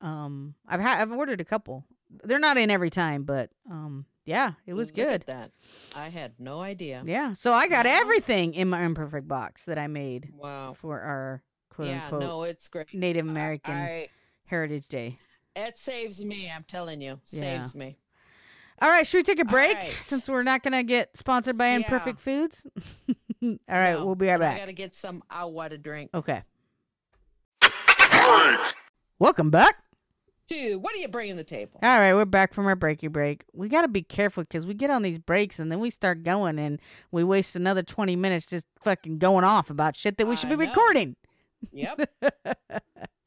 Um 0.00 0.54
I've 0.66 0.80
had 0.80 1.00
I've 1.00 1.12
ordered 1.12 1.40
a 1.40 1.44
couple. 1.44 1.84
They're 2.24 2.38
not 2.38 2.58
in 2.58 2.70
every 2.70 2.90
time, 2.90 3.22
but 3.24 3.50
um 3.70 4.06
yeah, 4.26 4.52
it 4.66 4.74
was 4.74 4.88
Look 4.90 4.98
at 4.98 5.10
good. 5.10 5.22
that. 5.26 5.50
I 5.96 6.08
had 6.08 6.34
no 6.38 6.60
idea. 6.60 7.02
Yeah. 7.04 7.32
So 7.32 7.52
I 7.52 7.66
got 7.68 7.86
Wow. 7.86 7.98
everything 8.00 8.54
in 8.54 8.68
my 8.68 8.82
imperfect 8.84 9.26
box 9.26 9.64
that 9.64 9.78
I 9.78 9.86
made 9.86 10.30
Wow. 10.36 10.74
for 10.74 11.00
our 11.00 11.42
quote 11.70 11.88
yeah, 11.88 12.04
unquote 12.04 12.20
no, 12.22 12.42
it's 12.44 12.68
great. 12.68 12.92
Native 12.94 13.28
American 13.28 13.74
I 13.74 14.08
Heritage 14.44 14.88
Day. 14.88 15.18
it 15.56 15.76
saves 15.78 16.24
me. 16.24 16.50
I'm 16.54 16.64
telling 16.64 17.00
you, 17.00 17.18
Yeah. 17.30 17.40
saves 17.60 17.74
me. 17.74 17.96
All 18.82 18.88
right, 18.88 19.06
should 19.06 19.18
we 19.18 19.22
take 19.22 19.38
a 19.40 19.44
break 19.44 19.76
right. 19.76 19.92
since 20.00 20.26
we're 20.28 20.42
not 20.42 20.62
going 20.62 20.72
to 20.72 20.82
get 20.82 21.14
sponsored 21.16 21.58
by 21.58 21.68
Yeah. 21.68 21.76
Imperfect 21.76 22.18
Foods? 22.20 22.66
All 23.42 23.58
right, 23.68 23.92
No, 23.92 24.06
we'll 24.06 24.14
be 24.14 24.28
right 24.28 24.38
back. 24.38 24.56
I 24.56 24.58
gotta 24.60 24.72
get 24.72 24.94
some 24.94 25.20
agua 25.30 25.68
to 25.70 25.76
drink. 25.78 26.10
Okay. 26.14 26.42
Welcome 29.18 29.50
back. 29.50 29.76
Dude, 30.50 30.82
what 30.82 30.92
are 30.96 30.98
you 30.98 31.06
bringing 31.06 31.36
to 31.36 31.44
the 31.44 31.48
table? 31.48 31.78
All 31.80 31.98
right, 32.00 32.12
we're 32.12 32.24
back 32.24 32.52
from 32.52 32.66
our 32.66 32.74
breaky 32.74 33.10
break. 33.10 33.44
We 33.54 33.68
got 33.68 33.82
to 33.82 33.88
be 33.88 34.02
careful 34.02 34.42
because 34.42 34.66
we 34.66 34.74
get 34.74 34.90
on 34.90 35.02
these 35.02 35.18
breaks 35.18 35.60
and 35.60 35.70
then 35.70 35.78
we 35.78 35.90
start 35.90 36.24
going 36.24 36.58
and 36.58 36.80
we 37.12 37.22
waste 37.22 37.54
another 37.54 37.84
20 37.84 38.16
minutes 38.16 38.46
just 38.46 38.66
fucking 38.82 39.18
going 39.18 39.44
off 39.44 39.70
about 39.70 39.96
shit 39.96 40.18
that 40.18 40.26
we 40.26 40.34
should 40.34 40.48
I 40.50 40.56
be 40.56 40.64
know. 40.64 40.70
recording. 40.70 41.14
Yep. 41.72 42.10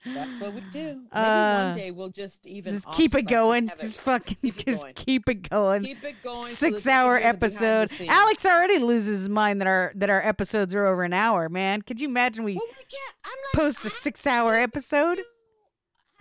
That's 0.06 0.41
what 0.41 0.54
we 0.54 0.60
do. 0.74 0.95
Maybe 0.95 1.08
Uh, 1.14 1.68
one 1.70 1.78
day 1.78 1.91
we'll 1.91 2.10
just 2.10 2.45
even 2.45 2.74
Just 2.74 2.91
keep 2.91 3.16
it 3.16 3.22
going. 3.22 3.70
Just 3.70 4.00
it- 4.00 4.02
fucking, 4.02 4.38
keep 4.41 4.58
it 4.60 4.66
just 4.66 4.82
going. 4.84 4.94
keep 4.95 5.30
it 5.30 5.50
going. 5.50 5.84
Keep 5.84 6.04
it 6.04 6.16
going. 6.22 6.36
Six 6.48 6.84
can 6.84 6.91
hour 6.91 7.18
hear 7.20 7.32
the 7.32 7.38
behind 7.40 7.54
the 7.62 7.66
episode. 7.94 8.08
Alex 8.10 8.45
already 8.45 8.80
loses 8.80 9.20
his 9.22 9.30
mind 9.30 9.62
that 9.62 9.68
our 9.68 9.94
that 9.95 10.10
our 10.10 10.22
episodes 10.28 10.76
are 10.76 10.86
over 10.86 11.04
an 11.04 11.14
hour. 11.14 11.48
Man, 11.48 11.84
could 11.84 12.02
you 12.02 12.10
imagine 12.10 12.44
we 12.44 12.56
Well, 12.56 12.66
we 12.68 12.74
can't. 12.84 13.16
I'm 13.24 13.32
like, 13.32 13.54
post 13.54 13.86
a 13.86 13.90
six 13.90 14.28
hour 14.28 14.56
episode? 14.56 15.20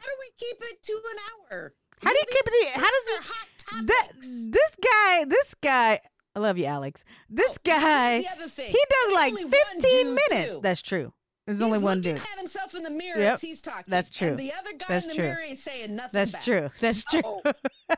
How 0.03 0.09
do 0.09 0.17
we 0.21 0.31
keep 0.39 0.57
it 0.61 0.83
to 0.83 0.93
an 0.93 1.19
hour? 1.53 1.73
How 2.03 2.11
do 2.11 2.19
you 2.19 2.25
keep 2.29 2.47
it? 2.47 2.75
How 2.77 2.91
does 2.91 3.09
it? 3.09 3.87
That 3.87 4.09
this 4.51 4.77
guy, 4.83 5.25
this 5.25 5.55
guy. 5.63 6.01
I 6.35 6.39
love 6.41 6.59
you, 6.59 6.65
Alex. 6.65 7.05
This 7.31 7.59
guy, 7.59 8.23
the 8.23 8.29
other 8.33 8.49
thing. 8.49 8.67
he 8.67 8.73
does 8.73 9.07
There's 9.07 9.15
like 9.15 9.29
only 9.33 9.45
one 9.45 9.53
fifteen 9.53 10.07
dude, 10.07 10.19
minutes. 10.31 10.55
too. 10.55 10.61
That's 10.63 10.83
true. 10.83 11.13
There's 11.47 11.59
He's 11.59 11.67
only 11.67 11.79
one 11.81 12.01
dude. 12.01 12.17
at 12.17 12.39
himself 12.39 12.75
in 12.75 12.83
the 12.85 12.91
mirror 12.91 13.19
Yep. 13.21 13.35
as 13.35 13.41
he's 13.41 13.61
talking. 13.63 13.85
That's 13.89 14.11
true. 14.11 14.29
And 14.29 14.39
the 14.39 14.53
other 14.59 14.71
guy 14.79 14.85
That's 14.89 15.07
in 15.07 15.11
the 15.11 15.15
true. 15.17 15.25
mirror 15.25 15.39
ain't 15.47 15.59
saying 15.59 15.97
nothing 15.97 16.11
That's 16.13 16.33
back. 16.33 16.43
true. 16.43 16.71
That's 16.81 17.05
true. 17.05 17.23
No. 17.23 17.53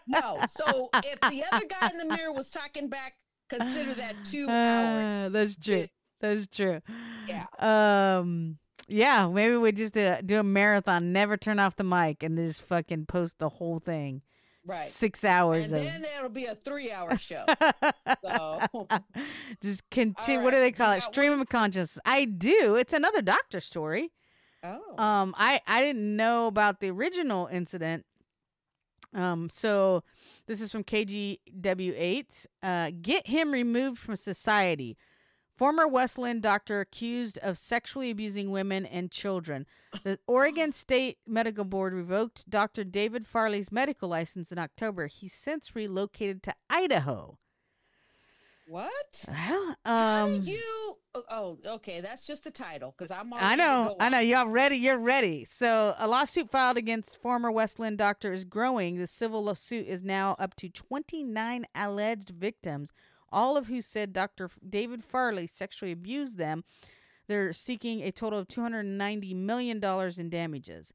no. 0.09 0.45
So 0.49 0.89
if 0.97 1.21
the 1.21 1.45
other 1.53 1.67
guy 1.67 1.91
in 1.91 1.99
the 2.09 2.15
mirror 2.17 2.33
was 2.33 2.51
talking 2.51 2.89
back, 2.89 3.15
consider 3.51 3.95
that 3.95 4.15
two 4.25 4.47
Ah, 4.49 4.53
hours. 4.53 5.33
that's 5.33 5.57
true. 5.57 5.87
That's 6.21 6.47
true. 6.49 6.81
Yeah. 7.29 7.45
Um. 7.59 8.59
Yeah. 8.89 9.29
Maybe 9.29 9.57
we 9.57 9.73
just 9.73 9.95
do, 9.95 10.17
do 10.25 10.41
a 10.41 10.43
marathon. 10.43 11.13
Never 11.13 11.37
turn 11.37 11.59
off 11.59 11.77
the 11.77 11.85
mic 11.85 12.23
and 12.23 12.37
just 12.37 12.63
fucking 12.63 13.07
post 13.07 13.39
the 13.39 13.49
whole 13.49 13.79
thing. 13.79 14.23
Right. 14.67 14.79
Six 14.79 15.25
hours 15.25 15.73
And 15.73 15.83
of. 15.87 15.93
then 15.93 16.05
it'll 16.17 16.31
be 16.31 16.47
a 16.47 16.55
three-hour 16.55 17.19
show. 17.19 17.45
so 18.25 18.61
just 19.63 19.89
continue. 19.91 20.39
All 20.39 20.45
What 20.45 20.51
do 20.53 20.61
they 20.61 20.73
call 20.73 20.93
it? 20.93 21.03
Stream 21.03 21.39
of 21.39 21.49
consciousness. 21.49 21.99
I 22.07 22.25
do. 22.25 22.75
It's 22.77 22.93
another 22.95 23.21
doctor 23.21 23.61
story. 23.61 24.11
Oh. 24.63 24.97
Um, 25.03 25.35
I 25.37 25.61
I 25.67 25.83
didn't 25.83 26.17
know 26.17 26.47
about 26.47 26.81
the 26.81 26.91
original 26.91 27.47
incident. 27.53 28.07
Um, 29.13 29.51
so 29.51 30.03
this 30.47 30.63
is 30.63 30.73
from 30.73 30.83
KGW8. 30.85 32.47
Uh, 32.63 32.91
get 33.03 33.27
him 33.27 33.53
removed 33.53 33.99
from 33.99 34.17
society. 34.17 34.97
Former 35.57 35.87
West 35.87 36.19
Linn 36.19 36.41
doctor 36.41 36.81
accused 36.81 37.39
of 37.39 37.57
sexually 37.59 38.11
abusing 38.11 38.51
women 38.51 38.85
and 38.85 39.11
children. 39.11 39.67
The 40.03 40.19
Oregon 40.27 40.73
State 40.73 41.19
Medical 41.27 41.65
Board 41.65 41.93
revoked 41.93 42.51
Dr. 42.51 42.83
David 42.83 43.25
Farley's 43.27 43.71
medical 43.71 44.09
license 44.09 44.51
in 44.51 44.59
October. 44.59 45.07
He's 45.07 45.33
since 45.33 45.77
relocated 45.77 46.43
to 46.45 46.55
Idaho. 46.69 47.39
what? 48.67 49.25
Well, 49.29 49.77
How 49.85 50.25
um, 50.25 50.41
do 50.41 50.51
you? 50.51 50.95
Oh, 51.31 51.57
okay. 51.65 52.01
That's 52.01 52.27
just 52.27 52.43
the 52.43 52.51
title 52.51 52.93
because 52.99 53.13
I'm. 53.13 53.33
I 53.33 53.55
know, 53.55 53.95
I 54.01 54.09
know. 54.09 54.19
Y'all 54.19 54.49
ready. 54.49 54.77
You're 54.77 54.99
ready. 54.99 55.45
So, 55.45 55.95
a 55.99 56.09
lawsuit 56.09 56.51
filed 56.51 56.77
against 56.77 57.23
former 57.23 57.53
West 57.53 57.79
Linn 57.79 57.97
doctor 57.97 58.33
is 58.33 58.45
growing. 58.45 58.99
The 58.99 59.07
civil 59.07 59.45
lawsuit 59.45 59.87
is 59.87 60.03
now 60.03 60.35
up 60.41 60.57
to 60.57 60.69
29 60.69 61.65
alleged 61.77 62.31
victims, 62.31 62.91
all 63.35 63.57
of 63.57 63.67
who 63.67 63.81
said 63.83 64.13
Dr. 64.13 64.49
David 64.67 65.05
Farley 65.05 65.47
sexually 65.47 65.93
abused 65.93 66.39
them. 66.39 66.65
They're 67.27 67.53
seeking 67.53 68.03
a 68.03 68.13
total 68.13 68.39
of 68.39 68.49
290 68.49 69.35
million 69.35 69.81
dollars 69.81 70.19
in 70.19 70.31
damages. 70.31 70.93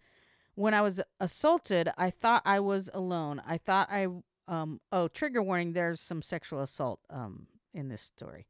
When 0.56 0.74
I 0.74 0.82
was 0.82 1.02
assaulted, 1.20 1.90
I 1.98 2.10
thought 2.10 2.42
I 2.46 2.60
was 2.60 2.90
alone. 2.94 3.42
I 3.46 3.58
thought 3.58 3.90
I 3.92 4.08
um 4.48 4.80
oh 4.92 5.08
trigger 5.08 5.42
warning. 5.44 5.74
There's 5.74 6.02
some 6.02 6.22
sexual 6.22 6.62
assault 6.62 7.00
um 7.10 7.48
in 7.74 7.90
this 7.90 8.02
story. 8.02 8.48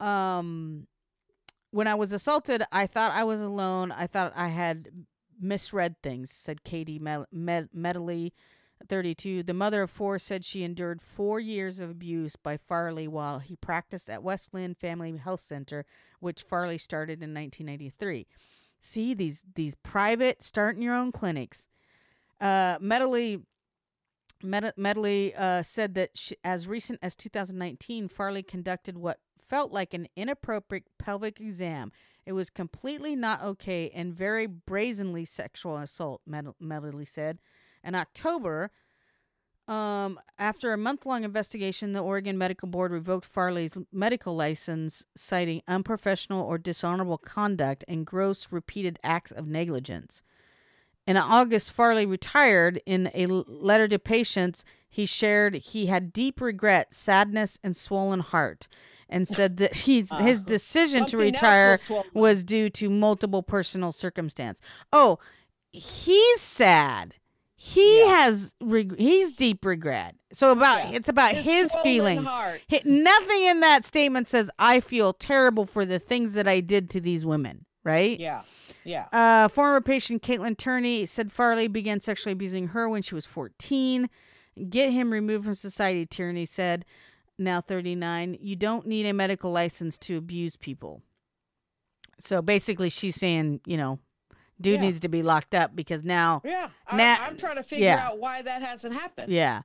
Um 0.00 0.86
when 1.70 1.86
I 1.88 1.94
was 1.94 2.12
assaulted, 2.12 2.62
I 2.70 2.86
thought 2.86 3.10
I 3.10 3.24
was 3.24 3.42
alone. 3.42 3.90
I 3.90 4.06
thought 4.06 4.32
I 4.36 4.48
had 4.48 4.90
misread 5.40 5.96
things, 6.02 6.30
said 6.30 6.62
Katie 6.62 7.00
Med- 7.00 7.26
Med- 7.32 7.70
Medley, 7.72 8.32
32. 8.88 9.42
The 9.42 9.54
mother 9.54 9.82
of 9.82 9.90
four 9.90 10.18
said 10.18 10.44
she 10.44 10.62
endured 10.62 11.02
four 11.02 11.40
years 11.40 11.80
of 11.80 11.90
abuse 11.90 12.36
by 12.36 12.56
Farley 12.56 13.08
while 13.08 13.38
he 13.38 13.56
practiced 13.56 14.10
at 14.10 14.22
West 14.22 14.54
Linn 14.54 14.74
Family 14.74 15.16
Health 15.16 15.40
Center, 15.40 15.84
which 16.20 16.42
Farley 16.42 16.78
started 16.78 17.22
in 17.22 17.34
1993. 17.34 18.26
See 18.80 19.14
these 19.14 19.44
these 19.54 19.74
private 19.76 20.42
starting 20.42 20.82
your 20.82 20.94
own 20.94 21.12
clinics. 21.12 21.66
Uh, 22.40 22.76
Medley 22.80 23.42
Med- 24.42 24.74
Medley 24.76 25.34
uh, 25.34 25.62
said 25.62 25.94
that 25.94 26.10
she, 26.14 26.36
as 26.44 26.68
recent 26.68 26.98
as 27.02 27.16
2019, 27.16 28.08
Farley 28.08 28.42
conducted 28.42 28.98
what 28.98 29.20
felt 29.40 29.72
like 29.72 29.94
an 29.94 30.08
inappropriate 30.16 30.84
pelvic 30.98 31.40
exam. 31.40 31.92
It 32.26 32.32
was 32.32 32.50
completely 32.50 33.16
not 33.16 33.42
okay 33.42 33.90
and 33.94 34.14
very 34.14 34.46
brazenly 34.46 35.24
sexual 35.24 35.76
assault, 35.76 36.20
Med- 36.26 36.54
Medley 36.60 37.04
said. 37.04 37.38
In 37.84 37.94
October, 37.94 38.70
um, 39.66 40.20
after 40.38 40.72
a 40.72 40.78
month 40.78 41.06
long 41.06 41.24
investigation, 41.24 41.92
the 41.92 42.00
Oregon 42.00 42.36
Medical 42.36 42.68
Board 42.68 42.92
revoked 42.92 43.24
Farley's 43.24 43.78
medical 43.92 44.36
license, 44.36 45.04
citing 45.16 45.62
unprofessional 45.66 46.44
or 46.44 46.58
dishonorable 46.58 47.18
conduct 47.18 47.84
and 47.88 48.06
gross 48.06 48.48
repeated 48.50 48.98
acts 49.02 49.32
of 49.32 49.46
negligence. 49.46 50.22
In 51.06 51.16
August, 51.16 51.72
Farley 51.72 52.06
retired. 52.06 52.80
In 52.86 53.10
a 53.14 53.26
letter 53.26 53.88
to 53.88 53.98
patients, 53.98 54.64
he 54.88 55.06
shared 55.06 55.54
he 55.56 55.86
had 55.86 56.12
deep 56.12 56.40
regret, 56.40 56.94
sadness, 56.94 57.58
and 57.62 57.76
swollen 57.76 58.20
heart, 58.20 58.68
and 59.08 59.28
said 59.28 59.58
that 59.58 59.76
he's, 59.76 60.14
his 60.16 60.40
decision 60.40 61.04
to 61.06 61.18
retire 61.18 61.78
was 61.88 62.04
was 62.14 62.44
due 62.44 62.70
to 62.70 62.88
multiple 62.88 63.42
personal 63.42 63.92
circumstance. 63.92 64.60
Oh, 64.92 65.18
he's 65.72 66.40
sad. 66.40 67.14
He 67.56 68.06
has 68.08 68.52
reg- 68.60 68.98
he's 68.98 69.36
deep 69.36 69.64
regret. 69.64 70.16
So 70.32 70.50
about 70.50 70.92
it's 70.92 71.08
about 71.08 71.34
His 71.34 71.44
his, 71.44 71.74
feelings. 71.82 72.26
Hi- 72.26 72.82
nothing 72.84 73.44
in 73.44 73.60
that 73.60 73.84
statement 73.84 74.28
says 74.28 74.50
I 74.58 74.80
feel 74.80 75.12
terrible 75.12 75.64
for 75.64 75.84
the 75.84 75.98
things 75.98 76.34
that 76.34 76.48
I 76.48 76.60
did 76.60 76.90
to 76.90 77.00
these 77.00 77.24
women. 77.24 77.64
Right? 77.84 78.18
Yeah. 78.18 78.42
Yeah. 78.84 79.06
Uh, 79.12 79.48
former 79.48 79.80
patient 79.80 80.22
Caitlin 80.22 80.56
Tierney 80.56 81.06
said 81.06 81.32
Farley 81.32 81.68
began 81.68 82.00
sexually 82.00 82.32
abusing 82.32 82.68
her 82.68 82.88
when 82.88 83.02
she 83.02 83.14
was 83.14 83.26
14. 83.26 84.10
Get 84.68 84.90
him 84.90 85.12
removed 85.12 85.44
from 85.44 85.54
society, 85.54 86.06
Tierney 86.06 86.46
said, 86.46 86.84
now 87.38 87.60
39. 87.60 88.38
You 88.40 88.56
don't 88.56 88.86
need 88.86 89.06
a 89.06 89.12
medical 89.12 89.50
license 89.50 89.98
to 89.98 90.16
abuse 90.16 90.56
people. 90.56 91.02
So 92.20 92.40
basically, 92.42 92.88
she's 92.90 93.16
saying, 93.16 93.60
you 93.66 93.76
know, 93.76 93.98
dude 94.64 94.76
Yeah. 94.76 94.86
needs 94.86 95.00
to 95.00 95.08
be 95.08 95.22
locked 95.22 95.54
up 95.54 95.76
because 95.76 96.02
now. 96.02 96.42
Yeah. 96.44 96.68
I, 96.88 96.96
now- 96.96 97.18
I'm 97.20 97.36
trying 97.36 97.56
to 97.56 97.62
figure 97.62 97.86
yeah. 97.86 98.06
out 98.08 98.18
why 98.18 98.42
that 98.42 98.62
hasn't 98.62 98.94
happened. 98.94 99.32
Yeah. 99.32 99.62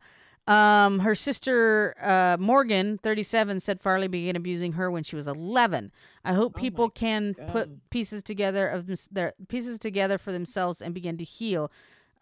Um, 0.48 1.00
her 1.00 1.14
sister 1.14 1.94
uh, 2.02 2.36
Morgan, 2.40 2.98
37, 2.98 3.60
said 3.60 3.80
Farley 3.80 4.08
began 4.08 4.36
abusing 4.36 4.74
her 4.74 4.90
when 4.90 5.04
she 5.04 5.16
was 5.16 5.28
11. 5.28 5.92
I 6.26 6.34
hope 6.34 6.54
Oh 6.56 6.60
people 6.60 6.90
can 6.90 7.36
put 7.52 7.90
pieces 7.92 8.24
together 8.24 8.68
of 8.68 8.88
them, 8.88 8.96
their 9.12 9.34
pieces 9.48 9.78
together 9.78 10.18
for 10.18 10.32
themselves 10.32 10.82
and 10.82 10.94
begin 10.94 11.18
to 11.18 11.24
heal. 11.24 11.72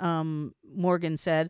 Um, 0.02 0.54
Morgan 0.76 1.16
said, 1.16 1.50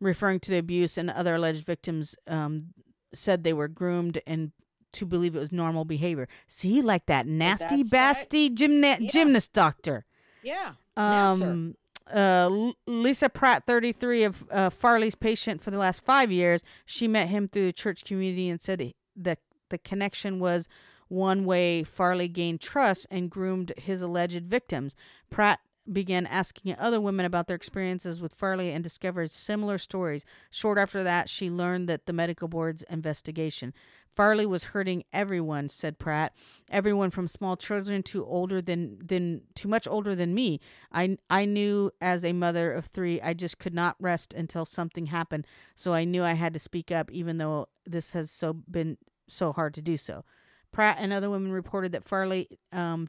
referring 0.00 0.40
to 0.40 0.50
the 0.50 0.58
abuse 0.58 0.96
and 0.96 1.10
other 1.10 1.34
alleged 1.34 1.64
victims, 1.66 2.16
um, 2.26 2.68
said 3.12 3.44
they 3.44 3.52
were 3.52 3.68
groomed 3.68 4.20
and 4.26 4.52
to 4.92 5.04
believe 5.04 5.36
it 5.36 5.40
was 5.40 5.52
normal 5.52 5.84
behavior. 5.84 6.26
See, 6.46 6.80
like 6.80 7.04
that 7.06 7.26
nasty, 7.26 7.84
basty 7.84 8.48
gymna- 8.48 9.10
gymnast 9.10 9.52
doctor. 9.52 10.06
Yeah. 10.44 10.72
Um, 10.96 11.76
uh, 12.12 12.72
Lisa 12.86 13.28
Pratt, 13.28 13.66
33, 13.66 14.24
of 14.24 14.44
uh, 14.50 14.70
Farley's 14.70 15.14
patient 15.14 15.62
for 15.62 15.70
the 15.70 15.78
last 15.78 16.04
five 16.04 16.30
years. 16.30 16.62
She 16.84 17.08
met 17.08 17.28
him 17.28 17.48
through 17.48 17.66
the 17.66 17.72
church 17.72 18.04
community 18.04 18.48
and 18.48 18.60
said 18.60 18.92
that 19.16 19.38
the 19.70 19.78
connection 19.78 20.38
was 20.38 20.68
one 21.08 21.44
way 21.44 21.82
Farley 21.82 22.28
gained 22.28 22.60
trust 22.60 23.06
and 23.10 23.30
groomed 23.30 23.72
his 23.76 24.02
alleged 24.02 24.44
victims. 24.44 24.94
Pratt 25.30 25.60
began 25.90 26.26
asking 26.26 26.74
other 26.78 27.00
women 27.00 27.26
about 27.26 27.46
their 27.46 27.56
experiences 27.56 28.20
with 28.20 28.34
Farley 28.34 28.70
and 28.70 28.82
discovered 28.82 29.30
similar 29.30 29.76
stories. 29.78 30.24
Short 30.50 30.78
after 30.78 31.02
that, 31.04 31.28
she 31.28 31.50
learned 31.50 31.88
that 31.88 32.06
the 32.06 32.12
medical 32.12 32.48
board's 32.48 32.82
investigation. 32.84 33.74
Farley 34.14 34.46
was 34.46 34.64
hurting 34.64 35.04
everyone, 35.12 35.68
said 35.68 35.98
Pratt. 35.98 36.34
Everyone 36.70 37.10
from 37.10 37.26
small 37.26 37.56
children 37.56 38.02
to 38.04 38.24
older 38.24 38.62
than 38.62 38.98
than 39.04 39.42
too 39.54 39.68
much 39.68 39.88
older 39.88 40.14
than 40.14 40.34
me. 40.34 40.60
I 40.92 41.18
I 41.28 41.44
knew 41.44 41.90
as 42.00 42.24
a 42.24 42.32
mother 42.32 42.72
of 42.72 42.86
3 42.86 43.20
I 43.20 43.34
just 43.34 43.58
could 43.58 43.74
not 43.74 43.96
rest 43.98 44.32
until 44.32 44.64
something 44.64 45.06
happened. 45.06 45.46
So 45.74 45.92
I 45.92 46.04
knew 46.04 46.22
I 46.22 46.34
had 46.34 46.52
to 46.54 46.58
speak 46.58 46.90
up 46.90 47.10
even 47.10 47.38
though 47.38 47.68
this 47.84 48.12
has 48.12 48.30
so 48.30 48.52
been 48.52 48.98
so 49.28 49.52
hard 49.52 49.74
to 49.74 49.82
do 49.82 49.96
so. 49.96 50.24
Pratt 50.72 50.96
and 51.00 51.12
other 51.12 51.30
women 51.30 51.52
reported 51.52 51.92
that 51.92 52.04
Farley 52.04 52.58
um 52.72 53.08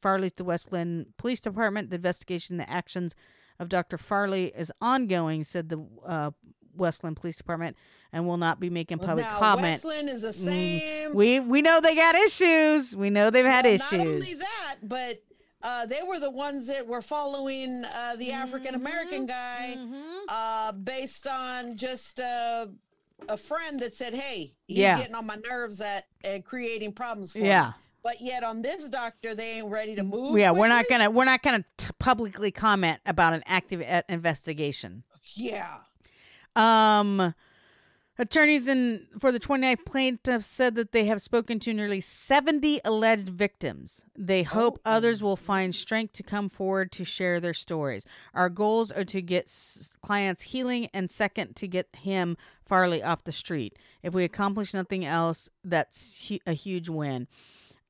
Farley 0.00 0.30
to 0.30 0.44
West 0.44 0.72
Linn 0.72 1.06
Police 1.18 1.40
Department. 1.40 1.90
The 1.90 1.96
investigation, 1.96 2.56
the 2.56 2.70
actions 2.70 3.14
of 3.58 3.68
Dr. 3.68 3.98
Farley 3.98 4.52
is 4.56 4.72
ongoing, 4.80 5.44
said 5.44 5.68
the 5.68 5.84
uh, 6.06 6.30
West 6.78 7.04
Linn 7.04 7.14
Police 7.14 7.36
Department, 7.36 7.76
and 8.12 8.26
will 8.26 8.36
not 8.38 8.58
be 8.60 8.70
making 8.70 8.98
public 8.98 9.26
now, 9.26 9.38
comment. 9.38 9.82
West 9.82 9.84
Linn 9.84 10.08
is 10.08 10.22
the 10.22 10.28
Mm, 10.28 10.34
same. 10.34 11.14
We 11.14 11.40
we 11.40 11.60
know 11.62 11.80
they 11.80 11.94
got 11.94 12.14
issues. 12.14 12.96
We 12.96 13.10
know 13.10 13.30
they've 13.30 13.44
had 13.44 13.64
Well, 13.64 13.74
issues. 13.74 13.92
Not 13.92 14.06
only 14.06 14.34
that, 14.34 14.76
but 14.82 15.22
uh, 15.62 15.86
they 15.86 16.00
were 16.06 16.20
the 16.20 16.30
ones 16.30 16.66
that 16.68 16.86
were 16.86 17.02
following 17.02 17.84
uh, 17.94 18.16
the 18.16 18.32
African 18.32 18.74
American 18.74 19.26
guy 19.26 19.76
uh, 20.28 20.72
based 20.72 21.26
on 21.26 21.76
just 21.76 22.20
uh, 22.20 22.66
a 23.28 23.36
friend 23.36 23.80
that 23.80 23.94
said, 23.94 24.14
"Hey, 24.14 24.54
he's 24.66 24.78
Yeah. 24.78 24.98
getting 24.98 25.14
on 25.14 25.26
my 25.26 25.36
nerves 25.50 25.80
at 25.80 26.06
uh, 26.24 26.38
creating 26.44 26.92
problems 26.92 27.32
for 27.32 27.38
Yeah. 27.38 27.66
me." 27.68 27.72
But 28.04 28.20
yet 28.20 28.44
on 28.44 28.62
this 28.62 28.88
doctor, 28.88 29.34
they 29.34 29.58
ain't 29.58 29.70
ready 29.70 29.96
to 29.96 30.04
move. 30.04 30.38
yeah, 30.38 30.52
we're 30.52 30.68
not 30.68 30.86
quickly? 30.86 30.98
gonna 31.04 31.10
we're 31.10 31.24
not 31.24 31.42
gonna 31.42 31.64
t- 31.76 31.88
publicly 31.98 32.50
comment 32.52 33.00
about 33.04 33.34
an 33.34 33.42
active 33.44 33.82
uh, 33.82 34.02
investigation. 34.08 35.02
Yeah. 35.34 35.78
Um, 36.58 37.34
attorneys 38.18 38.66
in 38.66 39.06
for 39.18 39.30
the 39.30 39.38
29 39.38 39.76
plaintiffs 39.86 40.46
said 40.46 40.74
that 40.74 40.90
they 40.92 41.04
have 41.04 41.22
spoken 41.22 41.60
to 41.60 41.72
nearly 41.72 42.00
70 42.00 42.80
alleged 42.84 43.28
victims. 43.28 44.04
They 44.16 44.42
hope 44.42 44.80
others 44.84 45.22
will 45.22 45.36
find 45.36 45.74
strength 45.74 46.14
to 46.14 46.22
come 46.22 46.48
forward 46.48 46.90
to 46.92 47.04
share 47.04 47.38
their 47.38 47.54
stories. 47.54 48.04
Our 48.34 48.48
goals 48.48 48.90
are 48.90 49.04
to 49.04 49.22
get 49.22 49.44
s- 49.44 49.96
clients 50.02 50.42
healing 50.42 50.88
and 50.92 51.10
second 51.10 51.54
to 51.56 51.68
get 51.68 51.88
him 52.00 52.36
Farley 52.66 53.02
off 53.02 53.24
the 53.24 53.32
street. 53.32 53.78
If 54.02 54.12
we 54.14 54.24
accomplish 54.24 54.74
nothing 54.74 55.04
else, 55.04 55.48
that's 55.64 56.28
hu- 56.28 56.40
a 56.46 56.52
huge 56.54 56.88
win. 56.88 57.28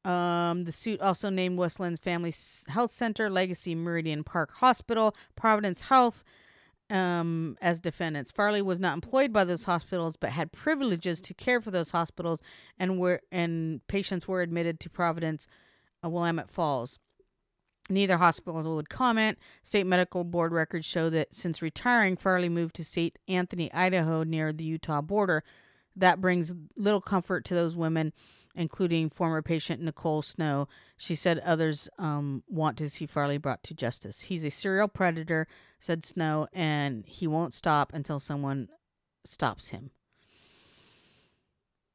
Um, 0.05 0.65
the 0.65 0.73
suit 0.73 1.01
also 1.01 1.29
named 1.31 1.59
West 1.59 1.81
Linn's 1.81 1.99
Family 2.01 2.33
Health 2.69 2.91
Center, 2.93 3.29
Legacy 3.29 3.75
Meridian 3.75 4.25
Park 4.25 4.53
Hospital, 4.57 5.15
Providence 5.37 5.83
Health, 5.83 6.23
um, 6.91 7.57
as 7.61 7.81
defendants. 7.81 8.33
Farley 8.33 8.63
was 8.63 8.81
not 8.81 8.95
employed 8.95 9.33
by 9.33 9.45
those 9.45 9.65
hospitals, 9.65 10.17
but 10.17 10.31
had 10.31 10.53
privileges 10.53 11.21
to 11.23 11.35
care 11.35 11.61
for 11.61 11.71
those 11.71 11.91
hospitals, 11.91 12.41
and 12.79 12.99
were 12.99 13.21
and 13.31 13.87
patients 13.89 14.27
were 14.27 14.43
admitted 14.43 14.81
to 14.81 14.91
Providence, 14.91 15.47
uh, 16.05 16.09
Willamette 16.09 16.51
Falls. 16.51 16.99
Neither 17.91 18.19
hospital 18.19 18.77
would 18.77 18.91
comment. 18.91 19.39
State 19.63 19.87
medical 19.87 20.23
board 20.23 20.53
records 20.53 20.85
show 20.85 21.09
that 21.11 21.35
since 21.35 21.63
retiring, 21.63 22.17
Farley 22.17 22.51
moved 22.51 22.77
to 22.77 22.85
St. 22.85 23.19
Anthony, 23.29 23.73
Idaho, 23.73 24.25
near 24.25 24.53
the 24.53 24.65
Utah 24.65 25.01
border. 25.01 25.43
That 25.97 26.21
brings 26.21 26.55
little 26.77 27.01
comfort 27.01 27.45
to 27.47 27.55
those 27.55 27.75
women, 27.75 28.13
including 28.55 29.11
former 29.11 29.43
patient 29.43 29.83
Nicole 29.83 30.23
Snow. 30.23 30.69
She 30.97 31.15
said 31.15 31.39
others 31.41 31.89
um, 31.99 32.43
want 32.49 32.77
to 32.79 32.89
see 32.89 33.07
Farley 33.07 33.39
brought 33.39 33.63
to 33.65 33.75
justice. 33.75 34.23
He's 34.23 34.45
a 34.45 34.51
serial 34.51 34.89
predator, 34.89 35.47
said 35.81 36.05
Snow, 36.05 36.49
and 36.53 37.05
he 37.07 37.27
won't 37.27 37.55
stop 37.55 37.93
until 37.93 38.19
someone 38.19 38.69
stops 39.25 39.69
him. 39.69 39.91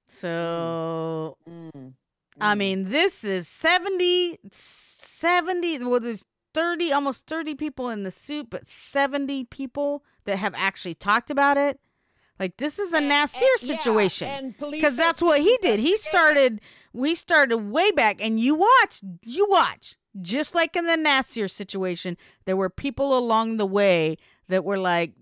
So, 0.08 1.38
Mm. 1.48 1.96
I 2.42 2.56
mean, 2.56 2.90
this 2.90 3.24
is 3.24 3.48
70, 3.48 4.40
70, 4.50 5.84
well, 5.84 6.00
there's 6.00 6.26
30, 6.54 6.92
almost 6.92 7.28
30 7.28 7.56
people 7.56 7.90
in 7.90 8.04
the 8.04 8.12
suit, 8.12 8.50
but 8.50 8.68
70 8.68 9.46
people 9.46 10.04
that 10.26 10.38
have 10.38 10.54
actually 10.56 10.96
talked 10.96 11.30
about 11.30 11.58
it. 11.58 11.80
Like, 12.40 12.58
this 12.58 12.80
is 12.80 12.94
a 12.94 13.00
Nassar 13.00 13.42
and- 13.42 13.70
yeah, 13.70 13.78
situation. 13.78 14.28
and 14.28 14.58
police 14.58 14.82
Because 14.82 14.98
that's 14.98 15.22
what 15.22 15.42
he 15.42 15.58
did. 15.62 15.80
He 15.80 15.98
started, 15.98 16.62
we 16.92 17.16
started 17.16 17.58
way 17.58 17.92
back, 17.92 18.18
and 18.24 18.40
you 18.40 18.56
watch, 18.56 19.02
you 19.22 19.48
watch. 19.50 19.98
Just 20.22 20.54
like 20.54 20.76
in 20.76 20.86
the 20.86 20.98
Nassar 20.98 21.50
situation, 21.50 22.18
there 22.46 22.56
were 22.58 22.70
people 22.70 23.18
along 23.18 23.58
the 23.58 23.66
way 23.66 24.18
that 24.48 24.64
were 24.64 24.78
like, 24.78 25.14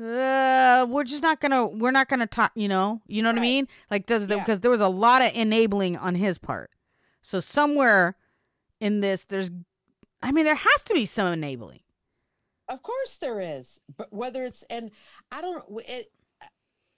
uh, 0.00 0.86
we're 0.88 1.04
just 1.04 1.22
not 1.22 1.40
gonna, 1.40 1.66
we're 1.66 1.90
not 1.90 2.08
gonna 2.08 2.26
talk, 2.26 2.52
you 2.54 2.68
know, 2.68 3.00
you 3.06 3.22
know 3.22 3.30
what 3.30 3.38
I 3.38 3.42
mean? 3.42 3.68
Like, 3.90 4.08
Yeah. 4.08 4.18
because 4.26 4.60
there 4.60 4.70
was 4.70 4.80
a 4.80 4.88
lot 4.88 5.22
of 5.22 5.32
enabling 5.34 5.96
on 5.96 6.14
his 6.14 6.38
part. 6.38 6.70
So 7.22 7.38
somewhere 7.40 8.16
in 8.80 9.00
this, 9.00 9.24
there's, 9.24 9.50
I 10.22 10.32
mean, 10.32 10.44
there 10.44 10.54
has 10.54 10.82
to 10.84 10.94
be 10.94 11.04
some 11.06 11.32
enabling. 11.32 11.80
Of 12.68 12.82
course 12.82 13.16
there 13.18 13.40
is, 13.40 13.80
but 13.96 14.12
whether 14.12 14.44
it's 14.44 14.62
and 14.70 14.90
I 15.32 15.40
don't 15.40 15.64
it, 15.88 16.06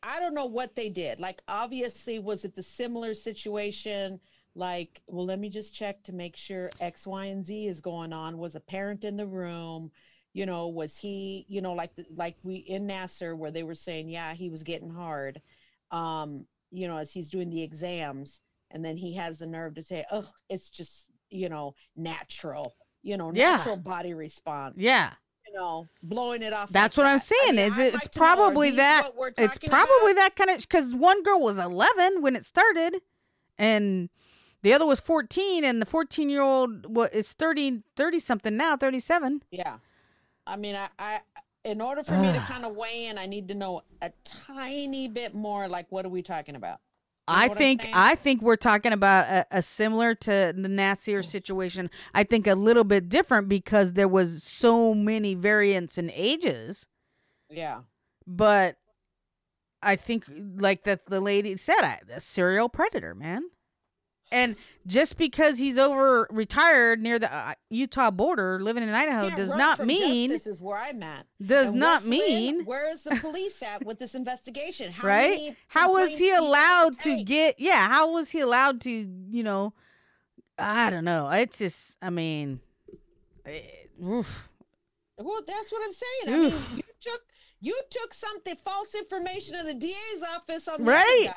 I 0.03 0.20
don't 0.20 0.35
know 0.35 0.47
what 0.47 0.74
they 0.74 0.89
did. 0.89 1.19
Like 1.20 1.43
obviously, 1.49 2.19
was 2.19 2.45
it 2.45 2.55
the 2.55 2.62
similar 2.62 3.15
situation? 3.15 4.20
Like, 4.55 5.01
well, 5.07 5.24
let 5.24 5.39
me 5.39 5.49
just 5.49 5.74
check 5.74 6.03
to 6.05 6.12
make 6.15 6.37
sure 6.37 6.70
X, 6.81 7.07
Y, 7.07 7.27
and 7.27 7.45
Z 7.47 7.66
is 7.66 7.81
going 7.81 8.12
on. 8.12 8.39
Was 8.39 8.55
a 8.55 8.61
parent 8.61 9.05
in 9.05 9.16
the 9.16 9.27
room? 9.27 9.91
You 10.35 10.47
know, 10.47 10.69
was 10.69 10.97
he? 10.97 11.47
You 11.49 11.62
know, 11.62 11.73
like 11.74 11.95
the, 11.95 12.05
like 12.15 12.37
we 12.43 12.57
in 12.57 12.87
Nassar 12.87 13.37
where 13.37 13.51
they 13.51 13.62
were 13.62 13.74
saying, 13.74 14.09
yeah, 14.09 14.35
he 14.35 14.51
was 14.51 14.62
getting 14.62 14.91
hard. 14.91 15.41
Um, 15.91 16.47
you 16.70 16.89
know, 16.89 16.97
as 16.99 17.12
he's 17.12 17.31
doing 17.31 17.51
the 17.51 17.62
exams, 17.62 18.43
and 18.70 18.85
then 18.85 18.97
he 18.97 19.15
has 19.15 19.39
the 19.39 19.47
nerve 19.47 19.74
to 19.74 19.83
say, 19.83 20.05
oh, 20.11 20.29
it's 20.49 20.70
just 20.70 21.07
you 21.31 21.49
know 21.49 21.74
natural. 21.97 22.74
You 23.03 23.16
know, 23.16 23.33
Yeah. 23.33 23.57
natural 23.57 23.77
body 23.77 24.15
response 24.15 24.74
Yeah. 24.79 25.15
You 25.53 25.59
know, 25.59 25.89
blowing 26.03 26.43
it 26.43 26.53
off. 26.53 26.70
That's 26.70 26.97
like 26.97 27.05
what 27.05 27.11
I'm 27.11 27.19
that. 27.19 27.24
I 27.24 27.45
saying. 27.45 27.57
mean, 27.57 27.66
it's 27.66 27.79
it's 27.79 27.95
like 27.95 28.11
to 28.12 28.19
know, 28.19 28.24
are 28.24 28.37
probably 28.37 28.70
that. 28.73 29.11
It's 29.39 29.59
probably 29.59 30.12
about? 30.12 30.15
that 30.16 30.37
kind 30.37 30.51
of 30.51 30.59
because 30.59 30.95
one 30.95 31.23
girl 31.23 31.41
was 31.41 31.59
11 31.59 32.23
when 32.23 32.37
it 32.37 32.45
started, 32.45 33.03
and 33.59 34.09
the 34.62 34.73
other 34.73 34.87
was 34.87 35.01
14, 35.01 35.65
and 35.65 35.83
the 35.83 35.87
14 35.87 36.31
year 36.31 36.43
old 36.43 36.95
what 36.95 37.15
is 37.15 37.33
30 37.33 37.83
30 37.97 38.19
something 38.19 38.57
now, 38.57 38.77
37. 38.77 39.43
Yeah, 39.51 39.79
I 40.47 40.57
mean, 40.57 40.74
I, 40.74 40.89
I 40.99 41.20
in 41.65 41.81
order 41.81 42.03
for 42.03 42.15
me 42.19 42.33
to 42.33 42.41
kind 42.41 42.65
of 42.65 42.74
weigh 42.74 43.07
in, 43.07 43.19
I 43.19 43.27
need 43.27 43.49
to 43.49 43.55
know 43.55 43.83
a 44.01 44.11
tiny 44.24 45.09
bit 45.09 45.35
more. 45.35 45.69
Like, 45.69 45.87
what 45.91 46.05
are 46.05 46.09
we 46.11 46.23
talking 46.23 46.57
about? 46.57 46.81
You 47.28 47.35
know 47.35 47.40
I 47.40 47.49
think? 47.49 47.86
I 47.94 48.16
think 48.16 48.43
we're 48.43 48.57
talking 48.57 48.93
about 48.93 49.28
a, 49.28 49.47
a 49.59 49.62
similar 49.62 50.15
to 50.16 50.53
the 50.57 50.69
Nassar 50.69 51.20
mm. 51.20 51.24
situation. 51.24 51.89
I 52.15 52.24
think 52.24 52.49
a 52.49 52.55
little 52.55 52.85
bit 52.85 53.09
different 53.09 53.49
because 53.49 53.93
there 53.93 54.09
was 54.09 54.43
so 54.43 54.93
many 54.93 55.35
variants 55.35 55.99
in 55.99 56.11
ages. 56.11 56.89
Yeah, 57.49 57.82
But 58.27 58.77
I 59.82 59.97
think, 59.97 60.24
like 60.57 60.85
that 60.85 61.07
the 61.07 61.20
lady 61.20 61.57
said, 61.59 61.81
I, 61.82 61.99
a 62.12 62.20
serial 62.20 62.69
predator, 62.69 63.15
man. 63.15 63.43
And 64.32 64.56
just 64.86 65.16
because 65.16 65.59
he's 65.59 65.78
over 65.78 66.26
retired 66.30 67.00
near 67.00 67.18
the 67.18 67.32
uh, 67.32 67.52
Utah 67.70 68.10
border, 68.10 68.60
living 68.60 68.82
in 68.82 68.88
Idaho, 68.88 69.24
Can't 69.28 69.36
does 69.36 69.50
not 69.50 69.84
mean 69.84 70.30
This 70.30 70.46
is 70.46 70.60
where 70.60 70.78
I'm 70.78 71.02
at. 71.02 71.26
does 71.44 71.70
And 71.70 71.78
not 71.78 72.06
mean 72.06 72.64
where 72.64 72.88
is 72.90 73.02
the 73.04 73.16
police 73.16 73.62
at 73.62 73.84
with 73.84 73.98
this 73.98 74.14
investigation? 74.14 74.90
How 74.90 75.06
right. 75.06 75.56
How 75.68 75.92
was 75.92 76.10
he 76.10 76.16
do 76.16 76.24
you 76.24 76.34
have 76.34 76.42
allowed 76.44 76.98
to 77.00 77.22
get? 77.24 77.56
Yeah, 77.59 77.88
how 77.88 78.12
was 78.12 78.30
he 78.30 78.40
allowed 78.40 78.80
to? 78.82 78.90
You 78.90 79.42
know, 79.42 79.74
I 80.59 80.90
don't 80.90 81.04
know. 81.04 81.28
It's 81.30 81.59
just, 81.59 81.98
I 82.00 82.10
mean, 82.10 82.60
eh, 83.46 83.60
oof. 84.02 84.48
Well, 85.18 85.42
that's 85.46 85.70
what 85.70 85.82
I'm 85.84 85.92
saying. 85.92 86.34
I 86.34 86.48
mean, 86.50 86.60
you 86.76 86.82
took 87.00 87.22
you 87.60 87.80
took 87.90 88.12
something 88.12 88.56
false 88.56 88.94
information 88.94 89.54
of 89.56 89.66
the 89.66 89.74
DA's 89.74 90.22
office 90.34 90.66
on 90.68 90.84
the 90.84 90.90
right, 90.90 91.30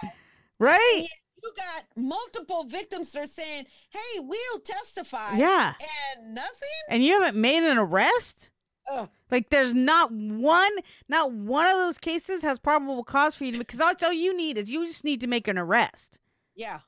right. 0.60 1.06
And 1.36 1.44
you 1.44 1.54
got 1.56 1.86
multiple 1.98 2.64
victims 2.66 3.12
that 3.12 3.24
are 3.24 3.28
saying, 3.28 3.66
"Hey, 3.90 4.20
we'll 4.20 4.60
testify." 4.60 5.36
Yeah. 5.38 5.74
and 6.18 6.36
nothing. 6.36 6.70
And 6.90 7.04
you 7.04 7.22
haven't 7.22 7.40
made 7.40 7.64
an 7.64 7.78
arrest. 7.78 8.50
Ugh. 8.92 9.10
Like 9.32 9.50
there's 9.50 9.74
not 9.74 10.12
one, 10.12 10.72
not 11.10 11.34
one 11.34 11.66
of 11.66 11.74
those 11.74 11.98
cases 11.98 12.44
has 12.44 12.60
probable 12.60 13.04
cause 13.04 13.34
for 13.36 13.44
you 13.46 13.52
to 13.54 13.58
because 13.58 13.82
all, 13.82 13.94
all 14.04 14.14
you 14.14 14.38
need 14.38 14.58
is 14.60 14.70
you 14.70 14.86
just 14.86 15.04
need 15.04 15.22
to 15.22 15.28
make 15.28 15.48
an 15.48 15.58
arrest. 15.58 16.20
Yeah, 16.56 16.80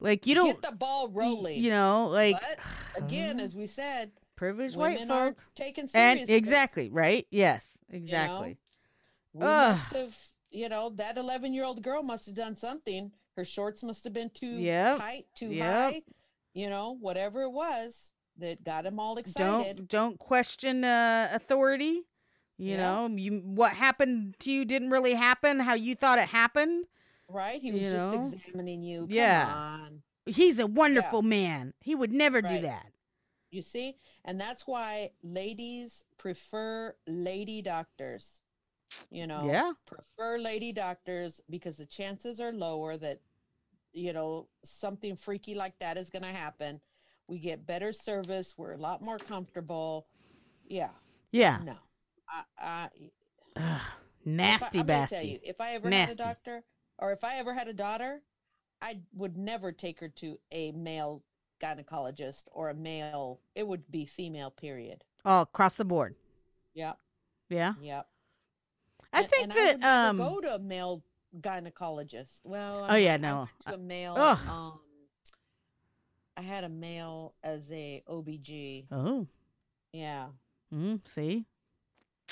Like 0.00 0.26
you 0.26 0.34
don't, 0.34 0.60
get 0.60 0.70
the 0.70 0.76
ball 0.76 1.08
rolling. 1.08 1.62
you 1.62 1.70
know, 1.70 2.08
like 2.08 2.36
but 2.40 2.58
again, 3.04 3.38
uh, 3.40 3.44
as 3.44 3.54
we 3.54 3.66
said, 3.68 4.10
privileged 4.36 4.76
white 4.76 4.98
folk. 5.06 5.36
taken 5.54 5.84
And 5.94 6.18
seriously. 6.18 6.34
exactly 6.34 6.90
right. 6.90 7.26
Yes, 7.30 7.78
exactly. 7.88 8.58
we 9.32 9.46
Ugh. 9.46 9.76
must 9.76 9.92
have, 9.94 10.16
you 10.50 10.68
know, 10.68 10.90
that 10.96 11.16
11 11.16 11.54
year 11.54 11.64
old 11.64 11.82
girl 11.82 12.02
must 12.02 12.26
have 12.26 12.34
done 12.34 12.56
something. 12.56 13.12
Her 13.38 13.44
shorts 13.44 13.84
must 13.84 14.02
have 14.02 14.12
been 14.12 14.30
too 14.30 14.48
Yep. 14.48 14.96
tight, 14.96 15.26
too 15.36 15.52
Yep. 15.52 15.92
high. 15.92 16.02
You 16.54 16.68
know, 16.68 16.96
whatever 16.96 17.42
it 17.42 17.50
was 17.50 18.12
that 18.38 18.64
got 18.64 18.84
him 18.84 18.98
all 18.98 19.16
excited. 19.16 19.76
Don't 19.76 19.88
don't 19.88 20.18
question 20.18 20.82
uh, 20.82 21.28
authority. 21.32 22.08
You 22.56 22.76
Yeah. 22.76 22.76
know, 22.78 23.06
you 23.06 23.38
what 23.38 23.74
happened 23.74 24.34
to 24.40 24.50
you 24.50 24.64
didn't 24.64 24.90
really 24.90 25.14
happen 25.14 25.60
how 25.60 25.74
you 25.74 25.94
thought 25.94 26.18
it 26.18 26.26
happened. 26.30 26.86
Right? 27.28 27.60
He 27.60 27.70
was 27.70 27.84
you 27.84 27.90
just 27.92 28.12
know? 28.12 28.32
examining 28.34 28.82
you. 28.82 29.02
Come 29.02 29.10
Yeah. 29.10 29.54
on. 29.54 30.02
He's 30.26 30.58
a 30.58 30.66
wonderful 30.66 31.22
man. 31.22 31.74
He 31.80 31.94
would 31.94 32.12
never 32.12 32.42
do 32.42 32.58
that. 32.62 32.92
You 33.52 33.62
see? 33.62 33.94
And 34.24 34.40
that's 34.40 34.66
why 34.66 35.10
ladies 35.22 36.04
prefer 36.16 36.92
lady 37.06 37.62
doctors. 37.62 38.40
You 39.10 39.26
know, 39.28 39.46
Yeah. 39.46 39.72
prefer 39.86 40.38
lady 40.38 40.72
doctors 40.72 41.40
because 41.48 41.76
the 41.76 41.86
chances 41.86 42.40
are 42.40 42.52
lower 42.52 42.96
that, 42.98 43.20
you 43.92 44.12
know, 44.12 44.48
something 44.64 45.16
freaky 45.16 45.54
like 45.54 45.78
that 45.80 45.96
is 45.96 46.10
going 46.10 46.22
to 46.22 46.28
happen. 46.28 46.80
We 47.26 47.38
get 47.38 47.66
better 47.66 47.92
service. 47.92 48.54
We're 48.56 48.72
a 48.72 48.78
lot 48.78 49.02
more 49.02 49.18
comfortable. 49.18 50.06
Yeah. 50.66 50.90
Yeah. 51.32 51.58
No. 51.64 51.74
I, 52.28 52.42
I, 52.58 52.88
Ugh, 53.56 53.62
if 53.64 53.70
I- 53.70 53.80
nasty 54.24 54.78
gonna 54.78 54.86
tell 54.86 55.00
bastard. 55.00 55.22
you, 55.24 55.38
if 55.42 55.60
I 55.60 55.72
ever 55.72 55.88
Nasty. 55.90 56.16
had 56.16 56.20
a 56.20 56.34
doctor, 56.34 56.64
or 56.98 57.12
if 57.12 57.24
I 57.24 57.36
ever 57.36 57.54
had 57.54 57.68
a 57.68 57.72
daughter, 57.72 58.20
I 58.82 59.00
would 59.14 59.36
never 59.36 59.72
take 59.72 60.00
her 60.00 60.08
to 60.08 60.38
a 60.52 60.72
male 60.72 61.22
gynecologist 61.60 62.44
or 62.52 62.70
a 62.70 62.74
male. 62.74 63.40
It 63.54 63.66
would 63.66 63.90
be 63.90 64.04
female. 64.06 64.50
Period. 64.50 65.02
Oh, 65.24 65.42
across 65.42 65.76
the 65.76 65.84
board. 65.84 66.14
Yeah. 66.74 66.92
Yeah. 67.50 67.74
Yeah. 67.80 68.02
I 69.12 69.20
And- 69.22 69.30
think 69.30 69.42
and 69.44 69.52
that 69.52 69.78
I 69.82 70.08
um 70.08 70.16
go 70.18 70.40
to 70.40 70.54
a 70.54 70.58
male 70.58 71.02
gynecologist. 71.40 72.40
Well, 72.44 72.84
Oh, 72.84 72.94
I 72.94 72.98
yeah, 72.98 73.14
I 73.14 73.16
no. 73.18 73.48
a 73.66 73.78
male. 73.78 74.14
Ugh. 74.16 74.38
Um, 74.48 74.80
I 76.36 76.42
had 76.42 76.64
a 76.64 76.68
male 76.68 77.34
as 77.42 77.70
a 77.72 78.02
OBG. 78.08 78.86
Oh. 78.92 79.26
Yeah. 79.92 80.28
Mm, 80.72 81.06
see? 81.06 81.46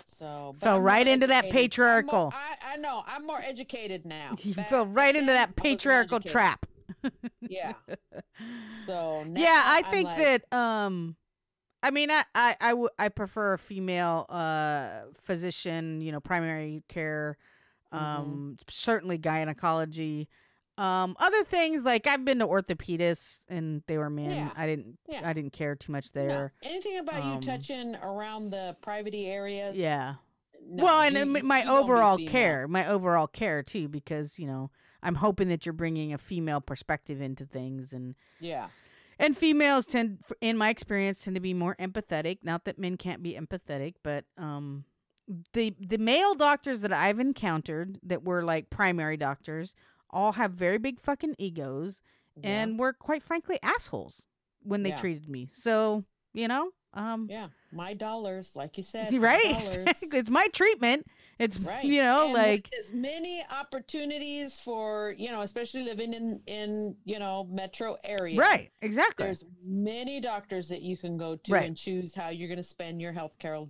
So 0.05 0.55
Fell 0.61 0.77
I'm 0.77 0.83
right 0.83 1.07
into 1.09 1.27
that 1.27 1.45
I'm 1.45 1.51
more- 1.51 1.53
patriarchal. 1.53 2.33
I, 2.35 2.75
I 2.75 2.77
know. 2.77 3.03
I'm 3.07 3.27
more 3.27 3.41
educated 3.43 4.05
now. 4.05 4.37
You 4.45 4.55
Back 4.55 4.67
fell 4.69 4.87
right 4.87 5.15
into 5.15 5.33
that 5.33 5.57
patriarchal 5.57 6.21
trap. 6.21 6.67
Yeah. 7.41 7.73
So 8.85 9.25
now 9.27 9.41
yeah, 9.41 9.63
I 9.65 9.83
think 9.83 10.07
like, 10.07 10.19
that 10.51 10.57
um 10.57 11.17
I 11.83 11.91
mean 11.91 12.11
I 12.11 12.23
I 12.35 12.57
I, 12.61 12.71
w- 12.71 12.89
I 12.99 13.09
prefer 13.09 13.55
a 13.55 13.59
female 13.59 14.27
uh 14.29 15.07
physician, 15.15 16.01
you 16.01 16.13
know, 16.13 16.21
primary 16.21 16.83
care 16.89 17.39
Mm-hmm. 17.93 18.05
um 18.05 18.57
certainly 18.69 19.19
gynecology. 19.19 20.29
Um 20.79 21.17
other 21.19 21.45
things 21.45 21.85
like 21.85 22.07
I've 22.07 22.25
been 22.25 22.39
to 22.41 22.47
orthopedists 22.47 23.47
and 23.49 23.83
they 23.87 23.97
were 23.99 24.11
men. 24.11 24.31
Yeah. 24.31 24.51
I 24.57 24.67
didn't 24.67 24.99
Yeah. 25.09 25.23
I 25.25 25.33
didn't 25.33 25.53
care 25.53 25.75
too 25.75 25.93
much 25.93 26.09
no, 26.15 26.27
there. 26.27 26.53
anything 26.65 26.99
about 26.99 27.23
Um, 27.23 27.35
you 27.35 27.41
touching 27.41 27.95
around 28.03 28.51
the 28.51 28.77
private 28.83 29.15
areas? 29.15 29.75
Yeah. 29.75 30.17
no, 30.69 30.85
well, 30.85 31.01
and 31.01 31.15
you- 31.15 31.21
m- 31.37 31.47
my 31.47 31.61
you 31.61 31.65
gonna 31.67 31.81
be 31.81 31.85
overall 31.85 32.19
care, 32.19 32.67
my 32.69 32.87
overall 32.89 33.27
care 33.29 33.63
too, 33.63 33.89
because 33.89 34.39
you 34.39 34.47
know 34.47 34.71
I'm 35.03 35.17
hoping 35.17 35.49
that 35.49 35.65
you're 35.65 35.73
bringing 35.73 36.13
a 36.13 36.19
female 36.19 36.61
perspective 36.61 37.21
into 37.21 37.47
things, 37.47 37.93
and 37.93 38.17
Yeah. 38.41 38.69
and 39.19 39.37
females 39.37 39.87
tend, 39.87 40.19
in 40.41 40.59
my 40.59 40.69
experience, 40.71 41.25
tend 41.25 41.37
to 41.37 41.41
be 41.41 41.55
more 41.55 41.77
empathetic. 41.77 42.39
Not 42.43 42.65
that 42.65 42.79
men 42.79 42.97
can't 42.97 43.23
be 43.23 43.35
empathetic, 43.35 43.95
but 44.03 44.25
um, 44.37 44.85
the 45.53 45.75
the 45.81 45.99
male 45.99 46.35
doctors 46.35 46.81
that 46.83 46.93
I've 46.93 47.19
encountered 47.19 47.99
that 48.03 48.23
were 48.25 48.43
like 48.43 48.71
primary 48.71 49.17
doctors 49.17 49.75
all 50.11 50.33
have 50.33 50.53
very 50.53 50.79
big 50.79 51.01
fucking 51.01 51.35
egos, 51.39 52.01
Yeah. 52.37 52.49
and 52.63 52.79
were 52.79 52.93
quite 52.93 53.23
frankly 53.23 53.59
assholes 53.63 54.27
when 54.63 54.83
they 54.83 54.91
Yeah. 54.91 55.01
treated 55.01 55.29
me. 55.29 55.49
So 55.53 56.05
you 56.33 56.47
know, 56.49 56.71
um, 56.95 57.29
Yeah. 57.31 57.49
My 57.73 57.95
dollars, 57.95 58.55
like 58.55 58.77
you 58.77 58.83
said. 58.83 59.13
right, 59.21 59.45
exactly. 59.45 60.19
It's 60.19 60.31
my 60.31 60.47
treatment. 60.53 61.07
It's 61.39 61.59
Right. 61.61 61.85
you 61.85 62.03
know 62.03 62.25
And 62.27 62.33
like 62.35 62.69
as 62.79 62.93
many 62.93 63.43
opportunities 63.61 64.59
for, 64.59 65.15
you 65.19 65.31
know, 65.31 65.43
especially 65.43 65.85
living 65.85 66.15
in 66.15 66.41
in, 66.47 66.97
you 67.05 67.19
know, 67.19 67.45
metro 67.51 67.97
area. 68.05 68.39
right, 68.41 68.73
exactly. 68.81 69.25
There's 69.27 69.45
many 69.63 70.21
doctors 70.21 70.69
that 70.69 70.83
you 70.83 70.97
can 70.97 71.19
go 71.19 71.37
to 71.37 71.53
Right. 71.53 71.67
and 71.67 71.77
choose 71.77 72.15
how 72.15 72.31
you're 72.31 72.49
going 72.49 72.57
to 72.59 72.65
spend 72.65 73.01
your 73.01 73.13
health 73.13 73.39
care 73.39 73.61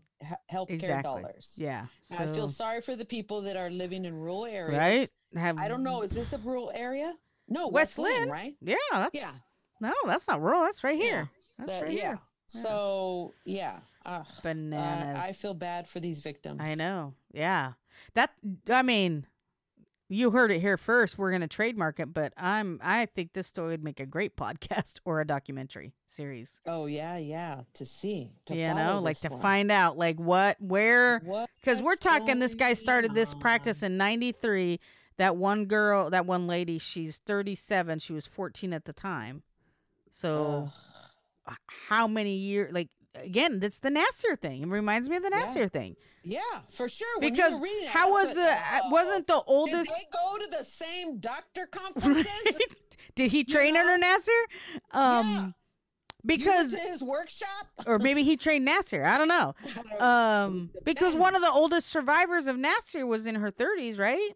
health 0.49 0.69
care 0.69 0.77
Exactly. 0.77 1.03
dollars. 1.03 1.55
Yeah. 1.57 1.87
And 2.11 2.31
I 2.31 2.33
feel 2.33 2.49
sorry 2.49 2.81
for 2.81 2.97
the 2.97 3.05
people 3.05 3.43
that 3.43 3.57
are 3.57 3.69
living 3.71 4.05
in 4.05 4.15
rural 4.15 4.47
areas. 4.47 4.79
right. 4.79 5.11
Have 5.35 5.59
I 5.59 5.69
don't 5.69 5.83
know. 5.83 6.03
Is 6.03 6.13
this 6.13 6.33
a 6.33 6.39
rural 6.39 6.71
area? 6.75 7.13
No, 7.49 7.69
West 7.69 7.97
West 7.97 7.99
Linn, 7.99 8.21
Linn. 8.23 8.29
right? 8.31 8.57
Yeah, 8.61 8.77
that's 8.93 9.15
Yeah. 9.15 9.33
no, 9.81 9.93
that's 10.07 10.27
not 10.29 10.41
rural. 10.41 10.63
That's 10.63 10.83
right 10.85 11.01
here. 11.01 11.31
That's 11.59 11.73
That- 11.73 11.83
right 11.83 11.93
yeah. 11.93 12.03
here. 12.15 12.19
So 12.47 13.35
yeah, 13.45 13.81
uh, 14.05 14.23
Bananas. 14.43 15.17
I 15.19 15.33
feel 15.33 15.55
bad 15.55 15.89
for 15.89 16.01
these 16.01 16.21
victims. 16.21 16.61
I 16.63 16.75
know. 16.75 17.15
Yeah. 17.33 17.73
That 18.15 18.31
I 18.71 18.83
mean, 18.83 19.27
you 20.09 20.31
heard 20.31 20.53
it 20.53 20.61
here 20.61 20.77
first. 20.77 21.19
We're 21.19 21.33
gonna 21.33 21.49
trademark 21.49 21.99
it, 21.99 22.15
but 22.15 22.33
I'm 22.37 22.81
I 22.83 23.07
think 23.07 23.33
this 23.33 23.49
story 23.49 23.71
would 23.71 23.83
make 23.85 23.99
a 23.99 24.07
great 24.07 24.37
podcast 24.37 25.01
or 25.05 25.21
a 25.21 25.27
documentary 25.27 25.95
series. 26.07 26.61
Oh 26.67 26.87
yeah, 26.87 27.19
yeah. 27.19 27.63
To 27.75 27.87
see, 27.87 28.31
to 28.47 28.55
you 28.55 28.69
know, 28.69 29.01
like 29.03 29.19
to 29.21 29.29
one. 29.29 29.41
find 29.41 29.73
out 29.73 29.99
like 29.99 30.19
what 30.19 30.57
where 30.61 31.21
What 31.25 31.51
because 31.61 31.83
we're 31.83 31.97
talking 31.97 32.39
this 32.39 32.55
guy 32.55 32.75
started 32.75 33.15
this 33.15 33.35
practice 33.35 33.83
in 33.83 33.97
93 33.97 34.79
that 35.17 35.37
one 35.37 35.65
girl 35.65 36.11
that 36.11 36.27
one 36.27 36.47
lady 36.47 36.79
she's 36.79 37.19
37 37.19 37.99
she 37.99 38.13
was 38.13 38.27
14 38.27 38.73
at 38.75 38.85
the 38.85 38.93
time 38.93 39.43
so 40.11 40.65
Ugh. 40.67 40.73
How 41.89 42.07
many 42.07 42.35
years 42.37 42.73
like 42.73 42.89
again 43.15 43.61
that's 43.61 43.79
the 43.79 43.91
Nassar 43.91 44.39
thing. 44.39 44.63
It 44.63 44.69
reminds 44.69 45.09
me 45.09 45.17
of 45.17 45.23
the 45.23 45.31
Yeah. 45.33 45.45
Nassar 45.45 45.71
thing. 45.73 45.97
Yeah, 46.23 46.41
for 46.71 46.89
sure. 46.89 47.19
When 47.21 47.33
because 47.33 47.55
were 47.55 47.61
reading 47.65 47.85
it, 47.85 47.89
how 47.91 48.13
was 48.13 48.35
the 48.35 48.51
uh, 48.51 48.81
"Oh, 48.85 48.89
wasn't 48.91 49.27
the 49.29 49.41
oldest 49.47 49.89
Did 49.89 49.97
they 49.97 50.09
go 50.13 50.39
to 50.39 50.47
the 50.59 50.65
same 50.65 51.19
doctor 51.19 51.67
conferences? 51.71 52.61
did 53.15 53.31
he 53.31 53.45
train 53.45 53.77
under 53.77 53.97
Nassar? 54.05 54.43
Um 54.93 55.29
Yeah. 55.31 55.51
because 56.25 56.73
you 56.73 56.79
went 56.79 56.87
to 56.89 56.93
his 56.93 57.03
workshop. 57.05 57.67
or 57.87 57.99
maybe 58.01 58.23
he 58.25 58.37
trained 58.37 58.67
Nassar. 58.67 59.05
I 59.05 59.17
don't 59.19 59.29
know. 59.29 59.55
Um 60.05 60.71
because 60.85 61.15
one 61.15 61.35
of 61.37 61.43
the 61.43 61.51
oldest 61.51 61.89
survivors 61.89 62.47
of 62.49 62.57
Nassar 62.57 63.07
was 63.07 63.27
in 63.27 63.37
her 63.37 63.51
30s 63.53 63.99
right? 63.99 64.33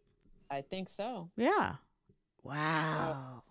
I 0.50 0.60
think 0.62 0.88
so. 0.88 1.30
yeah. 1.36 1.74
Wow 2.42 3.42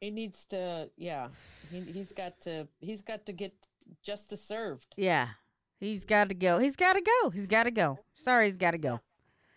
He 0.00 0.10
needs 0.10 0.46
to. 0.46 0.90
Yeah, 0.96 1.28
he, 1.70 1.80
he's 1.80 2.12
got 2.12 2.40
to. 2.42 2.66
He's 2.80 3.02
got 3.02 3.26
to 3.26 3.32
get 3.32 3.52
justice 4.02 4.42
served. 4.42 4.86
Yeah. 4.96 5.28
He's 5.78 6.04
got 6.04 6.28
to 6.28 6.34
go. 6.34 6.58
He's 6.58 6.76
got 6.76 6.94
to 6.94 7.00
go. 7.00 7.30
He's 7.30 7.46
got 7.46 7.64
to 7.64 7.70
go. 7.70 7.98
Sorry, 8.14 8.44
he's 8.44 8.58
got 8.58 8.72
to 8.72 8.78
go. 8.78 9.00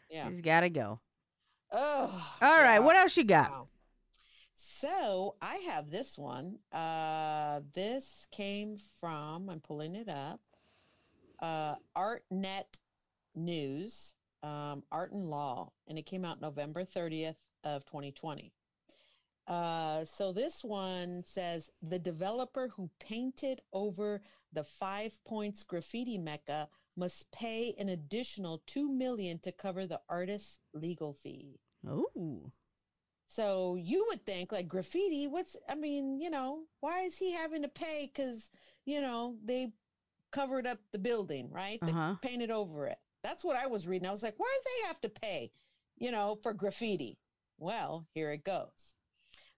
Yeah. 0.10 0.30
He's 0.30 0.42
got 0.42 0.62
to 0.62 0.70
go. 0.70 1.00
Oh. 1.72 2.36
All 2.42 2.62
right. 2.62 2.80
wow. 2.80 2.86
What 2.86 2.96
else 2.96 3.18
you 3.18 3.26
got? 3.26 3.52
Wow. 3.52 3.68
So 4.54 5.36
I 5.42 5.56
have 5.68 5.90
this 5.90 6.18
one. 6.18 6.60
Uh, 6.72 7.62
this 7.74 8.28
came 8.32 8.78
from. 9.00 9.50
I'm 9.50 9.60
pulling 9.60 9.96
it 9.96 10.08
up. 10.08 10.40
Uh, 11.40 11.76
ArtNet 11.98 12.80
News, 13.36 14.14
um, 14.44 14.84
Art 14.92 15.12
and 15.12 15.30
Law, 15.30 15.72
and 15.88 15.98
it 15.98 16.06
came 16.06 16.24
out 16.24 16.40
November 16.40 16.86
30th 16.86 17.36
of 17.66 17.86
2020. 17.86 18.54
Uh, 19.48 20.06
so 20.06 20.32
this 20.32 20.64
one 20.64 21.22
says 21.24 21.70
the 21.82 22.00
developer 22.00 22.70
who 22.70 22.90
painted 23.00 23.60
over 23.74 24.22
the 24.54 24.64
5Pointz 24.82 25.66
graffiti 25.68 26.18
mecca 26.18 26.70
must 26.96 27.30
pay 27.32 27.74
an 27.78 27.90
additional 27.90 28.62
two 28.68 28.90
million 28.90 29.40
to 29.40 29.52
cover 29.52 29.86
the 29.86 30.00
artist's 30.10 30.60
legal 30.74 31.14
fee. 31.14 31.60
Oh. 31.88 32.52
So 33.28 33.76
you 33.76 34.06
would 34.10 34.26
think 34.26 34.52
like 34.52 34.68
graffiti, 34.68 35.28
what's, 35.28 35.58
I 35.68 35.76
mean, 35.76 36.22
you 36.22 36.30
know, 36.30 36.66
why 36.80 37.02
is 37.02 37.18
he 37.18 37.32
having 37.34 37.64
to 37.64 37.68
pay? 37.70 38.10
Cause, 38.16 38.50
you 38.86 39.02
know, 39.02 39.36
they 39.44 39.74
covered 40.32 40.68
up 40.68 40.80
the 40.92 41.00
building, 41.00 41.50
right? 41.52 41.80
They 41.82 41.92
Uh-huh. 41.92 42.16
painted 42.22 42.52
over 42.52 42.88
it. 42.88 42.98
That's 43.24 43.44
what 43.44 43.58
I 43.58 43.68
was 43.68 43.88
reading. 43.88 44.08
I 44.08 44.12
was 44.12 44.24
like, 44.24 44.38
why 44.38 44.58
do 44.64 44.70
they 44.70 44.88
have 44.88 45.02
to 45.02 45.10
pay, 45.10 45.52
you 45.98 46.12
know, 46.12 46.36
for 46.36 46.54
graffiti? 46.54 47.18
Well, 47.58 48.06
here 48.14 48.32
it 48.32 48.44
goes. 48.44 48.96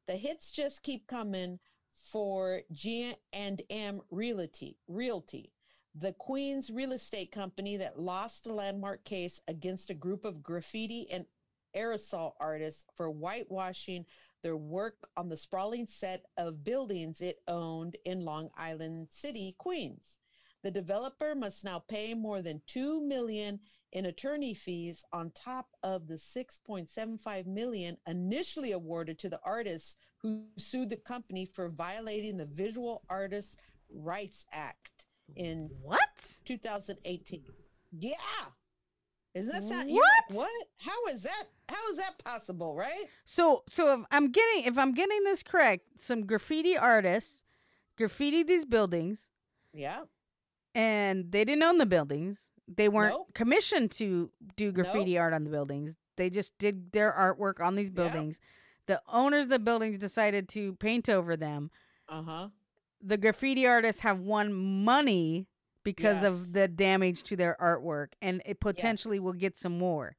The 0.08 0.18
hits 0.18 0.52
just 0.52 0.84
keep 0.84 1.08
coming 1.08 1.60
for 1.90 2.62
G 2.72 3.16
and 3.34 3.60
M 3.72 4.02
Realty, 4.12 4.78
Realty, 4.88 5.52
the 5.96 6.14
Queens 6.14 6.70
real 6.70 6.92
estate 6.92 7.32
company 7.32 7.78
that 7.78 8.00
lost 8.00 8.46
a 8.46 8.54
landmark 8.54 9.04
case 9.04 9.42
against 9.48 9.90
a 9.90 9.96
group 9.96 10.24
of 10.24 10.44
graffiti 10.44 11.10
and 11.10 11.26
aerosol 11.74 12.36
artists 12.40 12.86
for 12.94 13.10
whitewashing 13.10 14.06
their 14.44 14.56
work 14.56 15.10
on 15.18 15.28
the 15.28 15.38
sprawling 15.38 15.88
set 15.88 16.24
of 16.38 16.64
buildings 16.64 17.20
it 17.20 17.42
owned 17.48 17.98
in 18.06 18.26
Long 18.26 18.52
Island 18.56 19.12
City, 19.12 19.56
Queens. 19.58 20.20
The 20.62 20.70
developer 20.70 21.34
must 21.34 21.64
now 21.64 21.80
pay 21.80 22.14
more 22.14 22.44
than 22.44 22.62
2 22.68 23.02
million 23.02 23.60
in 23.96 24.08
attorney 24.08 24.54
fees 24.54 25.06
on 25.14 25.32
top 25.32 25.70
of 25.82 26.06
the 26.08 26.16
6.75 26.16 27.46
million 27.48 27.98
initially 28.08 28.74
awarded 28.74 29.18
to 29.20 29.30
the 29.30 29.40
artists 29.46 29.96
who 30.18 30.44
sued 30.58 30.90
the 30.90 30.98
company 30.98 31.46
for 31.46 31.70
violating 31.70 32.38
the 32.38 32.46
Visual 32.46 33.04
Artists 33.10 33.56
Rights 33.90 34.46
Act 34.52 35.06
in 35.38 35.70
What? 35.82 36.00
2018. 36.44 37.42
Yeah. 37.98 38.12
Isn't 39.34 39.52
that 39.54 39.64
sound 39.64 39.90
you're 39.90 40.02
like, 40.02 40.38
What? 40.38 40.48
what? 40.50 40.68
How 40.80 41.06
is 41.14 41.24
that 41.24 41.44
how 41.70 41.90
is 41.92 41.98
that 41.98 42.18
possible, 42.24 42.76
right? 42.76 43.06
So 43.24 43.64
so 43.68 43.94
if 44.02 44.06
I'm 44.12 44.30
getting 44.32 44.66
if 44.66 44.78
I'm 44.78 44.94
getting 44.94 45.24
this 45.24 45.42
correct, 45.42 46.02
some 46.02 46.26
graffiti 46.26 46.78
artists 46.78 47.46
graffiti 47.98 48.44
these 48.44 48.66
buildings 48.66 49.30
Yeah. 49.74 50.04
and 50.74 51.32
they 51.32 51.46
didn't 51.46 51.64
own 51.64 51.78
the 51.78 51.86
buildings. 51.86 52.52
They 52.68 52.90
weren't 52.90 53.14
Nope. 53.14 53.34
commissioned 53.34 53.92
to 53.92 54.32
do 54.56 54.72
graffiti 54.72 55.18
art 55.18 55.34
on 55.34 55.44
the 55.44 55.50
buildings. 55.52 55.98
They 56.18 56.30
just 56.30 56.58
did 56.58 56.92
their 56.94 57.12
artwork 57.12 57.60
on 57.64 57.76
these 57.76 57.92
buildings. 57.92 58.40
The 58.88 59.02
owners 59.08 59.46
of 59.46 59.50
the 59.52 59.60
buildings 59.60 59.98
decided 59.98 60.48
to 60.50 60.74
paint 60.76 61.10
over 61.10 61.36
them. 61.38 61.72
Uh-huh. 62.08 62.50
the 63.02 63.18
graffiti 63.18 63.68
artists 63.68 64.02
have 64.02 64.20
won 64.20 64.52
money 64.54 65.48
because 65.84 66.24
Yes. 66.24 66.32
of 66.32 66.54
the 66.54 66.68
damage 66.68 67.22
to 67.24 67.36
their 67.36 67.56
artwork, 67.62 68.14
and 68.22 68.42
it 68.46 68.60
potentially 68.60 69.20
will 69.20 69.34
get 69.34 69.56
some 69.56 69.78
more 69.78 70.16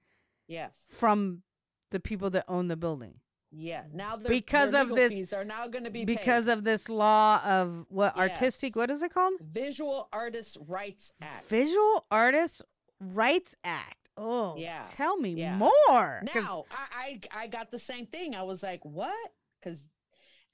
Yes. 0.47 0.85
from 0.91 1.43
the 1.91 1.99
people 1.99 2.31
that 2.31 2.45
own 2.47 2.69
the 2.69 2.77
building 2.77 3.21
Yeah. 3.59 3.85
Now 3.93 4.17
their, 4.17 4.29
Because 4.29 4.73
their 4.73 4.83
of 4.83 4.91
this- 4.95 5.33
are 5.33 5.45
now 5.45 5.67
going 5.69 5.85
to 5.85 5.91
be 5.91 6.05
because 6.05 6.45
paid. 6.45 6.53
of 6.53 6.65
this 6.65 6.89
law 6.89 7.41
of 7.45 7.87
what 7.89 8.17
artistic. 8.17 8.77
What 8.77 8.91
is 8.91 9.03
it 9.03 9.13
called? 9.15 9.35
Visual 9.41 10.09
Artists 10.13 10.59
Rights 10.67 11.15
Act. 11.23 11.49
Visual 11.49 12.07
Artists 12.11 12.61
Rights 13.01 13.55
Act. 13.65 13.97
Oh, 14.19 14.55
Yeah, 14.59 14.85
Tell 14.91 15.17
me 15.17 15.31
yeah. 15.35 15.57
more. 15.59 16.23
Now, 16.35 16.65
I, 16.71 17.21
I 17.35 17.43
I 17.43 17.47
got 17.49 17.71
the 17.71 17.79
same 17.79 18.07
thing. 18.07 18.35
I 18.35 18.43
was 18.43 18.63
like, 18.63 18.83
"What?" 18.85 19.31
Because 19.61 19.89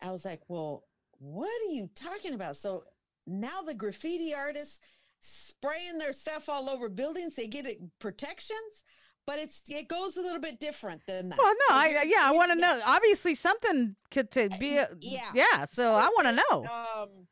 I 0.00 0.10
was 0.10 0.24
like, 0.24 0.40
"Well, 0.48 0.84
what 1.18 1.48
are 1.62 1.72
you 1.72 1.88
talking 1.94 2.34
about?" 2.34 2.56
So 2.56 2.84
now 3.26 3.62
the 3.62 3.74
graffiti 3.74 4.34
artists 4.34 4.80
spraying 5.20 5.98
their 5.98 6.12
stuff 6.12 6.48
all 6.48 6.68
over 6.68 6.88
buildings, 6.88 7.36
they 7.36 7.46
get 7.46 7.66
it 7.66 7.78
protections, 8.00 8.82
but 9.26 9.38
it's 9.38 9.62
it 9.68 9.88
goes 9.88 10.16
a 10.16 10.22
little 10.22 10.40
bit 10.40 10.58
different 10.60 11.00
than 11.06 11.28
that. 11.28 11.38
Well, 11.38 11.54
no, 11.68 11.76
I 11.76 12.04
yeah, 12.06 12.22
I 12.28 12.32
want 12.32 12.52
to 12.52 12.58
know. 12.58 12.80
Obviously, 12.84 13.34
something 13.34 13.96
could 14.10 14.30
to 14.32 14.48
be. 14.58 14.76
A, 14.76 14.88
yeah. 15.00 15.30
yeah. 15.34 15.64
So 15.64 15.94
I 15.94 16.08
want 16.16 16.28
to 16.28 16.42
know. 16.50 16.64
Um, 16.66 17.26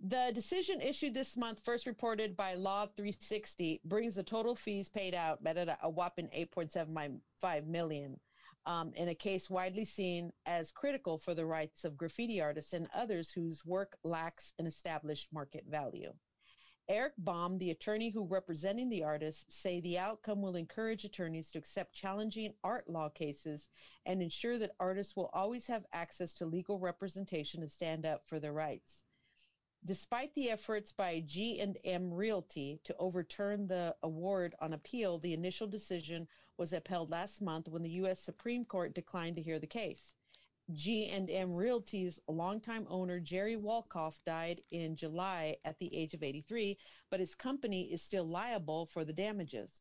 the 0.00 0.30
decision 0.34 0.80
issued 0.80 1.14
this 1.14 1.36
month, 1.36 1.64
first 1.64 1.86
reported 1.86 2.36
by 2.36 2.54
Law 2.54 2.86
360, 2.96 3.80
brings 3.84 4.14
the 4.14 4.22
total 4.22 4.54
fees 4.54 4.88
paid 4.88 5.14
out 5.14 5.38
at 5.46 5.56
a, 5.56 5.78
a 5.82 5.90
whopping 5.90 6.28
8.75 6.28 7.66
million. 7.66 8.20
Um, 8.66 8.92
in 8.96 9.08
a 9.08 9.14
case 9.14 9.48
widely 9.48 9.84
seen 9.84 10.32
as 10.44 10.72
critical 10.72 11.18
for 11.18 11.34
the 11.34 11.46
rights 11.46 11.84
of 11.84 11.96
graffiti 11.96 12.40
artists 12.40 12.72
and 12.72 12.88
others 12.96 13.30
whose 13.30 13.64
work 13.64 13.96
lacks 14.02 14.52
an 14.58 14.66
established 14.66 15.32
market 15.32 15.64
value. 15.68 16.12
Eric 16.88 17.14
Baum, 17.18 17.58
the 17.58 17.72
attorney 17.72 18.10
who 18.10 18.24
representing 18.24 18.88
the 18.88 19.02
artists, 19.02 19.52
say 19.52 19.80
the 19.80 19.98
outcome 19.98 20.40
will 20.40 20.54
encourage 20.54 21.04
attorneys 21.04 21.50
to 21.50 21.58
accept 21.58 21.92
challenging 21.92 22.54
art 22.62 22.88
law 22.88 23.08
cases 23.08 23.68
and 24.04 24.22
ensure 24.22 24.56
that 24.56 24.76
artists 24.78 25.16
will 25.16 25.28
always 25.32 25.66
have 25.66 25.84
access 25.92 26.34
to 26.34 26.46
legal 26.46 26.78
representation 26.78 27.60
and 27.62 27.72
stand 27.72 28.06
up 28.06 28.28
for 28.28 28.38
their 28.38 28.52
rights. 28.52 29.02
Despite 29.84 30.32
the 30.34 30.50
efforts 30.50 30.92
by 30.92 31.20
G&M 31.26 32.14
Realty 32.14 32.80
to 32.84 32.96
overturn 32.98 33.66
the 33.66 33.96
award 34.04 34.54
on 34.60 34.72
appeal, 34.72 35.18
the 35.18 35.32
initial 35.32 35.66
decision 35.66 36.28
was 36.56 36.72
upheld 36.72 37.10
last 37.10 37.42
month 37.42 37.66
when 37.66 37.82
the 37.82 37.90
U.S. 37.90 38.20
Supreme 38.20 38.64
Court 38.64 38.94
declined 38.94 39.34
to 39.36 39.42
hear 39.42 39.58
the 39.58 39.66
case. 39.66 40.14
G&M 40.72 41.54
Realty's 41.54 42.20
longtime 42.26 42.88
owner 42.90 43.20
Jerry 43.20 43.56
Wolkoff 43.56 44.18
died 44.24 44.60
in 44.72 44.96
July 44.96 45.56
at 45.64 45.78
the 45.78 45.94
age 45.96 46.12
of 46.12 46.24
83, 46.24 46.76
but 47.08 47.20
his 47.20 47.36
company 47.36 47.92
is 47.92 48.02
still 48.02 48.24
liable 48.24 48.86
for 48.86 49.04
the 49.04 49.12
damages. 49.12 49.80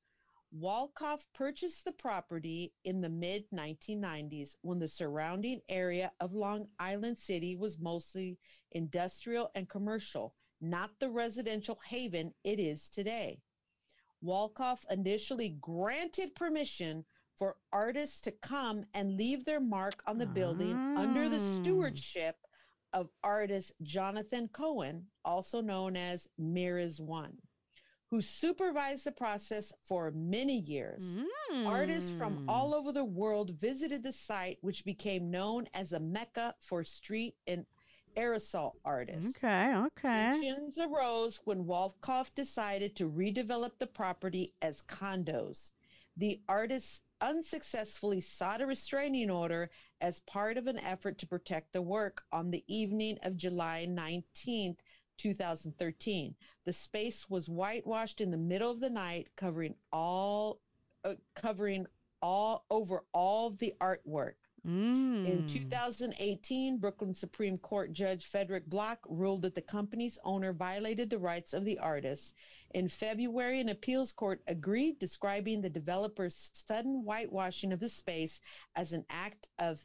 Wolkoff 0.54 1.26
purchased 1.34 1.86
the 1.86 1.92
property 1.92 2.72
in 2.84 3.02
the 3.02 3.10
mid 3.10 3.50
1990s 3.50 4.58
when 4.62 4.78
the 4.78 4.88
surrounding 4.88 5.60
area 5.70 6.12
of 6.20 6.36
Long 6.36 6.70
Island 6.78 7.18
City 7.18 7.56
was 7.56 7.80
mostly 7.80 8.38
industrial 8.72 9.50
and 9.56 9.68
commercial, 9.68 10.36
not 10.62 11.00
the 11.00 11.10
residential 11.10 11.80
haven 11.84 12.32
it 12.44 12.60
is 12.60 12.90
today. 12.90 13.42
Wolkoff 14.24 14.86
initially 14.92 15.50
granted 15.50 16.36
permission 16.36 17.06
for 17.38 17.58
artists 17.72 18.22
to 18.22 18.32
come 18.32 18.84
and 18.94 19.18
leave 19.18 19.44
their 19.46 19.60
mark 19.60 20.02
on 20.08 20.18
the 20.18 20.26
building 20.28 20.80
under 20.96 21.28
the 21.30 21.38
Ah. 21.38 21.40
stewardship 21.40 22.38
of 22.94 23.10
artist 23.24 23.74
Jonathan 23.82 24.48
Cohen, 24.48 25.08
also 25.26 25.60
known 25.62 25.96
as 25.98 26.30
Meres 26.38 27.02
One, 27.02 27.38
who 28.10 28.22
supervised 28.22 29.04
the 29.06 29.12
process 29.12 29.74
for 29.82 30.12
many 30.12 30.60
years. 30.60 31.18
Artists 31.66 32.12
from 32.18 32.38
Mm. 32.38 32.44
all 32.48 32.74
over 32.74 32.92
the 32.92 33.04
world 33.06 33.52
visited 33.60 34.04
the 34.04 34.14
site, 34.14 34.58
which 34.62 34.86
became 34.86 35.30
known 35.32 35.68
as 35.74 35.92
a 35.92 36.00
mecca 36.00 36.56
for 36.60 36.84
street 36.84 37.36
and 37.48 37.66
aerosol 38.16 38.74
artists. 38.86 39.38
Okay, 39.44 39.76
okay. 39.76 40.32
Tensions 40.40 40.78
arose 40.78 41.38
when 41.46 41.66
Wolkoff 41.66 42.34
decided 42.34 42.96
to 42.96 43.10
redevelop 43.10 43.78
the 43.78 43.88
property 43.88 44.54
as 44.62 44.84
condos. 44.84 45.74
The 46.18 46.42
artists 46.48 47.02
unsuccessfully 47.26 48.22
sought 48.22 48.62
a 48.62 48.68
restraining 48.68 49.32
order 49.32 49.72
as 50.00 50.20
part 50.20 50.58
of 50.58 50.68
an 50.68 50.78
effort 50.80 51.18
to 51.18 51.26
protect 51.26 51.74
the 51.74 51.82
work 51.82 52.24
on 52.32 52.52
the 52.52 52.64
evening 52.68 53.18
of 53.24 53.36
July 53.36 53.88
19th, 53.90 54.78
2013. 55.18 56.36
The 56.66 56.74
space 56.74 57.28
was 57.28 57.50
whitewashed 57.50 58.22
in 58.22 58.30
the 58.30 58.38
middle 58.38 58.70
of 58.70 58.80
the 58.80 58.92
night, 58.92 59.30
covering 59.36 59.74
all 59.92 60.60
uh, 61.04 61.16
covering 61.34 61.88
all 62.22 62.66
over 62.70 63.04
all 63.12 63.50
the 63.50 63.74
artwork. 63.82 64.36
In 64.66 65.44
Mm. 65.44 65.48
2018, 65.48 66.78
Brooklyn 66.80 67.14
Supreme 67.14 67.58
Court 67.60 67.94
Judge 67.94 68.26
Frederick 68.26 68.66
Block 68.66 68.98
ruled 69.08 69.44
that 69.44 69.54
the 69.54 69.62
company's 69.62 70.18
owner 70.24 70.54
violated 70.54 71.08
the 71.12 71.20
rights 71.20 71.54
of 71.54 71.66
the 71.66 71.78
artists. 71.78 72.34
In 72.74 72.88
February, 72.90 73.60
an 73.62 73.70
appeals 73.70 74.12
court 74.12 74.42
agreed, 74.48 74.98
describing 74.98 75.62
the 75.62 75.70
developer's 75.70 76.50
sudden 76.54 77.04
whitewashing 77.04 77.74
of 77.74 77.80
the 77.80 77.90
space 77.90 78.42
as 78.76 78.92
an 78.92 79.06
act 79.12 79.48
of 79.60 79.80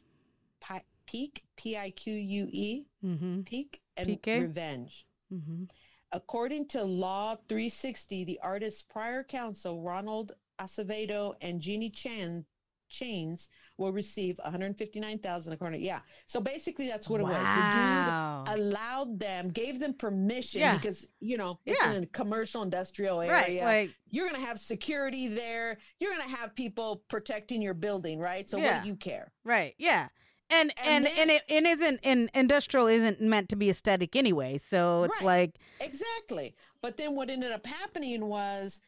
pi- 0.59 0.83
pique, 1.05 1.43
P-I-Q-U-E, 1.57 2.85
Mm-hmm. 3.03 3.41
pique, 3.43 3.81
and 3.97 4.07
Pique? 4.07 4.25
revenge. 4.41 5.05
Mm-hmm. 5.31 5.65
According 6.11 6.67
to 6.69 6.83
Law 6.83 7.35
360, 7.47 8.23
the 8.23 8.39
artist's 8.39 8.81
prior 8.81 9.23
counsel, 9.23 9.79
Ronald 9.83 10.31
Acevedo 10.59 11.35
and 11.39 11.61
Jeannie 11.61 11.91
Chan, 11.91 12.45
Chains, 12.91 13.49
will 13.77 13.91
receive 13.91 14.39
159000 14.45 15.53
according 15.53 15.81
Yeah. 15.81 16.01
So 16.27 16.39
basically, 16.39 16.87
that's 16.87 17.09
what 17.09 17.21
it 17.21 17.23
was. 17.23 17.33
Wow. 17.37 18.43
The 18.45 18.51
dude 18.53 18.61
allowed 18.61 19.19
them, 19.19 19.49
gave 19.49 19.79
them 19.79 19.93
permission 19.93 20.61
Yeah. 20.61 20.75
because, 20.77 21.07
you 21.19 21.37
know, 21.37 21.59
it's 21.65 21.79
Yeah. 21.81 21.93
in 21.93 22.03
a 22.03 22.07
commercial 22.07 22.61
industrial 22.61 23.19
Right, 23.19 23.47
area. 23.49 23.63
like- 23.63 23.95
You're 24.09 24.27
going 24.27 24.39
to 24.39 24.45
have 24.45 24.59
security 24.59 25.27
there. 25.29 25.79
You're 25.99 26.11
going 26.11 26.29
to 26.29 26.35
have 26.35 26.53
people 26.53 26.97
protecting 27.07 27.61
your 27.61 27.73
building, 27.73 28.19
right? 28.19 28.47
So 28.47 28.57
Yeah. 28.57 28.75
what 28.75 28.83
do 28.83 28.89
you 28.89 28.95
care? 28.97 29.31
Right. 29.43 29.73
Yeah. 29.77 30.09
And 30.49 30.73
and 30.83 31.07
And 31.07 31.17
and, 31.17 31.31
it, 31.31 31.43
it 31.47 31.65
isn't 31.65 32.01
and 32.03 32.29
industrial 32.33 32.87
isn't 32.87 33.21
meant 33.21 33.47
to 33.49 33.55
be 33.55 33.69
aesthetic 33.69 34.17
anyway. 34.17 34.57
So 34.57 35.05
it's 35.05 35.13
Right. 35.21 35.23
like 35.23 35.55
Exactly. 35.79 36.53
But 36.81 36.97
then 36.97 37.15
what 37.15 37.29
ended 37.29 37.53
up 37.53 37.65
happening 37.65 38.25
was 38.27 38.81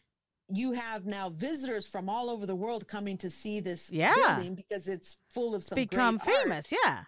you 0.56 0.72
have 0.74 1.06
now 1.06 1.30
visitors 1.30 1.86
from 1.88 2.10
all 2.10 2.30
over 2.30 2.46
the 2.46 2.56
world 2.56 2.88
coming 2.88 3.18
to 3.18 3.30
see 3.30 3.60
this 3.60 3.92
Yeah. 3.92 4.14
building 4.36 4.56
because 4.56 4.88
it's 4.88 5.18
full 5.34 5.56
of 5.56 5.64
some 5.64 5.76
become 5.76 6.20
art. 6.20 6.30
famous. 6.44 6.72
Yeah. 6.72 7.04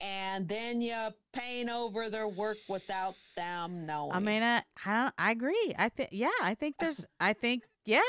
And 0.00 0.48
then 0.48 0.80
you 0.80 0.96
paint 1.32 1.70
over 1.70 2.10
their 2.10 2.26
work 2.28 2.56
without 2.68 3.14
them 3.36 3.86
knowing. 3.86 4.12
I 4.12 4.18
mean, 4.18 4.42
I 4.42 4.62
I, 4.84 4.94
don't, 5.02 5.14
I 5.16 5.30
agree. 5.30 5.74
I 5.78 5.88
think 5.88 6.08
yeah. 6.12 6.30
I 6.42 6.54
think 6.54 6.76
there's. 6.80 7.06
I 7.20 7.32
think 7.34 7.62
yeah. 7.84 8.00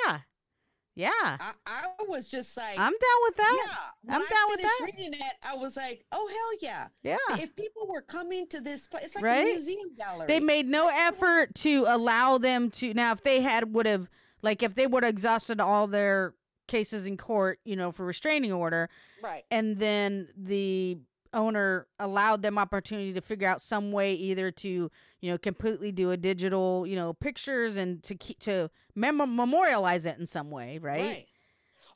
Yeah. 0.96 1.10
I, 1.24 1.54
I 1.66 1.84
was 2.08 2.28
just 2.30 2.56
like, 2.56 2.78
I'm 2.78 2.92
down 2.94 3.20
with 3.24 3.36
that. 3.38 3.66
Yeah, 4.06 4.14
I'm 4.16 4.22
I 4.22 4.26
down 4.30 4.46
with 4.50 4.60
finished 4.60 4.76
that. 4.80 4.86
reading 4.86 5.14
it, 5.14 5.34
I 5.48 5.56
was 5.56 5.76
like, 5.76 6.06
oh 6.12 6.28
hell 6.28 6.60
yeah, 6.72 6.88
Yeah. 7.02 7.42
If 7.44 7.56
people 7.56 7.88
were 7.88 8.02
coming 8.04 8.48
to 8.50 8.62
this 8.62 8.88
place, 8.88 9.06
it's 9.06 9.16
like 9.16 9.24
Right? 9.24 9.42
a 9.42 9.54
museum 9.54 9.96
gallery. 9.98 10.28
They 10.28 10.40
made 10.40 10.68
no 10.68 10.90
effort 10.94 11.56
to 11.56 11.86
allow 11.88 12.38
them 12.38 12.70
to. 12.72 12.94
Now, 12.94 13.12
if 13.14 13.24
they 13.24 13.42
had 13.42 13.74
would 13.74 13.88
have 13.88 14.08
like 14.44 14.62
if 14.62 14.76
they 14.76 14.86
would 14.86 15.04
have 15.04 15.10
exhausted 15.10 15.60
all 15.60 15.88
their 15.88 16.36
cases 16.68 17.06
in 17.06 17.18
court, 17.18 17.60
you 17.66 17.76
know, 17.76 17.92
for 17.92 18.06
restraining 18.06 18.54
order, 18.54 18.90
right. 19.24 19.44
and 19.50 19.80
then 19.80 20.28
the 20.38 20.98
owner 21.34 21.88
allowed 22.00 22.42
them 22.44 22.58
opportunity 22.58 23.12
to 23.14 23.22
figure 23.22 23.48
out 23.48 23.62
some 23.62 23.92
way 23.92 24.14
either 24.14 24.52
to 24.52 24.92
you 25.20 25.32
know 25.32 25.38
completely 25.38 25.92
do 25.92 26.12
a 26.12 26.18
digital 26.18 26.86
you 26.86 26.96
know 26.96 27.12
pictures 27.14 27.76
and 27.76 28.04
to 28.04 28.14
keep 28.14 28.38
to 28.40 28.70
mem- 28.96 29.36
memorialize 29.36 30.06
it 30.06 30.18
in 30.20 30.28
some 30.28 30.52
way 30.52 30.78
right, 30.78 31.02
Right. 31.02 31.26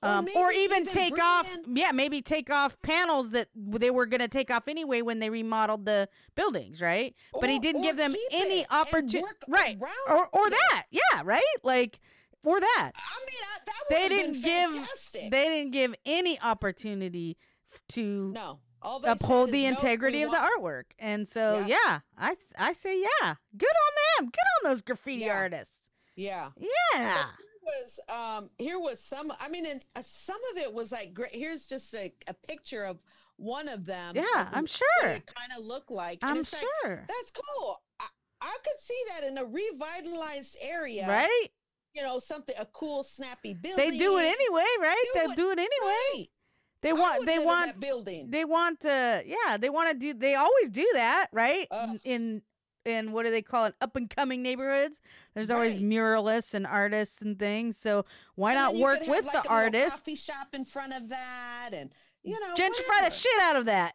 Or 0.01 0.09
um, 0.09 0.27
or 0.35 0.51
even 0.51 0.81
even 0.81 0.93
take 0.93 1.21
off 1.21 1.55
in- 1.55 1.75
yeah 1.75 1.91
maybe 1.91 2.21
take 2.21 2.49
off 2.49 2.81
panels 2.81 3.31
that 3.31 3.49
they 3.55 3.91
were 3.91 4.05
going 4.05 4.21
to 4.21 4.27
take 4.27 4.49
off 4.49 4.67
anyway 4.67 5.01
when 5.01 5.19
they 5.19 5.29
remodeled 5.29 5.85
the 5.85 6.09
buildings 6.35 6.81
right 6.81 7.15
but 7.39 7.49
he 7.49 7.59
didn't 7.59 7.83
give 7.83 7.97
them 7.97 8.13
any 8.31 8.65
opportunity 8.71 9.27
right 9.47 9.77
or 10.07 10.27
or 10.33 10.47
it. 10.47 10.51
that 10.51 10.85
yeah 10.91 11.21
right 11.23 11.43
like 11.63 11.99
or 12.47 12.59
that 12.59 12.91
I 12.95 13.25
mean, 13.25 13.43
I, 13.43 13.57
that 13.65 13.73
they 13.89 14.07
didn't 14.09 14.41
give 14.41 14.71
fantastic. 14.71 15.31
they 15.31 15.49
didn't 15.49 15.71
give 15.71 15.95
any 16.05 16.39
opportunity 16.41 17.37
to 17.89 18.31
no. 18.33 18.59
Uphold 18.83 19.07
the 19.07 19.09
is, 19.11 19.21
"Nope, 19.21 19.51
we 19.51 19.65
integrity 19.65 20.21
of 20.21 20.31
the 20.31 20.37
artwork. 20.37 20.83
And 20.99 21.27
so, 21.27 21.65
Yeah. 21.65 21.77
yeah, 21.85 21.99
I 22.17 22.35
I 22.57 22.73
say 22.73 23.01
yeah. 23.01 23.35
Good 23.57 23.67
on 23.85 23.93
them. 24.23 24.25
Good 24.31 24.47
on 24.67 24.71
those 24.71 24.81
graffiti 24.81 25.25
Yeah. 25.25 25.35
artists. 25.35 25.89
Yeah. 26.15 26.51
Yeah. 26.57 27.25
here 27.25 27.25
was 27.65 27.99
um 28.09 28.49
here 28.57 28.79
was 28.79 28.99
some 29.03 29.29
i 29.41 29.49
mean 29.49 29.65
and 29.65 29.83
uh, 29.97 30.01
some 30.05 30.39
of 30.51 30.57
it 30.57 30.73
was 30.73 30.91
like 30.93 31.13
great 31.13 31.33
here's 31.33 31.67
just 31.67 31.93
a, 31.95 32.13
a 32.29 32.33
picture 32.33 32.85
of 32.85 33.03
one 33.35 33.67
of 33.67 33.85
them. 33.85 34.15
Yeah, 34.15 34.23
of 34.41 34.47
I'm 34.53 34.65
sure. 34.65 34.87
It 35.03 35.25
kind 35.35 35.51
of 35.57 35.63
looked 35.65 35.91
like. 35.91 36.19
I'm 36.23 36.37
it's 36.37 36.53
like, 36.53 36.63
sure. 36.83 37.05
that's 37.07 37.31
cool. 37.31 37.81
I, 37.99 38.05
I 38.41 38.57
could 38.63 38.79
see 38.79 39.01
that 39.09 39.27
in 39.27 39.37
a 39.37 39.45
revitalized 39.45 40.57
area, 40.61 41.07
Right? 41.07 41.47
You 41.97 42.03
know, 42.03 42.19
something 42.19 42.53
a 42.59 42.65
cool, 42.67 43.01
snappy 43.01 43.55
building. 43.55 43.89
They 43.89 43.97
do 43.97 44.19
it 44.19 44.25
anyway, 44.25 44.65
right? 44.79 45.03
Do 45.15 45.19
they 45.19 45.33
it, 45.33 45.35
do 45.35 45.49
it 45.49 45.57
anyway. 45.57 45.69
right. 46.15 46.25
They 46.81 46.93
want 46.93 47.25
they 47.25 47.39
want 47.39 47.79
building. 47.79 48.29
they 48.29 48.45
want 48.45 48.81
to 48.81 49.23
yeah, 49.25 49.57
they 49.57 49.71
want 49.71 49.89
to 49.89 49.97
do 49.97 50.13
they 50.13 50.35
always 50.35 50.69
do 50.69 50.87
that, 50.93 51.27
right? 51.31 51.67
Ugh. 51.71 51.99
in 52.03 52.43
in 52.85 53.11
what 53.13 53.25
do 53.25 53.31
they 53.31 53.41
call 53.41 53.65
it? 53.65 53.73
Up 53.81 53.95
and 53.95 54.07
coming 54.09 54.43
neighborhoods. 54.43 55.01
There's 55.33 55.49
always 55.49 55.77
Right. 55.77 55.83
muralists 55.85 56.53
and 56.53 56.67
artists 56.67 57.21
and 57.21 57.39
things. 57.39 57.77
So 57.77 58.05
why 58.35 58.51
And 58.51 58.59
not 58.59 58.75
work 58.75 58.99
with 59.07 59.25
like, 59.25 59.43
the 59.43 59.49
artists? 59.49 60.01
Coffee 60.01 60.15
shop 60.15 60.49
in 60.53 60.65
front 60.65 60.93
of 60.93 61.09
that, 61.09 61.71
and 61.73 61.89
you 62.27 62.39
know, 62.39 62.53
Gentrify 62.55 62.87
whatever. 62.87 63.05
the 63.05 63.11
shit 63.11 63.41
out 63.41 63.55
of 63.55 63.65
that. 63.65 63.93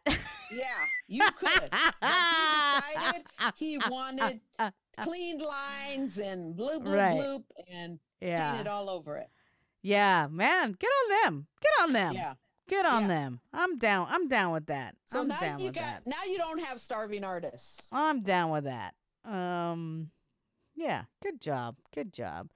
Yeah, 0.51 0.65
you 1.07 1.23
could. 1.31 1.69
but 1.69 1.91
he 2.01 3.23
decided 3.23 3.53
he 3.55 3.77
wanted 3.89 4.39
clean 5.01 5.39
lines 5.39 6.17
and 6.17 6.55
bloop 6.57 6.83
bloop 6.83 6.97
Right. 6.97 7.13
bloop 7.19 7.43
and 7.71 7.99
Yeah. 8.21 8.51
painted 8.51 8.67
all 8.67 8.89
over 8.89 9.17
it. 9.17 9.29
Yeah, 9.81 10.27
man, 10.29 10.75
get 10.79 10.89
on 10.89 11.23
them. 11.23 11.47
Get 11.61 11.71
on 11.83 11.93
them. 11.93 12.13
Yeah. 12.13 12.33
Get 12.69 12.85
on 12.85 13.01
Yeah. 13.03 13.07
them. 13.09 13.39
I'm 13.51 13.77
down. 13.77 14.07
I'm 14.09 14.27
down 14.29 14.53
with 14.53 14.67
that. 14.67 14.95
So 15.05 15.21
I'm 15.21 15.27
now 15.27 15.39
down 15.39 15.59
you 15.59 15.65
with 15.67 15.75
got 15.75 15.83
that. 15.83 16.07
now 16.07 16.23
you 16.25 16.37
don't 16.37 16.61
have 16.63 16.79
starving 16.79 17.23
artists. 17.23 17.89
I'm 17.91 18.21
down 18.21 18.49
with 18.51 18.63
that. 18.63 18.95
Um 19.25 20.11
yeah, 20.75 21.03
good 21.21 21.39
job. 21.41 21.75
Good 21.93 22.13
job. 22.13 22.49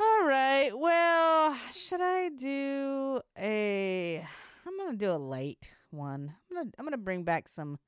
All 0.00 0.24
right. 0.24 0.70
Well, 0.74 1.56
should 1.72 2.00
I 2.00 2.28
do 2.30 3.20
a 3.38 4.26
I'm 4.68 4.76
going 4.76 4.90
to 4.90 4.96
do 4.96 5.10
a 5.10 5.16
light 5.18 5.72
one. 5.90 6.34
I'm 6.50 6.56
going 6.56 6.70
to 6.70 6.72
I'm 6.78 6.90
to 6.90 6.98
bring 6.98 7.24
back 7.24 7.48
some 7.48 7.78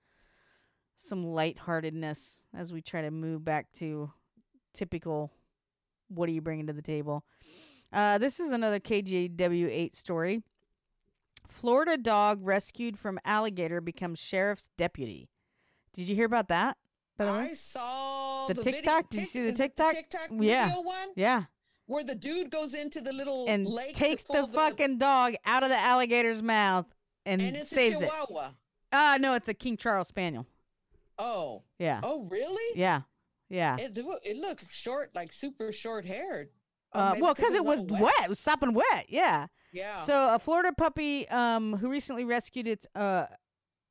some 0.97 1.25
lightheartedness 1.25 2.45
as 2.57 2.73
we 2.73 2.81
try 2.83 3.03
to 3.03 3.11
move 3.11 3.45
back 3.45 3.71
to 3.75 4.11
typical 4.75 5.33
what 6.09 6.29
are 6.29 6.33
you 6.33 6.41
bringing 6.41 6.67
to 6.67 6.73
the 6.73 6.83
table? 6.83 7.25
Uh, 7.93 8.19
this 8.19 8.39
is 8.41 8.53
another 8.53 8.79
KGW8 8.81 9.95
story. 9.95 10.43
Florida 11.49 11.97
dog 11.97 12.41
rescued 12.43 12.99
from 12.99 13.19
alligator 13.25 13.81
becomes 13.81 14.19
sheriff's 14.19 14.71
deputy. 14.77 15.29
Did 15.93 16.09
you 16.09 16.15
hear 16.15 16.27
about 16.27 16.49
that? 16.49 16.77
By 17.19 17.25
the 17.27 17.33
way? 17.33 17.39
I 17.39 17.55
saw 17.55 18.47
The 18.47 18.55
the, 18.55 18.63
video- 18.63 18.81
TikTok? 18.81 19.11
Did 19.11 19.21
you 19.21 19.27
see 19.27 19.51
the 19.51 19.57
TikTok? 19.57 19.93
TikTok 19.93 20.29
Yeah. 20.39 20.75
one 20.77 21.09
Yeah. 21.17 21.45
Where 21.91 22.05
the 22.05 22.15
dude 22.15 22.51
goes 22.51 22.73
into 22.75 23.01
the 23.01 23.13
little 23.13 23.47
And 23.49 23.67
lake 23.67 23.95
takes 23.95 24.23
the 24.25 24.33
pull 24.35 24.47
fucking 24.47 24.99
dog 24.99 25.35
out 25.45 25.63
of 25.63 25.69
the 25.69 25.77
alligator's 25.79 26.43
mouth 26.43 26.87
and, 27.27 27.43
and 27.43 27.57
it's 27.57 27.69
saves 27.69 28.01
a 28.01 28.05
it. 28.05 28.11
Chihuahua. 28.11 28.51
Uh 28.93 29.19
no, 29.21 29.35
it's 29.35 29.49
a 29.49 29.55
King 29.55 29.77
Charles 29.77 30.09
Spaniel. 30.09 30.47
Oh, 31.19 31.65
Yeah. 31.79 32.01
oh, 32.03 32.23
really? 32.31 32.79
Yeah. 32.79 33.03
Yeah. 33.49 33.77
It 33.79 33.99
it 34.25 34.37
looks 34.37 34.73
short, 34.73 35.11
like 35.15 35.33
super 35.33 35.73
short 35.73 36.07
haired. 36.07 36.49
Uh, 36.93 37.15
well, 37.21 37.35
because 37.35 37.55
it 37.55 37.65
was 37.65 37.83
wet. 37.83 38.13
It 38.25 38.29
was 38.29 38.39
sopping 38.41 38.73
wet. 38.75 39.07
Yeah. 39.09 39.47
Yeah. 39.73 39.99
So 40.01 40.35
a 40.35 40.39
Florida 40.39 40.73
puppy, 40.73 41.29
um, 41.29 41.77
who 41.77 41.89
recently 41.91 42.25
rescued 42.25 42.67
its, 42.67 42.87
uh, 42.97 43.27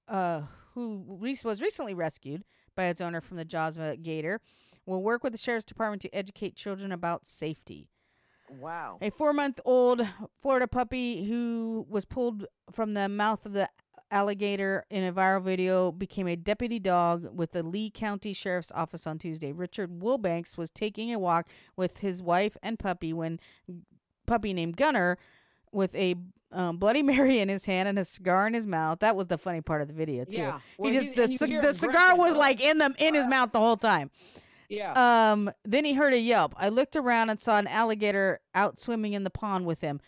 uh, 0.07 0.41
who 0.73 1.05
re- 1.19 1.37
was 1.43 1.61
recently 1.61 1.93
rescued 1.93 2.43
by 2.75 2.85
its 2.85 2.99
owner 2.99 3.21
from 3.21 3.37
the 3.37 3.45
jaws 3.45 3.77
of 3.77 3.83
a 3.83 3.95
gator, 3.95 4.41
will 4.89 5.03
work 5.03 5.23
with 5.23 5.33
the 5.33 5.37
sheriff's 5.37 5.65
department 5.65 6.01
to 6.01 6.13
educate 6.13 6.55
children 6.55 6.91
about 6.91 7.25
safety. 7.25 7.87
Wow. 8.59 8.97
A 9.01 9.11
four-month-old 9.11 10.07
Florida 10.41 10.67
puppy 10.67 11.25
who 11.25 11.85
was 11.87 12.05
pulled 12.05 12.47
from 12.71 12.93
the 12.93 13.07
mouth 13.07 13.45
of 13.45 13.53
the 13.53 13.69
alligator 14.11 14.85
in 14.89 15.03
a 15.03 15.13
viral 15.13 15.43
video 15.43 15.91
became 15.91 16.27
a 16.27 16.35
deputy 16.35 16.79
dog 16.79 17.27
with 17.31 17.51
the 17.51 17.61
Lee 17.61 17.91
County 17.91 18.33
Sheriff's 18.33 18.71
Office 18.71 19.05
on 19.05 19.19
Tuesday. 19.19 19.51
Richard 19.51 19.99
Wilbanks 19.99 20.57
was 20.57 20.71
taking 20.71 21.13
a 21.13 21.19
walk 21.19 21.47
with 21.75 21.99
his 21.99 22.23
wife 22.23 22.57
and 22.63 22.79
puppy 22.79 23.13
when 23.13 23.39
puppy 24.25 24.51
named 24.53 24.77
Gunner 24.77 25.19
with 25.71 25.93
a 25.93 26.15
um, 26.51 26.77
Bloody 26.77 27.03
Mary 27.03 27.37
in 27.37 27.49
his 27.49 27.65
hand 27.65 27.87
and 27.87 27.99
a 27.99 28.05
cigar 28.05 28.47
in 28.47 28.55
his 28.55 28.65
mouth. 28.65 28.99
That 28.99 29.15
was 29.15 29.27
the 29.27 29.37
funny 29.37 29.61
part 29.61 29.83
of 29.83 29.87
the 29.87 29.93
video 29.93 30.25
too. 30.25 30.37
Yeah. 30.37 30.59
he 30.81 30.91
just 30.91 31.15
the, 31.15 31.47
you 31.47 31.61
the 31.61 31.73
cigar 31.73 32.15
was 32.15 32.35
like 32.35 32.61
in 32.61 32.79
the 32.79 32.93
in 32.97 33.13
his 33.13 33.27
mouth 33.27 33.51
the 33.51 33.59
whole 33.59 33.77
time. 33.77 34.09
Yeah. 34.69 35.31
Um. 35.31 35.51
Then 35.63 35.83
he 35.83 35.93
heard 35.93 36.13
a 36.13 36.19
yelp. 36.19 36.53
I 36.57 36.69
looked 36.69 36.95
around 36.95 37.29
and 37.29 37.39
saw 37.39 37.57
an 37.57 37.67
alligator 37.67 38.39
out 38.53 38.79
swimming 38.79 39.13
in 39.13 39.23
the 39.23 39.29
pond 39.29 39.65
with 39.65 39.81
him. 39.81 39.99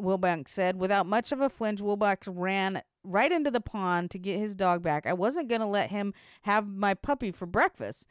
Wilbanks 0.00 0.48
said, 0.48 0.76
without 0.76 1.06
much 1.06 1.30
of 1.30 1.40
a 1.40 1.48
flinch, 1.50 1.80
Wilbanks 1.80 2.26
ran 2.26 2.82
right 3.04 3.30
into 3.30 3.50
the 3.50 3.60
pond 3.60 4.10
to 4.10 4.18
get 4.18 4.38
his 4.38 4.56
dog 4.56 4.82
back. 4.82 5.06
I 5.06 5.12
wasn't 5.12 5.48
gonna 5.48 5.68
let 5.68 5.90
him 5.90 6.12
have 6.42 6.66
my 6.66 6.94
puppy 6.94 7.30
for 7.30 7.46
breakfast. 7.46 8.06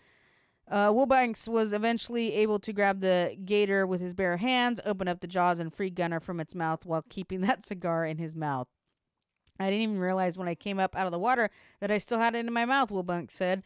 Uh, 0.70 0.90
Wilbanks 0.90 1.48
was 1.48 1.74
eventually 1.74 2.34
able 2.36 2.60
to 2.60 2.72
grab 2.72 3.02
the 3.02 3.36
gator 3.44 3.88
with 3.88 4.02
his 4.02 4.14
bare 4.14 4.38
hands, 4.38 4.80
open 4.86 5.08
up 5.08 5.20
the 5.20 5.28
jaws, 5.28 5.60
and 5.60 5.74
free 5.74 5.90
Gunner 5.90 6.20
from 6.20 6.40
its 6.40 6.54
mouth 6.54 6.86
while 6.86 7.04
keeping 7.10 7.42
that 7.42 7.66
cigar 7.66 8.06
in 8.06 8.18
his 8.18 8.36
mouth. 8.36 8.68
I 9.60 9.66
didn't 9.66 9.82
even 9.82 10.00
realize 10.00 10.38
when 10.38 10.48
I 10.48 10.56
came 10.56 10.80
up 10.80 10.96
out 10.96 11.06
of 11.06 11.12
the 11.12 11.20
water 11.20 11.50
that 11.82 11.92
I 11.92 11.98
still 11.98 12.20
had 12.20 12.36
it 12.36 12.46
in 12.46 12.54
my 12.54 12.66
mouth, 12.66 12.90
Wilbanks 12.90 13.32
said. 13.32 13.64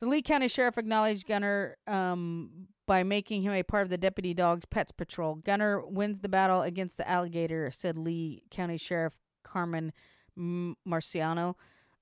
The 0.00 0.08
Lee 0.08 0.22
County 0.22 0.48
Sheriff 0.48 0.78
acknowledged 0.78 1.26
Gunner 1.26 1.76
um, 1.86 2.68
by 2.86 3.02
making 3.02 3.42
him 3.42 3.52
a 3.52 3.62
part 3.62 3.82
of 3.82 3.90
the 3.90 3.98
deputy 3.98 4.32
dog's 4.32 4.64
pets 4.64 4.92
patrol. 4.92 5.34
Gunner 5.34 5.86
wins 5.86 6.20
the 6.20 6.28
battle 6.28 6.62
against 6.62 6.96
the 6.96 7.08
alligator, 7.08 7.70
said 7.70 7.98
Lee 7.98 8.42
County 8.50 8.78
Sheriff 8.78 9.18
Carmine 9.44 9.92
Marceno. 10.38 11.54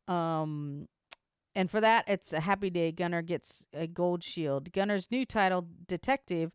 Um, 0.07 0.87
and 1.57 1.69
for 1.69 1.81
that, 1.81 2.05
it's 2.07 2.33
a 2.33 2.41
happy 2.41 2.71
day. 2.71 2.93
Gunner 2.93 3.21
gets 3.21 3.67
a 3.75 3.89
gold 3.89 4.23
shield. 4.23 4.73
Gunner's 4.73 5.11
new 5.11 5.27
title, 5.27 5.67
detective, 5.89 6.53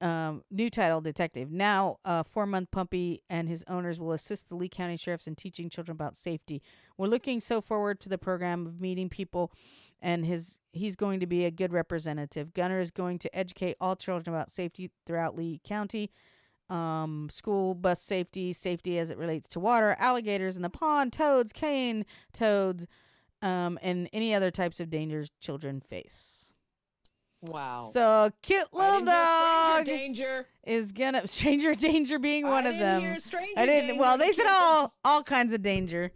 um, 0.00 0.42
new 0.50 0.68
title, 0.68 1.00
detective. 1.00 1.50
Now, 1.50 1.98
a 2.04 2.22
four-month 2.22 2.70
puppy 2.70 3.22
and 3.30 3.48
his 3.48 3.64
owners 3.66 3.98
will 3.98 4.12
assist 4.12 4.48
the 4.50 4.54
Lee 4.56 4.68
County 4.68 4.96
sheriffs 4.98 5.26
in 5.26 5.36
teaching 5.36 5.70
children 5.70 5.94
about 5.94 6.16
safety. 6.16 6.62
We're 6.98 7.08
looking 7.08 7.40
so 7.40 7.62
forward 7.62 7.98
to 8.00 8.08
the 8.10 8.18
program 8.18 8.66
of 8.66 8.80
meeting 8.80 9.08
people, 9.08 9.52
and 10.06 10.24
his 10.24 10.58
he's 10.72 10.94
going 10.94 11.18
to 11.18 11.26
be 11.26 11.44
a 11.44 11.50
good 11.50 11.72
representative. 11.72 12.54
Gunner 12.54 12.78
is 12.78 12.92
going 12.92 13.18
to 13.18 13.36
educate 13.36 13.76
all 13.80 13.96
children 13.96 14.32
about 14.32 14.52
safety 14.52 14.92
throughout 15.04 15.36
Lee 15.36 15.60
County. 15.64 16.12
Um, 16.70 17.28
school 17.30 17.74
bus 17.74 18.00
safety, 18.00 18.52
safety 18.52 18.98
as 19.00 19.10
it 19.10 19.18
relates 19.18 19.48
to 19.48 19.60
water, 19.60 19.96
alligators 19.98 20.54
in 20.56 20.62
the 20.62 20.70
pond, 20.70 21.12
toads, 21.12 21.52
cane 21.52 22.04
toads, 22.32 22.86
um, 23.42 23.78
and 23.82 24.08
any 24.12 24.32
other 24.32 24.50
types 24.52 24.78
of 24.80 24.90
dangers 24.90 25.30
children 25.40 25.80
face. 25.80 26.52
Wow. 27.42 27.82
So 27.82 28.30
cute 28.42 28.72
little 28.72 29.04
dog 29.04 29.84
danger. 29.86 30.46
is 30.64 30.92
gonna 30.92 31.26
stranger 31.28 31.74
danger 31.74 32.18
being 32.18 32.44
I 32.46 32.50
one 32.50 32.66
of 32.66 32.72
didn't 32.74 32.86
them. 32.86 33.00
hear 33.00 33.18
stranger 33.18 33.52
I 33.58 33.66
didn't. 33.66 33.86
danger 33.88 34.00
Well, 34.02 34.18
they 34.18 34.32
said 34.32 34.46
all 34.48 34.92
all 35.04 35.22
kinds 35.22 35.52
of 35.52 35.62
danger. 35.62 36.12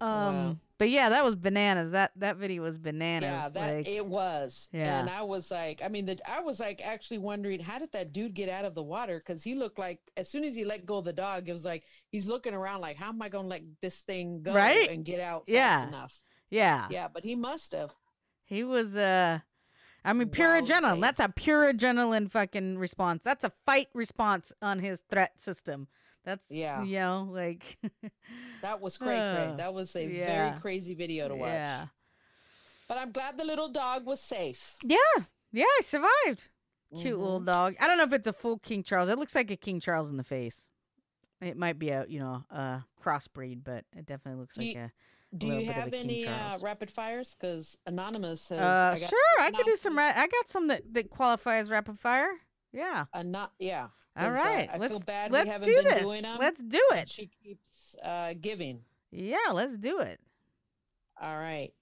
Um, 0.00 0.08
Wow. 0.08 0.56
But 0.80 0.88
yeah, 0.88 1.10
that 1.10 1.22
was 1.22 1.36
bananas. 1.36 1.90
That 1.90 2.10
that 2.16 2.38
video 2.38 2.62
was 2.62 2.78
bananas. 2.78 3.28
Yeah, 3.28 3.48
that 3.50 3.76
like, 3.76 3.86
it 3.88 4.04
was. 4.04 4.70
Yeah. 4.72 4.98
And 5.00 5.10
I 5.10 5.20
was 5.20 5.50
like, 5.50 5.82
I 5.84 5.88
mean, 5.88 6.06
the, 6.06 6.18
I 6.26 6.40
was 6.40 6.58
like 6.58 6.80
actually 6.82 7.18
wondering 7.18 7.60
how 7.60 7.78
did 7.78 7.92
that 7.92 8.14
dude 8.14 8.32
get 8.32 8.48
out 8.48 8.64
of 8.64 8.74
the 8.74 8.82
water? 8.82 9.18
Because 9.18 9.44
he 9.44 9.54
looked 9.54 9.78
like 9.78 10.00
as 10.16 10.30
soon 10.30 10.42
as 10.42 10.54
he 10.54 10.64
let 10.64 10.86
go 10.86 10.96
of 10.96 11.04
the 11.04 11.12
dog, 11.12 11.48
it 11.50 11.52
was 11.52 11.66
like 11.66 11.84
he's 12.08 12.26
looking 12.26 12.54
around 12.54 12.80
like, 12.80 12.96
how 12.96 13.10
am 13.10 13.20
I 13.20 13.28
going 13.28 13.44
to 13.44 13.48
let 13.50 13.62
this 13.82 14.00
thing 14.00 14.42
go 14.42 14.54
Right? 14.54 14.88
and 14.88 15.04
get 15.04 15.20
out 15.20 15.40
fast 15.46 15.48
Yeah. 15.50 15.86
enough? 15.88 16.22
yeah, 16.48 16.86
Yeah, 16.90 17.08
but 17.12 17.24
he 17.24 17.34
must 17.36 17.72
have. 17.72 17.94
he 18.46 18.64
was. 18.64 18.96
Uh, 18.96 19.40
I 20.02 20.14
mean, 20.14 20.30
pure 20.30 20.62
adrenaline. 20.62 21.02
That's 21.02 21.20
a 21.20 21.28
pure 21.28 21.70
adrenaline 21.74 22.30
fucking 22.30 22.78
response. 22.78 23.22
That's 23.22 23.44
a 23.44 23.52
fight 23.66 23.88
response 23.92 24.50
on 24.62 24.78
his 24.78 25.02
threat 25.10 25.38
system. 25.42 25.88
That's 26.24 26.46
Yeah. 26.50 26.82
you 26.82 26.98
know, 26.98 27.28
like 27.30 27.78
That 28.62 28.80
was 28.80 28.96
great. 28.98 29.18
Uh. 29.18 29.54
That 29.56 29.72
was 29.74 29.94
a 29.96 30.04
yeah. 30.06 30.26
very 30.50 30.60
crazy 30.60 30.94
video 30.94 31.28
to 31.28 31.34
watch. 31.36 31.48
yeah, 31.48 31.86
But 32.88 32.98
I'm 32.98 33.12
glad 33.12 33.38
the 33.38 33.44
little 33.44 33.68
dog 33.68 34.04
was 34.06 34.20
safe. 34.20 34.76
yeah, 34.84 34.96
yeah. 35.52 35.64
I 35.64 35.80
survived. 35.82 36.50
Cute 37.00 37.18
little 37.18 37.40
Mhm. 37.40 37.46
dog. 37.46 37.74
I 37.80 37.86
don't 37.86 37.98
know 37.98 38.04
if 38.04 38.12
it's 38.12 38.26
a 38.26 38.32
full 38.32 38.58
King 38.58 38.82
Charles. 38.82 39.08
It 39.08 39.16
looks 39.18 39.34
like 39.36 39.50
a 39.50 39.56
King 39.56 39.78
Charles 39.78 40.10
in 40.10 40.16
the 40.16 40.24
face. 40.24 40.66
It 41.40 41.56
might 41.56 41.78
be 41.78 41.90
a 41.90 42.04
you 42.08 42.18
know 42.18 42.44
a 42.50 42.84
crossbreed, 43.02 43.62
but 43.64 43.84
it 43.96 44.06
definitely 44.06 44.40
looks 44.40 44.56
Do 44.56 44.62
like 44.62 44.74
you- 44.74 44.80
a. 44.82 44.92
Do 45.38 45.46
little 45.46 45.62
you 45.62 45.68
bit 45.68 45.76
of 45.76 45.82
have 45.84 45.94
any 45.94 46.26
uh, 46.26 46.58
rapid 46.58 46.90
fires? 46.90 47.36
Because 47.38 47.78
Anonymous 47.86 48.48
has. 48.48 48.58
Uh, 48.58 48.94
I 48.96 48.98
got 48.98 49.08
sure, 49.10 49.18
I 49.40 49.50
could 49.52 49.64
do 49.64 49.76
some. 49.76 49.96
Ra- 49.96 50.12
I 50.16 50.26
got 50.26 50.48
some 50.48 50.66
that, 50.66 50.92
that 50.92 51.08
qualify 51.08 51.58
as 51.58 51.70
rapid 51.70 52.00
fire. 52.00 52.32
Yeah. 52.72 53.04
Uh, 53.14 53.22
not 53.22 53.52
yeah. 53.60 53.86
All 54.20 54.30
'cause, 54.30 54.38
uh. 54.38 54.66
I 54.72 54.76
let's 54.78 54.92
feel 54.92 55.00
bad 55.00 55.32
let's 55.32 55.46
we 55.46 55.50
haven't 55.50 55.68
do 55.68 55.82
this. 55.82 56.20
them. 56.22 56.38
Let's 56.38 56.62
do 56.62 56.82
it. 56.92 57.10
She 57.10 57.30
keeps 57.42 57.96
uh, 58.02 58.34
giving. 58.40 58.84
Yeah, 59.10 59.50
let's 59.52 59.76
do 59.78 60.00
it. 60.00 60.20
All 61.20 61.36
right. 61.36 61.72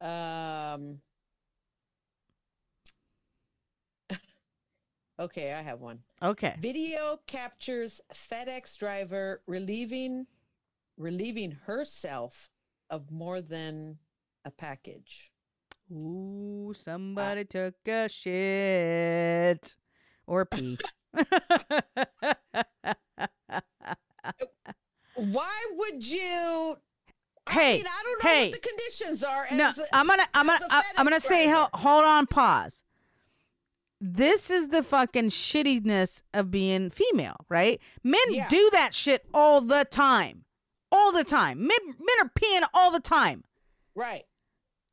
Um. 0.00 1.00
okay, 5.18 5.52
I 5.54 5.62
have 5.62 5.80
one. 5.80 6.00
Okay. 6.22 6.54
Video 6.60 7.18
captures 7.26 8.00
FedEx 8.12 8.78
driver 8.78 9.42
relieving 9.46 10.26
relieving 10.98 11.50
herself 11.64 12.48
of 12.90 13.10
more 13.10 13.40
than 13.40 13.98
a 14.44 14.50
package. 14.50 15.32
Ooh, 15.92 16.72
somebody 16.74 17.44
took 17.44 17.74
a 17.86 18.08
shit 18.08 19.76
or 20.26 20.44
pee. 20.44 20.78
Why 25.14 25.66
would 25.74 26.06
you? 26.06 26.76
I 27.48 27.52
Hey, 27.52 27.76
mean, 27.76 27.86
I 27.86 28.02
don't 28.02 28.24
know 28.24 28.30
hey. 28.30 28.50
what 28.50 28.60
the 28.62 28.68
conditions 28.68 29.22
are. 29.24 29.46
no, 29.52 29.68
as 29.68 29.78
a- 29.78 29.84
I'm 29.96 30.06
gonna, 30.08 30.26
I'm 30.34 30.46
gonna, 30.46 30.66
I'm 30.98 31.04
gonna 31.04 31.20
say, 31.20 31.48
hold, 31.48 31.68
hold 31.74 32.04
on, 32.04 32.26
pause. 32.26 32.82
This 34.00 34.50
is 34.50 34.68
the 34.68 34.82
fucking 34.82 35.30
shittiness 35.30 36.22
of 36.34 36.50
being 36.50 36.90
female, 36.90 37.36
right? 37.48 37.80
Men 38.02 38.20
Yeah. 38.30 38.48
do 38.48 38.68
that 38.72 38.94
shit 38.94 39.24
all 39.32 39.60
the 39.60 39.86
time, 39.88 40.44
all 40.92 41.12
the 41.12 41.24
time. 41.24 41.60
Men, 41.60 41.78
men 41.86 42.16
are 42.26 42.30
peeing 42.38 42.66
all 42.74 42.90
the 42.90 43.00
time. 43.00 43.44
Right. 43.94 44.24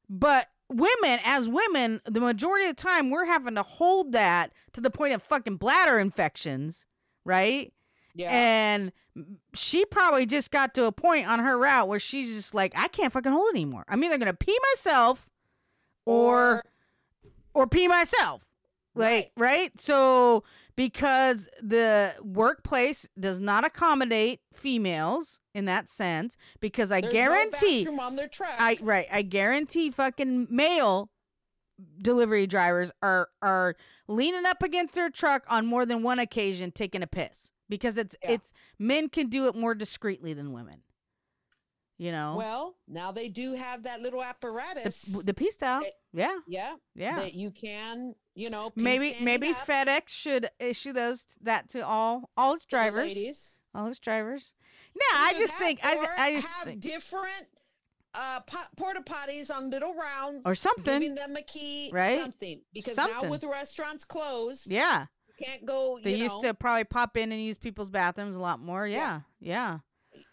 But 0.08 0.48
women, 0.76 1.20
as 1.24 1.48
women, 1.48 2.02
the 2.06 2.20
majority 2.20 2.66
of 2.66 2.76
the 2.76 2.82
time, 2.82 3.10
we're 3.10 3.26
having 3.26 3.56
to 3.56 3.64
hold 3.64 4.12
that 4.14 4.52
to 4.74 4.82
the 4.82 4.90
point 4.90 5.14
of 5.14 5.22
fucking 5.22 5.58
bladder 5.58 6.00
infections, 6.00 6.86
right? 7.26 7.74
Yeah. 8.16 8.30
And 8.32 8.92
she 9.54 9.86
probably 9.86 10.26
just 10.26 10.52
got 10.52 10.74
to 10.76 10.86
a 10.86 10.92
point 10.92 11.28
on 11.28 11.40
her 11.40 11.58
route 11.58 11.88
where 11.88 12.00
she's 12.00 12.34
just 12.34 12.54
like, 12.54 12.74
I 12.76 12.88
can't 12.88 13.12
fucking 13.12 13.32
hold 13.32 13.48
it 13.50 13.56
anymore. 13.56 13.86
I'm 13.88 14.04
either 14.04 14.18
gonna 14.18 14.34
pee 14.34 14.58
myself 14.74 15.30
or 16.06 16.64
or 17.54 17.68
pee 17.68 17.88
myself. 17.88 18.48
Like, 18.96 19.32
right? 19.36 19.80
So 19.80 20.44
because 20.76 21.48
the 21.62 22.14
workplace 22.22 23.08
does 23.20 23.40
not 23.40 23.66
accommodate 23.66 24.42
females 24.54 25.40
in 25.54 25.66
that 25.66 25.90
sense, 25.90 26.36
because 26.60 26.92
I 26.92 27.02
There's 27.02 27.14
guarantee 27.14 27.84
bathroom 27.84 28.00
on 28.00 28.16
their 28.16 28.28
truck. 28.28 28.54
I 28.60 28.78
right, 28.82 29.08
I 29.12 29.22
guarantee 29.22 29.92
fucking 29.92 30.48
male 30.50 31.10
delivery 32.02 32.48
drivers 32.48 32.92
are 33.02 33.30
are 33.42 33.76
leaning 34.08 34.46
up 34.46 34.62
against 34.64 34.94
their 34.94 35.10
truck 35.10 35.44
on 35.50 35.66
more 35.66 35.86
than 35.86 36.04
one 36.04 36.20
occasion 36.20 36.72
taking 36.72 37.02
a 37.04 37.08
piss 37.08 37.52
because 37.70 37.98
it's 37.98 38.16
it's 38.22 38.54
men 38.80 39.10
can 39.10 39.28
do 39.30 39.48
it 39.48 39.56
more 39.56 39.76
discreetly 39.76 40.34
than 40.34 40.54
women. 40.54 40.82
You 42.00 42.12
know, 42.12 42.36
Well, 42.38 42.76
now 42.88 43.12
they 43.12 43.30
do 43.30 43.54
have 43.54 43.84
that 43.84 44.02
little 44.02 44.22
apparatus. 44.24 45.04
the, 45.04 45.24
the 45.24 45.34
pee 45.34 45.52
style. 45.52 45.84
yeah, 46.12 46.40
yeah. 46.48 46.76
Yeah. 46.96 47.20
That 47.20 47.36
you 47.36 47.52
can, 47.52 48.16
you 48.36 48.50
know, 48.50 48.72
maybe 48.76 49.16
maybe 49.22 49.50
up. 49.50 49.58
FedEx 49.68 50.10
should 50.10 50.50
issue 50.60 50.94
those 50.94 51.26
that 51.42 51.70
to 51.70 51.86
all 51.86 52.30
all 52.38 52.54
its 52.56 52.66
drivers. 52.66 53.56
All 53.76 53.88
its 53.88 54.00
drivers. 54.00 54.54
No, 54.96 55.18
I 55.20 55.34
just 55.38 55.54
think 55.58 55.80
I, 55.84 56.06
I 56.18 56.36
just 56.36 56.48
have 56.54 56.68
think, 56.68 56.82
different 56.82 57.48
uh 58.14 58.40
pot, 58.42 58.70
porta 58.78 59.02
potties 59.02 59.50
on 59.50 59.72
little 59.72 59.96
rounds 59.96 60.42
Or 60.46 60.54
something. 60.54 60.84
giving 61.00 61.16
them 61.16 61.36
a 61.36 61.42
key 61.42 61.90
Right? 61.92 62.20
something 62.20 62.62
because 62.74 62.94
Something. 62.94 63.24
now 63.24 63.30
with 63.32 63.44
restaurants 63.44 64.06
closed 64.06 64.70
yeah. 64.70 65.08
you 65.28 65.46
can't 65.46 65.66
go 65.66 66.00
They 66.04 66.12
you 66.16 66.26
used 66.26 66.42
to 66.42 66.54
probably 66.54 66.84
pop 66.84 67.18
in 67.18 67.32
and 67.32 67.42
use 67.44 67.58
people's 67.58 67.90
bathrooms 67.90 68.36
a 68.36 68.40
lot 68.40 68.60
more. 68.60 68.86
Yeah, 68.86 69.22
yeah, 69.40 69.80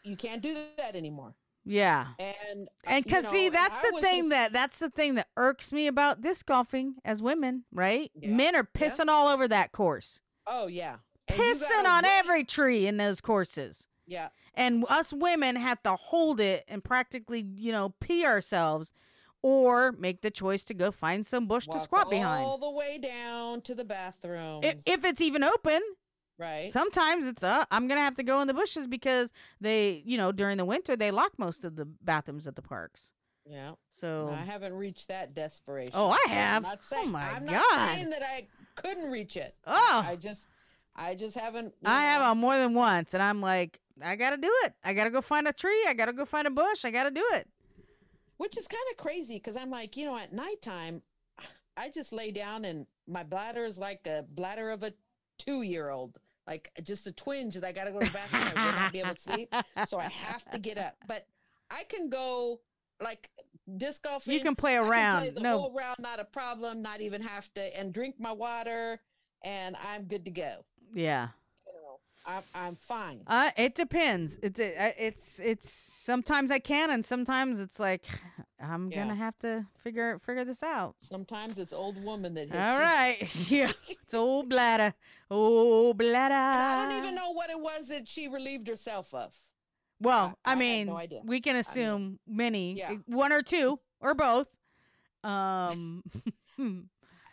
you 0.05 0.17
can't 0.17 0.43
do 0.43 0.55
that 0.77 0.95
anymore 0.95 1.35
yeah. 1.71 2.09
and 2.19 2.69
uh, 2.87 2.91
And 2.91 3.07
cause 3.07 3.25
know, 3.25 3.31
see, 3.31 3.49
that's 3.49 3.81
the 3.81 3.99
thing 4.01 4.21
just- 4.23 4.31
that 4.31 4.53
that's 4.53 4.79
the 4.79 4.91
thing 4.91 5.15
that 5.15 5.29
irks 5.37 5.73
me 5.73 5.87
about 5.87 6.21
disc 6.21 6.47
golfing 6.47 6.97
as 7.05 7.23
women, 7.23 7.65
right? 7.73 8.11
Yeah, 8.15 8.31
Men 8.31 8.55
are 8.57 8.69
yeah. 8.75 8.81
pissing 8.89 9.09
all 9.09 9.29
over 9.29 9.47
that 9.49 9.73
course, 9.73 10.21
oh 10.47 10.67
yeah 10.67 10.97
And 11.29 11.39
pissing 11.39 11.85
on 11.87 12.03
wait- 12.05 12.13
every 12.19 12.45
tree 12.45 12.87
in 12.87 12.97
those 12.97 13.21
courses. 13.21 13.87
yeah 14.07 14.29
And 14.55 14.85
us 14.89 15.13
women 15.13 15.57
have 15.57 15.83
to 15.85 15.97
hold 15.97 16.41
it 16.41 16.65
and 16.69 16.83
practically, 16.83 17.47
you 17.57 17.73
know, 17.73 17.95
pee 18.01 18.25
ourselves, 18.27 18.93
or 19.43 19.93
make 19.93 20.21
the 20.21 20.31
choice 20.31 20.65
to 20.65 20.75
go 20.75 20.91
find 20.91 21.25
some 21.25 21.47
bush 21.47 21.65
to 21.67 21.71
walk 21.79 21.83
squat 21.83 22.11
behind. 22.11 22.45
all 22.45 22.59
the 22.59 22.71
way 22.71 22.99
down 22.99 23.61
to 23.63 23.75
the 23.75 23.85
bathroom 23.85 24.61
if 24.63 25.03
it's 25.05 25.21
even 25.21 25.43
open, 25.43 25.81
right 26.41 26.73
sometimes 26.73 27.27
it's 27.27 27.45
uh 27.45 27.65
I'm 27.71 27.87
gonna 27.89 28.01
have 28.01 28.15
to 28.15 28.23
go 28.23 28.41
in 28.41 28.47
the 28.49 28.55
bushes 28.55 28.87
because 28.89 29.33
they, 29.61 30.03
you 30.07 30.17
know, 30.17 30.33
during 30.33 30.57
the 30.57 30.65
winter 30.65 30.97
they 30.97 31.11
lock 31.11 31.33
most 31.39 31.65
of 31.65 31.77
the 31.77 31.85
bathrooms 31.85 32.49
at 32.49 32.57
the 32.57 32.63
parks. 32.63 33.13
yeah 33.47 33.73
So 33.91 34.31
I 34.33 34.45
haven't 34.45 34.75
reached 34.75 35.09
that 35.09 35.35
desperation. 35.35 35.93
Oh, 35.95 36.09
I 36.11 36.25
have. 36.31 36.65
I'm 36.65 36.71
not 36.71 36.81
Oh 36.95 37.07
my 37.07 37.21
I'm 37.21 37.45
God. 37.47 37.53
not 37.53 37.89
saying 37.95 38.11
that 38.11 38.23
I 38.23 38.47
couldn't 38.77 39.11
reach 39.11 39.37
it. 39.37 39.55
Oh. 39.67 40.07
I, 40.09 40.17
just, 40.17 40.47
I 40.97 41.15
just 41.15 41.37
haven't. 41.39 41.75
I 41.85 42.03
have 42.05 42.23
know, 42.23 42.31
on 42.31 42.39
more 42.39 42.57
than 42.57 42.73
once, 42.75 43.13
and 43.15 43.23
I'm 43.23 43.41
like, 43.43 43.81
I 44.03 44.17
gotta 44.17 44.39
do 44.39 44.51
it. 44.65 44.73
I 44.83 44.95
gotta 44.95 45.11
go 45.11 45.21
find 45.21 45.47
a 45.47 45.53
tree. 45.53 45.85
I 45.87 45.93
gotta 45.95 46.13
go 46.15 46.25
find 46.25 46.47
a 46.47 46.51
bush. 46.51 46.85
I 46.87 46.91
gotta 46.91 47.11
do 47.11 47.25
it. 47.35 47.47
which 48.39 48.57
is 48.57 48.67
kind 48.67 48.83
of 48.93 48.97
crazy 48.97 49.35
because 49.37 49.57
I'm 49.57 49.71
like, 49.71 49.97
you 49.99 50.07
know, 50.07 50.17
at 50.19 50.33
nighttime, 50.33 51.03
I 51.77 51.91
just 51.91 52.13
lay 52.13 52.31
down 52.31 52.65
and 52.65 52.87
my 53.07 53.23
bladder 53.25 53.65
is 53.67 53.77
like 53.77 54.01
a 54.07 54.25
bladder 54.31 54.71
of 54.71 54.83
a 54.83 54.93
two-year-old, 55.39 56.19
like 56.47 56.71
just 56.83 57.07
a 57.07 57.13
twinge 57.13 57.55
that 57.55 57.65
I 57.65 57.73
gotta 57.73 57.93
go 57.93 58.01
to 58.01 58.07
the 58.07 58.13
bathroom. 58.13 58.43
I 58.57 58.67
will 58.67 58.73
not 58.73 58.93
be 58.93 59.01
able 59.01 59.15
to 59.15 59.21
sleep, 59.21 59.55
so 59.87 59.99
I 59.99 60.09
have 60.09 60.51
to 60.51 60.59
get 60.59 60.79
up. 60.79 60.97
But 61.07 61.27
I 61.71 61.85
can 61.85 62.11
go 62.11 62.61
like 63.03 63.31
disc 63.77 64.03
golfing. 64.05 64.35
You 64.35 64.41
can 64.41 64.57
play 64.57 64.77
around. 64.77 65.21
play 65.21 65.31
the 65.31 65.41
no, 65.41 65.61
whole 65.61 65.73
round, 65.73 65.97
not 66.01 66.21
a 66.21 66.25
problem. 66.25 66.83
Not 66.83 67.01
even 67.01 67.23
have 67.23 67.53
to, 67.55 67.79
and 67.79 67.93
drink 67.93 68.17
my 68.19 68.33
water, 68.33 69.01
and 69.45 69.77
I'm 69.91 70.05
good 70.05 70.25
to 70.25 70.31
go. 70.31 70.65
yeah. 70.93 71.29
I'm 72.37 72.43
I'm 72.55 72.77
fine. 72.77 73.23
Uh, 73.27 73.51
it 73.57 73.75
depends. 73.75 74.39
It's 74.43 74.61
it, 74.61 74.75
uh, 74.79 74.93
it's 74.99 75.41
it's 75.41 75.69
sometimes 75.71 76.51
I 76.51 76.59
can, 76.59 76.91
and 76.91 77.05
sometimes 77.05 77.61
it's 77.61 77.79
like 77.81 78.05
I'm 78.61 78.91
Yeah. 78.91 78.99
gonna 79.03 79.15
have 79.17 79.39
to 79.41 79.67
figure 79.83 80.19
figure 80.19 80.45
this 80.45 80.63
out. 80.63 80.95
Sometimes 81.09 81.59
it's 81.59 81.73
old 81.73 82.03
woman 82.05 82.35
that 82.35 82.49
hits 82.49 82.55
All 82.55 82.75
you. 82.77 82.81
right, 82.81 83.19
yeah. 83.51 83.73
It's 83.89 84.15
old 84.15 84.49
bladder, 84.49 84.95
old 85.31 85.99
bladder. 85.99 86.35
And 86.35 86.63
I 86.63 86.89
don't 86.89 87.03
even 87.03 87.15
know 87.15 87.33
what 87.33 87.51
it 87.51 87.61
was 87.61 87.89
that 87.89 88.09
she 88.09 88.29
relieved 88.29 88.69
herself 88.69 89.13
of. 89.15 89.35
Well, 90.01 90.39
I- 90.45 90.51
I, 90.51 90.53
I 90.53 90.57
mean, 90.57 90.87
no 90.87 91.01
we 91.25 91.41
can 91.41 91.57
assume 91.57 92.19
many, 92.27 92.75
Yeah. 92.79 92.93
uh, 92.93 92.97
one 93.07 93.33
or 93.33 93.43
two 93.43 93.81
or 94.01 94.15
both. 94.15 94.47
Um, 95.23 96.03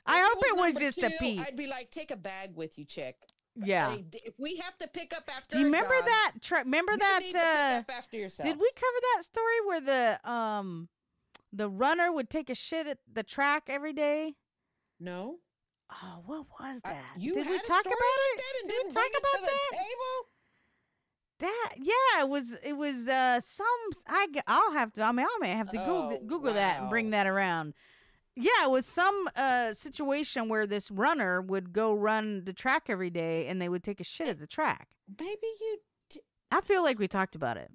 I 0.05 0.19
hope 0.21 0.43
it 0.45 0.55
was 0.57 0.75
just 0.75 1.01
a 1.03 1.09
pee. 1.19 1.39
I'd 1.45 1.55
be 1.55 1.67
like, 1.67 1.91
take 1.91 2.11
a 2.11 2.15
bag 2.17 2.55
with 2.55 2.77
you, 2.77 2.85
chick. 2.85 3.15
Yeah. 3.65 3.95
If 4.13 4.33
we 4.37 4.57
have 4.57 4.77
to 4.79 4.87
pick 4.87 5.15
up 5.15 5.29
after, 5.35 5.55
Do 5.55 5.59
you 5.59 5.65
remember 5.65 5.93
dogs, 5.95 6.05
that? 6.07 6.31
Tra- 6.41 6.59
remember 6.63 6.95
that? 6.97 7.19
need 7.21 7.31
to 7.33 7.37
pick 7.39 7.45
Uh, 7.47 7.79
up 7.93 7.97
after 7.97 8.17
yourself. 8.17 8.47
did 8.47 8.59
we 8.59 8.69
cover 8.75 8.97
that 9.15 9.23
story 9.23 9.61
where 9.65 9.81
the 9.81 10.29
um 10.29 10.89
the 11.53 11.69
runner 11.69 12.11
would 12.11 12.29
take 12.29 12.49
a 12.49 12.55
shit 12.55 12.87
at 12.87 12.99
the 13.11 13.23
track 13.23 13.63
every 13.67 13.93
day? 13.93 14.35
No. 14.99 15.39
Oh, 15.89 16.21
what 16.25 16.45
was 16.59 16.81
that? 16.81 17.03
you 17.17 17.33
did 17.33 17.47
we 17.49 17.57
talk 17.59 17.85
about 17.85 17.91
like 17.91 18.39
it? 18.39 18.67
Did 18.67 18.87
we 18.87 18.91
talk 18.93 19.09
about 19.09 19.45
that? 19.47 19.69
table? 19.71 20.29
That 21.39 21.73
yeah, 21.77 22.21
it 22.21 22.29
was 22.29 22.55
it 22.63 22.73
was 22.73 23.07
uh 23.07 23.39
some 23.39 23.67
I 24.07 24.27
I'll 24.47 24.71
have 24.73 24.91
to 24.93 25.03
I 25.03 25.11
mean 25.11 25.25
I 25.27 25.37
may 25.39 25.51
have 25.51 25.69
to 25.69 25.77
Google 25.77 26.19
Oh, 26.21 26.25
Google 26.25 26.53
that 26.53 26.81
and 26.81 26.89
bring 26.89 27.11
that 27.11 27.27
around. 27.27 27.73
Yeah, 28.39 28.65
it 28.65 28.69
was 28.71 28.85
some 28.85 29.27
uh 29.35 29.73
situation 29.73 30.47
where 30.47 30.67
this 30.67 30.91
runner 30.91 31.41
would 31.41 31.73
go 31.73 31.93
run 31.93 32.43
the 32.45 32.53
track 32.53 32.83
every 32.87 33.09
day 33.09 33.47
and 33.47 33.59
they 33.61 33.67
would 33.67 33.83
take 33.83 33.99
a 33.99 34.03
shit 34.03 34.27
at 34.27 34.39
the 34.39 34.45
track. 34.47 34.89
Maybe 35.19 35.47
you. 35.59 35.77
D- 36.09 36.21
I 36.51 36.61
feel 36.61 36.83
like 36.83 36.99
we 36.99 37.07
talked 37.07 37.35
about 37.35 37.57
it. 37.57 37.71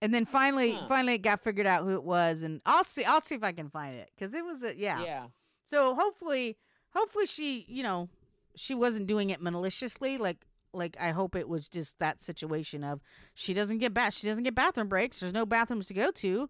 And 0.00 0.14
then 0.14 0.24
finally 0.24 0.72
Huh. 0.72 0.86
finally 0.88 1.14
it 1.14 1.18
got 1.22 1.42
figured 1.42 1.66
out 1.66 1.84
who 1.84 1.94
it 1.94 2.04
was 2.04 2.42
and 2.42 2.60
I'll 2.66 2.84
see 2.84 3.04
I'll 3.04 3.20
see 3.20 3.34
if 3.34 3.42
I 3.42 3.52
can 3.52 3.70
find 3.70 3.96
it 3.96 4.10
cuz 4.18 4.34
it 4.34 4.44
was 4.44 4.62
a 4.62 4.76
yeah. 4.76 5.02
yeah. 5.02 5.26
So 5.64 5.94
hopefully, 5.94 6.56
hopefully 6.94 7.26
she, 7.26 7.66
you 7.68 7.82
know, 7.82 8.08
she 8.56 8.74
wasn't 8.74 9.06
doing 9.06 9.28
it 9.30 9.42
maliciously. 9.42 10.16
Like, 10.16 10.46
like 10.72 10.96
I 11.00 11.10
hope 11.10 11.34
it 11.36 11.48
was 11.48 11.68
just 11.68 11.98
that 11.98 12.20
situation 12.20 12.82
of 12.84 13.00
she 13.34 13.52
doesn't 13.54 13.78
get 13.78 13.92
bath, 13.92 14.14
she 14.14 14.26
doesn't 14.26 14.44
get 14.44 14.54
bathroom 14.54 14.88
breaks. 14.88 15.20
There's 15.20 15.32
no 15.32 15.44
bathrooms 15.46 15.88
to 15.88 15.94
go 15.94 16.10
to. 16.10 16.48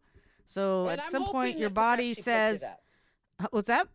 So 0.49 0.89
And 0.89 0.99
at 0.99 1.05
I'm 1.07 1.11
some 1.13 1.25
point, 1.27 1.59
your 1.59 1.71
body 1.71 2.09
she 2.09 2.15
picked 2.17 2.19
it 2.21 2.23
says, 2.25 2.65
"What's 3.51 3.69
that?" 3.69 3.87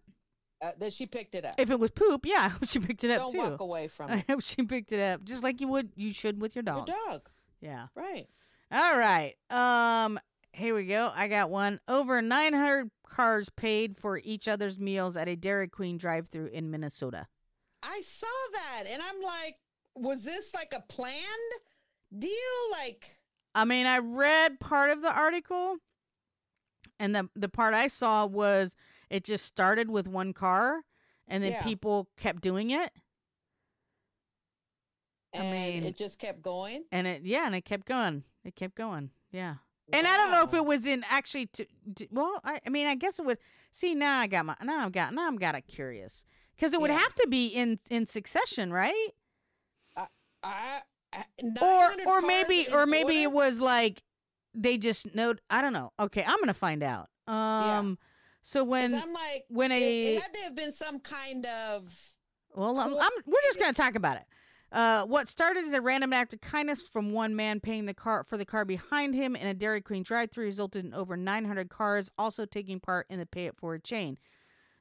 uh, 0.61 0.71
that 0.79 0.93
she 0.93 1.05
picked 1.05 1.35
it 1.35 1.43
up. 1.43 1.55
If 1.57 1.69
it 1.69 1.79
was 1.79 1.91
poop, 1.91 2.25
yeah, 2.25 2.53
she 2.63 2.79
picked 2.79 3.03
it 3.03 3.11
up 3.11 3.21
Don't 3.23 3.31
too. 3.33 3.37
walk 3.39 3.59
away 3.59 3.87
from 3.89 4.09
I 4.11 4.17
it. 4.19 4.25
hope 4.29 4.41
she 4.41 4.63
picked 4.63 4.91
it 4.93 4.99
up, 5.01 5.25
just 5.25 5.43
like 5.43 5.59
you 5.59 5.67
would, 5.67 5.89
you 5.95 6.13
should 6.13 6.39
with 6.41 6.55
your 6.55 6.63
dog. 6.63 6.87
Your 6.87 6.95
dog. 6.95 7.09
dog. 7.11 7.29
Yeah. 7.59 7.87
Right. 7.95 8.27
All 8.71 8.97
right. 8.97 9.33
Um. 9.49 10.19
Here 10.55 10.75
we 10.75 10.85
go. 10.85 11.11
I 11.15 11.27
got 11.27 11.49
one. 11.49 11.79
Over 11.87 12.21
900 12.21 12.91
cars 13.07 13.49
paid 13.49 13.97
for 13.97 14.19
each 14.23 14.47
other's 14.47 14.79
meals 14.79 15.17
at 15.17 15.27
a 15.27 15.35
Dairy 15.35 15.67
Queen 15.67 15.97
drive-through 15.97 16.45
in 16.53 16.69
Minnesota. 16.69 17.25
I 17.81 17.99
saw 18.05 18.27
that 18.53 18.83
and 18.87 19.01
I'm 19.01 19.21
like, 19.23 19.55
was 19.95 20.23
this 20.23 20.53
like 20.53 20.71
a 20.77 20.83
planned 20.93 21.17
deal? 22.19 22.29
Like, 22.71 23.17
I 23.55 23.65
mean, 23.65 23.87
I 23.87 23.97
read 23.97 24.59
part 24.59 24.91
of 24.91 25.01
the 25.01 25.11
article, 25.11 25.77
and 27.03 27.13
the 27.15 27.29
the 27.35 27.49
part 27.49 27.73
I 27.73 27.87
saw 27.87 28.25
was 28.25 28.75
it 29.09 29.23
just 29.23 29.45
started 29.45 29.89
with 29.89 30.07
one 30.07 30.33
car, 30.33 30.81
and 31.27 31.43
then 31.43 31.51
Yeah. 31.51 31.63
people 31.63 32.07
kept 32.17 32.41
doing 32.41 32.71
it. 32.71 32.91
and 35.33 35.51
mean- 35.51 35.83
it 35.83 35.97
just 35.97 36.19
kept 36.19 36.41
going. 36.41 36.85
and 36.91 37.07
it 37.07 37.23
yeah, 37.23 37.45
and 37.45 37.55
it 37.55 37.65
kept 37.65 37.85
going. 37.87 38.23
It 38.43 38.55
kept 38.55 38.75
going. 38.75 39.09
Yeah. 39.31 39.55
And 39.91 40.07
I 40.07 40.15
don't 40.15 40.31
know 40.31 40.43
if 40.43 40.53
it 40.53 40.65
was 40.65 40.85
in 40.85 41.03
actually 41.09 41.47
to, 41.47 41.65
to 41.95 42.07
well, 42.11 42.39
I, 42.43 42.59
I 42.65 42.69
mean, 42.69 42.87
I 42.87 42.95
guess 42.95 43.19
it 43.19 43.25
would. 43.25 43.37
See, 43.71 43.93
now 43.95 44.19
I 44.19 44.27
got 44.27 44.45
my 44.45 44.55
now 44.63 44.85
I've 44.85 44.91
got 44.91 45.13
now 45.13 45.27
I'm 45.27 45.35
got 45.37 45.55
it 45.55 45.67
curious 45.67 46.23
because 46.55 46.73
it 46.73 46.79
would 46.81 46.89
Yeah. 46.91 46.99
have 46.99 47.13
to 47.15 47.27
be 47.27 47.47
in 47.47 47.79
in 47.89 48.05
succession, 48.05 48.71
right? 48.71 49.09
I, 49.97 50.07
I, 50.43 50.81
Or 51.61 51.91
or 52.07 52.21
maybe 52.21 52.67
or 52.71 52.85
maybe 52.85 53.21
it 53.23 53.31
was 53.31 53.59
like 53.59 54.03
they 54.53 54.77
just 54.77 55.13
know. 55.15 55.35
I 55.49 55.61
don't 55.61 55.73
know. 55.73 55.91
Okay, 55.99 56.23
I'm 56.25 56.39
gonna 56.39 56.53
find 56.53 56.83
out. 56.83 57.09
Um, 57.27 57.97
So 58.41 58.63
when 58.63 58.93
I'm 58.93 59.13
like, 59.13 59.45
when 59.47 59.71
it, 59.71 59.81
a 59.81 60.15
it 60.15 60.21
had 60.21 60.33
to 60.33 60.39
have 60.41 60.55
been 60.55 60.73
some 60.73 60.99
kind 60.99 61.45
of. 61.45 61.93
Well, 62.55 62.77
I'm, 62.77 62.93
I'm, 62.93 63.11
we're 63.25 63.41
just 63.45 63.57
going 63.59 63.73
to 63.73 63.81
talk 63.81 63.95
about 63.95 64.17
it. 64.17 64.23
Uh, 64.71 65.05
what 65.05 65.27
started 65.27 65.63
as 65.65 65.73
a 65.73 65.81
random 65.81 66.13
act 66.13 66.33
of 66.33 66.41
kindness 66.41 66.87
from 66.87 67.11
one 67.11 67.35
man 67.35 67.59
paying 67.59 67.85
the 67.85 67.93
car 67.93 68.23
for 68.23 68.37
the 68.37 68.45
car 68.45 68.65
behind 68.65 69.15
him 69.15 69.35
in 69.35 69.47
a 69.47 69.53
Dairy 69.53 69.81
Queen 69.81 70.03
drive-through 70.03 70.45
resulted 70.45 70.85
in 70.85 70.93
over 70.93 71.15
900 71.17 71.69
cars 71.69 72.11
also 72.17 72.45
taking 72.45 72.79
part 72.79 73.07
in 73.09 73.17
the 73.19 73.25
pay 73.25 73.45
it 73.45 73.55
forward 73.57 73.83
chain. 73.83 74.17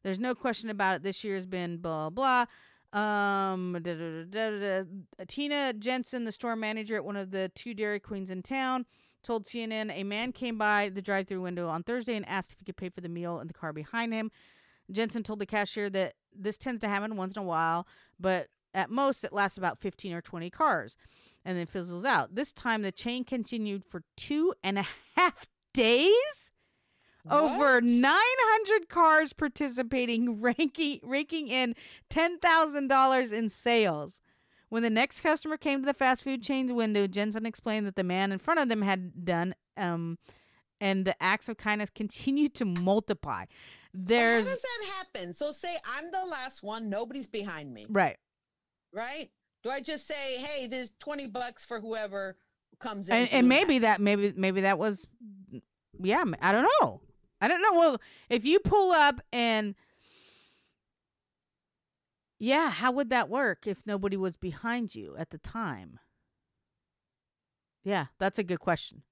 There's 0.02 0.18
no 0.18 0.34
question 0.34 0.68
about 0.68 0.96
it. 0.96 1.02
This 1.02 1.22
year 1.24 1.34
has 1.36 1.46
been 1.46 1.76
blah 1.78 2.10
blah. 2.10 2.46
Um, 2.92 3.78
da, 3.82 3.94
da, 3.94 4.50
da. 4.50 4.84
Tina 5.28 5.72
Jensen, 5.72 6.24
the 6.24 6.32
store 6.32 6.56
manager 6.56 6.96
at 6.96 7.04
one 7.04 7.16
of 7.16 7.30
the 7.30 7.50
two 7.54 7.72
Dairy 7.72 8.00
Queens 8.00 8.30
in 8.30 8.42
town, 8.42 8.84
told 9.22 9.44
CNN 9.44 9.90
a 9.92 10.04
man 10.04 10.32
came 10.32 10.58
by 10.58 10.88
the 10.88 11.02
drive-through 11.02 11.42
window 11.42 11.68
on 11.68 11.82
Thursday 11.82 12.16
and 12.16 12.28
asked 12.28 12.52
if 12.52 12.58
he 12.58 12.64
could 12.64 12.76
pay 12.76 12.88
for 12.88 13.00
the 13.00 13.08
meal 13.08 13.40
in 13.40 13.46
the 13.46 13.54
car 13.54 13.72
behind 13.72 14.12
him. 14.12 14.30
Jensen 14.90 15.22
told 15.22 15.38
the 15.38 15.46
cashier 15.46 15.88
that 15.90 16.14
this 16.34 16.58
tends 16.58 16.80
to 16.80 16.88
happen 16.88 17.16
once 17.16 17.34
in 17.36 17.42
a 17.42 17.46
while, 17.46 17.86
but 18.18 18.48
at 18.74 18.90
most 18.90 19.24
it 19.24 19.32
lasts 19.32 19.58
about 19.58 19.78
15 19.80 20.12
or 20.12 20.20
20 20.20 20.50
cars 20.50 20.96
and 21.44 21.58
then 21.58 21.66
fizzles 21.66 22.04
out. 22.04 22.34
This 22.34 22.52
time 22.52 22.82
the 22.82 22.92
chain 22.92 23.24
continued 23.24 23.84
for 23.84 24.02
two 24.16 24.54
and 24.62 24.78
a 24.78 24.86
half 25.16 25.46
days. 25.72 26.50
Over 27.30 27.80
900 27.80 28.88
cars 28.88 29.32
participating, 29.32 30.40
ranking, 30.40 30.98
raking 31.04 31.46
in 31.46 31.76
$10,000 32.10 33.32
in 33.32 33.48
sales. 33.48 34.20
When 34.72 34.82
the 34.82 34.88
next 34.88 35.20
customer 35.20 35.58
came 35.58 35.80
to 35.80 35.84
the 35.84 35.92
fast 35.92 36.24
food 36.24 36.42
chain's 36.42 36.72
window, 36.72 37.06
Jensen 37.06 37.44
explained 37.44 37.86
that 37.86 37.94
the 37.94 38.02
man 38.02 38.32
in 38.32 38.38
front 38.38 38.58
of 38.58 38.70
them 38.70 38.80
had 38.80 39.22
done, 39.22 39.54
um, 39.76 40.16
and 40.80 41.04
the 41.04 41.14
acts 41.22 41.50
of 41.50 41.58
kindness 41.58 41.90
continued 41.90 42.54
to 42.54 42.64
multiply. 42.64 43.44
There's 43.92 44.46
How 44.46 44.50
does 44.50 44.62
that 44.62 44.92
happen? 44.96 45.34
So 45.34 45.52
say 45.52 45.76
I'm 45.94 46.10
the 46.10 46.24
last 46.24 46.62
one, 46.62 46.88
nobody's 46.88 47.28
behind 47.28 47.70
me, 47.70 47.84
right. 47.90 48.16
right? 48.94 49.28
Do 49.62 49.68
I 49.68 49.82
just 49.82 50.06
say, 50.06 50.38
hey, 50.38 50.68
there's 50.68 50.94
20 51.00 51.26
bucks 51.26 51.66
for 51.66 51.78
whoever 51.78 52.38
comes 52.80 53.10
in? 53.10 53.14
and, 53.14 53.28
and 53.30 53.48
maybe 53.50 53.80
that 53.80 54.00
maybe 54.00 54.32
maybe 54.34 54.62
that 54.62 54.78
was 54.78 55.06
yeah 56.00 56.24
I 56.40 56.50
don't 56.50 56.66
know 56.80 57.02
i 57.42 57.46
don't 57.46 57.60
know 57.60 57.78
well 57.78 58.00
if 58.30 58.46
you 58.46 58.58
pull 58.58 58.92
up 58.92 59.20
and 59.34 59.74
yeah 62.42 62.70
how 62.70 62.90
would 62.90 63.08
that 63.10 63.28
work 63.28 63.66
if 63.66 63.86
nobody 63.86 64.16
was 64.16 64.36
behind 64.36 64.94
you 64.94 65.14
at 65.16 65.30
the 65.30 65.38
time 65.38 65.98
yeah 67.84 68.06
that's 68.18 68.38
a 68.38 68.42
good 68.44 68.60
question 68.60 69.02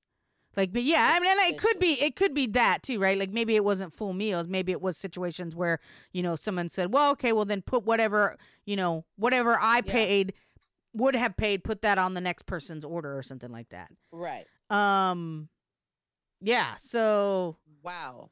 like 0.57 0.73
but 0.73 0.83
yeah 0.83 1.13
i 1.15 1.21
mean 1.21 1.31
and 1.31 1.41
it 1.55 1.59
could 1.59 1.79
be 1.79 1.93
it 2.03 2.17
could 2.17 2.35
be 2.35 2.47
that 2.47 2.83
too 2.83 2.99
right 2.99 3.19
like 3.19 3.31
maybe 3.31 3.55
it 3.55 3.65
wasn't 3.65 3.93
full 3.93 4.13
meals 4.13 4.47
maybe 4.49 4.73
it 4.73 4.81
was 4.81 4.97
situations 4.97 5.55
where 5.55 5.79
you 6.13 6.23
know 6.23 6.35
someone 6.37 6.69
said 6.69 6.93
well 6.93 7.13
okay 7.13 7.33
well 7.33 7.45
then 7.45 7.63
put 7.63 7.85
whatever 7.85 8.37
you 8.65 8.77
know 8.77 9.05
whatever 9.17 9.57
i 9.61 9.77
Yeah. 9.77 9.93
paid 9.93 10.33
would 10.93 11.15
have 11.15 11.37
paid 11.37 11.63
put 11.63 11.83
that 11.83 11.99
on 11.99 12.15
the 12.15 12.21
next 12.21 12.47
person's 12.47 12.85
order 12.85 13.17
or 13.17 13.23
something 13.23 13.53
like 13.53 13.69
that 13.69 13.91
Right. 14.13 14.45
um, 14.71 15.49
yeah. 16.41 16.77
So 16.79 17.59
Wow. 17.83 18.31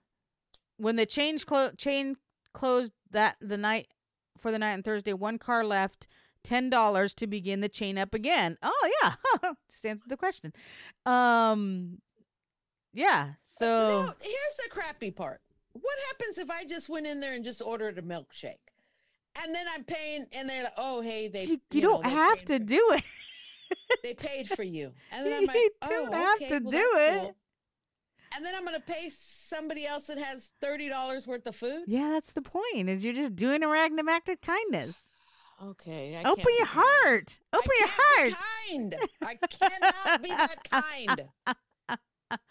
when 0.77 0.97
the 0.97 1.05
change 1.07 1.45
clo- 1.47 1.71
chain 1.77 2.17
closed 2.53 2.93
that 3.11 3.37
the 3.41 3.57
night 3.59 3.87
for 4.39 4.51
the 4.53 4.59
night 4.59 4.73
on 4.75 4.83
Thursday, 4.83 5.13
one 5.13 5.39
car 5.39 5.65
left 5.65 6.07
ten 6.45 6.71
dollars 6.71 7.15
to 7.15 7.27
begin 7.27 7.61
the 7.61 7.69
chain 7.69 7.99
up 7.99 8.15
again. 8.15 8.57
Oh 8.63 8.91
yeah, 9.03 9.15
just 9.71 9.85
answered 9.85 10.09
the 10.09 10.17
question. 10.17 10.53
Um, 11.07 11.99
yeah. 12.93 13.33
So 13.43 13.67
Now, 13.67 14.13
here's 14.21 14.57
the 14.65 14.71
crappy 14.71 15.11
part. 15.11 15.41
What 15.73 15.99
happens 16.09 16.39
if 16.39 16.51
I 16.51 16.65
just 16.65 16.89
went 16.89 17.07
in 17.07 17.21
there 17.21 17.35
and 17.35 17.45
just 17.45 17.63
ordered 17.63 17.99
a 17.99 18.03
milkshake? 18.03 18.55
And 19.43 19.55
then 19.55 19.67
I'm 19.73 19.85
paying, 19.85 20.27
and 20.35 20.49
they're 20.49 20.65
like, 20.65 20.73
"Oh, 20.77 21.01
hey, 21.01 21.29
they 21.29 21.45
you, 21.45 21.61
you 21.71 21.83
know, 21.83 22.03
don't 22.03 22.07
have 22.07 22.45
to 22.47 22.59
do 22.59 22.81
it. 22.93 23.05
they 24.03 24.15
paid 24.15 24.49
for 24.49 24.63
you." 24.65 24.93
And 25.13 25.25
then 25.27 25.33
I'm 25.41 25.45
like, 25.47 25.57
You 25.57 25.71
"Oh, 25.83 25.89
don't 25.89 26.13
have 26.15 26.37
okay, 26.37 26.49
to 26.49 26.61
well, 26.65 26.71
do 26.73 26.91
it. 26.97 27.21
cool." 27.21 27.37
And 28.35 28.45
then 28.45 28.55
I'm 28.57 28.65
gonna 28.65 28.81
pay 28.81 29.11
somebody 29.15 29.87
else 29.87 30.07
that 30.07 30.19
has 30.19 30.51
thirty 30.61 30.89
dollars 30.89 31.27
worth 31.27 31.47
of 31.47 31.57
food. 31.57 31.85
Yeah, 31.87 32.11
that's 32.13 32.33
the 32.33 32.43
point. 32.43 32.89
Is 32.89 33.05
you're 33.05 33.15
just 33.15 33.37
doing 33.37 33.63
a 33.63 33.69
random 33.69 34.09
act 34.09 34.29
of 34.29 34.41
kindness. 34.41 35.09
Okay, 35.65 36.17
I 36.17 36.29
Open 36.29 36.55
your 36.57 36.67
heart. 36.67 37.39
Open 37.53 37.71
your 37.81 37.89
heart. 37.91 38.33
Kind. 38.69 38.95
I 39.23 39.35
cannot 39.51 40.23
be 40.23 40.29
that 40.29 40.57
kind. 40.71 41.23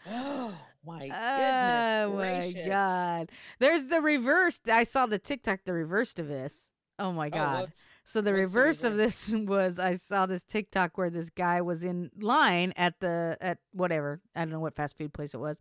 Oh 0.09 0.57
my 0.83 1.01
goodness 1.01 2.05
Oh 2.07 2.13
my 2.15 2.63
god. 2.67 3.31
There's 3.59 3.87
the 3.87 4.01
reverse. 4.01 4.59
I 4.71 4.83
saw 4.83 5.05
the 5.05 5.19
TikTok 5.19 5.59
the 5.65 5.73
reverse 5.73 6.17
of 6.17 6.27
this. 6.27 6.71
Oh 6.97 7.11
my 7.11 7.27
Oh, 7.27 7.29
god. 7.29 7.71
So 8.07 8.21
the 8.21 8.31
reverse 8.31 8.85
of 8.85 8.95
this 8.95 9.35
was 9.35 9.79
I 9.79 9.95
saw 9.95 10.25
this 10.25 10.41
TikTok 10.41 10.97
where 10.97 11.09
this 11.09 11.29
guy 11.29 11.59
was 11.59 11.83
in 11.83 12.09
line 12.17 12.71
at 12.77 13.01
the 13.01 13.37
at 13.41 13.57
whatever, 13.73 14.21
I 14.33 14.39
don't 14.39 14.49
know 14.49 14.61
what 14.61 14.75
fast 14.75 14.97
food 14.97 15.13
place 15.13 15.33
it 15.33 15.41
was. 15.41 15.59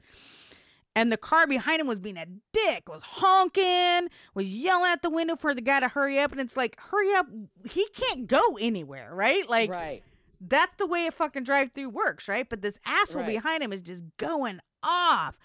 And 0.95 1.11
the 1.11 1.17
car 1.17 1.49
behind 1.49 1.81
him 1.81 1.89
was 1.89 1.99
being 1.99 2.17
a 2.17 2.27
dick, 2.53 2.89
was 2.89 3.03
honking, 3.03 4.11
was 4.33 4.55
yelling 4.55 4.93
at 4.93 5.03
the 5.03 5.11
window 5.11 5.35
for 5.35 5.57
the 5.57 5.61
guy 5.61 5.81
to 5.81 5.89
hurry 5.89 6.21
up 6.21 6.31
and 6.31 6.41
it's 6.41 6.57
like, 6.57 6.79
"Hurry 6.79 7.13
up. 7.15 7.27
He 7.69 7.89
can't 7.89 8.29
go 8.29 8.57
anywhere, 8.61 9.13
right? 9.13 9.51
Like 9.51 9.69
right. 9.69 10.03
that's 10.41 10.77
the 10.77 10.87
way 10.87 11.09
a 11.09 11.11
fucking 11.11 11.43
drive 11.43 11.73
through 11.73 11.91
works, 11.91 12.29
right? 12.29 12.49
But 12.49 12.63
this 12.63 12.79
asshole 12.87 13.23
Right. 13.23 13.35
behind 13.43 13.65
him 13.65 13.73
is 13.73 13.83
just 13.83 14.05
going 14.19 14.61
off. 14.85 15.37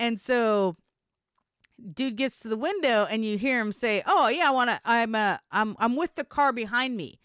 And 0.00 0.18
so 0.18 0.78
dude 1.94 2.16
gets 2.16 2.40
to 2.40 2.48
the 2.48 2.56
window 2.56 3.06
and 3.10 3.24
you 3.24 3.38
hear 3.38 3.60
him 3.60 3.72
say, 3.72 4.02
"Oh, 4.06 4.28
yeah, 4.28 4.48
I 4.48 4.50
want 4.50 4.70
to 4.70 4.80
I'm 4.84 5.14
uh 5.14 5.38
I'm 5.50 5.76
I'm 5.78 5.96
with 5.96 6.14
the 6.16 6.24
car 6.24 6.52
behind 6.52 6.96
me. 6.96 7.20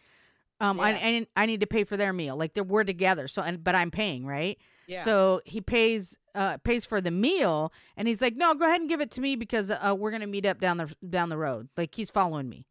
Um 0.59 0.79
I, 0.79 0.91
Yeah. 0.91 0.97
I 1.35 1.43
I 1.43 1.45
need 1.45 1.59
to 1.61 1.67
pay 1.67 1.83
for 1.83 1.97
their 1.97 2.13
meal. 2.13 2.35
Like 2.37 2.53
they're 2.53 2.63
we're 2.63 2.83
together. 2.83 3.27
So 3.27 3.41
and 3.41 3.63
but 3.63 3.75
I'm 3.75 3.91
paying, 3.91 4.25
right? 4.25 4.57
Yeah. 4.87 5.03
So 5.05 5.41
he 5.45 5.61
pays 5.61 6.17
uh 6.35 6.57
pays 6.57 6.85
for 6.85 6.99
the 7.01 7.11
meal 7.11 7.71
and 7.97 8.07
he's 8.07 8.21
like, 8.21 8.35
"No, 8.35 8.53
go 8.53 8.65
ahead 8.65 8.79
and 8.81 8.89
give 8.89 9.01
it 9.01 9.11
to 9.11 9.21
me 9.21 9.35
because 9.35 9.71
uh 9.71 9.95
we're 9.97 10.11
going 10.11 10.21
to 10.21 10.27
meet 10.27 10.45
up 10.45 10.59
down 10.59 10.77
the 10.77 10.93
down 11.07 11.29
the 11.29 11.37
road." 11.37 11.69
Like 11.77 11.95
he's 11.95 12.11
following 12.11 12.49
me. 12.49 12.65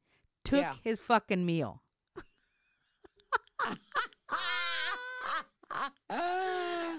Took 0.45 0.61
Yeah. 0.61 0.75
his 0.83 1.01
fucking 1.01 1.45
meal. 1.47 1.83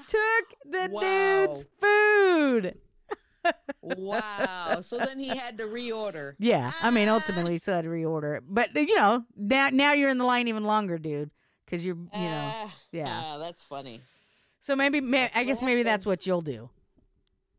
Took 0.08 0.48
the 0.66 0.88
dude's 1.00 1.64
food. 1.80 1.83
Wow. 3.98 4.80
So 4.82 4.98
then 4.98 5.20
he 5.20 5.28
had 5.30 5.58
to 5.60 5.66
reorder. 5.66 6.34
Yeah, 6.40 6.72
I 6.82 6.92
mean, 6.92 7.08
ultimately, 7.10 7.54
he 7.54 7.58
still 7.58 7.76
had 7.76 7.84
to 7.86 7.90
reorder 7.90 8.38
it. 8.38 8.44
But 8.48 8.76
uh, 8.76 8.80
you 8.82 8.96
know, 8.96 9.24
now 9.36 9.70
now 9.72 9.94
you're 9.94 10.10
in 10.10 10.18
the 10.18 10.26
line 10.26 10.48
even 10.48 10.64
longer, 10.64 10.98
dude, 10.98 11.32
because 11.66 11.86
you're 11.86 11.96
you 11.96 12.04
know, 12.12 12.12
Ah, 12.54 12.76
yeah. 12.92 13.06
ah, 13.08 13.38
that's 13.40 13.64
funny. 13.64 14.02
So 14.60 14.76
maybe, 14.76 15.02
may, 15.02 15.30
I 15.36 15.44
guess 15.44 15.62
maybe 15.62 15.84
that's 15.84 16.06
what 16.06 16.26
you'll 16.26 16.42
do. 16.42 16.70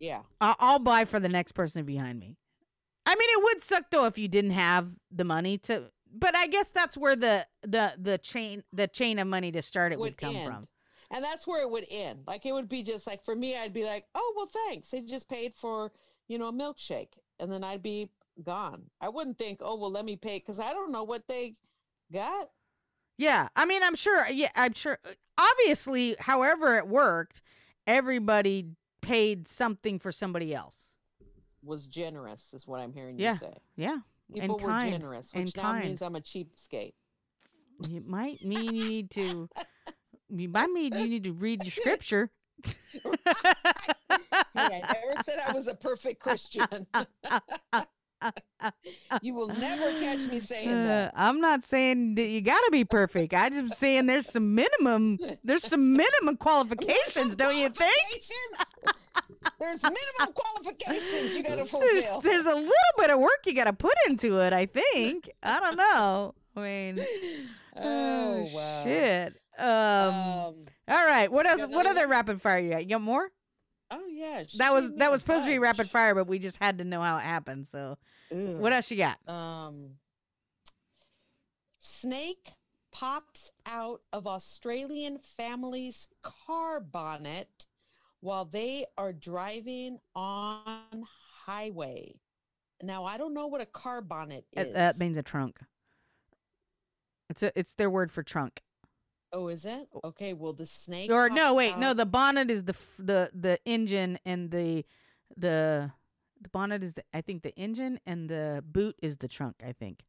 Yeah. 0.00 0.22
I'll, 0.40 0.56
I'll 0.58 0.78
buy 0.78 1.04
for 1.04 1.20
the 1.20 1.28
next 1.28 1.52
person 1.52 1.84
behind 1.84 2.18
me. 2.18 2.36
I 3.06 3.14
mean, 3.14 3.28
it 3.30 3.42
would 3.44 3.60
suck 3.62 3.90
though 3.90 4.06
if 4.06 4.16
you 4.16 4.28
didn't 4.28 4.52
have 4.52 4.88
the 5.10 5.24
money 5.24 5.58
to. 5.58 5.90
But 6.16 6.34
I 6.36 6.46
guess 6.46 6.70
that's 6.70 6.96
where 6.96 7.16
the 7.16 7.46
the 7.62 7.94
the 7.98 8.18
chain 8.18 8.62
the 8.72 8.86
chain 8.86 9.18
of 9.18 9.26
money 9.26 9.52
to 9.52 9.60
start 9.62 9.92
it 9.92 9.98
would, 9.98 10.12
Would 10.12 10.18
come 10.18 10.36
end. 10.36 10.46
from. 10.46 10.68
And 11.10 11.22
that's 11.22 11.46
where 11.46 11.60
it 11.60 11.70
would 11.70 11.84
end. 11.90 12.20
Like 12.26 12.46
it 12.46 12.52
would 12.52 12.68
be 12.68 12.82
just 12.82 13.06
like 13.06 13.22
for 13.22 13.36
me, 13.36 13.56
I'd 13.56 13.74
be 13.74 13.84
like, 13.84 14.04
oh 14.14 14.32
well, 14.36 14.48
thanks. 14.68 14.88
They 14.88 15.02
just 15.02 15.28
paid 15.28 15.52
for 15.54 15.92
you 16.28 16.38
know 16.38 16.48
a 16.48 16.52
milkshake, 16.52 17.18
and 17.40 17.50
then 17.50 17.62
I'd 17.64 17.82
be 17.82 18.10
gone. 18.42 18.84
I 19.00 19.08
wouldn't 19.08 19.38
think, 19.38 19.60
oh 19.62 19.76
well, 19.76 19.90
let 19.90 20.04
me 20.04 20.16
pay 20.16 20.38
because 20.38 20.58
I 20.58 20.72
don't 20.72 20.92
know 20.92 21.04
what 21.04 21.26
they 21.28 21.54
got. 22.12 22.50
Yeah, 23.18 23.48
I 23.54 23.64
mean, 23.64 23.82
I'm 23.82 23.94
sure. 23.94 24.26
Yeah, 24.28 24.50
I'm 24.56 24.72
sure. 24.72 24.98
Uh, 25.04 25.10
obviously, 25.38 26.16
however 26.18 26.76
it 26.76 26.88
worked, 26.88 27.42
everybody 27.86 28.70
paid 29.02 29.46
something 29.46 29.98
for 30.00 30.10
somebody 30.10 30.52
else. 30.54 30.96
Was 31.62 31.86
generous, 31.86 32.52
is 32.52 32.66
what 32.66 32.80
I'm 32.80 32.92
hearing 32.92 33.18
Yeah, 33.18 33.32
you 33.34 33.38
say. 33.38 33.54
yeah, 33.76 33.98
People 34.32 34.56
and 34.56 34.64
were 34.64 34.68
kind, 34.70 34.92
generous, 34.92 35.30
and 35.32 35.44
which 35.44 35.56
now 35.56 35.62
kind. 35.62 35.84
means 35.84 36.02
I'm 36.02 36.16
a 36.16 36.20
cheapskate. 36.20 36.94
You 37.88 38.02
might 38.06 38.44
mean 38.44 38.74
you 38.74 38.88
need 38.88 39.10
to. 39.12 39.48
You 40.36 40.48
might 40.48 40.70
mean 40.70 40.94
you 40.94 41.06
need 41.06 41.24
to 41.24 41.32
read 41.32 41.62
your 41.62 41.70
scripture. 41.82 42.30
I 44.54 44.68
never 44.80 45.22
said 45.24 45.38
I 45.46 45.52
was 45.52 45.66
a 45.66 45.74
perfect 45.74 46.20
Christian. 46.20 46.66
you 49.22 49.34
will 49.34 49.48
never 49.48 49.92
catch 49.98 50.26
me 50.30 50.40
saying 50.40 50.70
Uh, 50.70 50.84
that. 50.84 51.12
I'm 51.16 51.40
not 51.40 51.62
saying 51.62 52.14
that 52.14 52.24
you 52.26 52.40
got 52.40 52.58
to 52.58 52.70
be 52.72 52.84
perfect. 52.84 53.34
I'm 53.34 53.52
just 53.52 53.78
saying 53.78 54.06
there's 54.06 54.28
some 54.28 54.54
minimum 54.54 55.18
there's 55.42 55.64
some 55.64 55.92
minimum 55.92 56.36
qualifications, 56.38 57.36
don't 57.36 57.56
you 57.56 57.68
think? 57.68 58.22
There's 59.60 59.82
minimum 59.82 60.34
qualifications 60.34 61.36
you 61.36 61.42
got 61.42 61.58
to 61.58 61.64
fulfill. 61.66 62.20
there's 62.20 62.46
a 62.46 62.54
little 62.54 62.94
bit 62.98 63.10
of 63.10 63.18
work 63.20 63.40
you 63.46 63.54
got 63.54 63.64
to 63.64 63.72
put 63.72 63.94
into 64.08 64.40
it, 64.40 64.52
I 64.52 64.66
think. 64.66 65.28
I 65.42 65.60
don't 65.60 65.76
know. 65.76 66.34
I 66.56 66.60
mean, 66.60 66.98
oh 67.76 68.48
wow. 68.54 68.84
shit. 68.84 69.36
Um, 69.58 69.66
Um, 69.68 70.54
all 70.88 71.06
right. 71.06 71.30
What 71.30 71.46
else? 71.46 71.64
What 71.68 71.86
other 71.86 72.06
rapid 72.08 72.40
fire 72.42 72.58
you 72.58 72.70
got? 72.70 72.82
You 72.84 72.88
got 72.90 73.02
more? 73.02 73.30
Oh 73.94 74.06
yeah. 74.08 74.42
That 74.56 74.72
was 74.72 74.92
that 74.94 75.10
was 75.10 75.20
supposed 75.20 75.44
to 75.44 75.50
be 75.50 75.58
rapid 75.58 75.90
fire, 75.90 76.14
but 76.14 76.26
we 76.26 76.38
just 76.38 76.58
had 76.58 76.78
to 76.78 76.84
know 76.84 77.00
how 77.00 77.16
it 77.16 77.22
happened. 77.22 77.66
So, 77.66 77.98
what 78.30 78.72
else 78.72 78.90
you 78.90 78.96
got? 78.96 79.18
Um, 79.28 79.92
snake 81.78 82.52
pops 82.92 83.50
out 83.66 84.00
of 84.12 84.26
Australian 84.26 85.18
family's 85.18 86.08
car 86.22 86.80
bonnet 86.80 87.66
while 88.20 88.44
they 88.44 88.86
are 88.96 89.12
driving 89.12 89.98
on 90.14 91.04
highway. 91.44 92.14
Now 92.82 93.04
I 93.04 93.18
don't 93.18 93.34
know 93.34 93.46
what 93.46 93.60
a 93.60 93.66
car 93.66 94.00
bonnet 94.00 94.44
is. 94.56 94.74
That 94.74 94.98
means 94.98 95.16
a 95.16 95.22
trunk. 95.22 95.58
It's 97.30 97.42
a, 97.42 97.58
it's 97.58 97.74
their 97.74 97.90
word 97.90 98.12
for 98.12 98.22
trunk. 98.22 98.62
Oh, 99.34 99.48
is 99.48 99.64
it? 99.64 99.88
Okay. 100.02 100.32
Well, 100.32 100.52
the 100.52 100.66
snake. 100.66 101.10
Or 101.10 101.28
no, 101.28 101.54
wait, 101.54 101.76
no. 101.76 101.92
The 101.92 102.06
bonnet 102.06 102.50
is 102.50 102.64
the 102.64 102.76
the 102.98 103.30
the 103.34 103.58
engine, 103.66 104.18
and 104.24 104.50
the 104.50 104.84
the 105.36 105.92
the 106.40 106.48
bonnet 106.48 106.82
is 106.82 106.94
the 106.94 107.04
I 107.12 107.20
think 107.20 107.42
the 107.42 107.54
engine, 107.56 108.00
and 108.06 108.28
the 108.28 108.64
boot 108.66 108.96
is 109.02 109.18
the 109.18 109.28
trunk. 109.28 109.56
I 109.66 109.72
think 109.72 110.04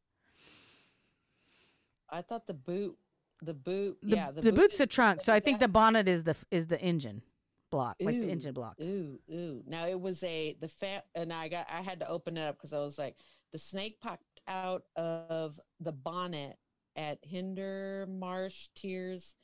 I 2.10 2.22
thought 2.22 2.46
the 2.46 2.54
boot. 2.54 2.96
The 3.42 3.52
boot. 3.52 3.98
the, 4.02 4.16
yeah. 4.16 4.30
The, 4.30 4.40
the 4.40 4.52
boot 4.52 4.60
boot's 4.60 4.74
is- 4.74 4.78
the 4.78 4.86
trunk. 4.86 5.20
So 5.20 5.32
I 5.32 5.40
think 5.40 5.58
the 5.58 5.68
bonnet 5.68 6.08
is 6.08 6.24
the 6.24 6.36
is 6.50 6.68
the 6.68 6.80
engine 6.80 7.22
block, 7.70 7.96
like 8.00 8.14
the 8.14 8.30
engine 8.30 8.54
block. 8.54 8.76
Ooh, 8.80 9.18
ooh. 9.30 9.62
Now 9.66 9.86
it 9.86 10.00
was 10.00 10.22
a 10.22 10.54
the 10.60 10.68
fat, 10.68 11.04
and 11.14 11.32
I 11.32 11.48
got 11.48 11.66
I 11.70 11.82
had 11.82 12.00
to 12.00 12.08
open 12.08 12.36
it 12.38 12.42
up 12.42 12.56
because 12.56 12.72
I 12.72 12.78
was 12.78 12.98
like, 12.98 13.16
the 13.52 13.58
snake 13.58 14.00
popped 14.00 14.24
out 14.48 14.84
of 14.96 15.58
the 15.80 15.92
bonnet 15.92 16.56
at 16.96 17.18
Hinder 17.22 18.06
Marsh 18.08 18.68
Tears 18.74 19.36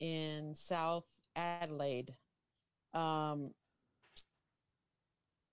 in 0.00 0.54
South 0.54 1.06
Adelaide. 1.36 2.14
Um, 2.94 3.52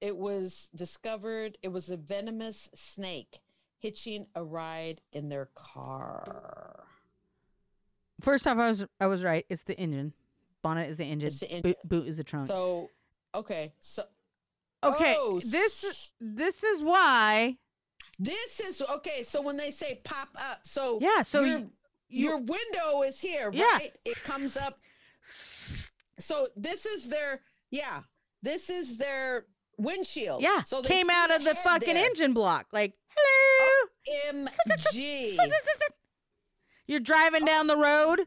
it 0.01 0.15
was 0.15 0.69
discovered. 0.75 1.57
It 1.63 1.69
was 1.69 1.89
a 1.89 1.97
venomous 1.97 2.69
snake 2.73 3.39
hitching 3.79 4.25
a 4.35 4.43
ride 4.43 5.01
in 5.13 5.29
their 5.29 5.49
car. 5.55 6.85
First 8.21 8.47
off, 8.47 8.57
I 8.57 8.67
was 8.67 8.85
I 8.99 9.07
was 9.07 9.23
right. 9.23 9.45
It's 9.49 9.63
the 9.63 9.77
engine. 9.77 10.13
Bonnet 10.61 10.89
is 10.89 10.97
the 10.97 11.05
engine. 11.05 11.27
It's 11.27 11.39
the 11.41 11.47
Boot, 11.47 11.65
engine. 11.65 11.75
boot 11.85 12.07
is 12.07 12.17
the 12.17 12.23
trunk. 12.23 12.47
So, 12.47 12.89
okay, 13.35 13.73
so 13.79 14.03
okay, 14.83 15.15
oh, 15.17 15.39
this 15.39 16.13
this 16.19 16.63
is 16.63 16.81
why. 16.81 17.57
This 18.19 18.59
is 18.59 18.81
okay. 18.81 19.23
So 19.23 19.41
when 19.41 19.57
they 19.57 19.71
say 19.71 20.01
pop 20.03 20.29
up, 20.37 20.59
so 20.63 20.99
Yeah, 21.01 21.21
so 21.21 21.41
your, 21.41 21.59
you- 21.59 21.71
you- 22.09 22.23
your 22.29 22.37
window 22.37 23.01
is 23.03 23.19
here, 23.19 23.49
Yeah. 23.53 23.65
right? 23.73 23.97
It 24.05 24.21
comes 24.23 24.55
up. 24.57 24.79
So 26.17 26.47
this 26.55 26.85
is 26.85 27.09
their 27.09 27.41
yeah. 27.71 28.01
This 28.41 28.69
is 28.69 28.97
their 28.97 29.47
windshield. 29.77 30.41
Yeah, 30.41 30.61
So 30.63 30.81
they 30.81 30.87
came 30.87 31.09
out 31.09 31.31
of 31.31 31.43
the 31.43 31.55
fucking 31.55 31.95
there. 31.95 32.05
engine 32.05 32.33
block. 32.33 32.67
Like, 32.71 32.93
hello. 33.09 33.89
MG. 34.31 35.37
You're 36.87 36.99
driving 36.99 37.43
oh. 37.43 37.45
down 37.47 37.67
the 37.67 37.75
road. 37.77 38.21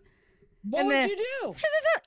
What 0.65 0.81
and 0.81 0.89
would 0.89 0.95
then, 0.95 1.09
you 1.11 1.17
do? 1.17 1.55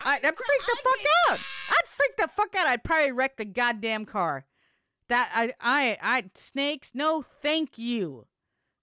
I'd, 0.01 0.19
I'd 0.25 0.35
freak 0.35 0.61
the 0.67 0.77
fuck 0.83 1.05
out. 1.29 1.39
I'd 1.69 1.87
freak 1.87 2.17
the 2.17 2.27
fuck 2.27 2.55
out. 2.55 2.67
I'd 2.67 2.83
probably 2.83 3.11
wreck 3.13 3.37
the 3.37 3.45
goddamn 3.45 4.05
car. 4.05 4.45
That 5.11 5.29
I 5.35 5.51
I 5.59 5.97
I 6.01 6.23
snakes. 6.35 6.93
No, 6.95 7.21
thank 7.21 7.77
you. 7.77 8.27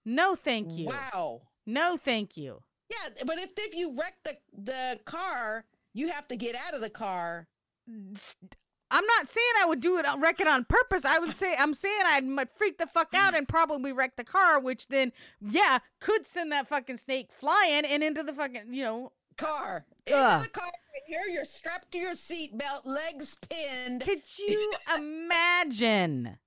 No, 0.05 0.35
thank 0.35 0.77
you. 0.77 0.85
Wow. 0.85 1.41
No, 1.65 1.97
thank 1.97 2.37
you. 2.37 2.61
Yeah, 2.91 3.23
but 3.25 3.39
if 3.39 3.49
if 3.57 3.73
you 3.73 3.97
wreck 3.97 4.13
the 4.23 4.37
the 4.55 4.99
car, 5.05 5.65
you 5.95 6.09
have 6.09 6.27
to 6.27 6.35
get 6.35 6.55
out 6.55 6.75
of 6.75 6.81
the 6.81 6.89
car. 6.91 7.47
I'm 7.87 9.05
not 9.05 9.27
saying 9.27 9.53
I 9.59 9.65
would 9.65 9.79
do 9.81 9.97
it, 9.97 10.05
uh, 10.05 10.17
wreck 10.19 10.39
it 10.39 10.47
on 10.47 10.65
purpose. 10.65 11.03
I 11.03 11.17
would 11.17 11.33
say 11.33 11.55
I'm 11.57 11.73
saying 11.73 12.03
I'd 12.05 12.49
freak 12.55 12.77
the 12.77 12.85
fuck 12.85 13.15
out 13.15 13.35
and 13.35 13.47
probably 13.47 13.91
wreck 13.91 14.15
the 14.15 14.23
car, 14.23 14.59
which 14.59 14.87
then, 14.87 15.11
yeah, 15.41 15.79
could 15.99 16.27
send 16.27 16.51
that 16.51 16.67
fucking 16.67 16.97
snake 16.97 17.31
flying 17.31 17.85
and 17.85 18.03
into 18.03 18.21
the 18.21 18.33
fucking, 18.33 18.71
you 18.73 18.83
know, 18.83 19.13
car. 19.39 19.85
Into 20.05 20.19
Ugh. 20.19 20.43
the 20.43 20.49
car 20.49 20.65
right 20.65 21.03
here. 21.07 21.23
You're 21.31 21.45
strapped 21.45 21.91
to 21.91 21.97
your 21.97 22.13
seat 22.15 22.57
belt, 22.57 22.85
legs 22.85 23.37
pinned. 23.49 24.01
Could 24.01 24.21
you 24.37 24.73
imagine? 24.95 26.37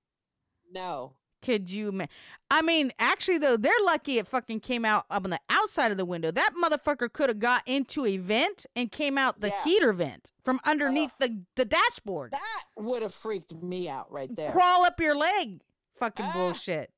No. 0.71 1.13
Could 1.41 1.69
you? 1.69 1.91
Ma- 1.91 2.05
I 2.49 2.61
mean, 2.61 2.91
actually, 2.99 3.37
though, 3.37 3.57
they're 3.57 3.73
lucky 3.83 4.17
it 4.17 4.27
fucking 4.27 4.61
came 4.61 4.85
out 4.85 5.05
up 5.09 5.25
on 5.25 5.31
the 5.31 5.39
outside 5.49 5.91
of 5.91 5.97
the 5.97 6.05
window. 6.05 6.31
That 6.31 6.51
motherfucker 6.61 7.11
could 7.11 7.27
have 7.29 7.39
got 7.39 7.63
into 7.65 8.05
a 8.05 8.15
vent 8.15 8.65
and 8.77 8.89
came 8.91 9.17
out 9.17 9.41
the 9.41 9.49
Yeah. 9.49 9.63
heater 9.65 9.91
vent 9.91 10.31
from 10.45 10.61
underneath 10.63 11.11
the, 11.19 11.43
the 11.57 11.65
dashboard. 11.65 12.31
That 12.31 12.63
would 12.77 13.01
have 13.01 13.13
freaked 13.13 13.53
me 13.61 13.89
out 13.89 14.09
right 14.09 14.33
there. 14.33 14.51
Crawl 14.53 14.85
up 14.85 15.01
your 15.01 15.15
leg. 15.15 15.59
Fucking 15.95 16.25
Ah. 16.29 16.33
bullshit. 16.33 16.91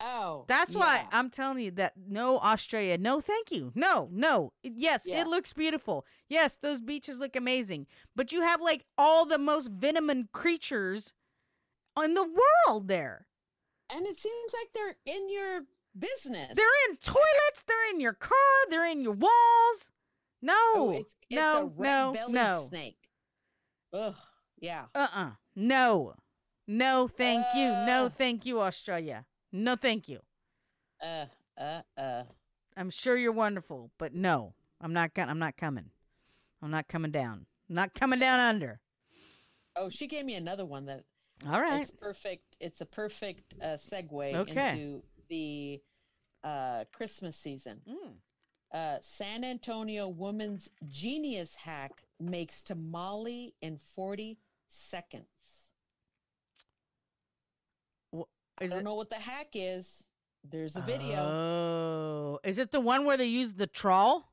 Oh. 0.00 0.44
That's 0.48 0.74
why 0.74 0.96
yeah. 0.96 1.08
I'm 1.12 1.28
telling 1.30 1.58
you 1.58 1.70
that 1.72 1.92
no 2.08 2.38
Australia, 2.40 2.96
no 2.96 3.20
thank 3.20 3.50
you. 3.52 3.70
No, 3.74 4.08
no. 4.10 4.52
Yes, 4.62 5.04
Yeah. 5.06 5.20
it 5.20 5.26
looks 5.26 5.52
beautiful. 5.52 6.06
Yes, 6.28 6.56
those 6.56 6.80
beaches 6.80 7.18
look 7.20 7.36
amazing. 7.36 7.86
But 8.16 8.32
you 8.32 8.40
have 8.42 8.60
like 8.60 8.84
all 8.96 9.26
the 9.26 9.38
most 9.38 9.70
venomous 9.70 10.24
creatures 10.32 11.12
in 12.02 12.14
the 12.14 12.24
world 12.66 12.88
there. 12.88 13.26
And 13.92 14.06
it 14.06 14.18
seems 14.18 14.52
like 14.54 14.68
they're 14.74 14.96
in 15.16 15.28
your 15.30 15.60
business. 15.98 16.54
They're 16.54 16.66
in 16.88 16.96
toilets, 16.96 17.64
they're 17.66 17.90
in 17.90 18.00
your 18.00 18.14
car, 18.14 18.36
they're 18.70 18.86
in 18.90 19.02
your 19.02 19.12
walls. 19.14 19.90
No. 20.40 20.54
Oh, 20.74 20.90
it's, 20.92 21.14
it's 21.28 21.36
no, 21.36 21.72
a 21.78 21.82
no, 21.82 22.14
no. 22.28 22.60
snake. 22.66 22.96
Ugh. 23.92 24.14
Yeah. 24.58 24.84
Uh-uh. 24.94 25.32
No. 25.56 26.14
No, 26.66 27.08
thank 27.08 27.44
you. 27.54 27.64
No, 27.68 28.06
Uh. 28.06 28.08
thank 28.08 28.46
you, 28.46 28.60
Australia. 28.60 29.26
No, 29.52 29.76
thank 29.76 30.08
you. 30.08 30.20
Uh. 31.02 31.26
Uh. 31.58 31.82
Uh. 31.96 32.24
I'm 32.76 32.90
sure 32.90 33.16
you're 33.16 33.32
wonderful, 33.32 33.90
but 33.98 34.14
no, 34.14 34.54
I'm 34.80 34.92
not 34.92 35.14
gonna. 35.14 35.30
I'm 35.30 35.38
not 35.38 35.56
coming. 35.56 35.90
I'm 36.62 36.70
not 36.70 36.88
coming 36.88 37.10
down. 37.10 37.46
I'm 37.68 37.74
not 37.74 37.94
coming 37.94 38.18
down 38.20 38.38
under. 38.40 38.80
Oh, 39.76 39.88
she 39.88 40.06
gave 40.06 40.24
me 40.24 40.34
another 40.34 40.64
one 40.64 40.86
that. 40.86 41.04
All 41.48 41.60
right. 41.60 41.80
It's 41.80 41.90
perfect. 41.90 42.56
It's 42.60 42.80
a 42.80 42.86
perfect 42.86 43.54
uh, 43.62 43.76
segue 43.78 44.34
Okay. 44.34 44.70
into 44.70 45.02
the 45.28 45.80
uh, 46.44 46.84
Christmas 46.92 47.36
season. 47.36 47.80
Mm. 47.88 48.12
Uh, 48.72 48.98
San 49.00 49.42
Antonio 49.42 50.08
woman's 50.08 50.68
genius 50.88 51.54
hack 51.54 52.02
makes 52.20 52.62
tamale 52.62 53.54
in 53.62 53.76
40 53.78 54.38
seconds. 54.68 55.24
Wha- 58.60 58.64
I 58.64 58.68
don't 58.68 58.78
it- 58.78 58.84
know 58.84 58.94
what 58.94 59.10
the 59.10 59.16
hack 59.16 59.48
is. 59.54 60.04
There's 60.44 60.74
a 60.76 60.80
video. 60.80 61.16
Oh, 61.18 62.40
is 62.44 62.56
it 62.58 62.70
the 62.72 62.80
one 62.80 63.04
where 63.04 63.16
they 63.18 63.26
use 63.26 63.54
the 63.54 63.66
trawl? 63.66 64.32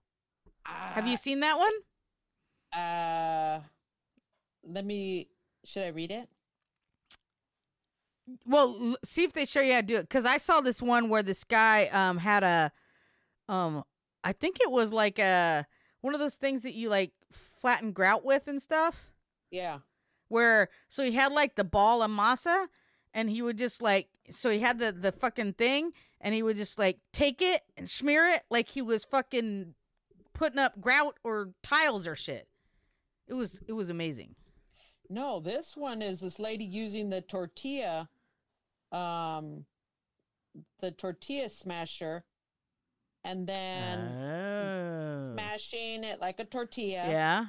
Have 0.66 1.06
you 1.08 1.18
seen 1.18 1.42
that 1.42 1.58
one? 1.58 1.74
Uh, 2.82 3.62
let 4.64 4.86
me. 4.86 5.28
Should 5.66 5.84
I 5.84 5.90
read 5.90 6.12
it? 6.12 6.30
Well, 8.46 8.96
see 9.04 9.24
if 9.24 9.34
they 9.34 9.46
show 9.46 9.62
you 9.62 9.74
how 9.74 9.82
to 9.82 9.86
do 9.86 9.96
it. 9.98 10.02
Because 10.04 10.26
I 10.26 10.38
saw 10.38 10.62
this 10.62 10.82
one 10.82 11.10
where 11.10 11.24
this 11.24 11.44
guy 11.44 11.86
um 11.88 12.18
had 12.18 12.44
a 12.44 12.72
um 13.50 13.84
I 14.24 14.34
think 14.34 14.60
it 14.62 14.72
was 14.72 14.92
like 14.92 15.20
a 15.20 15.66
one 16.02 16.14
of 16.14 16.20
those 16.20 16.36
things 16.36 16.64
that 16.64 16.74
you 16.74 16.90
like 16.90 17.12
flatten 17.32 17.92
grout 17.92 18.24
with 18.26 18.48
and 18.48 18.62
stuff. 18.62 19.08
Yeah. 19.52 19.80
Where 20.30 20.70
so 20.90 21.04
he 21.04 21.14
had 21.14 21.32
like 21.32 21.56
the 21.56 21.64
ball 21.64 22.02
of 22.02 22.12
masa 22.12 22.68
and 23.14 23.30
he 23.30 23.42
would 23.42 23.58
just 23.58 23.82
like 23.82 24.08
so 24.30 24.50
he 24.50 24.60
had 24.60 24.80
the 24.80 24.92
the 24.92 25.12
fucking 25.12 25.54
thing 25.54 25.92
and 26.20 26.34
he 26.34 26.44
would 26.44 26.58
just 26.58 26.78
like 26.78 27.00
take 27.14 27.42
it 27.42 27.62
and 27.76 27.90
smear 27.90 28.28
it 28.28 28.44
like 28.50 28.70
he 28.70 28.82
was 28.82 29.06
fucking 29.06 29.74
putting 30.34 30.60
up 30.60 30.80
grout 30.82 31.18
or 31.24 31.50
tiles 31.64 32.06
or 32.08 32.16
shit. 32.16 32.48
It 33.28 33.34
was 33.34 33.60
it 33.68 33.74
was 33.74 33.90
amazing. 33.90 34.36
No, 35.10 35.40
this 35.40 35.76
one 35.78 36.02
is 36.02 36.20
this 36.20 36.38
lady 36.38 36.66
using 36.66 37.10
the 37.10 37.22
tortilla, 37.22 38.10
um, 38.92 39.66
the 40.80 40.92
tortilla 40.92 41.50
smasher, 41.50 42.26
and 43.24 43.48
then 43.48 44.00
Oh. 44.00 45.34
smashing 45.36 46.04
it 46.04 46.20
like 46.20 46.40
a 46.40 46.46
tortilla. 46.46 47.06
Yeah. 47.10 47.46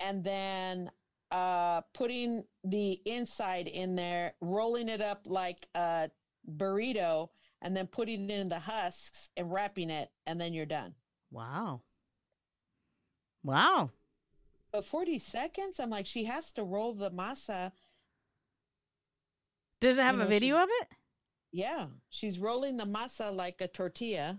And 0.00 0.24
then 0.24 0.90
uh, 1.30 1.82
putting 1.94 2.44
the 2.64 3.00
inside 3.04 3.68
in 3.68 3.96
there, 3.96 4.34
rolling 4.40 4.88
it 4.88 5.00
up 5.00 5.22
like 5.26 5.66
a 5.74 6.10
burrito 6.56 7.28
and 7.62 7.76
then 7.76 7.86
putting 7.86 8.28
it 8.28 8.30
in 8.30 8.48
the 8.48 8.58
husks 8.58 9.30
and 9.36 9.52
wrapping 9.52 9.90
it, 9.90 10.10
and 10.26 10.40
then 10.40 10.54
you're 10.54 10.66
done. 10.66 10.94
Wow. 11.30 11.82
Wow. 13.44 13.90
But 14.72 14.84
40 14.84 15.18
seconds, 15.18 15.80
I'm 15.80 15.90
like, 15.90 16.06
she 16.06 16.24
has 16.24 16.52
to 16.54 16.64
roll 16.64 16.94
the 16.94 17.10
masa. 17.10 17.72
Does 19.80 19.98
it 19.98 20.02
have 20.02 20.16
You 20.16 20.22
a 20.22 20.26
video 20.26 20.56
of 20.56 20.68
it? 20.80 20.88
Yeah, 21.52 21.86
she's 22.10 22.38
rolling 22.38 22.76
the 22.76 22.84
masa 22.84 23.34
like 23.34 23.60
a 23.60 23.66
tortilla. 23.66 24.38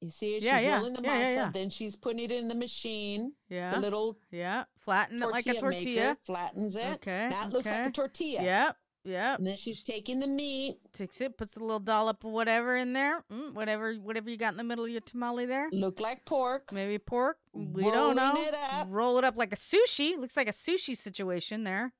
You 0.00 0.10
see 0.10 0.36
it? 0.36 0.42
Yeah, 0.42 0.58
she's 0.58 0.64
yeah, 0.64 0.76
rolling 0.76 0.92
the 0.94 1.02
yeah, 1.02 1.10
masa, 1.10 1.20
yeah, 1.20 1.34
yeah. 1.34 1.50
then 1.52 1.70
she's 1.70 1.96
putting 1.96 2.20
it 2.20 2.30
in 2.30 2.46
the 2.48 2.54
machine. 2.54 3.32
Yeah. 3.48 3.72
The 3.72 3.80
little 3.80 4.18
Yeah. 4.30 4.64
Flatten 4.78 5.22
it 5.22 5.26
like 5.26 5.46
a 5.46 5.54
tortilla 5.54 6.00
maker 6.00 6.18
flattens 6.24 6.76
it. 6.76 6.94
Okay. 6.94 7.28
Now 7.30 7.46
it 7.46 7.52
looks 7.52 7.66
like 7.66 7.88
a 7.88 7.90
tortilla. 7.90 8.42
Yep. 8.42 8.76
Yep. 9.04 9.38
And 9.38 9.46
then 9.46 9.56
she's 9.56 9.82
taking 9.82 10.20
the 10.20 10.26
meat, 10.26 10.76
Takes 10.92 11.20
it, 11.20 11.38
puts 11.38 11.56
a 11.56 11.60
little 11.60 11.80
dollop 11.80 12.24
of 12.24 12.30
whatever 12.30 12.76
in 12.76 12.92
there. 12.92 13.24
Mm, 13.32 13.54
whatever 13.54 13.94
whatever 13.94 14.28
you 14.28 14.36
got 14.36 14.52
in 14.52 14.58
the 14.58 14.64
middle 14.64 14.84
of 14.84 14.90
your 14.90 15.00
tamale 15.00 15.46
there. 15.46 15.68
look 15.72 15.98
like 15.98 16.24
pork. 16.24 16.70
Maybe 16.72 16.98
pork. 16.98 17.38
We 17.52 17.84
don't 17.84 17.94
rolling 17.94 18.16
know. 18.16 18.34
it 18.36 18.54
up. 18.72 18.88
Roll 18.90 19.18
it 19.18 19.24
up 19.24 19.36
like 19.36 19.52
a 19.52 19.56
sushi. 19.56 20.18
Looks 20.18 20.36
like 20.36 20.48
a 20.48 20.52
sushi 20.52 20.96
situation 20.96 21.64
there. 21.64 21.92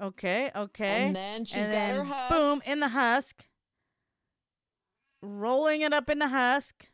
Okay, 0.00 0.50
okay. 0.54 1.06
And 1.06 1.16
then 1.16 1.44
she's 1.44 1.66
And 1.66 1.72
got 1.72 1.96
her 1.96 2.04
husk. 2.04 2.30
Boom, 2.30 2.62
in 2.66 2.80
the 2.80 2.88
husk. 2.88 3.48
Rolling 5.22 5.80
it 5.80 5.92
up 5.92 6.08
in 6.10 6.18
the 6.20 6.28
husk. 6.28 6.90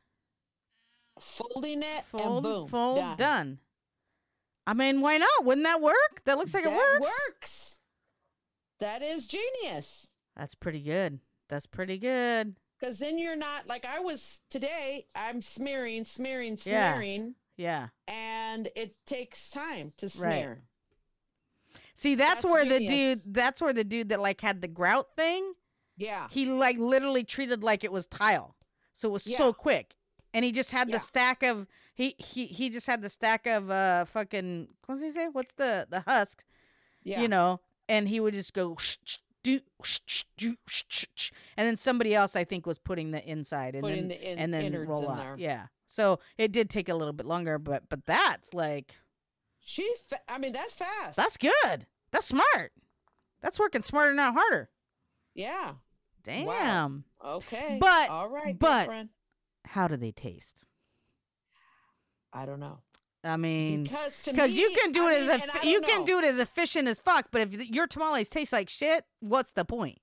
Folding 1.19 1.81
it, 1.83 2.05
Fold, 2.07 2.23
and 2.37 2.43
boom, 2.43 2.69
fold, 2.69 2.97
done. 2.97 3.17
done. 3.17 3.59
I 4.67 4.75
mean, 4.75 5.01
why 5.01 5.19
not? 5.19 5.45
Wouldn't 5.45 5.65
that 5.67 5.81
work? 5.83 6.23
That 6.25 6.39
looks 6.39 6.55
like 6.55 6.65
that 6.65 6.73
it 6.73 7.01
works. 7.01 7.01
works. 7.29 7.81
That 8.81 9.03
is 9.03 9.27
genius. 9.27 10.09
That's 10.37 10.55
pretty 10.55 10.81
good. 10.81 11.21
That's 11.49 11.67
pretty 11.67 11.99
good. 11.99 12.57
Because 12.81 12.99
then 12.99 13.19
you're 13.19 13.37
not 13.37 13.67
like 13.69 13.87
I 13.87 14.01
was 14.01 14.41
today. 14.51 15.07
I'm 15.15 15.41
smearing, 15.41 16.05
smearing, 16.05 16.57
smearing, 16.57 17.35
Yeah. 17.57 17.89
yeah. 18.09 18.13
and 18.53 18.69
it 18.75 18.95
takes 19.07 19.51
time 19.51 19.93
to 19.99 20.09
smear. 20.09 20.63
See, 21.95 22.17
that's, 22.17 22.43
That's 22.43 22.53
where 22.53 22.65
genius. 22.65 22.81
the 22.81 22.97
dude 23.27 23.35
that's 23.35 23.63
where 23.63 23.73
the 23.73 23.85
dude 23.85 24.09
that 24.09 24.21
like 24.21 24.41
had 24.41 24.61
the 24.61 24.67
grout 24.69 25.15
thing, 25.15 25.53
Yeah, 25.97 26.27
he 26.31 26.47
like 26.47 26.77
literally 26.79 27.23
treated 27.23 27.63
like 27.63 27.85
it 27.85 27.93
was 27.93 28.07
tile. 28.09 28.57
So 28.95 29.09
it 29.09 29.13
was 29.13 29.27
Yeah. 29.27 29.39
so 29.39 29.53
quick. 29.53 29.95
And 30.35 30.45
he 30.45 30.53
just 30.53 30.73
had 30.73 30.89
Yeah. 30.91 30.97
the 30.97 31.01
stack 31.01 31.43
of 31.43 31.67
he 31.95 32.15
he 32.19 32.47
he 32.47 32.69
just 32.69 32.87
had 32.87 33.01
the 33.01 33.09
stack 33.09 33.47
of 33.47 33.71
uh 33.71 34.05
fucking 34.05 34.69
what's 34.87 35.01
he 35.01 35.11
say? 35.11 35.29
What's 35.29 35.55
the 35.55 35.87
the 35.89 36.01
husk? 36.01 36.45
yeah. 37.03 37.21
You 37.23 37.29
know, 37.29 37.61
and 37.89 38.09
he 38.09 38.19
would 38.21 38.35
just 38.35 38.53
go 38.53 38.77
sh- 38.77 38.97
sh- 39.05 39.19
do 39.43 39.61
sh- 39.83 40.25
do 40.37 40.57
and 41.57 41.69
then 41.69 41.77
somebody 41.77 42.15
else 42.15 42.35
I 42.35 42.45
think 42.45 42.67
was 42.67 42.79
putting 42.79 43.11
the 43.13 43.23
inside 43.25 43.75
and 43.75 43.83
Putting 43.83 44.09
then 44.09 44.19
the 44.19 44.33
in- 44.33 44.39
and 44.39 44.53
then 44.55 44.75
roll 44.87 45.09
out. 45.11 45.39
Yeah. 45.39 45.67
So 45.89 46.19
it 46.39 46.51
did 46.51 46.69
take 46.71 46.89
a 46.89 46.95
little 46.95 47.13
bit 47.13 47.27
longer, 47.27 47.59
but 47.59 47.89
but 47.89 48.05
that's 48.07 48.53
like 48.53 48.97
She's. 49.67 49.99
Fa- 50.01 50.21
I 50.29 50.37
mean, 50.39 50.53
that's 50.53 50.75
fast. 50.77 51.17
that's 51.17 51.37
good. 51.37 51.87
That's 52.11 52.27
smart. 52.27 52.73
That's 53.41 53.59
working 53.59 53.83
smarter, 53.83 54.13
not 54.15 54.35
harder. 54.35 54.69
yeah. 55.35 55.75
Damn. 56.23 57.05
Okay. 57.23 57.77
But- 57.81 58.09
all 58.09 58.29
right, 58.29 58.59
but- 58.59 58.87
girlfriend. 58.87 59.11
How 59.67 59.89
do 59.89 59.97
they 59.97 60.13
taste? 60.13 60.65
I 62.33 62.47
don't 62.47 62.61
know. 62.61 62.81
I 63.23 63.37
mean, 63.39 63.85
Because 63.85 64.23
because 64.25 64.57
you 64.57 64.71
can 64.79 64.93
do 64.93 65.07
I 65.09 65.13
it 65.15 65.21
mean, 65.23 65.31
as 65.31 65.43
a 65.63 65.67
you 65.67 65.81
don't 65.81 65.89
can 65.91 66.05
do 66.05 66.19
it 66.19 66.25
as 66.25 66.39
efficient 66.39 66.89
as 66.89 66.99
fuck. 66.99 67.29
But 67.31 67.41
if 67.43 67.71
your 67.71 67.87
tamales 67.87 68.29
taste 68.29 68.53
like 68.53 68.69
shit, 68.69 69.05
what's 69.21 69.53
the 69.53 69.65
point? 69.65 69.99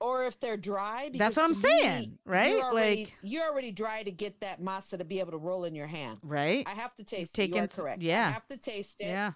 or 0.00 0.24
if 0.24 0.40
they're 0.40 0.56
dry. 0.56 1.10
That's 1.14 1.36
what 1.36 1.44
I'm 1.44 1.54
to 1.54 1.68
me, 1.68 1.80
saying, 1.80 2.18
right? 2.26 2.50
You're 2.50 2.64
already, 2.64 3.04
Like- 3.04 3.14
you're 3.22 3.44
already 3.48 3.70
dry 3.70 4.02
to 4.02 4.10
get 4.10 4.40
that 4.40 4.60
masa 4.60 4.98
to 4.98 5.04
be 5.04 5.20
able 5.20 5.30
to 5.30 5.38
roll 5.38 5.64
in 5.64 5.76
your 5.76 5.86
hand. 5.86 6.18
Right? 6.24 6.66
I 6.66 6.72
have 6.72 6.92
to 6.96 7.04
taste 7.04 7.34
it. 7.34 7.42
taken 7.42 7.56
You 7.58 7.62
are 7.62 7.68
correct. 7.68 8.02
yeah. 8.02 8.26
I 8.26 8.30
have 8.32 8.48
to 8.48 8.56
taste 8.56 8.96
it. 9.00 9.06
Yeah. 9.06 9.32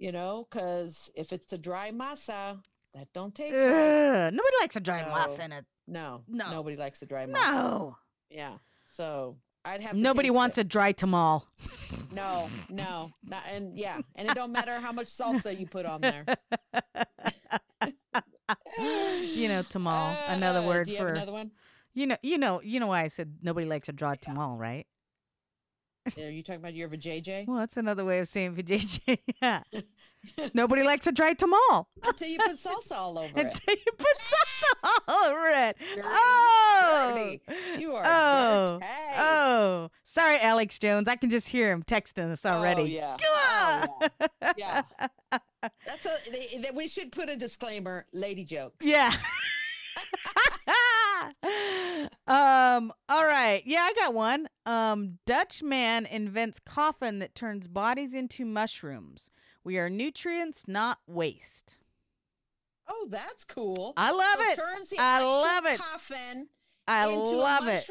You 0.00 0.10
know, 0.10 0.48
because 0.50 1.12
if 1.14 1.32
it's 1.32 1.52
a 1.52 1.58
dry 1.58 1.92
masa, 1.92 2.60
that 2.94 3.06
don't 3.14 3.32
taste 3.36 3.54
right. 3.54 4.30
Nobody 4.32 4.56
likes 4.60 4.74
a 4.74 4.80
dry 4.80 5.02
No. 5.02 5.08
masa 5.14 5.44
in 5.44 5.52
it. 5.52 5.64
No, 5.86 6.24
No. 6.26 6.50
nobody 6.50 6.76
likes 6.76 7.00
a 7.02 7.06
dry 7.06 7.26
masa. 7.26 7.32
No. 7.52 7.96
Yeah. 8.30 8.54
So 8.92 9.36
I'd 9.64 9.80
have. 9.82 9.92
To 9.92 9.98
Nobody 9.98 10.30
wants 10.30 10.58
it. 10.58 10.62
a 10.62 10.64
dry 10.64 10.92
tamal. 10.92 11.42
No, 12.14 12.48
no, 12.70 13.10
not, 13.26 13.42
and 13.52 13.76
yeah, 13.78 13.98
and 14.14 14.26
it 14.26 14.34
don't 14.34 14.50
matter 14.52 14.80
how 14.80 14.90
much 14.90 15.06
salsa 15.08 15.58
you 15.58 15.66
put 15.66 15.84
on 15.84 16.00
there. 16.00 16.24
you 19.22 19.48
know, 19.48 19.62
tamal. 19.64 20.16
another 20.28 20.60
Uh, 20.60 20.66
word 20.66 20.86
do 20.86 20.92
you 20.92 20.98
for 20.98 21.08
another 21.08 21.32
one? 21.32 21.50
you 21.92 22.06
know, 22.06 22.16
you 22.22 22.38
know, 22.38 22.62
you 22.62 22.80
know 22.80 22.86
why 22.86 23.02
I 23.02 23.08
said 23.08 23.36
nobody 23.42 23.66
likes 23.66 23.88
a 23.88 23.92
dry 23.92 24.16
tamal, 24.16 24.58
right? 24.58 24.86
Are 26.16 26.30
you 26.30 26.42
talking 26.42 26.60
about 26.60 26.74
your 26.74 26.88
vajayjay? 26.88 27.46
Well, 27.46 27.58
that's 27.58 27.76
another 27.76 28.04
way 28.04 28.18
of 28.18 28.28
saying 28.28 28.54
vajayjay. 28.54 29.18
yeah. 29.42 29.62
nobody 30.54 30.82
likes 30.82 31.06
a 31.06 31.12
dry 31.12 31.34
tamal. 31.34 31.86
Until 32.04 32.28
you 32.28 32.38
put 32.38 32.56
salsa 32.56 32.92
all 32.92 33.18
over 33.18 33.38
it. 33.38 33.44
Until 33.44 33.74
you 33.74 33.92
put 33.96 34.18
salsa 34.18 34.74
all 35.08 35.26
over 35.26 35.46
it. 35.48 35.76
Dirty, 35.78 36.02
oh, 36.04 37.38
dirty. 37.46 37.80
You 37.80 37.94
are 37.94 38.04
oh, 38.06 38.78
dirty. 38.80 38.92
oh. 39.18 39.90
Sorry, 40.02 40.38
Alex 40.40 40.78
Jones. 40.78 41.08
I 41.08 41.16
can 41.16 41.30
just 41.30 41.48
hear 41.48 41.72
him 41.72 41.82
texting 41.82 42.30
us 42.30 42.44
oh, 42.44 42.50
already. 42.50 42.82
Oh, 42.82 42.84
yeah. 42.84 43.16
Oh, 43.24 44.10
on. 44.10 44.28
yeah. 44.56 44.82
That's 45.62 46.06
a. 46.06 46.30
They, 46.30 46.60
they, 46.60 46.70
we 46.72 46.88
should 46.88 47.12
put 47.12 47.28
a 47.28 47.36
disclaimer. 47.36 48.06
Lady 48.12 48.44
jokes. 48.44 48.84
Yeah. 48.84 49.12
um 52.26 52.92
all 53.08 53.24
right. 53.24 53.62
Yeah 53.64 53.80
i 53.82 53.92
got 53.94 54.14
one. 54.14 54.48
Um 54.64 55.18
dutch 55.26 55.62
man 55.62 56.06
invents 56.06 56.58
coffin 56.60 57.18
that 57.20 57.34
turns 57.34 57.68
bodies 57.68 58.14
into 58.14 58.44
mushrooms. 58.44 59.30
We 59.64 59.78
are 59.78 59.90
nutrients 59.90 60.64
not 60.66 60.98
waste. 61.06 61.78
Oh, 62.88 63.08
that's 63.10 63.44
cool. 63.44 63.94
i 63.96 64.10
love 64.12 64.38
So 64.38 64.52
it. 64.52 64.56
Turns 64.56 64.90
the 64.90 64.96
I 65.00 65.22
love 65.22 65.66
it. 65.66 65.78
Coffin 65.78 66.48
i 66.88 67.06
love 67.06 67.66
it. 67.66 67.88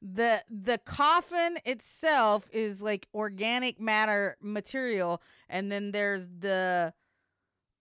the 0.00 0.42
the 0.48 0.78
coffin 0.78 1.58
itself 1.66 2.48
is 2.52 2.82
like 2.82 3.06
organic 3.14 3.78
matter 3.80 4.36
material 4.40 5.20
and 5.48 5.70
then 5.70 5.92
there's 5.92 6.28
the 6.38 6.92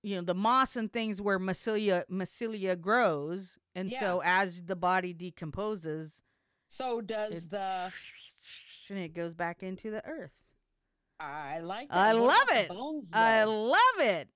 you 0.03 0.15
know 0.17 0.21
the 0.21 0.35
moss 0.35 0.75
and 0.75 0.91
things 0.91 1.21
where 1.21 1.39
mycelia 1.39 2.03
mycelia 2.11 2.79
grows 2.79 3.57
and 3.73 3.91
so 3.91 4.21
as 4.23 4.63
the 4.63 4.75
body 4.75 5.13
decomposes 5.13 6.21
So 6.67 7.01
does 7.01 7.45
It- 7.45 7.49
the. 7.49 7.91
and 8.89 8.99
it 8.99 9.13
goes 9.13 9.33
back 9.33 9.63
into 9.63 9.89
the 9.89 10.05
earth 10.05 10.31
I 11.19 11.59
like. 11.61 11.87
That. 11.87 11.97
i 11.97 12.11
love 12.11 12.49
it 12.51 12.67
Bones, 12.69 13.09
i 13.13 13.45
love 13.45 13.99
it 13.99 14.27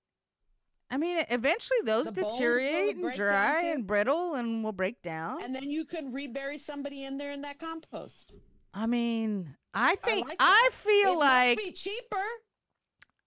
i 0.90 0.96
mean 0.96 1.26
eventually 1.30 1.80
those 1.84 2.06
The 2.06 2.22
deteriorate 2.24 2.96
and 2.96 3.14
dry 3.14 3.64
and 3.66 3.86
brittle 3.86 4.36
and 4.36 4.64
will 4.64 4.72
break 4.72 5.02
down 5.02 5.44
and 5.44 5.54
then 5.54 5.70
you 5.70 5.84
can 5.84 6.14
rebury 6.14 6.58
somebody 6.58 7.04
in 7.04 7.18
there 7.18 7.34
in 7.34 7.42
that 7.42 7.60
compost. 7.60 8.32
i 8.74 8.86
mean 8.86 9.56
i 9.74 9.96
think 9.98 10.30
like 10.30 10.38
I 10.40 10.70
feel 10.72 11.14
it 11.14 11.18
like 11.20 11.60
cheaper. 11.76 12.26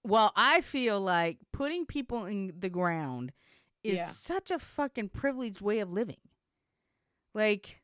Well, 0.03 0.33
I 0.35 0.61
feel 0.63 1.01
like 1.01 1.39
putting 1.53 1.87
people 1.87 2.25
in 2.25 2.53
the 2.59 2.71
ground 2.71 3.33
is 3.83 3.97
Yeah. 3.99 4.07
such 4.07 4.51
a 4.51 4.59
fucking 4.59 5.11
privileged 5.11 5.61
way 5.61 5.79
of 5.81 5.93
living. 5.93 6.21
Like 7.35 7.81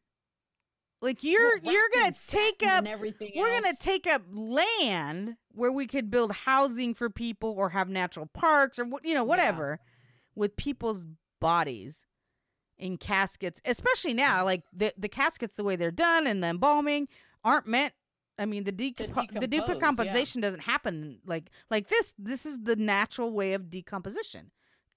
like 1.02 1.22
you're 1.22 1.60
Well, 1.62 1.72
you're 1.74 1.88
going 1.94 2.10
to 2.12 2.26
take 2.26 2.62
up 2.62 2.86
everything 2.86 3.32
we're 3.36 3.60
going 3.60 3.74
to 3.74 3.80
take 3.80 4.06
up 4.06 4.22
land 4.32 5.36
where 5.52 5.70
we 5.70 5.86
could 5.86 6.10
build 6.10 6.32
housing 6.32 6.94
for 6.94 7.10
people 7.10 7.50
or 7.56 7.70
have 7.70 7.88
natural 7.88 8.26
parks 8.26 8.78
or 8.78 8.86
you 9.04 9.14
know 9.14 9.22
whatever 9.24 9.78
with 10.34 10.56
people's 10.56 11.06
bodies 11.40 12.06
in 12.78 12.96
caskets, 12.96 13.60
especially 13.64 14.14
now 14.14 14.42
like 14.44 14.62
the 14.72 14.92
the 14.96 15.08
caskets 15.08 15.54
the 15.56 15.64
way 15.64 15.76
they're 15.76 15.90
done 15.90 16.26
and 16.26 16.42
the 16.42 16.48
embalming 16.48 17.08
aren't 17.44 17.66
meant 17.66 17.92
I 18.38 18.44
mean 18.44 18.64
the 18.64 18.72
decompo- 18.72 19.30
the 19.40 19.46
decompose, 19.46 19.68
yeah. 19.68 19.74
decomposition 19.74 20.40
doesn't 20.40 20.60
happen 20.60 21.18
like 21.26 21.50
like 21.70 21.88
this. 21.88 22.14
This 22.18 22.44
is 22.46 22.60
the 22.64 22.76
natural 22.76 23.32
way 23.32 23.54
of 23.54 23.70
decomposition, 23.70 24.50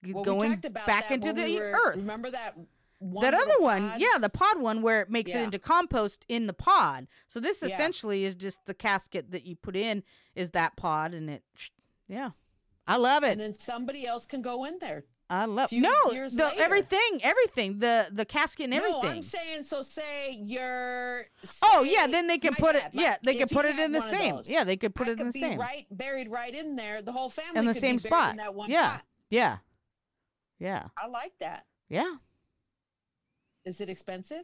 Well, 0.06 0.24
going 0.24 0.56
back 0.86 1.10
into 1.10 1.32
the 1.32 1.44
we 1.44 1.56
were- 1.56 1.80
earth. 1.84 1.96
Remember 1.96 2.30
that 2.30 2.54
one 2.98 3.22
that 3.24 3.32
other 3.32 3.54
the 3.58 3.62
one, 3.64 3.92
yeah, 3.98 4.18
the 4.20 4.28
pod 4.28 4.60
one 4.60 4.82
where 4.82 5.00
it 5.00 5.08
makes 5.08 5.30
it 5.34 5.40
into 5.42 5.58
compost 5.58 6.26
in 6.28 6.46
the 6.46 6.52
pod. 6.52 7.06
So 7.28 7.40
this 7.40 7.62
Yeah. 7.62 7.68
essentially 7.68 8.24
is 8.24 8.34
just 8.34 8.66
the 8.66 8.74
casket 8.74 9.30
that 9.30 9.46
you 9.46 9.56
put 9.56 9.74
in 9.74 10.02
is 10.34 10.50
that 10.50 10.76
pod, 10.76 11.14
and 11.14 11.30
it, 11.30 11.42
yeah, 12.08 12.32
I 12.86 12.96
love 12.98 13.24
it. 13.24 13.32
and 13.32 13.40
then 13.40 13.54
somebody 13.54 14.06
else 14.06 14.26
can 14.26 14.42
go 14.42 14.64
in 14.66 14.78
there. 14.80 15.04
I 15.32 15.44
love 15.44 15.70
no 15.70 15.94
the 16.10 16.52
everything, 16.58 17.20
everything, 17.22 17.78
the 17.78 18.08
the 18.10 18.24
casket 18.24 18.64
and 18.64 18.72
No, 18.72 18.78
everything. 18.78 19.18
I'm 19.18 19.22
saying 19.22 19.62
so. 19.62 19.82
Say 19.82 20.36
you're. 20.40 21.22
oh 21.62 21.84
yeah, 21.84 22.08
then 22.08 22.26
they 22.26 22.36
can 22.38 22.52
put 22.54 22.74
it. 22.74 22.82
Yeah, 22.92 23.10
like, 23.10 23.22
they 23.22 23.30
if 23.34 23.38
could 23.48 23.50
put 23.56 23.64
it 23.64 23.78
in 23.78 23.92
the 23.92 24.00
same. 24.02 24.36
those, 24.36 24.50
Yeah, 24.50 24.64
they 24.64 24.76
could 24.76 24.92
put 24.92 25.06
I 25.06 25.12
it 25.12 25.20
in 25.20 25.26
the 25.28 25.32
be 25.32 25.40
same. 25.40 25.58
Right, 25.60 25.86
buried 25.92 26.28
right 26.28 26.52
in 26.52 26.74
there. 26.74 27.00
The 27.00 27.12
whole 27.12 27.30
family 27.30 27.60
in 27.60 27.64
the 27.64 27.72
could 27.74 27.80
same 27.80 27.96
be 27.96 28.02
spot. 28.02 28.32
In 28.32 28.38
that 28.38 28.54
one 28.54 28.70
yeah, 28.70 28.90
pot. 28.90 29.04
yeah, 29.30 29.58
yeah, 30.58 30.86
I 30.98 31.06
like 31.06 31.32
that. 31.38 31.64
yeah. 31.88 32.16
Is 33.64 33.80
it 33.80 33.88
expensive? 33.88 34.42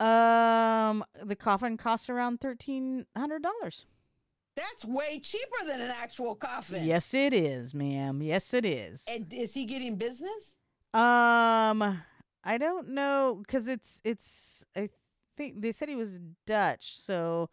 Um, 0.00 1.04
the 1.24 1.36
coffin 1.38 1.76
costs 1.76 2.10
around 2.10 2.40
thirteen 2.40 3.06
hundred 3.16 3.42
dollars. 3.44 3.86
That's 4.58 4.84
way 4.84 5.20
cheaper 5.20 5.66
than 5.66 5.80
an 5.80 5.92
actual 6.02 6.34
coffin. 6.34 6.84
Yes, 6.84 7.14
it 7.14 7.32
is, 7.32 7.74
ma'am. 7.74 8.20
Yes, 8.22 8.52
it 8.52 8.64
is. 8.64 9.04
And 9.08 9.32
is 9.32 9.54
he 9.54 9.64
getting 9.64 9.96
business? 9.96 10.56
Um, 10.92 12.02
I 12.44 12.58
don't 12.58 12.88
know 12.88 13.40
because 13.42 13.68
it's 13.68 14.00
it's. 14.04 14.64
I 14.76 14.88
think 15.36 15.60
they 15.62 15.72
said 15.72 15.88
he 15.88 15.96
was 15.96 16.18
Dutch, 16.46 16.96
so 16.96 17.50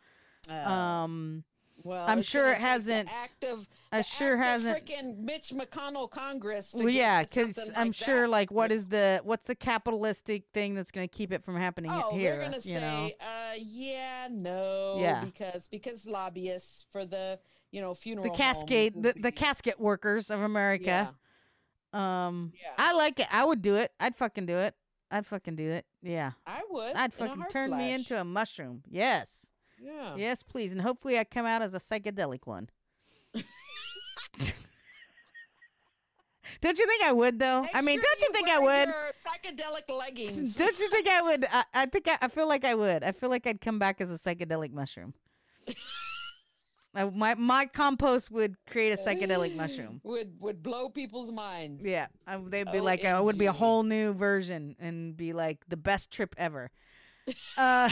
Uh, 0.49 0.69
um, 0.69 1.43
well, 1.85 2.03
I'm 2.05 2.21
sure 2.21 2.51
it 2.51 2.57
hasn't. 2.57 3.09
Act 3.13 3.45
of, 3.45 3.69
I 3.91 4.01
sure 4.01 4.35
hasn't. 4.35 4.85
Freaking 4.85 5.19
Mitch 5.19 5.51
McConnell 5.51 6.09
Congress. 6.09 6.73
Well, 6.75 6.89
yeah, 6.89 7.23
because 7.23 7.57
I'm 7.77 7.87
like 7.87 7.95
sure, 7.95 8.21
that. 8.21 8.29
like, 8.29 8.51
what 8.51 8.71
is 8.71 8.87
the 8.87 9.21
what's 9.23 9.45
the 9.47 9.55
capitalistic 9.55 10.43
thing 10.53 10.73
that's 10.75 10.91
going 10.91 11.07
to 11.07 11.15
keep 11.15 11.31
it 11.31 11.43
from 11.45 11.55
happening 11.55 11.91
Oh, 11.93 12.11
here? 12.17 12.31
they're 12.37 12.41
gonna 12.45 12.55
know? 12.55 12.59
say, 12.61 13.15
uh, 13.21 13.53
yeah, 13.63 14.27
no, 14.31 14.97
Yeah. 14.99 15.23
because 15.23 15.69
because 15.69 16.05
lobbyists 16.05 16.87
for 16.91 17.05
the 17.05 17.39
you 17.71 17.79
know 17.81 17.93
funeral 17.93 18.29
the 18.29 18.35
cascade, 18.35 18.93
the, 19.01 19.13
the 19.15 19.31
casket 19.31 19.79
workers 19.79 20.29
of 20.31 20.41
America. 20.41 21.13
Yeah, 21.93 22.25
Um, 22.27 22.51
Yeah. 22.61 22.71
I 22.77 22.93
like 22.93 23.19
it. 23.19 23.27
I 23.31 23.45
would 23.45 23.61
do 23.61 23.75
it. 23.75 23.93
I'd 23.99 24.15
fucking 24.15 24.45
do 24.47 24.57
it. 24.57 24.75
I'd 25.11 25.25
fucking 25.27 25.55
do 25.55 25.69
it. 25.69 25.85
Yeah, 26.01 26.31
I 26.47 26.61
would. 26.69 26.95
I'd 26.95 27.13
fucking 27.13 27.45
turn 27.51 27.77
me 27.77 27.93
into 27.93 28.19
a 28.19 28.23
mushroom. 28.25 28.81
Yes, 28.89 29.51
Yeah. 29.85 30.15
yes, 30.15 30.41
please, 30.41 30.71
and 30.71 30.81
hopefully 30.81 31.19
I 31.19 31.23
come 31.23 31.45
out 31.45 31.61
as 31.61 31.75
a 31.75 31.79
psychedelic 31.79 32.45
one. 32.45 32.69
Don't 36.61 36.79
you 36.79 36.87
think 36.87 37.03
I 37.03 37.11
would 37.11 37.37
though? 37.39 37.61
Make 37.61 37.75
I 37.75 37.81
mean, 37.81 37.99
sure 37.99 38.03
don't 38.03 38.21
you 38.21 38.29
think 38.33 38.49
I 38.49 38.59
would? 38.59 38.89
Psychedelic 39.13 39.95
leggings. 39.95 40.55
Don't 40.57 40.79
you 40.79 40.89
think 40.89 41.07
I 41.07 41.21
would? 41.21 41.45
I, 41.51 41.63
I 41.73 41.85
think 41.85 42.07
I, 42.07 42.17
I 42.21 42.27
feel 42.27 42.47
like 42.47 42.63
I 42.65 42.75
would. 42.75 43.03
I 43.03 43.11
feel 43.11 43.29
like 43.29 43.45
I'd 43.45 43.61
come 43.61 43.77
back 43.77 44.01
as 44.01 44.09
a 44.11 44.15
psychedelic 44.15 44.71
mushroom. 44.71 45.13
I, 46.95 47.03
my 47.03 47.35
my 47.35 47.65
compost 47.65 48.31
would 48.31 48.55
create 48.65 48.93
a 48.93 48.95
psychedelic 48.95 49.53
mushroom. 49.55 49.99
would 50.03 50.39
would 50.39 50.63
blow 50.63 50.87
people's 50.87 51.29
minds. 51.31 51.83
Yeah, 51.83 52.07
I, 52.25 52.37
they'd 52.37 52.71
be 52.71 52.79
like, 52.79 53.03
uh, 53.03 53.17
it 53.19 53.23
would 53.23 53.37
be 53.37 53.47
a 53.47 53.51
whole 53.51 53.83
new 53.83 54.13
version 54.13 54.77
and 54.79 55.15
be 55.17 55.33
like 55.33 55.59
the 55.67 55.77
best 55.77 56.09
trip 56.09 56.33
ever. 56.37 56.71
Uh, 57.57 57.89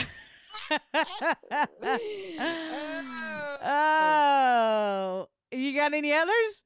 oh, 3.62 5.28
you 5.52 5.74
got 5.74 5.94
any 5.94 6.12
others? 6.12 6.62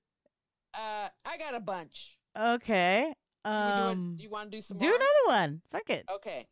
Uh, 0.75 1.09
I 1.27 1.37
got 1.39 1.55
a 1.55 1.61
bunch. 1.61 2.19
Okay. 2.39 3.13
Wanna 3.45 3.77
do, 3.77 3.83
Um, 4.01 4.17
you 4.21 4.31
want 4.31 4.51
to 4.51 4.57
do 4.57 4.61
some 4.61 4.79
do 4.79 4.87
more? 4.87 4.95
another 4.97 5.27
one. 5.27 5.63
Fuck 5.71 5.91
it. 5.91 6.05
Okay. 6.13 6.47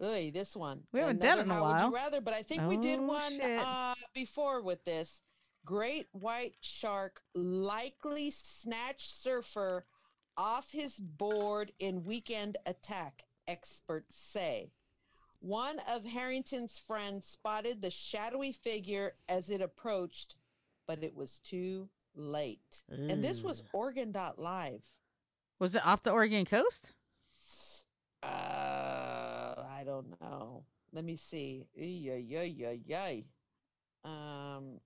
Ugh, 0.00 0.32
this 0.32 0.56
one. 0.56 0.82
We 0.92 1.00
haven't 1.00 1.20
done 1.20 1.38
it 1.38 1.42
in 1.42 1.50
a 1.50 1.60
while. 1.62 1.88
you 1.88 1.94
rather, 1.94 2.20
but 2.20 2.34
I 2.34 2.42
think 2.42 2.62
we 2.62 2.76
did 2.78 3.00
one 3.00 3.40
uh, 3.40 3.94
before 4.14 4.62
with 4.62 4.84
this. 4.84 5.20
Great 5.64 6.06
white 6.12 6.54
shark 6.60 7.20
likely 7.34 8.30
snatched 8.30 9.22
surfer 9.22 9.84
off 10.36 10.70
his 10.70 10.96
board 10.98 11.72
in 11.78 12.04
weekend 12.04 12.56
attack, 12.66 13.24
experts 13.46 14.16
say. 14.16 14.70
One 15.40 15.76
of 15.88 16.04
Harrington's 16.04 16.78
friends 16.78 17.26
spotted 17.26 17.80
the 17.80 17.90
shadowy 17.90 18.52
figure 18.52 19.14
as 19.28 19.50
it 19.50 19.60
approached, 19.60 20.36
but 20.86 21.02
it 21.04 21.14
was 21.14 21.38
too 21.40 21.88
late. 22.14 22.82
And 22.90 23.22
this 23.22 23.42
was 23.42 23.62
Oregon.live. 23.72 24.84
Was 25.60 25.74
it 25.74 25.86
off 25.86 26.02
the 26.02 26.10
Oregon 26.10 26.44
coast? 26.44 26.92
Uh, 28.22 28.26
I 29.56 29.82
don't 29.84 30.20
know. 30.20 30.64
Let 30.92 31.04
me 31.04 31.16
see. 31.16 31.66
Yeah, 31.76 32.16
yeah, 32.16 32.42
yeah, 32.42 32.74
yeah. 32.84 33.20
Um, 34.04 34.80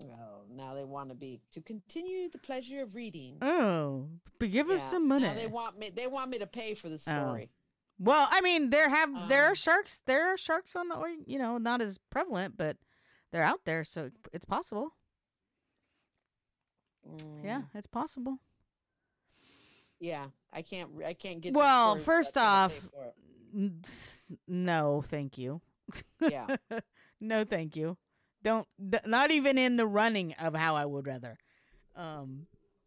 oh, 0.00 0.42
now 0.50 0.74
they 0.74 0.84
want 0.84 1.08
to 1.08 1.14
be 1.14 1.40
to 1.52 1.60
continue 1.60 2.28
the 2.28 2.38
pleasure 2.38 2.82
of 2.82 2.94
reading. 2.94 3.38
Oh, 3.42 4.08
but 4.38 4.50
give 4.50 4.70
us 4.70 4.80
Yeah, 4.82 4.90
some 4.90 5.08
money. 5.08 5.24
Now 5.24 5.34
they 5.34 5.46
want 5.46 5.78
me. 5.78 5.90
They 5.90 6.06
want 6.06 6.30
me 6.30 6.38
to 6.38 6.46
pay 6.46 6.74
for 6.74 6.88
the 6.88 6.94
Oh. 6.94 6.98
story. 6.98 7.50
Well, 7.98 8.28
I 8.30 8.40
mean, 8.42 8.70
there 8.70 8.88
have 8.90 9.28
there 9.28 9.46
Um, 9.46 9.52
are 9.52 9.54
sharks. 9.54 10.02
There 10.04 10.32
are 10.32 10.36
sharks 10.36 10.76
on 10.76 10.88
the, 10.88 10.96
or 10.96 11.08
you 11.08 11.38
know, 11.38 11.56
not 11.58 11.80
as 11.80 11.98
prevalent, 12.10 12.56
but 12.56 12.76
they're 13.32 13.42
out 13.44 13.64
there, 13.64 13.84
so 13.84 14.10
it's 14.32 14.44
possible. 14.44 14.94
Yeah, 17.42 17.60
Mm, 17.62 17.68
it's 17.74 17.86
possible. 17.86 18.38
yeah. 20.00 20.26
I 20.52 20.62
can't. 20.62 20.90
I 21.04 21.12
can't 21.14 21.40
get. 21.40 21.54
Well, 21.54 21.96
first 21.96 22.36
off, 22.36 22.70
paying 22.72 22.90
for 22.90 23.04
it. 23.04 23.14
n- 23.54 23.80
s- 23.84 24.24
no, 24.48 25.02
thank 25.02 25.38
you. 25.38 25.60
Yeah. 26.20 26.56
no, 27.20 27.44
thank 27.44 27.76
you. 27.76 27.96
Don't 28.42 28.66
th- 28.90 29.04
not 29.06 29.30
even 29.30 29.58
in 29.58 29.76
the 29.76 29.86
running 29.86 30.32
of 30.34 30.54
how 30.54 30.74
I 30.76 30.84
would 30.86 31.06
rather. 31.06 31.38
Um, 31.94 32.46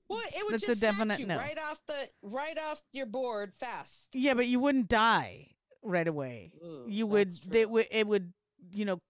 Well, 0.09 0.19
it 0.35 0.43
would 0.45 0.53
That's 0.55 0.63
a 0.63 0.67
just 0.67 0.79
snatch 0.81 0.93
definite 0.93 1.19
you 1.19 1.27
no. 1.27 1.37
right 1.37 1.57
off 1.69 1.79
the 1.87 2.07
right 2.23 2.57
off 2.57 2.81
your 2.93 3.05
board 3.05 3.53
fast. 3.55 4.09
yeah, 4.13 4.33
but 4.33 4.47
you 4.47 4.59
wouldn't 4.59 4.89
die 4.89 5.49
right 5.83 6.07
away. 6.07 6.51
Ooh, 6.63 6.85
you 6.87 7.05
would 7.07 7.31
they 7.47 7.65
would 7.65 7.85
it 7.91 8.07
would 8.07 8.33
you 8.71 8.85
know 8.85 9.01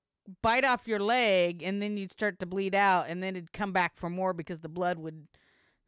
bite 0.43 0.63
off 0.65 0.87
your 0.87 0.99
leg 0.99 1.63
and 1.63 1.81
then 1.81 1.97
you'd 1.97 2.11
start 2.11 2.37
to 2.39 2.45
bleed 2.45 2.75
out 2.75 3.05
and 3.09 3.23
then 3.23 3.35
it'd 3.35 3.51
come 3.53 3.71
back 3.71 3.97
for 3.97 4.09
more 4.09 4.33
because 4.33 4.59
the 4.59 4.69
blood 4.69 4.99
would 4.99 5.27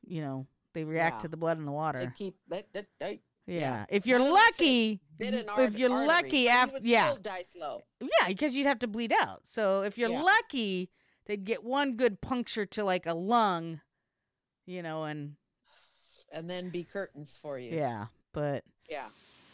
you 0.04 0.22
know 0.22 0.48
they 0.74 0.84
react 0.84 1.18
Yeah. 1.18 1.22
to 1.24 1.28
the 1.28 1.38
blood 1.38 1.58
in 1.60 1.66
the 1.66 1.72
They 1.72 1.76
water 1.76 2.14
keep. 2.18 2.36
That, 2.48 2.72
that, 2.74 2.86
they, 3.00 3.20
yeah. 3.46 3.60
yeah. 3.60 3.86
if 3.90 4.08
you're 4.08 4.18
Why 4.20 4.26
don't 4.26 4.38
I 4.38 4.40
say 4.58 5.00
lucky 5.20 5.64
if 5.66 5.78
you're 5.78 5.92
artery, 5.92 6.08
lucky 6.08 6.50
after 6.50 6.80
yeah 6.82 7.14
die 7.22 7.44
slow. 7.44 7.82
yeah 8.02 8.28
because 8.30 8.56
you'd 8.56 8.66
have 8.66 8.80
to 8.80 8.88
bleed 8.88 9.14
out 9.14 9.42
so 9.46 9.82
if 9.84 9.98
you're 9.98 10.10
Yeah. 10.10 10.24
lucky 10.24 10.90
they'd 11.28 11.44
get 11.44 11.64
one 11.64 11.96
good 11.96 12.22
puncture 12.22 12.66
to 12.66 12.84
like 12.84 13.06
a 13.06 13.14
lung 13.14 13.82
you 14.66 14.82
know 14.84 15.04
and 15.06 15.36
and 16.34 16.50
then 16.50 16.70
be 16.70 16.84
curtains 16.84 17.38
for 17.42 17.58
you. 17.60 17.76
yeah 17.76 18.06
but 18.34 18.64
Yeah. 18.90 19.10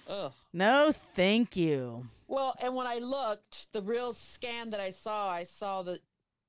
Ugh. 0.09 0.31
no 0.53 0.91
thank 0.91 1.55
you 1.55 2.07
Well, 2.27 2.55
and 2.61 2.75
when 2.75 2.87
I 2.87 2.99
looked, 2.99 3.71
the 3.73 3.81
real 3.81 4.13
scan 4.13 4.71
that 4.71 4.79
I 4.79 4.91
saw, 4.91 5.29
I 5.29 5.43
saw 5.45 5.81
that 5.83 5.99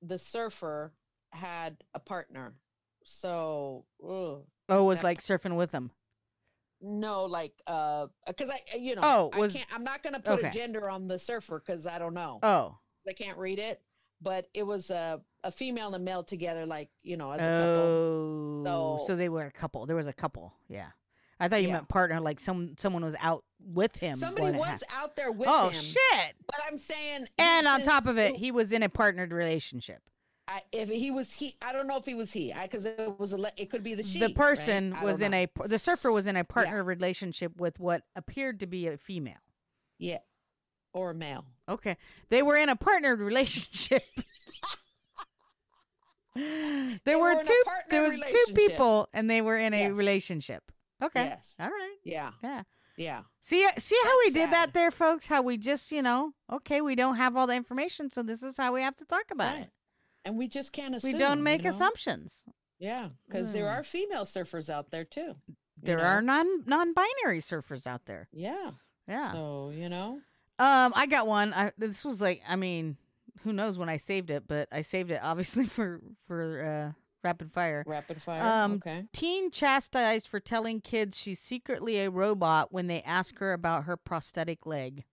the 0.03 0.19
surfer 0.19 0.93
had 1.33 1.77
a 1.95 1.99
partner. 2.01 2.55
So, 3.05 3.85
ugh. 4.03 4.45
oh 4.69 4.81
it 4.81 4.83
was 4.83 4.99
That- 4.99 5.05
like 5.05 5.21
surfing 5.21 5.57
with 5.57 5.71
them 5.71 5.91
no, 6.81 7.25
like, 7.25 7.53
uh, 7.67 8.07
because 8.29 8.51
I, 8.51 8.77
you 8.77 8.95
know, 8.95 9.01
Oh, 9.03 9.31
I 9.33 9.39
was- 9.41 9.53
can't, 9.53 9.67
I'm 9.75 9.83
not 9.83 10.05
going 10.05 10.15
to 10.15 10.21
put 10.21 10.39
okay. 10.39 10.49
a 10.49 10.53
gender 10.53 10.89
on 10.89 11.09
the 11.09 11.19
surfer 11.19 11.59
because 11.59 11.89
I 11.89 11.99
don't 11.99 12.15
know. 12.15 12.39
oh 12.43 12.79
I 13.09 13.15
can't 13.15 13.37
read 13.39 13.59
it, 13.59 13.83
but 14.21 14.47
it 14.55 14.63
was 14.65 14.91
a, 14.91 15.21
a 15.45 15.51
female 15.51 15.87
and 15.87 15.97
a 15.97 15.99
male 15.99 16.23
together, 16.23 16.67
like, 16.67 16.89
you 17.03 17.17
know, 17.17 17.33
as 17.33 17.41
a 17.41 17.45
couple. 17.45 18.69
Oh, 18.69 18.99
so, 19.01 19.07
So- 19.09 19.17
they 19.17 19.29
were 19.29 19.45
a 19.45 19.51
couple. 19.53 19.87
There 19.87 19.97
was 19.97 20.07
a 20.07 20.13
couple. 20.13 20.55
Yeah, 20.69 20.89
I 21.41 21.49
thought 21.49 21.63
you 21.63 21.69
Yeah. 21.69 21.75
meant 21.75 21.89
partner, 21.89 22.21
like 22.21 22.41
some 22.41 22.75
someone 22.79 23.05
was 23.05 23.15
out 23.21 23.45
with 23.61 23.97
him. 23.97 24.17
Somebody 24.17 24.57
was 24.57 24.83
out 24.97 25.17
there 25.17 25.31
with 25.33 25.49
oh 25.49 25.69
him. 25.69 25.81
shit! 25.81 26.37
But 26.47 26.61
I'm 26.67 26.77
saying, 26.79 27.27
And 27.39 27.67
on 27.67 27.83
top 27.83 28.07
of 28.07 28.19
it, 28.19 28.37
he 28.37 28.51
was 28.51 28.73
in 28.73 28.83
a 28.83 28.89
partnered 28.89 29.33
relationship. 29.33 30.03
I, 30.51 30.63
if 30.73 30.89
he 30.89 31.11
was 31.11 31.31
he, 31.33 31.53
I 31.63 31.75
don't 31.75 31.87
know 31.87 31.99
if 31.99 32.07
he 32.07 32.15
was 32.15 32.33
he, 32.33 32.55
because 32.63 32.87
it 32.87 33.19
was 33.19 33.33
a, 33.33 33.37
le- 33.37 33.51
it 33.59 33.69
could 33.71 33.83
be 33.83 33.95
the 33.95 34.03
she. 34.03 34.19
the 34.19 34.31
person 34.31 34.93
right? 34.93 35.05
Was 35.05 35.21
in 35.21 35.33
know. 35.33 35.47
a 35.65 35.69
the 35.69 35.79
surfer 35.79 36.11
was 36.11 36.27
in 36.27 36.37
a 36.37 36.45
partner 36.45 36.83
relationship 36.83 37.61
with 37.61 37.79
what 37.79 38.03
appeared 38.17 38.61
to 38.61 38.67
be 38.67 38.87
a 38.87 38.97
female. 38.97 39.35
yeah, 39.99 40.19
or 40.95 41.11
a 41.11 41.15
male. 41.15 41.45
Okay, 41.69 41.99
they 42.31 42.41
were 42.43 42.57
in 42.57 42.71
a 42.71 42.77
partnered 42.77 43.21
relationship. 43.31 44.03
there 46.43 46.99
They 47.05 47.17
were 47.17 47.35
were 47.37 47.43
two. 47.43 47.63
There 47.91 48.03
was 48.03 48.21
two 48.21 48.55
people, 48.55 49.09
and 49.13 49.29
they 49.29 49.41
were 49.43 49.57
in 49.57 49.75
a 49.75 49.79
Yes. 49.89 49.93
relationship. 49.93 50.71
Okay, 51.03 51.25
Yes. 51.25 51.55
all 51.61 51.69
right, 51.69 51.97
Yeah, 52.05 52.33
yeah. 52.43 52.63
yeah. 52.97 53.23
See, 53.41 53.65
uh, 53.65 53.71
see 53.79 53.97
how 54.05 54.19
we 54.19 54.31
That's 54.31 54.35
did 54.35 54.51
that 54.53 54.73
there, 54.75 54.91
folks. 54.91 55.29
How 55.29 55.43
we 55.43 55.57
just, 55.57 55.93
you 55.93 56.03
know, 56.03 56.33
okay, 56.53 56.81
we 56.81 56.95
don't 56.97 57.17
have 57.17 57.37
all 57.37 57.47
the 57.47 57.55
information, 57.55 58.11
so 58.11 58.23
this 58.23 58.43
is 58.43 58.57
how 58.57 58.73
we 58.75 58.83
have 58.83 58.97
to 58.97 59.05
talk 59.05 59.31
about 59.31 59.55
Right. 59.55 59.63
it. 59.65 59.71
And 60.25 60.37
we 60.37 60.49
just 60.49 60.73
can't 60.73 60.95
assume. 60.97 61.13
We 61.13 61.19
don't 61.19 61.39
you 61.39 61.45
make 61.45 61.63
know? 61.65 61.71
assumptions. 61.71 62.45
Yeah, 62.81 63.11
because 63.27 63.53
there 63.53 63.67
Mm. 63.67 63.79
are 63.79 63.83
female 63.85 64.25
surfers 64.25 64.69
out 64.69 64.91
there 64.91 65.05
too. 65.05 65.37
There 65.81 65.99
know? 65.99 66.05
are 66.05 66.21
non 66.23 66.65
non-binary 66.67 67.41
surfers 67.41 67.87
out 67.87 68.05
there. 68.07 68.29
Yeah. 68.33 68.73
Yeah. 69.07 69.33
So 69.33 69.71
you 69.71 69.89
know. 69.89 70.21
Um, 70.59 70.93
I 70.97 71.07
got 71.07 71.27
one. 71.29 71.55
I 71.55 71.73
this 71.79 72.05
was 72.05 72.21
like, 72.21 72.43
I 72.47 72.57
mean, 72.57 72.97
who 73.45 73.53
knows 73.53 73.79
when 73.79 73.89
I 73.89 73.97
saved 73.97 74.31
it, 74.31 74.45
but 74.47 74.69
I 74.73 74.81
saved 74.81 75.11
it 75.11 75.21
obviously 75.23 75.67
for 75.69 76.01
for 76.27 76.93
uh 76.93 76.93
rapid 77.25 77.51
fire. 77.51 77.85
Rapid 77.87 78.23
fire. 78.23 78.43
Um, 78.43 78.75
okay. 78.75 79.05
Teen 79.13 79.51
chastised 79.51 80.29
for 80.29 80.41
telling 80.41 80.81
kids 80.81 81.19
she's 81.19 81.41
secretly 81.41 81.99
a 81.99 82.11
robot 82.11 82.73
when 82.73 82.87
they 82.87 83.03
ask 83.03 83.39
her 83.39 83.53
about 83.53 83.85
her 83.85 83.97
prosthetic 83.97 84.67
leg. 84.67 85.05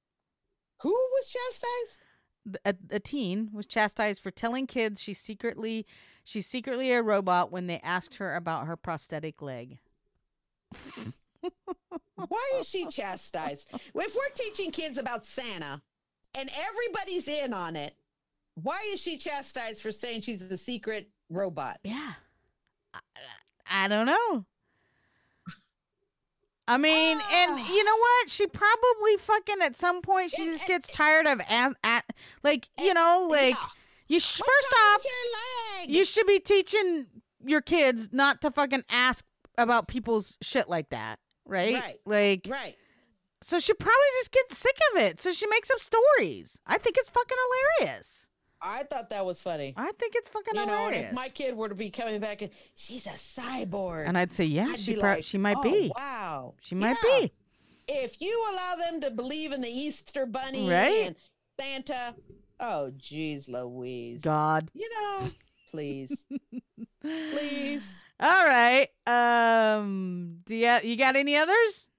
Who 0.82 0.92
was 0.92 1.28
chastised? 1.28 2.02
a, 2.64 2.76
a 2.92 3.00
teen 3.00 3.50
was 3.54 3.66
chastised 3.66 4.22
for 4.22 4.32
telling 4.32 4.68
kids 4.68 5.02
she's 5.02 5.20
secretly 5.20 5.86
she's 6.24 6.46
secretly 6.46 6.92
a 6.92 7.02
robot 7.02 7.52
when 7.52 7.68
they 7.68 7.80
asked 7.80 8.16
her 8.16 8.36
about 8.36 8.68
her 8.68 8.78
prosthetic 8.78 9.42
leg. 9.42 9.80
Why 12.16 12.52
is 12.60 12.68
she 12.70 12.88
chastised? 12.88 13.72
If 13.74 13.94
we're 13.94 14.34
teaching 14.34 14.72
kids 14.72 14.98
about 14.98 15.26
Santa 15.26 15.82
and 16.38 16.50
everybody's 16.68 17.28
in 17.28 17.54
on 17.54 17.76
it, 17.76 17.96
why 18.56 18.80
is 18.94 19.02
she 19.02 19.18
chastised 19.18 19.82
for 19.82 19.92
saying 19.92 20.22
she's 20.22 20.42
a 20.42 20.58
secret 20.58 21.10
robot? 21.30 21.78
Yeah. 21.84 22.14
I, 22.94 23.00
I 23.70 23.88
don't 23.88 24.06
know. 24.06 24.46
I 26.68 26.78
mean, 26.78 27.18
and 27.18 27.52
ah. 27.52 27.74
you 27.74 27.84
know 27.84 27.98
what? 27.98 28.30
She 28.30 28.48
probably 28.48 29.18
fucking 29.20 29.58
at 29.62 29.76
some 29.76 30.02
point 30.02 30.32
she 30.32 30.46
just 30.46 30.66
gets 30.66 30.88
tired 30.92 31.28
of 31.28 31.40
as 31.48 31.74
at 31.84 32.06
like 32.44 32.70
you 32.80 32.94
know 32.94 33.28
like 33.30 33.56
you 34.08 34.20
sh- 34.20 34.40
first 34.40 34.76
off 34.90 35.06
you 35.88 36.06
should 36.06 36.26
be 36.26 36.40
teaching 36.40 37.06
your 37.46 37.62
kids 37.62 38.10
not 38.12 38.42
to 38.42 38.50
fucking 38.50 38.84
ask 38.90 39.26
about 39.58 39.88
people's 39.88 40.38
shit 40.42 40.68
like 40.68 40.90
that, 40.90 41.20
right? 41.46 41.76
Right. 41.76 42.00
Like 42.06 42.48
Right. 42.50 42.76
so 43.42 43.60
she 43.60 43.74
probably 43.74 43.94
just 44.20 44.32
gets 44.32 44.58
sick 44.58 44.78
of 44.92 45.02
it. 45.04 45.20
So 45.20 45.34
she 45.34 45.46
makes 45.48 45.70
up 45.70 45.80
stories. 45.80 46.60
I 46.66 46.80
think 46.80 46.98
it's 46.98 47.10
fucking 47.10 47.38
hilarious. 47.80 48.28
I 48.68 48.84
thought 48.84 49.10
that 49.12 49.24
was 49.26 49.40
funny. 49.42 49.74
I 49.78 49.92
think 50.00 50.16
it's 50.16 50.28
fucking 50.30 50.56
you 50.56 50.66
know, 50.66 50.78
hilarious. 50.88 51.10
if 51.12 51.14
my 51.16 51.30
kid 51.30 51.56
were 51.56 51.70
to 51.70 51.76
be 51.76 51.90
coming 51.92 52.20
back 52.20 52.42
and 52.42 52.50
she's 52.76 53.06
a 53.06 53.10
cyborg, 53.12 54.08
and 54.08 54.18
I'd 54.18 54.34
say, 54.34 54.46
yeah, 54.46 54.68
I'd 54.70 54.80
she 54.80 54.96
be 54.96 55.00
prob- 55.02 55.18
like, 55.18 55.24
she 55.24 55.38
might 55.38 55.58
"Oh, 55.58 55.64
be. 55.64 55.92
Wow, 55.96 56.56
She 56.62 56.74
might 56.76 56.98
Yeah. 57.04 57.20
be. 57.22 57.32
If 57.88 58.20
you 58.20 58.44
allow 58.52 58.76
them 58.76 59.02
to 59.02 59.12
believe 59.12 59.52
in 59.52 59.62
the 59.62 59.70
Easter 59.70 60.26
Bunny 60.26 60.68
Right? 60.70 61.06
and 61.08 61.16
Santa, 61.60 62.16
oh 62.60 62.92
jeez, 62.98 63.48
Louise, 63.48 64.22
God. 64.22 64.70
you 64.74 64.90
know, 65.00 65.30
please, 65.70 66.26
please. 67.02 68.04
All 68.20 68.46
right. 68.46 68.88
Um. 69.06 70.40
Do 70.46 70.56
you 70.56 70.80
you 70.84 70.96
got 70.96 71.16
any 71.16 71.36
others? 71.36 71.90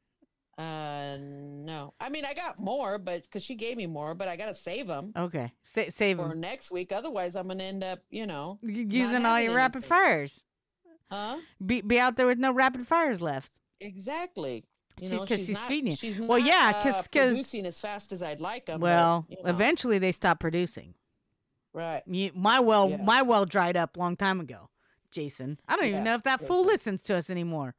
Uh, 0.58 1.16
no. 1.20 1.92
I 2.00 2.08
mean, 2.08 2.24
I 2.24 2.32
got 2.32 2.58
more, 2.58 2.98
but 2.98 3.22
because 3.22 3.42
she 3.44 3.54
gave 3.54 3.76
me 3.76 3.86
more, 3.86 4.14
but 4.14 4.26
I 4.28 4.36
gotta 4.36 4.54
save 4.54 4.86
them 4.86 5.12
Okay. 5.16 5.52
Sa- 5.64 5.90
save 5.90 6.16
for 6.16 6.34
next 6.34 6.70
week. 6.70 6.92
Otherwise, 6.92 7.36
I'm 7.36 7.46
gonna 7.48 7.62
end 7.64 7.84
up, 7.84 7.98
you 8.10 8.26
know, 8.26 8.58
Using 8.62 9.26
all 9.26 9.38
your 9.40 9.54
rapid 9.54 9.84
fires. 9.84 10.44
huh? 11.10 11.38
Be 11.64 11.82
be 11.82 11.98
out 12.00 12.16
there 12.16 12.26
with 12.26 12.38
no 12.38 12.52
rapid 12.52 12.86
fires 12.86 13.20
left. 13.20 13.52
Exactly. 13.80 14.64
You 14.98 15.10
know, 15.10 15.26
'cause 15.26 15.40
she's 15.44 15.50
not, 15.50 15.68
feeding 15.68 15.90
you. 15.90 15.96
She's 15.96 16.18
Well, 16.18 16.38
not, 16.38 16.48
yeah, 16.48 16.72
uh, 16.74 16.82
'cause- 16.82 17.06
'cause- 17.08 17.32
producing 17.32 17.66
as 17.66 17.78
fast 17.78 18.12
as 18.12 18.22
I'd 18.22 18.40
like 18.40 18.64
them. 18.64 18.80
Well, 18.80 19.26
but, 19.28 19.36
you 19.38 19.44
know, 19.44 19.50
eventually 19.50 19.98
they 19.98 20.12
stopped 20.12 20.40
producing. 20.40 20.94
right. 21.74 22.02
You, 22.06 22.30
my 22.34 22.58
well, 22.60 22.88
Yeah. 22.88 22.96
my 22.96 23.20
well 23.20 23.44
dried 23.44 23.76
up 23.76 23.98
long 23.98 24.16
time 24.16 24.40
ago. 24.40 24.70
Jason, 25.10 25.60
I 25.68 25.76
don't 25.76 25.84
even 25.84 26.04
know 26.04 26.14
if 26.14 26.22
that 26.22 26.46
fool 26.46 26.64
listens 26.64 27.02
to 27.04 27.14
us 27.16 27.28
anymore. 27.28 27.74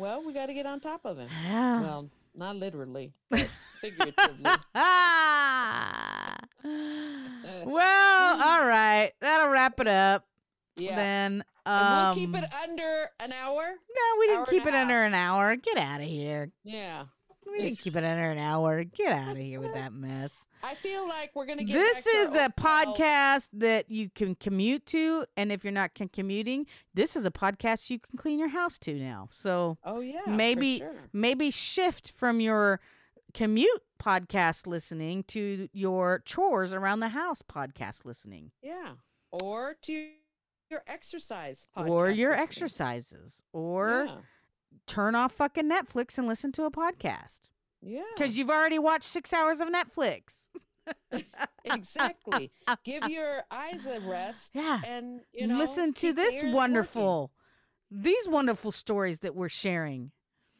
Well, 0.00 0.22
we 0.24 0.32
got 0.32 0.46
to 0.46 0.54
get 0.54 0.64
on 0.64 0.80
top 0.80 1.04
of 1.04 1.18
him. 1.18 1.28
Yeah. 1.44 1.82
Well, 1.82 2.08
not 2.34 2.56
literally, 2.56 3.12
but 3.28 3.46
figuratively. 3.82 4.50
Ah. 4.74 6.36
well, 7.66 8.42
all 8.42 8.66
right. 8.66 9.12
That'll 9.20 9.50
wrap 9.50 9.78
it 9.78 9.86
up. 9.86 10.24
Yeah. 10.76 10.96
Then 10.96 11.44
um, 11.66 11.78
and 11.78 12.06
we'll 12.06 12.14
keep 12.14 12.34
it 12.34 12.50
under 12.62 13.10
an 13.20 13.32
hour. 13.32 13.62
No, 13.62 14.18
we 14.18 14.26
didn't 14.28 14.48
keep 14.48 14.64
it 14.64 14.74
under 14.74 15.02
an 15.02 15.12
hour. 15.12 15.54
Get 15.56 15.76
out 15.76 16.00
of 16.00 16.08
here. 16.08 16.50
Yeah. 16.64 17.04
We 17.50 17.58
didn't 17.58 17.80
keep 17.80 17.96
it 17.96 18.04
under 18.04 18.30
an 18.30 18.38
hour. 18.38 18.84
Get 18.84 19.12
out 19.12 19.32
of 19.32 19.36
here 19.38 19.60
with 19.60 19.74
that 19.74 19.92
mess. 19.92 20.46
I 20.62 20.74
feel 20.74 21.06
like 21.08 21.32
we're 21.34 21.46
gonna 21.46 21.64
get. 21.64 21.74
This 21.74 22.06
is 22.06 22.34
a 22.34 22.48
podcast 22.50 23.50
that 23.54 23.90
you 23.90 24.08
can 24.10 24.34
commute 24.34 24.86
to, 24.86 25.24
and 25.36 25.50
if 25.50 25.64
you're 25.64 25.72
not 25.72 25.94
con- 25.94 26.08
commuting, 26.12 26.66
this 26.94 27.16
is 27.16 27.24
a 27.26 27.30
podcast 27.30 27.90
you 27.90 27.98
can 27.98 28.16
clean 28.16 28.38
your 28.38 28.48
house 28.48 28.78
to 28.80 28.94
now. 28.94 29.28
So 29.32 29.78
Oh 29.84 30.00
yeah. 30.00 30.20
maybe 30.28 30.78
sure. 30.78 30.94
maybe 31.12 31.50
shift 31.50 32.10
from 32.12 32.40
your 32.40 32.80
commute 33.34 33.82
podcast 34.00 34.66
listening 34.66 35.22
to 35.24 35.68
your 35.72 36.20
chores 36.24 36.72
around 36.72 37.00
the 37.00 37.10
house 37.10 37.42
podcast 37.42 38.04
listening, 38.04 38.50
Yeah. 38.62 38.92
Or 39.32 39.76
to 39.82 40.08
your 40.70 40.82
exercise. 40.86 41.68
or 41.76 42.10
your 42.10 42.30
listening. 42.30 42.44
exercises, 42.48 43.42
or 43.52 44.04
Yeah. 44.06 44.18
Turn 44.86 45.14
off 45.14 45.32
fucking 45.32 45.70
Netflix 45.70 46.18
and 46.18 46.26
listen 46.26 46.52
to 46.52 46.64
a 46.64 46.70
podcast 46.70 47.48
Yeah. 47.82 48.02
because 48.16 48.36
you've 48.36 48.50
already 48.50 48.78
watched 48.78 49.04
six 49.04 49.32
hours 49.32 49.60
of 49.60 49.68
Netflix. 49.68 50.48
exactly. 51.64 52.50
Give 52.84 53.04
your 53.08 53.42
eyes 53.50 53.86
a 53.86 54.00
rest. 54.00 54.52
Yeah. 54.54 54.80
And 54.86 55.20
you 55.32 55.46
know, 55.46 55.58
listen 55.58 55.92
to 55.94 56.12
this 56.12 56.42
wonderful, 56.52 57.32
these 57.90 58.28
wonderful 58.28 58.70
stories 58.72 59.20
that 59.20 59.34
we're 59.34 59.48
sharing. 59.48 60.10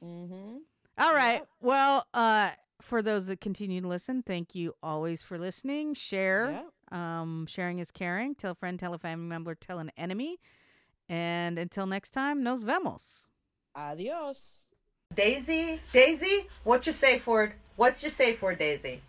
Mm-hmm. 0.03 0.59
All 0.99 1.15
right. 1.15 1.43
Well, 1.61 2.07
uh, 2.15 2.51
for 2.81 3.03
those 3.03 3.27
that 3.27 3.41
continue 3.41 3.81
to 3.81 3.89
listen, 3.89 4.23
thank 4.23 4.55
you 4.55 4.75
always 4.83 5.23
for 5.23 5.39
listening. 5.39 5.95
Share. 5.95 6.63
Um, 6.93 7.47
sharing 7.47 7.79
is 7.79 7.91
caring. 7.91 8.35
Tell 8.35 8.53
a 8.53 8.55
friend, 8.55 8.79
tell 8.79 8.95
a 8.95 8.99
family 8.99 9.27
member, 9.27 9.55
tell 9.55 9.79
an 9.79 9.91
enemy. 9.97 10.39
And 11.09 11.59
until 11.59 11.87
next 11.87 12.11
time, 12.11 12.43
nos 12.43 12.63
vemos. 12.65 13.27
Adios. 13.75 14.67
Daisy, 15.15 15.81
Daisy, 15.93 16.47
what's 16.65 16.87
your 16.87 16.95
safe 16.95 17.27
word? 17.27 17.53
What's 17.77 18.03
your 18.03 18.11
safe 18.11 18.41
word, 18.43 18.59
Daisy? 18.59 19.01